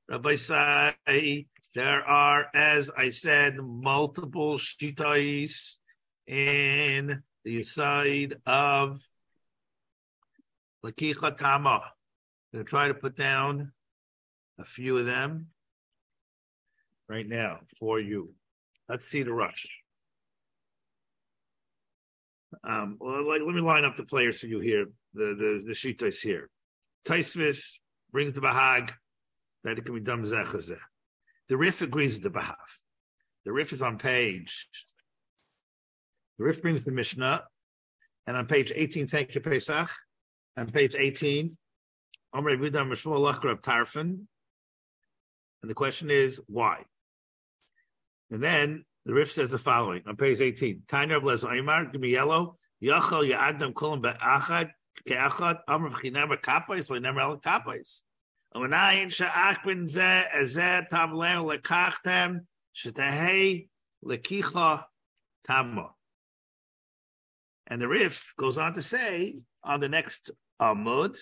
Rabbi 0.09 0.35
say 0.35 1.45
there 1.75 2.03
are, 2.03 2.47
as 2.55 2.89
I 2.97 3.11
said, 3.11 3.57
multiple 3.57 4.57
shitais 4.57 5.75
in 6.25 7.21
the 7.45 7.61
side 7.61 8.37
of 8.47 9.03
Lakicha 10.83 11.37
Tama. 11.37 11.69
I'm 11.69 12.53
going 12.53 12.65
to 12.65 12.69
try 12.69 12.87
to 12.87 12.95
put 12.95 13.15
down 13.15 13.71
a 14.57 14.65
few 14.65 14.97
of 14.97 15.05
them 15.05 15.49
right 17.07 17.27
now 17.27 17.59
for 17.79 17.99
you. 17.99 18.33
Let's 18.87 19.05
see 19.05 19.21
the 19.21 19.33
rush. 19.33 19.67
Um, 22.63 22.97
like, 22.99 23.41
let 23.45 23.55
me 23.55 23.61
line 23.61 23.85
up 23.85 23.95
the 23.95 24.03
players 24.03 24.39
for 24.39 24.47
you 24.47 24.59
here. 24.59 24.85
The 25.13 25.35
the 25.35 25.63
the 25.67 25.73
shitas 25.73 26.21
here. 26.21 26.49
Taisvis 27.05 27.73
brings 28.11 28.33
the 28.33 28.41
bahag 28.41 28.91
that 29.63 29.77
it 29.77 29.85
can 29.85 29.93
be 29.93 30.01
done 30.01 30.23
zechazeh. 30.23 30.79
The 31.49 31.57
Rif 31.57 31.81
agrees 31.81 32.13
with 32.13 32.23
the 32.23 32.39
Bahag. 32.39 32.55
The 33.45 33.51
Rif 33.51 33.73
is 33.73 33.81
on 33.81 33.97
page. 33.97 34.67
The 36.37 36.45
Rif 36.45 36.61
brings 36.61 36.85
the 36.85 36.91
Mishnah, 36.91 37.43
and 38.27 38.37
on 38.37 38.45
page 38.45 38.71
18, 38.73 39.07
thank 39.07 39.33
you, 39.33 39.41
Pesach. 39.41 39.89
On 40.57 40.69
page 40.69 40.95
18, 40.95 41.57
Omre 42.35 42.59
Vidam 42.59 42.89
Mishmul 42.89 43.17
Lachra 43.17 43.59
Tarfin. 43.59 44.25
And 45.61 45.69
the 45.69 45.73
question 45.73 46.11
is, 46.11 46.39
why? 46.47 46.83
And 48.29 48.43
then 48.43 48.85
the 49.05 49.13
Rif 49.13 49.31
says 49.31 49.49
the 49.49 49.57
following 49.57 50.03
on 50.07 50.15
page 50.15 50.41
18. 50.41 50.83
Tanya 50.87 51.19
Bless 51.19 51.43
Aymar 51.43 51.93
Gmiello, 51.93 52.55
Yachal 52.83 53.29
Ya'adam 53.29 53.73
Kulam 53.73 54.01
Ba'achad, 54.01 54.69
Ke'achad, 55.07 55.59
Amr 55.67 55.91
Chinamar 55.91 56.41
Kapais, 56.41 56.89
Lenemar 56.89 57.21
Al 57.21 57.39
Kapais. 57.39 58.01
Amanayin 58.55 59.07
Sha'akbin 59.07 59.89
Ze, 59.89 60.25
Ezeh, 60.35 60.87
Tabler, 60.89 61.37
Lekachtem, 61.37 62.41
Shetahei, 62.75 63.67
Lekicha, 64.05 64.83
Tamma. 65.47 65.89
And 67.67 67.81
the 67.81 67.87
Rif 67.87 68.33
goes 68.37 68.57
on 68.57 68.73
to 68.73 68.81
say 68.81 69.35
on 69.63 69.79
the 69.79 69.89
next 69.89 70.31
Amud, 70.61 71.17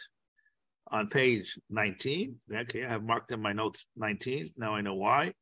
on 0.89 1.09
page 1.09 1.59
19, 1.69 2.35
okay, 2.53 2.85
I 2.85 2.89
have 2.89 3.03
marked 3.03 3.31
in 3.31 3.41
my 3.41 3.53
notes 3.53 3.85
19. 3.97 4.51
Now 4.57 4.73
I 4.73 4.81
know 4.81 4.95
why. 4.95 5.33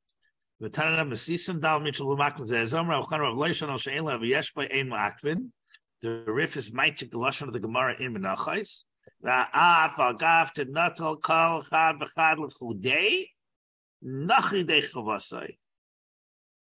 The 0.61 0.69
Tananab 0.69 1.09
Nasisim 1.09 1.59
Dal 1.59 1.81
By 1.81 2.29
The 6.01 6.23
Rif 6.27 6.57
is 6.57 6.71
Maitik, 6.71 7.11
the 7.11 7.17
Lashon 7.17 7.47
of 7.47 7.53
the 7.53 7.59
Gemara 7.59 7.95
in 7.99 8.13
Menachais. 8.13 8.83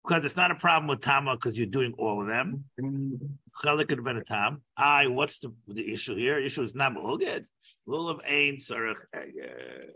Because 0.02 0.24
it's 0.24 0.36
not 0.36 0.50
a 0.50 0.54
problem 0.56 0.88
with 0.88 1.00
Tama 1.00 1.36
because 1.36 1.56
you're 1.56 1.66
doing 1.66 1.94
all 1.96 2.20
of 2.20 2.26
them. 2.26 2.64
Chalik 2.80 3.88
could 3.88 3.98
have 3.98 4.04
been 4.04 4.16
a 4.16 4.24
Tam. 4.24 4.62
I, 4.76 5.06
what's 5.06 5.38
the, 5.38 5.54
the 5.68 5.92
issue 5.92 6.16
here? 6.16 6.40
The 6.40 6.46
issue 6.46 6.62
is 6.62 6.74
not 6.74 6.94
Mulged. 6.94 7.46
Lulav 7.88 8.18
of 8.18 8.58
Sarach 8.58 8.96
Eged. 9.14 9.90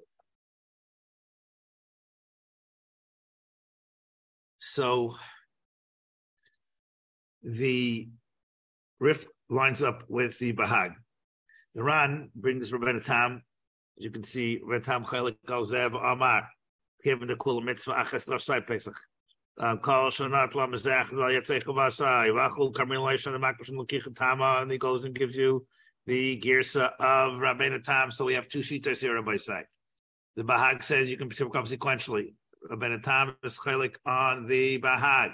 So 4.79 5.17
the 7.43 8.09
Rif 9.01 9.27
lines 9.51 9.83
up 9.83 10.05
with 10.07 10.39
the 10.39 10.53
Bahag. 10.53 10.95
The 11.75 11.83
Ran 11.83 12.31
brings 12.37 12.71
Rabbeinu 12.71 13.05
Tam, 13.05 13.43
as 13.99 14.05
you 14.05 14.13
can 14.13 14.23
see, 14.23 14.61
Rabbeinu 14.65 14.85
Tam 14.85 15.05
Chelik 15.05 15.35
Galzev 15.49 16.01
Amar, 16.01 16.49
given 17.03 17.27
the 17.27 17.35
Kula 17.35 17.61
Mitzvah 17.61 17.95
Achas 17.95 18.29
Lasai 18.29 18.65
Pesach. 18.65 18.95
Um, 19.59 19.79
Kol 19.79 20.13
Shonat 20.13 20.55
La 20.55 20.69
Mizach 20.69 21.11
La 21.11 21.27
Yatzech 21.27 21.65
Vasai 21.65 22.29
Vachul 22.29 22.73
Karmil 22.73 23.03
Leishon 23.03 23.37
Makashim 23.37 23.85
Lakich 23.85 24.15
Tama, 24.15 24.61
and 24.63 24.71
he 24.71 24.79
goes 24.79 25.03
and 25.03 25.13
gives 25.13 25.35
you 25.35 25.67
the 26.07 26.41
Girsa 26.41 26.93
of 27.01 27.41
Rabbeinu 27.41 27.83
Tam. 27.83 28.13
So 28.13 28.25
we 28.25 28.35
have 28.35 28.47
two 28.47 28.61
sheeters 28.61 29.01
here, 29.01 29.17
Rabbi 29.17 29.39
Sai. 29.39 29.65
The 30.37 30.45
Bahag 30.45 30.85
says 30.85 31.11
you 31.11 31.17
can 31.17 31.29
come 31.29 31.67
sequentially. 31.67 32.35
Rabbeinu 32.71 33.03
Tam 33.03 33.37
is 33.43 33.59
Chelik 33.59 33.97
on 34.07 34.47
the 34.47 34.81
Bahag. 34.81 35.33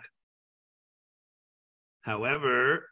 However, 2.02 2.90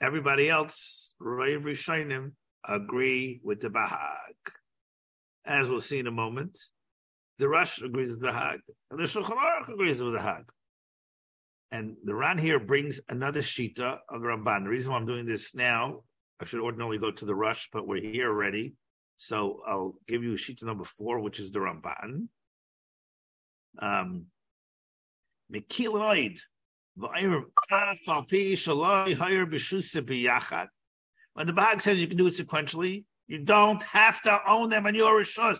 everybody 0.00 0.48
else, 0.48 1.14
Rav 1.20 1.62
Rishonim, 1.62 2.32
agree 2.66 3.40
with 3.42 3.60
the 3.60 3.70
Bahag. 3.70 4.34
As 5.44 5.70
we'll 5.70 5.80
see 5.80 5.98
in 5.98 6.06
a 6.06 6.12
moment, 6.12 6.58
the 7.38 7.48
Rush 7.48 7.80
agrees 7.80 8.10
with 8.10 8.20
the 8.20 8.32
Hag, 8.32 8.60
and 8.90 8.98
the 8.98 9.04
Shulchan 9.04 9.36
Aruch 9.36 9.72
agrees 9.72 10.00
with 10.00 10.12
the 10.12 10.20
Hag. 10.20 10.50
And 11.70 11.96
the 12.04 12.14
Ran 12.14 12.38
here 12.38 12.58
brings 12.58 13.00
another 13.08 13.40
Shita 13.40 13.98
of 14.08 14.20
the 14.20 14.26
Ramban. 14.26 14.64
The 14.64 14.70
reason 14.70 14.90
why 14.90 14.98
I'm 14.98 15.06
doing 15.06 15.24
this 15.26 15.54
now, 15.54 16.02
I 16.40 16.46
should 16.46 16.60
ordinarily 16.60 16.98
go 16.98 17.10
to 17.10 17.24
the 17.24 17.34
Rush, 17.34 17.68
but 17.72 17.86
we're 17.86 18.00
here 18.00 18.28
already. 18.28 18.74
So 19.18 19.60
I'll 19.66 19.94
give 20.06 20.22
you 20.22 20.32
Shita 20.32 20.64
number 20.64 20.84
four, 20.84 21.20
which 21.20 21.40
is 21.40 21.50
the 21.50 21.60
Ramban. 21.60 22.28
Um, 23.78 24.26
when 31.38 31.46
the 31.46 31.52
Bahag 31.52 31.80
says 31.80 31.98
you 31.98 32.08
can 32.08 32.16
do 32.16 32.26
it 32.26 32.34
sequentially, 32.34 33.04
you 33.28 33.38
don't 33.38 33.82
have 33.84 34.20
to 34.22 34.40
own 34.48 34.70
them 34.70 34.86
on 34.86 34.94
your 34.94 35.20
Rishus. 35.20 35.58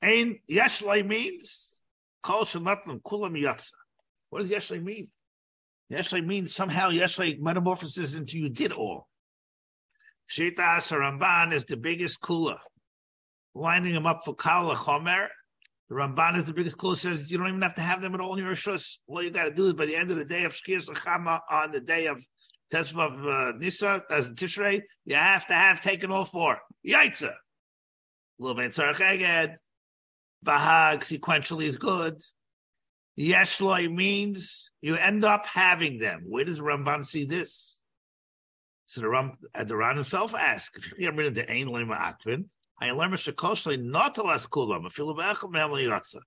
Ein 0.00 0.38
Yeshlai 0.48 1.04
means 1.04 1.78
Kol 2.22 2.44
Shematlam 2.44 3.02
Kulam 3.02 3.40
Yatsa. 3.40 3.72
What 4.30 4.40
does 4.40 4.50
Yeshlai 4.50 4.82
mean? 4.82 5.08
Yeshlai 5.90 6.24
means 6.24 6.54
somehow 6.54 6.90
Yeshlai 6.90 7.40
metamorphoses 7.40 8.14
into 8.14 8.38
you 8.38 8.48
did 8.48 8.72
all. 8.72 9.08
Shita 10.30 10.56
Ramban 10.56 11.52
is 11.52 11.64
the 11.64 11.76
biggest 11.76 12.20
kula. 12.20 12.58
Lining 13.54 13.94
them 13.94 14.06
up 14.06 14.24
for 14.24 14.34
Kala 14.34 14.76
Chomer. 14.76 15.28
The 15.88 15.96
Ramban 15.96 16.36
is 16.38 16.44
the 16.44 16.54
biggest 16.54 16.78
kula, 16.78 16.96
says 16.96 17.30
you 17.30 17.38
don't 17.38 17.48
even 17.48 17.62
have 17.62 17.74
to 17.74 17.82
have 17.82 18.00
them 18.00 18.14
at 18.14 18.20
all 18.20 18.34
in 18.34 18.44
your 18.44 18.54
Rishus. 18.54 18.98
All 19.06 19.22
you 19.22 19.30
got 19.30 19.44
to 19.44 19.50
do 19.50 19.66
is 19.66 19.74
by 19.74 19.86
the 19.86 19.96
end 19.96 20.10
of 20.10 20.16
the 20.16 20.24
day 20.24 20.44
of 20.44 20.54
Shkir 20.54 20.84
Chama 20.88 21.40
on 21.50 21.70
the 21.72 21.80
day 21.80 22.06
of 22.06 22.24
Tesvav 22.72 23.52
uh, 23.54 23.56
Nisa, 23.58 24.02
as 24.10 24.28
Tishrei, 24.28 24.82
you 25.04 25.14
have 25.14 25.46
to 25.46 25.54
have 25.54 25.80
taken 25.80 26.10
all 26.10 26.24
four. 26.24 26.58
Yaitza. 26.86 27.32
Luvain 28.40 28.74
Saracheged. 28.74 29.54
Bahag 30.44 31.00
sequentially 31.00 31.64
is 31.64 31.76
good. 31.76 32.20
Yeshloi 33.18 33.94
means 33.94 34.70
you 34.82 34.96
end 34.96 35.24
up 35.24 35.46
having 35.46 35.98
them. 35.98 36.24
Where 36.26 36.44
does 36.44 36.58
Ramban 36.58 37.06
see 37.06 37.24
this? 37.24 37.80
So 38.86 39.00
the 39.00 39.08
Ram, 39.08 39.32
uh, 39.54 39.64
the 39.64 39.76
Ram 39.76 39.94
himself 39.94 40.34
asks, 40.34 40.78
if 40.78 40.92
you 40.92 40.98
get 40.98 41.14
rid 41.14 41.28
of 41.28 41.34
the 41.34 41.50
Ein 41.50 41.68
Lema 41.68 41.96
Akvin, 41.98 42.46
I 42.80 42.90
not 42.90 44.18
last 44.18 44.50
a. 44.50 46.20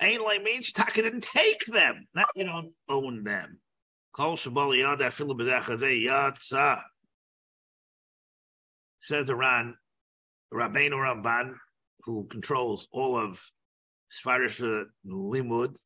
Ein 0.00 0.18
Lema 0.18 0.42
means 0.42 0.72
Taka 0.72 1.02
didn't 1.02 1.22
take 1.22 1.64
them, 1.66 2.08
not 2.14 2.28
you 2.34 2.44
don't 2.44 2.72
own 2.88 3.22
them. 3.22 3.60
Kol 4.12 4.36
Shabal 4.36 4.74
Yad. 4.74 4.98
Says 9.00 9.26
the 9.26 9.34
Ran, 9.34 9.74
Rabbeinu 10.52 10.92
Ramban, 10.92 11.54
who 12.00 12.26
controls 12.26 12.88
all 12.92 13.16
of 13.16 13.42
Sfarish 14.12 14.86
Limud, 15.06 15.78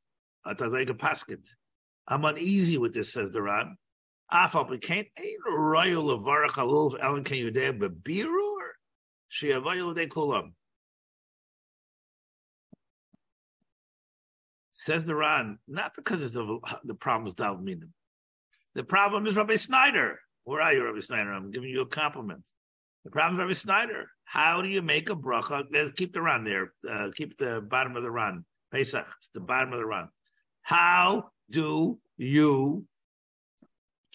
Atazega 0.47 0.97
Pasket. 0.97 1.47
I'm 2.09 2.25
uneasy 2.25 2.79
with 2.79 2.95
this, 2.95 3.13
says 3.13 3.31
the 3.31 3.43
Ran. 3.43 3.77
Afal 4.33 4.69
B'Kain 4.69 5.09
Ein 5.19 5.37
Royal 5.47 6.11
of 6.11 6.23
Varach 6.23 6.55
Aluf 6.55 6.97
Ellen 7.01 7.23
Ken 7.23 7.39
Yudeh 7.39 7.79
Kulam. 9.33 10.53
Says 14.73 15.07
the 15.07 15.15
Ran, 15.15 15.59
not 15.67 15.95
because 15.97 16.23
it's 16.23 16.35
the, 16.35 16.61
the 16.85 16.95
problem 16.95 17.27
is 17.27 17.35
Dalminim. 17.35 17.91
The 18.75 18.85
problem 18.85 19.27
is 19.27 19.37
Rabbi 19.37 19.57
Snyder. 19.57 20.21
Where 20.45 20.61
are 20.61 20.73
you, 20.73 20.85
Rabbi 20.85 21.01
Snyder? 21.01 21.33
I'm 21.33 21.51
giving 21.51 21.71
you 21.71 21.81
a 21.81 21.87
compliment. 21.87 22.47
The 23.05 23.11
problem 23.11 23.37
is 23.37 23.43
Rabbi 23.43 23.55
Snyder. 23.55 24.07
How 24.25 24.61
do 24.61 24.69
you 24.69 24.83
make 24.83 25.09
a 25.09 25.17
bracha? 25.17 25.65
Keep 25.97 26.13
the 26.13 26.21
Ran 26.21 26.45
there. 26.45 26.73
Uh, 26.89 27.09
keep 27.15 27.39
the 27.39 27.63
bottom 27.63 27.97
of 27.97 28.03
the 28.03 28.11
Ran. 28.11 28.45
Pesach, 28.71 29.07
it's 29.17 29.31
the 29.33 29.41
bottom 29.41 29.73
of 29.73 29.79
the 29.79 29.87
Ran. 29.87 30.09
How 30.63 31.31
do 31.51 31.99
you 32.19 32.87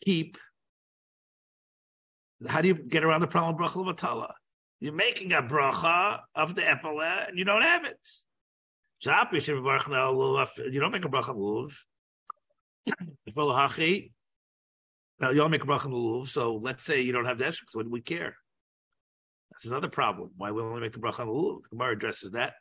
keep? 0.04 0.38
How 2.48 2.62
do 2.62 2.68
you 2.68 2.76
get 2.76 3.04
around 3.04 3.22
the 3.22 3.28
problem 3.28 3.56
of 3.56 3.62
bracha 3.62 3.84
levatala? 3.84 4.34
You're 4.82 4.94
making 4.94 5.32
a 5.32 5.44
bracha 5.44 6.20
of 6.36 6.56
the 6.56 6.64
epile 6.64 7.30
and 7.30 7.38
you 7.38 7.46
don't 7.46 7.62
have 7.62 7.86
it. 7.86 8.00
You 9.04 9.12
don't 9.12 9.32
make 10.92 11.06
a 11.06 11.10
bracha 11.10 11.36
lulav. 11.36 11.78
You 15.34 15.42
all 15.42 15.50
make 15.50 15.64
a 15.64 15.68
bracha 15.68 15.86
lulav, 15.86 16.28
so 16.28 16.56
let's 16.56 16.84
say 16.84 17.02
you 17.02 17.12
don't 17.14 17.26
have 17.26 17.38
the 17.38 17.44
esrog, 17.46 17.70
so 17.70 17.78
what 17.78 17.84
do 17.84 17.92
we 17.92 18.02
care? 18.02 18.36
That's 19.52 19.66
another 19.66 19.88
problem. 19.88 20.32
Why 20.36 20.50
we 20.50 20.64
only 20.64 20.82
make 20.82 20.94
the 20.94 21.00
bracha 21.00 21.28
lulav? 21.28 21.62
The 21.64 21.70
Gemara 21.70 21.94
addresses 21.94 22.32
that. 22.32 22.56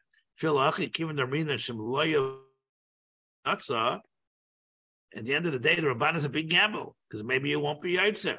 At 5.17 5.25
the 5.25 5.35
end 5.35 5.47
of 5.47 5.53
the 5.53 5.59
day, 5.59 5.75
the 5.75 5.83
Rabban 5.83 6.17
is 6.17 6.25
a 6.27 6.29
big 6.29 6.51
gamble 6.51 6.97
because 7.09 7.25
maybe 7.25 7.51
it 7.51 7.61
won't 7.61 7.81
be 7.81 7.97
Yaitzer. 7.97 8.39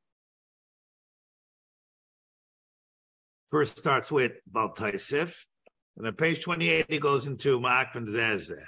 First 3.51 3.77
starts 3.77 4.09
with 4.09 4.31
Bal 4.47 4.73
Taisif, 4.73 5.45
and 5.97 6.05
then 6.05 6.13
page 6.13 6.41
28 6.41 6.85
he 6.87 6.99
goes 6.99 7.27
into 7.27 7.59
Ma'ak 7.59 7.91
Zezeh. 7.93 8.63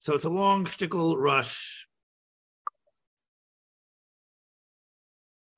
So 0.00 0.14
it's 0.14 0.24
a 0.24 0.28
long 0.28 0.64
shtickle 0.64 1.16
rush. 1.16 1.86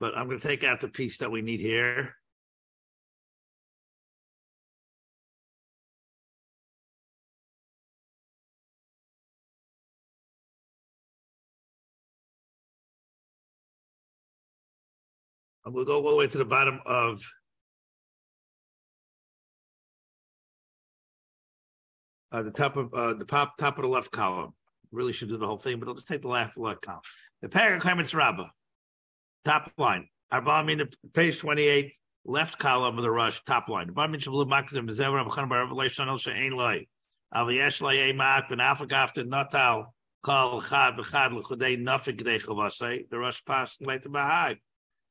But 0.00 0.16
I'm 0.16 0.26
going 0.26 0.38
to 0.38 0.46
take 0.46 0.64
out 0.64 0.80
the 0.80 0.88
piece 0.88 1.16
that 1.18 1.30
we 1.30 1.40
need 1.40 1.62
here. 1.62 2.14
And 15.64 15.74
we'll 15.74 15.86
go 15.86 16.02
all 16.04 16.10
the 16.10 16.16
way 16.16 16.26
to 16.26 16.38
the 16.38 16.44
bottom 16.44 16.80
of 16.84 17.22
uh, 22.32 22.42
the 22.42 22.50
top 22.50 22.76
of 22.76 22.92
uh, 22.94 23.14
the 23.14 23.24
top 23.24 23.56
top 23.56 23.78
of 23.78 23.82
the 23.82 23.88
left 23.88 24.10
column. 24.10 24.52
Really 24.90 25.12
should 25.12 25.28
do 25.28 25.36
the 25.36 25.46
whole 25.46 25.58
thing, 25.58 25.78
but 25.78 25.88
I'll 25.88 25.94
just 25.94 26.08
take 26.08 26.22
the 26.22 26.28
last 26.28 26.56
left 26.56 26.82
column. 26.82 27.02
The 27.42 27.48
paragraph 27.48 28.14
Rabbah, 28.14 28.48
top 29.44 29.70
line. 29.76 30.08
Arba 30.30 30.64
mean 30.64 30.82
page 31.12 31.38
twenty 31.38 31.62
eight, 31.62 31.96
left 32.24 32.58
column 32.58 32.96
of 32.96 33.02
the 33.02 33.10
rush, 33.10 33.42
top 33.44 33.68
line. 33.68 33.88
Arba 33.88 34.08
mean 34.08 34.20
shavlu 34.20 34.48
makzim 34.48 34.88
bezever 34.88 35.22
abchan 35.24 35.48
bar 35.48 35.62
revelation 35.62 36.08
al 36.08 36.18
she'ain 36.18 36.52
loy. 36.52 36.86
Al 37.32 37.50
yesh 37.50 37.80
loy 37.80 38.12
mak 38.14 38.48
ben 38.48 38.58
afagafte 38.58 39.26
natal 39.26 39.94
kol 40.22 40.62
chad 40.62 40.96
bechad 40.96 41.32
l'chudei 41.32 41.76
nafik 41.78 42.20
gdei 42.20 42.42
chavasei. 42.42 43.08
The 43.10 43.18
rush 43.18 43.44
passed 43.44 43.84
later 43.84 44.08
bahag. 44.08 44.56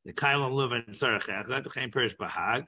The 0.06 0.14
kailon 0.14 0.53
live 0.53 0.72
in 0.72 0.84
tzarech 0.94 1.23
echad, 1.23 1.72
chaim 1.72 1.91
perish 1.91 2.15
bahag. 2.15 2.65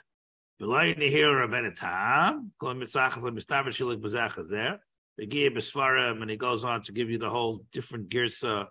V'loy 0.62 0.98
nihir 0.98 1.32
rabben 1.40 1.74
tam, 1.76 2.52
kol 2.60 2.74
mitzachas 2.74 3.24
l'mistaver 3.24 3.70
shilik 3.70 4.02
b'zachas 4.02 4.50
there. 4.50 4.80
Begia 5.18 5.50
b'svarim, 5.52 6.22
and 6.22 6.30
he 6.30 6.38
goes 6.38 6.64
on 6.64 6.82
to 6.82 6.92
give 6.92 7.10
you 7.10 7.18
the 7.18 7.30
whole 7.30 7.64
different 7.72 8.10
girsa 8.10 8.68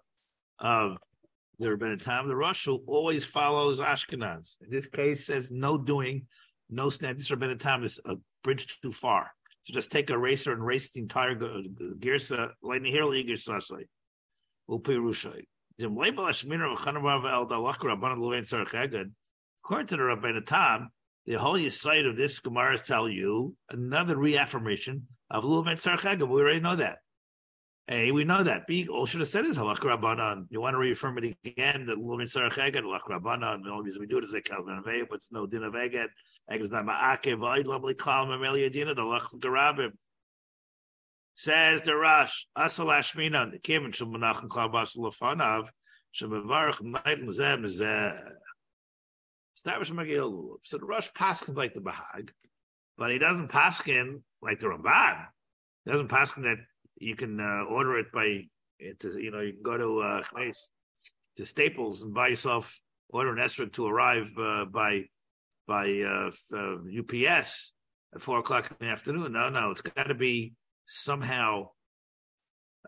of 0.58 0.98
the 1.58 1.68
rabben 1.68 2.02
tam. 2.02 2.28
The 2.28 2.34
who 2.64 2.82
always 2.86 3.24
follows 3.24 3.80
Ashkenaz. 3.80 4.56
In 4.62 4.70
this 4.70 4.86
case, 4.88 5.26
says 5.26 5.50
no 5.50 5.78
doing, 5.78 6.26
no 6.68 6.90
stand. 6.90 7.18
This 7.18 7.32
tam 7.58 7.84
is 7.84 7.98
a 8.04 8.16
bridge 8.44 8.80
too 8.80 8.92
far. 8.92 9.30
So 9.62 9.72
just 9.72 9.90
take 9.90 10.10
a 10.10 10.18
racer 10.18 10.52
and 10.52 10.64
race 10.64 10.90
the 10.90 11.00
entire 11.00 11.34
girsa. 11.34 12.52
Like 12.62 12.82
nihir 12.82 13.08
li 13.08 13.24
girsa 13.24 13.60
upi 14.70 14.96
rushay. 14.98 15.44
According 15.80 16.16
to 19.86 19.96
the 19.96 20.02
Rabbeinu 20.02 20.44
Tam, 20.44 20.90
the 21.28 21.38
whole 21.38 21.58
side 21.68 22.06
of 22.06 22.16
this 22.16 22.38
Gemara 22.38 22.78
tell 22.78 23.06
you 23.06 23.54
another 23.68 24.16
reaffirmation 24.16 25.06
of 25.30 25.44
Luven 25.44 25.74
Sarchega. 25.74 26.26
We 26.26 26.40
already 26.40 26.60
know 26.60 26.76
that. 26.76 27.00
Hey, 27.86 28.12
we 28.12 28.24
know 28.24 28.42
that. 28.42 28.66
B 28.66 28.88
all 28.88 29.04
should 29.04 29.20
have 29.20 29.28
said 29.28 29.44
is 29.44 29.58
halach 29.58 29.80
rabbanon. 29.80 30.46
You 30.48 30.62
want 30.62 30.72
to 30.72 30.78
reaffirm 30.78 31.18
it 31.18 31.36
again 31.44 31.84
that 31.84 31.98
Luven 31.98 32.22
Sarchega 32.22 32.76
halach 32.76 33.02
rabbanon. 33.10 33.62
The 33.62 33.70
only 33.70 33.84
reason 33.84 34.00
we 34.00 34.06
do 34.06 34.16
it 34.16 34.24
is 34.24 34.32
a 34.32 34.40
kalvan 34.40 34.82
avei, 34.82 35.06
but 35.06 35.16
it's 35.16 35.30
no 35.30 35.46
din 35.46 35.64
of 35.64 35.74
eget. 35.74 36.08
Eget's 36.50 36.70
not 36.70 36.86
ma'akev. 36.86 37.36
V'ayid 37.40 37.66
lovely 37.66 37.92
kal 37.92 38.26
mameli 38.26 38.64
adina 38.64 38.94
the 38.94 39.02
halach 39.02 39.28
garabim. 39.38 39.90
Says 41.34 41.82
the 41.82 41.94
Rash, 41.94 42.48
Asal 42.58 42.86
Ashmina, 42.86 43.52
the 43.52 43.58
Kim 43.58 43.84
and 43.84 43.92
Shumanach 43.92 44.40
and 44.40 44.50
Klabas 44.50 44.96
Lafanav, 44.96 45.68
Shemavarach 46.18 46.80
Night 46.80 47.20
Zem 47.32 47.66
is 47.66 47.82
Establish 49.58 49.90
Magil. 49.90 50.54
So 50.62 50.78
the 50.78 50.86
Rush 50.86 51.12
paskin 51.12 51.56
like 51.56 51.74
the 51.74 51.80
Bahag, 51.80 52.30
but 52.96 53.10
he 53.10 53.18
doesn't 53.18 53.50
paskin 53.50 54.22
like 54.40 54.60
the 54.60 54.68
Ramban. 54.68 55.26
He 55.84 55.90
doesn't 55.90 56.08
paskin 56.08 56.44
that 56.44 56.58
you 57.00 57.16
can 57.16 57.40
uh, 57.40 57.64
order 57.64 57.98
it 57.98 58.12
by, 58.12 58.44
it, 58.78 59.02
you 59.02 59.32
know, 59.32 59.40
you 59.40 59.54
can 59.54 59.62
go 59.64 59.76
to 59.76 60.00
uh, 60.00 60.22
to 61.36 61.46
Staples 61.46 62.02
and 62.02 62.14
buy 62.14 62.28
yourself, 62.28 62.80
order 63.08 63.32
an 63.32 63.38
esrog 63.38 63.72
to 63.72 63.86
arrive 63.86 64.30
uh, 64.38 64.64
by 64.66 65.02
by 65.66 66.02
uh, 66.02 66.30
UPS 66.56 67.72
uh, 68.12 68.16
at 68.16 68.22
four 68.22 68.38
o'clock 68.38 68.70
in 68.70 68.86
the 68.86 68.92
afternoon. 68.92 69.32
No, 69.32 69.48
no, 69.48 69.72
it's 69.72 69.80
got 69.80 70.04
to 70.04 70.14
be 70.14 70.54
somehow 70.86 71.70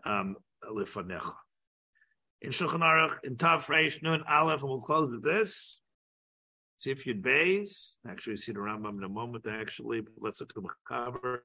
um. 0.05 0.37
In 0.63 2.51
Shulchan 2.51 2.79
Aruch, 2.79 3.17
in 3.23 3.35
Tav 3.35 3.65
Reish 3.67 4.01
Nun 4.01 4.23
Aleph, 4.29 4.61
and 4.61 4.69
we'll 4.69 4.81
close 4.81 5.11
with 5.11 5.23
this. 5.23 5.80
See 6.81 6.89
if 6.89 7.05
you'd 7.05 7.21
bays. 7.21 7.99
Actually, 8.09 8.37
see 8.37 8.53
the 8.53 8.59
Rambam 8.59 8.97
in 8.97 9.03
a 9.03 9.09
moment. 9.09 9.45
Actually, 9.47 10.01
but 10.01 10.13
let's 10.19 10.41
look 10.41 10.49
at 10.49 10.63
the 10.63 10.67
Machaber. 10.67 11.41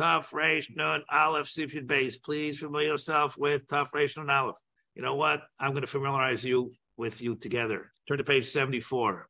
Tav 0.00 0.28
Reish 0.30 0.66
Nun 0.74 1.04
Aleph. 1.08 1.46
See 1.46 1.62
if 1.62 1.72
you'd 1.72 1.86
bays. 1.86 2.16
Please 2.16 2.58
familiar 2.58 2.88
yourself 2.88 3.38
with 3.38 3.68
Tav 3.68 3.92
Reish 3.92 4.16
Nun 4.16 4.30
Aleph. 4.30 4.56
You 4.96 5.02
know 5.02 5.14
what? 5.14 5.42
I'm 5.60 5.70
going 5.70 5.82
to 5.82 5.86
familiarize 5.86 6.44
you 6.44 6.72
with 6.96 7.20
you 7.20 7.36
together. 7.36 7.92
Turn 8.08 8.18
to 8.18 8.24
page 8.24 8.46
seventy-four. 8.46 9.28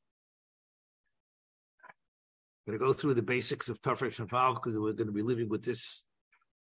I'm 1.85 2.71
going 2.71 2.79
to 2.79 2.87
go 2.87 2.95
through 2.95 3.13
the 3.13 3.23
basics 3.23 3.69
of 3.69 3.83
Tafresh 3.83 4.19
and 4.19 4.31
Paul 4.31 4.55
because 4.55 4.79
we're 4.79 4.95
going 4.95 5.09
to 5.09 5.13
be 5.13 5.21
living 5.21 5.51
with 5.51 5.63
this 5.63 6.07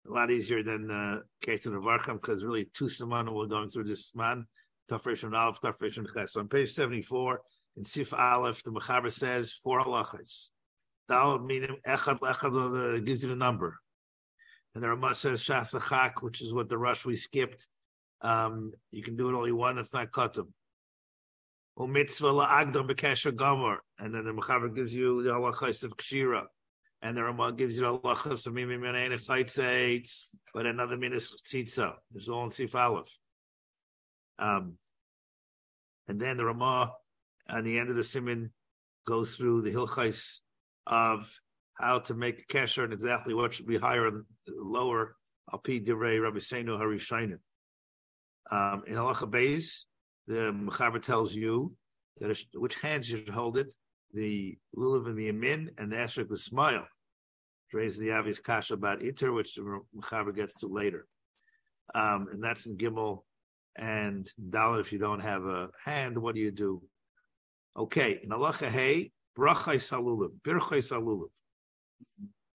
a 0.06 0.12
lot 0.12 0.30
easier 0.30 0.62
than 0.62 0.92
uh, 0.92 1.20
the 1.40 1.46
case 1.46 1.66
of 1.66 1.74
Varkam 1.74 2.16
because 2.16 2.44
really 2.44 2.70
two 2.74 2.90
Simon 2.90 3.34
we're 3.34 3.46
going 3.46 3.70
through 3.70 3.86
this 3.86 4.14
man, 4.14 4.46
Tafresh 4.90 5.24
and 5.24 5.34
Aleph, 5.34 5.62
Tafresh 5.62 5.98
and 5.98 6.08
Ches. 6.14 6.34
So 6.34 6.42
on 6.42 6.50
page 6.50 6.74
74, 6.74 7.40
in 7.78 7.86
Sif 7.86 8.14
Aleph, 8.14 8.64
the 8.64 8.72
Mechaber 8.72 9.12
says 9.12 9.52
four 9.52 9.84
halachas. 9.84 10.50
Dal 11.10 11.40
meaning 11.40 11.78
Echad 11.88 12.20
Echad 12.20 12.96
uh, 12.96 13.00
gives 13.00 13.24
you 13.24 13.30
the 13.30 13.36
number. 13.36 13.80
And 14.74 14.84
the 14.84 14.90
Ramah 14.90 15.16
says 15.16 15.44
Shas 15.44 16.22
which 16.22 16.42
is 16.42 16.54
what 16.54 16.70
the 16.70 16.78
rush 16.78 17.06
we 17.06 17.16
skipped. 17.16 17.68
Um, 18.22 18.72
you 18.92 19.04
can 19.04 19.16
do 19.16 19.30
it 19.30 19.36
only 19.36 19.52
one, 19.52 19.78
it's 19.78 19.94
not 19.94 20.12
Katam 20.12 20.48
mitzvah 21.88 22.28
la'agdam 22.28 22.90
b'kesher 22.90 23.36
gomer, 23.36 23.80
and 24.00 24.14
then 24.14 24.26
the 24.26 24.32
mechaber 24.32 24.74
gives 24.74 24.94
you 24.94 25.24
the 25.24 25.32
halachas 25.32 25.84
of 25.84 25.96
kshira, 25.98 26.44
and 27.02 27.16
the 27.16 27.24
Ramah 27.24 27.54
gives 27.54 27.78
you 27.78 27.86
the 27.86 28.00
halachas 28.00 28.48
of 28.48 28.54
mimi 28.54 28.78
menayin 28.78 29.12
chaytzeitz, 29.14 30.26
but 30.54 30.66
another 30.66 30.98
min 30.98 31.14
is 31.14 31.34
tzitza. 31.46 31.94
This 32.12 32.24
is 32.24 32.30
all 32.30 32.46
in 32.46 32.52
Sif 32.52 32.76
Aleph. 32.76 33.18
Um, 34.40 34.78
and 36.08 36.20
then 36.20 36.38
the 36.38 36.46
Ramah, 36.46 36.94
at 37.52 37.64
the 37.64 37.78
end 37.78 37.90
of 37.90 37.96
the 37.96 38.04
simin, 38.04 38.52
goes 39.06 39.36
through 39.36 39.62
the 39.62 39.72
hilchais 39.72 40.40
of 40.88 41.30
how 41.76 42.00
to 42.00 42.14
make 42.14 42.40
a 42.40 42.54
kesher 42.54 42.84
and 42.84 42.94
exactly 42.94 43.34
what 43.34 43.54
should 43.54 43.68
be 43.68 43.78
higher 43.78 44.08
and 44.08 44.24
lower. 44.48 45.16
Alpi 45.52 45.86
Rabbi 45.88 46.38
Seinu. 46.40 47.38
Um, 48.52 48.84
in 48.88 48.96
halacha 48.96 49.30
beis, 49.30 49.84
the 50.28 50.54
Mechaber 50.54 51.02
tells 51.02 51.34
you 51.34 51.74
that 52.20 52.38
which 52.54 52.76
hands 52.76 53.10
you 53.10 53.18
should 53.18 53.30
hold 53.30 53.58
it, 53.58 53.74
the 54.14 54.58
lulav 54.78 55.08
and 55.08 55.18
the 55.18 55.32
yamin, 55.32 55.70
and 55.78 55.92
the 55.92 55.98
esrog 55.98 56.30
the 56.30 56.38
smile. 56.38 56.88
Raises 57.74 57.98
the 57.98 58.12
obvious 58.12 58.40
kasha 58.40 58.74
about 58.74 59.02
iter, 59.02 59.32
which 59.32 59.56
the 59.56 59.80
Mechaber 59.96 60.36
gets 60.36 60.56
to 60.56 60.68
later. 60.68 61.08
Um, 61.96 62.28
and 62.32 62.44
that's 62.44 62.66
in 62.66 62.78
Gimel 62.78 63.24
and 63.78 64.30
Dalit. 64.50 64.82
If 64.82 64.92
you 64.92 65.00
don't 65.00 65.22
have 65.22 65.46
a 65.46 65.70
hand, 65.84 66.18
what 66.18 66.36
do 66.36 66.42
you 66.42 66.52
do? 66.52 66.82
Okay, 67.78 68.20
in 68.22 68.30
Alacha 68.30 68.68
Hey, 68.68 69.12
brachai 69.38 69.78
salulav, 69.78 70.32
birchai 70.42 70.82
salulav. 70.82 71.30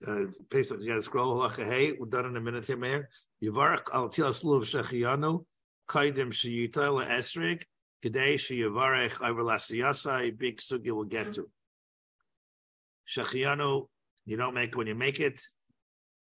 Uh, 0.06 0.26
you 0.52 0.88
got 0.88 0.96
to 0.96 1.02
scroll 1.02 1.38
Alacha 1.38 1.64
Hey. 1.64 1.92
We're 1.92 2.06
done 2.06 2.26
in 2.26 2.36
a 2.36 2.40
minute 2.40 2.66
here, 2.66 2.76
Mayor. 2.76 3.08
Yivarach 3.42 3.88
al 3.94 4.10
lulav 4.10 4.64
shechianu 4.64 5.44
kaidim 5.88 6.32
sheyita 6.32 6.92
le'esrig 6.92 7.62
kedei 8.04 8.34
sheyavarech 8.34 9.26
over 9.26 9.42
lasiyasai 9.42 10.36
big 10.36 10.58
sugi 10.58 10.90
will 10.90 11.04
get 11.04 11.32
to. 11.32 11.48
Shechianu, 13.08 13.86
you 14.26 14.36
don't 14.36 14.54
make 14.54 14.76
when 14.76 14.86
you 14.86 14.94
make 14.94 15.20
it, 15.20 15.40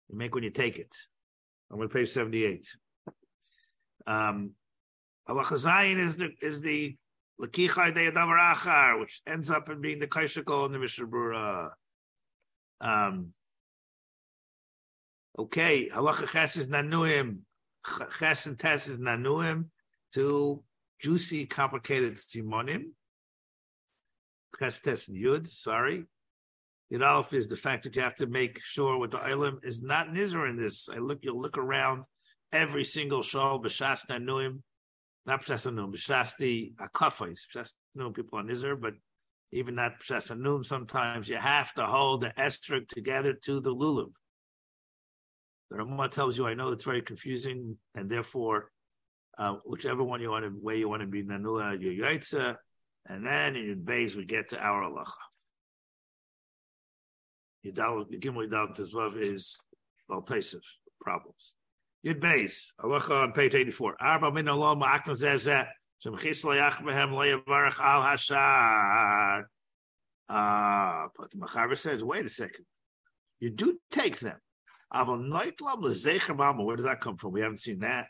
you 0.08 0.18
make 0.18 0.34
when 0.34 0.42
you 0.42 0.50
take 0.50 0.78
it. 0.78 0.92
I'm 1.70 1.80
on 1.80 1.88
page 1.88 2.10
78. 2.10 2.66
Um, 4.06 4.52
Halacha 5.28 5.96
is 5.96 6.16
the 6.16 6.30
is 6.40 6.60
the 6.62 6.96
Lakichai 7.40 7.94
de 7.94 8.10
Adavar 8.10 8.54
Achar, 8.54 9.00
which 9.00 9.20
ends 9.26 9.50
up 9.50 9.68
in 9.68 9.80
being 9.80 9.98
the 9.98 10.06
Kaishakol 10.06 10.66
in 10.66 10.72
the 10.72 10.78
Mishnah 10.78 11.06
Brura. 11.06 11.70
Um, 12.80 13.32
okay, 15.38 15.88
Halacha 15.88 16.30
Ches 16.30 16.56
is 16.56 16.68
Nanuim, 16.68 17.38
Ches 18.18 18.46
and 18.46 18.58
Tes 18.58 18.88
is 18.88 18.98
Nanuim, 18.98 19.66
two 20.12 20.62
juicy, 21.00 21.46
complicated 21.46 22.14
Simonim. 22.14 22.90
Ches, 24.58 24.80
Tes, 24.80 25.08
and 25.08 25.16
Yud, 25.16 25.46
sorry. 25.46 26.04
Yud 26.92 27.34
is 27.34 27.48
the 27.48 27.56
fact 27.56 27.84
that 27.84 27.96
you 27.96 28.02
have 28.02 28.14
to 28.16 28.26
make 28.26 28.60
sure 28.62 28.98
what 28.98 29.10
the 29.10 29.18
Ilim 29.18 29.64
is 29.64 29.80
not 29.80 30.08
Nizar 30.08 30.48
in 30.48 30.56
this. 30.56 30.88
I 30.92 30.98
look, 30.98 31.20
you'll 31.22 31.40
look 31.40 31.56
around 31.56 32.04
every 32.52 32.84
single 32.84 33.22
show, 33.22 33.58
B'Shas 33.58 34.06
Nanuim, 34.10 34.60
not 35.26 35.42
B'Shas 35.42 35.70
Nanuim, 35.70 35.94
B'Shas 35.94 36.36
the 36.36 36.72
Akafais, 36.80 37.40
B'Shas 37.54 37.70
Nanuim 37.96 38.14
people 38.14 38.38
on 38.38 38.50
Israel, 38.50 38.76
but 38.80 38.94
even 39.52 39.76
that 39.76 40.00
B'Shas 40.00 40.34
Nanuim, 40.36 40.64
sometimes 40.64 41.28
you 41.28 41.36
have 41.36 41.72
to 41.74 41.86
hold 41.86 42.22
the 42.22 42.32
Estrik 42.38 42.88
together 42.88 43.32
to 43.32 43.60
the 43.60 43.74
Lulav. 43.74 44.12
The 45.70 45.78
Ramah 45.78 46.08
tells 46.08 46.36
you, 46.36 46.46
I 46.46 46.54
know 46.54 46.70
it's 46.70 46.84
very 46.84 47.02
confusing, 47.02 47.76
and 47.94 48.10
therefore, 48.10 48.70
uh, 49.38 49.54
whichever 49.64 50.02
one 50.04 50.20
you 50.20 50.30
want 50.30 50.44
to, 50.44 50.52
way 50.60 50.78
you 50.78 50.88
want 50.88 51.00
to 51.02 51.08
be 51.08 51.22
Nanua, 51.22 51.80
your 51.80 52.06
Yaitza, 52.06 52.56
and 53.06 53.26
then 53.26 53.56
in 53.56 53.66
your 53.66 53.76
base, 53.76 54.14
we 54.14 54.24
get 54.24 54.50
to 54.50 54.58
our 54.58 54.82
halacha. 54.82 55.12
Yidal, 57.64 58.06
Gimel 58.20 58.48
Yidal 58.48 58.76
Tezvav 58.76 59.20
is 59.20 59.58
well, 60.08 60.22
Taisif 60.22 60.60
problems. 61.00 61.54
Yid 62.02 62.20
base, 62.20 62.74
halacha 62.80 63.22
on 63.22 63.32
page 63.32 63.54
84. 63.54 63.96
Arba 64.00 64.32
min 64.32 64.46
olam 64.46 64.82
ma'akno 64.82 65.16
zezeh, 65.16 65.68
shemchis 66.04 66.44
layach 66.44 66.82
behem 66.82 67.12
layavarach 67.12 67.78
al 67.78 68.02
hashar. 68.02 69.44
Ah, 70.28 71.08
but 71.16 71.30
the 71.30 71.36
Machaber 71.36 71.76
says, 71.76 72.02
wait 72.02 72.24
a 72.24 72.28
second. 72.28 72.64
You 73.38 73.50
do 73.50 73.78
take 73.90 74.18
them. 74.18 74.38
Aval 74.92 75.28
noitlam 75.28 75.82
lezecher 75.82 76.36
mama. 76.36 76.64
Where 76.64 76.76
does 76.76 76.86
that 76.86 77.00
come 77.00 77.16
from? 77.16 77.32
We 77.32 77.40
haven't 77.40 77.58
seen 77.60 77.80
that. 77.80 78.08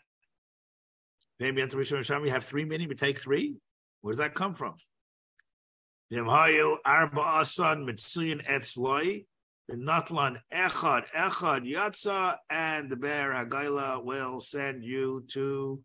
Maybe 1.39 1.62
we 1.62 2.31
have 2.31 2.44
three 2.44 2.64
minim, 2.64 2.89
we 2.89 2.94
take 2.94 3.19
three. 3.19 3.56
Where 4.01 4.12
does 4.12 4.19
that 4.19 4.35
come 4.35 4.55
from? 4.55 4.74
Yemhayu 6.12 6.77
arba 6.85 7.20
asan 7.20 7.86
mitsuyin 7.86 8.47
etzloi. 8.47 9.27
Natlan 9.71 10.39
Echad, 10.53 11.05
Echad 11.15 11.71
Yatza, 11.71 12.37
and 12.51 12.91
the 12.91 12.97
Bear 12.97 13.33
Hagaila 13.33 14.05
will 14.05 14.41
send 14.41 14.85
you 14.85 15.25
to 15.29 15.81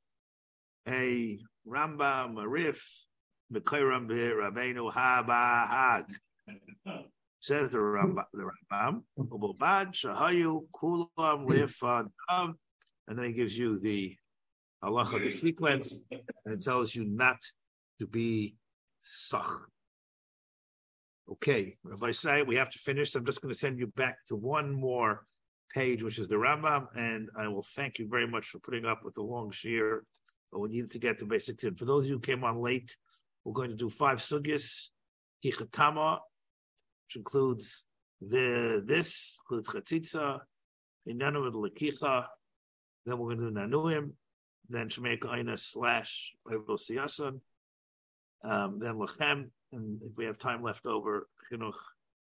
a 0.87 1.39
Rambam, 1.67 2.41
a 2.41 2.47
Rif, 2.47 3.05
Mekayram 3.53 4.09
Rabbeinu 4.09 4.91
Habahag. 4.91 6.05
Says 7.39 7.69
the 7.69 7.77
Rambam, 7.77 8.23
the 8.33 8.49
Rambam, 8.71 9.03
Shahayu 9.17 10.67
Kulam 10.73 12.55
and 13.07 13.17
then 13.17 13.25
he 13.25 13.33
gives 13.33 13.57
you 13.57 13.79
the 13.79 14.15
halacha, 14.83 15.23
the 15.23 15.31
sequence, 15.31 15.97
and 16.45 16.61
tells 16.61 16.93
you 16.93 17.05
not 17.05 17.37
to 17.99 18.07
be 18.07 18.55
sach. 18.99 19.69
Okay, 21.29 21.75
Rabbi 21.83 22.11
say 22.11 22.41
we 22.41 22.55
have 22.55 22.69
to 22.69 22.79
finish. 22.79 23.13
I'm 23.13 23.25
just 23.25 23.41
going 23.41 23.53
to 23.53 23.59
send 23.59 23.79
you 23.79 23.87
back 23.87 24.25
to 24.27 24.35
one 24.35 24.71
more 24.71 25.25
page, 25.75 26.01
which 26.01 26.19
is 26.19 26.29
the 26.29 26.35
Rambam, 26.35 26.87
and 26.95 27.29
I 27.37 27.49
will 27.49 27.65
thank 27.75 27.99
you 27.99 28.07
very 28.07 28.25
much 28.25 28.47
for 28.47 28.59
putting 28.59 28.85
up 28.85 29.03
with 29.03 29.15
the 29.15 29.21
long 29.21 29.51
shear. 29.51 30.03
But 30.51 30.59
we 30.59 30.69
need 30.69 30.89
to 30.91 30.99
get 30.99 31.19
the 31.19 31.25
basic 31.25 31.57
tin. 31.57 31.75
For 31.75 31.83
those 31.83 32.05
of 32.05 32.09
you 32.09 32.15
who 32.15 32.21
came 32.21 32.45
on 32.45 32.61
late, 32.61 32.95
we're 33.43 33.51
going 33.53 33.71
to 33.71 33.75
do 33.75 33.89
five 33.89 34.19
sugyas, 34.19 34.87
kichatama, 35.43 36.19
which 37.07 37.17
includes 37.17 37.83
the 38.21 38.81
this 38.85 39.37
includes 39.41 39.69
chatzitza, 39.69 40.39
inanu 41.07 41.51
lekicha. 41.51 42.25
Then 43.05 43.17
we're 43.17 43.35
going 43.35 43.39
to 43.39 43.51
do 43.51 43.67
nanuim, 43.67 44.11
then 44.69 44.87
shemek 44.87 45.25
aina 45.25 45.57
slash 45.57 46.33
um, 48.43 48.79
then 48.79 48.95
lechem, 48.95 49.49
and 49.71 50.01
if 50.01 50.17
we 50.17 50.25
have 50.25 50.37
time 50.37 50.63
left 50.63 50.85
over, 50.85 51.27
chinuch 51.51 51.73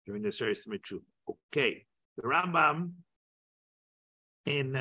during 0.06 0.22
the 0.22 0.32
series 0.32 0.68
mitzvah. 0.68 1.00
Okay, 1.52 1.86
the 2.16 2.24
Rambam 2.24 2.92
in 4.46 4.72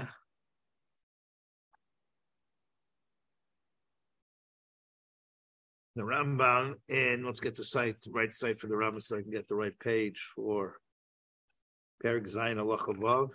the 5.97 6.02
Rambam 6.02 6.74
in 6.89 7.24
let's 7.24 7.40
get 7.40 7.56
the 7.56 7.64
site, 7.64 8.01
the 8.02 8.10
right 8.10 8.32
site 8.32 8.60
for 8.60 8.68
the 8.68 8.74
Rambam, 8.74 9.02
so 9.02 9.16
I 9.16 9.23
can 9.23 9.31
get 9.31 9.48
the 9.48 9.56
right 9.56 9.78
page 9.81 10.31
for 10.35 10.77
Perik 12.02 12.31
Zayin 12.32 12.60
Allah 12.60 12.78
above. 12.89 13.31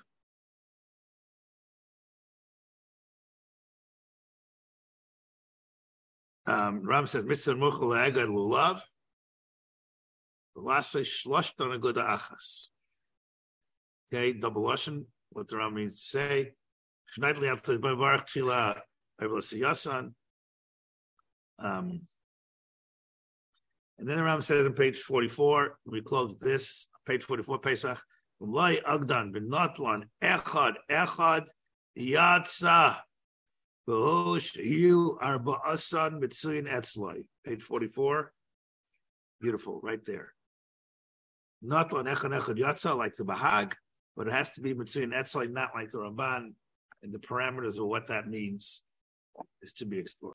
Um, 6.47 6.81
Ram 6.83 7.07
says, 7.07 7.23
Mitzvah 7.23 7.55
Muchel 7.55 8.11
Lulav. 8.27 8.81
Okay, 14.13 14.33
double 14.33 14.63
Lashon, 14.63 15.05
what 15.29 15.47
the 15.47 15.57
Ram 15.57 15.75
means 15.75 16.01
to 16.01 16.07
say. 16.07 16.53
Shnightly 17.17 17.51
after 17.51 17.77
Baruch 17.79 18.27
Tchila, 18.27 18.81
Yasan. 19.21 20.13
Um, 21.59 22.01
and 23.99 24.09
then 24.09 24.17
the 24.17 24.23
Ram 24.23 24.41
says 24.41 24.65
on 24.65 24.73
page 24.73 24.99
44, 24.99 25.77
we 25.85 26.01
close 26.01 26.39
this, 26.39 26.89
page 27.05 27.23
44, 27.23 27.59
Pesach, 27.59 28.01
Ulai 28.41 28.81
Agdan 28.83 29.31
bin 29.31 29.49
Notlan, 29.49 30.03
Echad, 30.21 30.75
Echad, 30.89 31.47
Yatsa, 31.97 32.97
you 33.87 35.17
are 35.19 35.39
ba'asan 35.39 36.21
mitzuyin 36.21 36.67
etzlai. 36.67 37.25
Page 37.45 37.61
44. 37.61 38.31
Beautiful, 39.41 39.81
right 39.81 40.03
there. 40.05 40.33
Not 41.61 41.93
on 41.93 42.05
echad 42.05 42.97
like 42.97 43.15
the 43.15 43.23
Bahag, 43.23 43.73
but 44.15 44.27
it 44.27 44.33
has 44.33 44.53
to 44.53 44.61
be 44.61 44.73
mitzuyin 44.73 45.13
etzlai, 45.13 45.49
not 45.51 45.71
like 45.75 45.91
the 45.91 45.99
Ramban. 45.99 46.53
And 47.03 47.11
the 47.11 47.19
parameters 47.19 47.79
of 47.79 47.87
what 47.87 48.07
that 48.07 48.27
means 48.27 48.83
is 49.61 49.73
to 49.73 49.85
be 49.85 49.97
explored. 49.97 50.29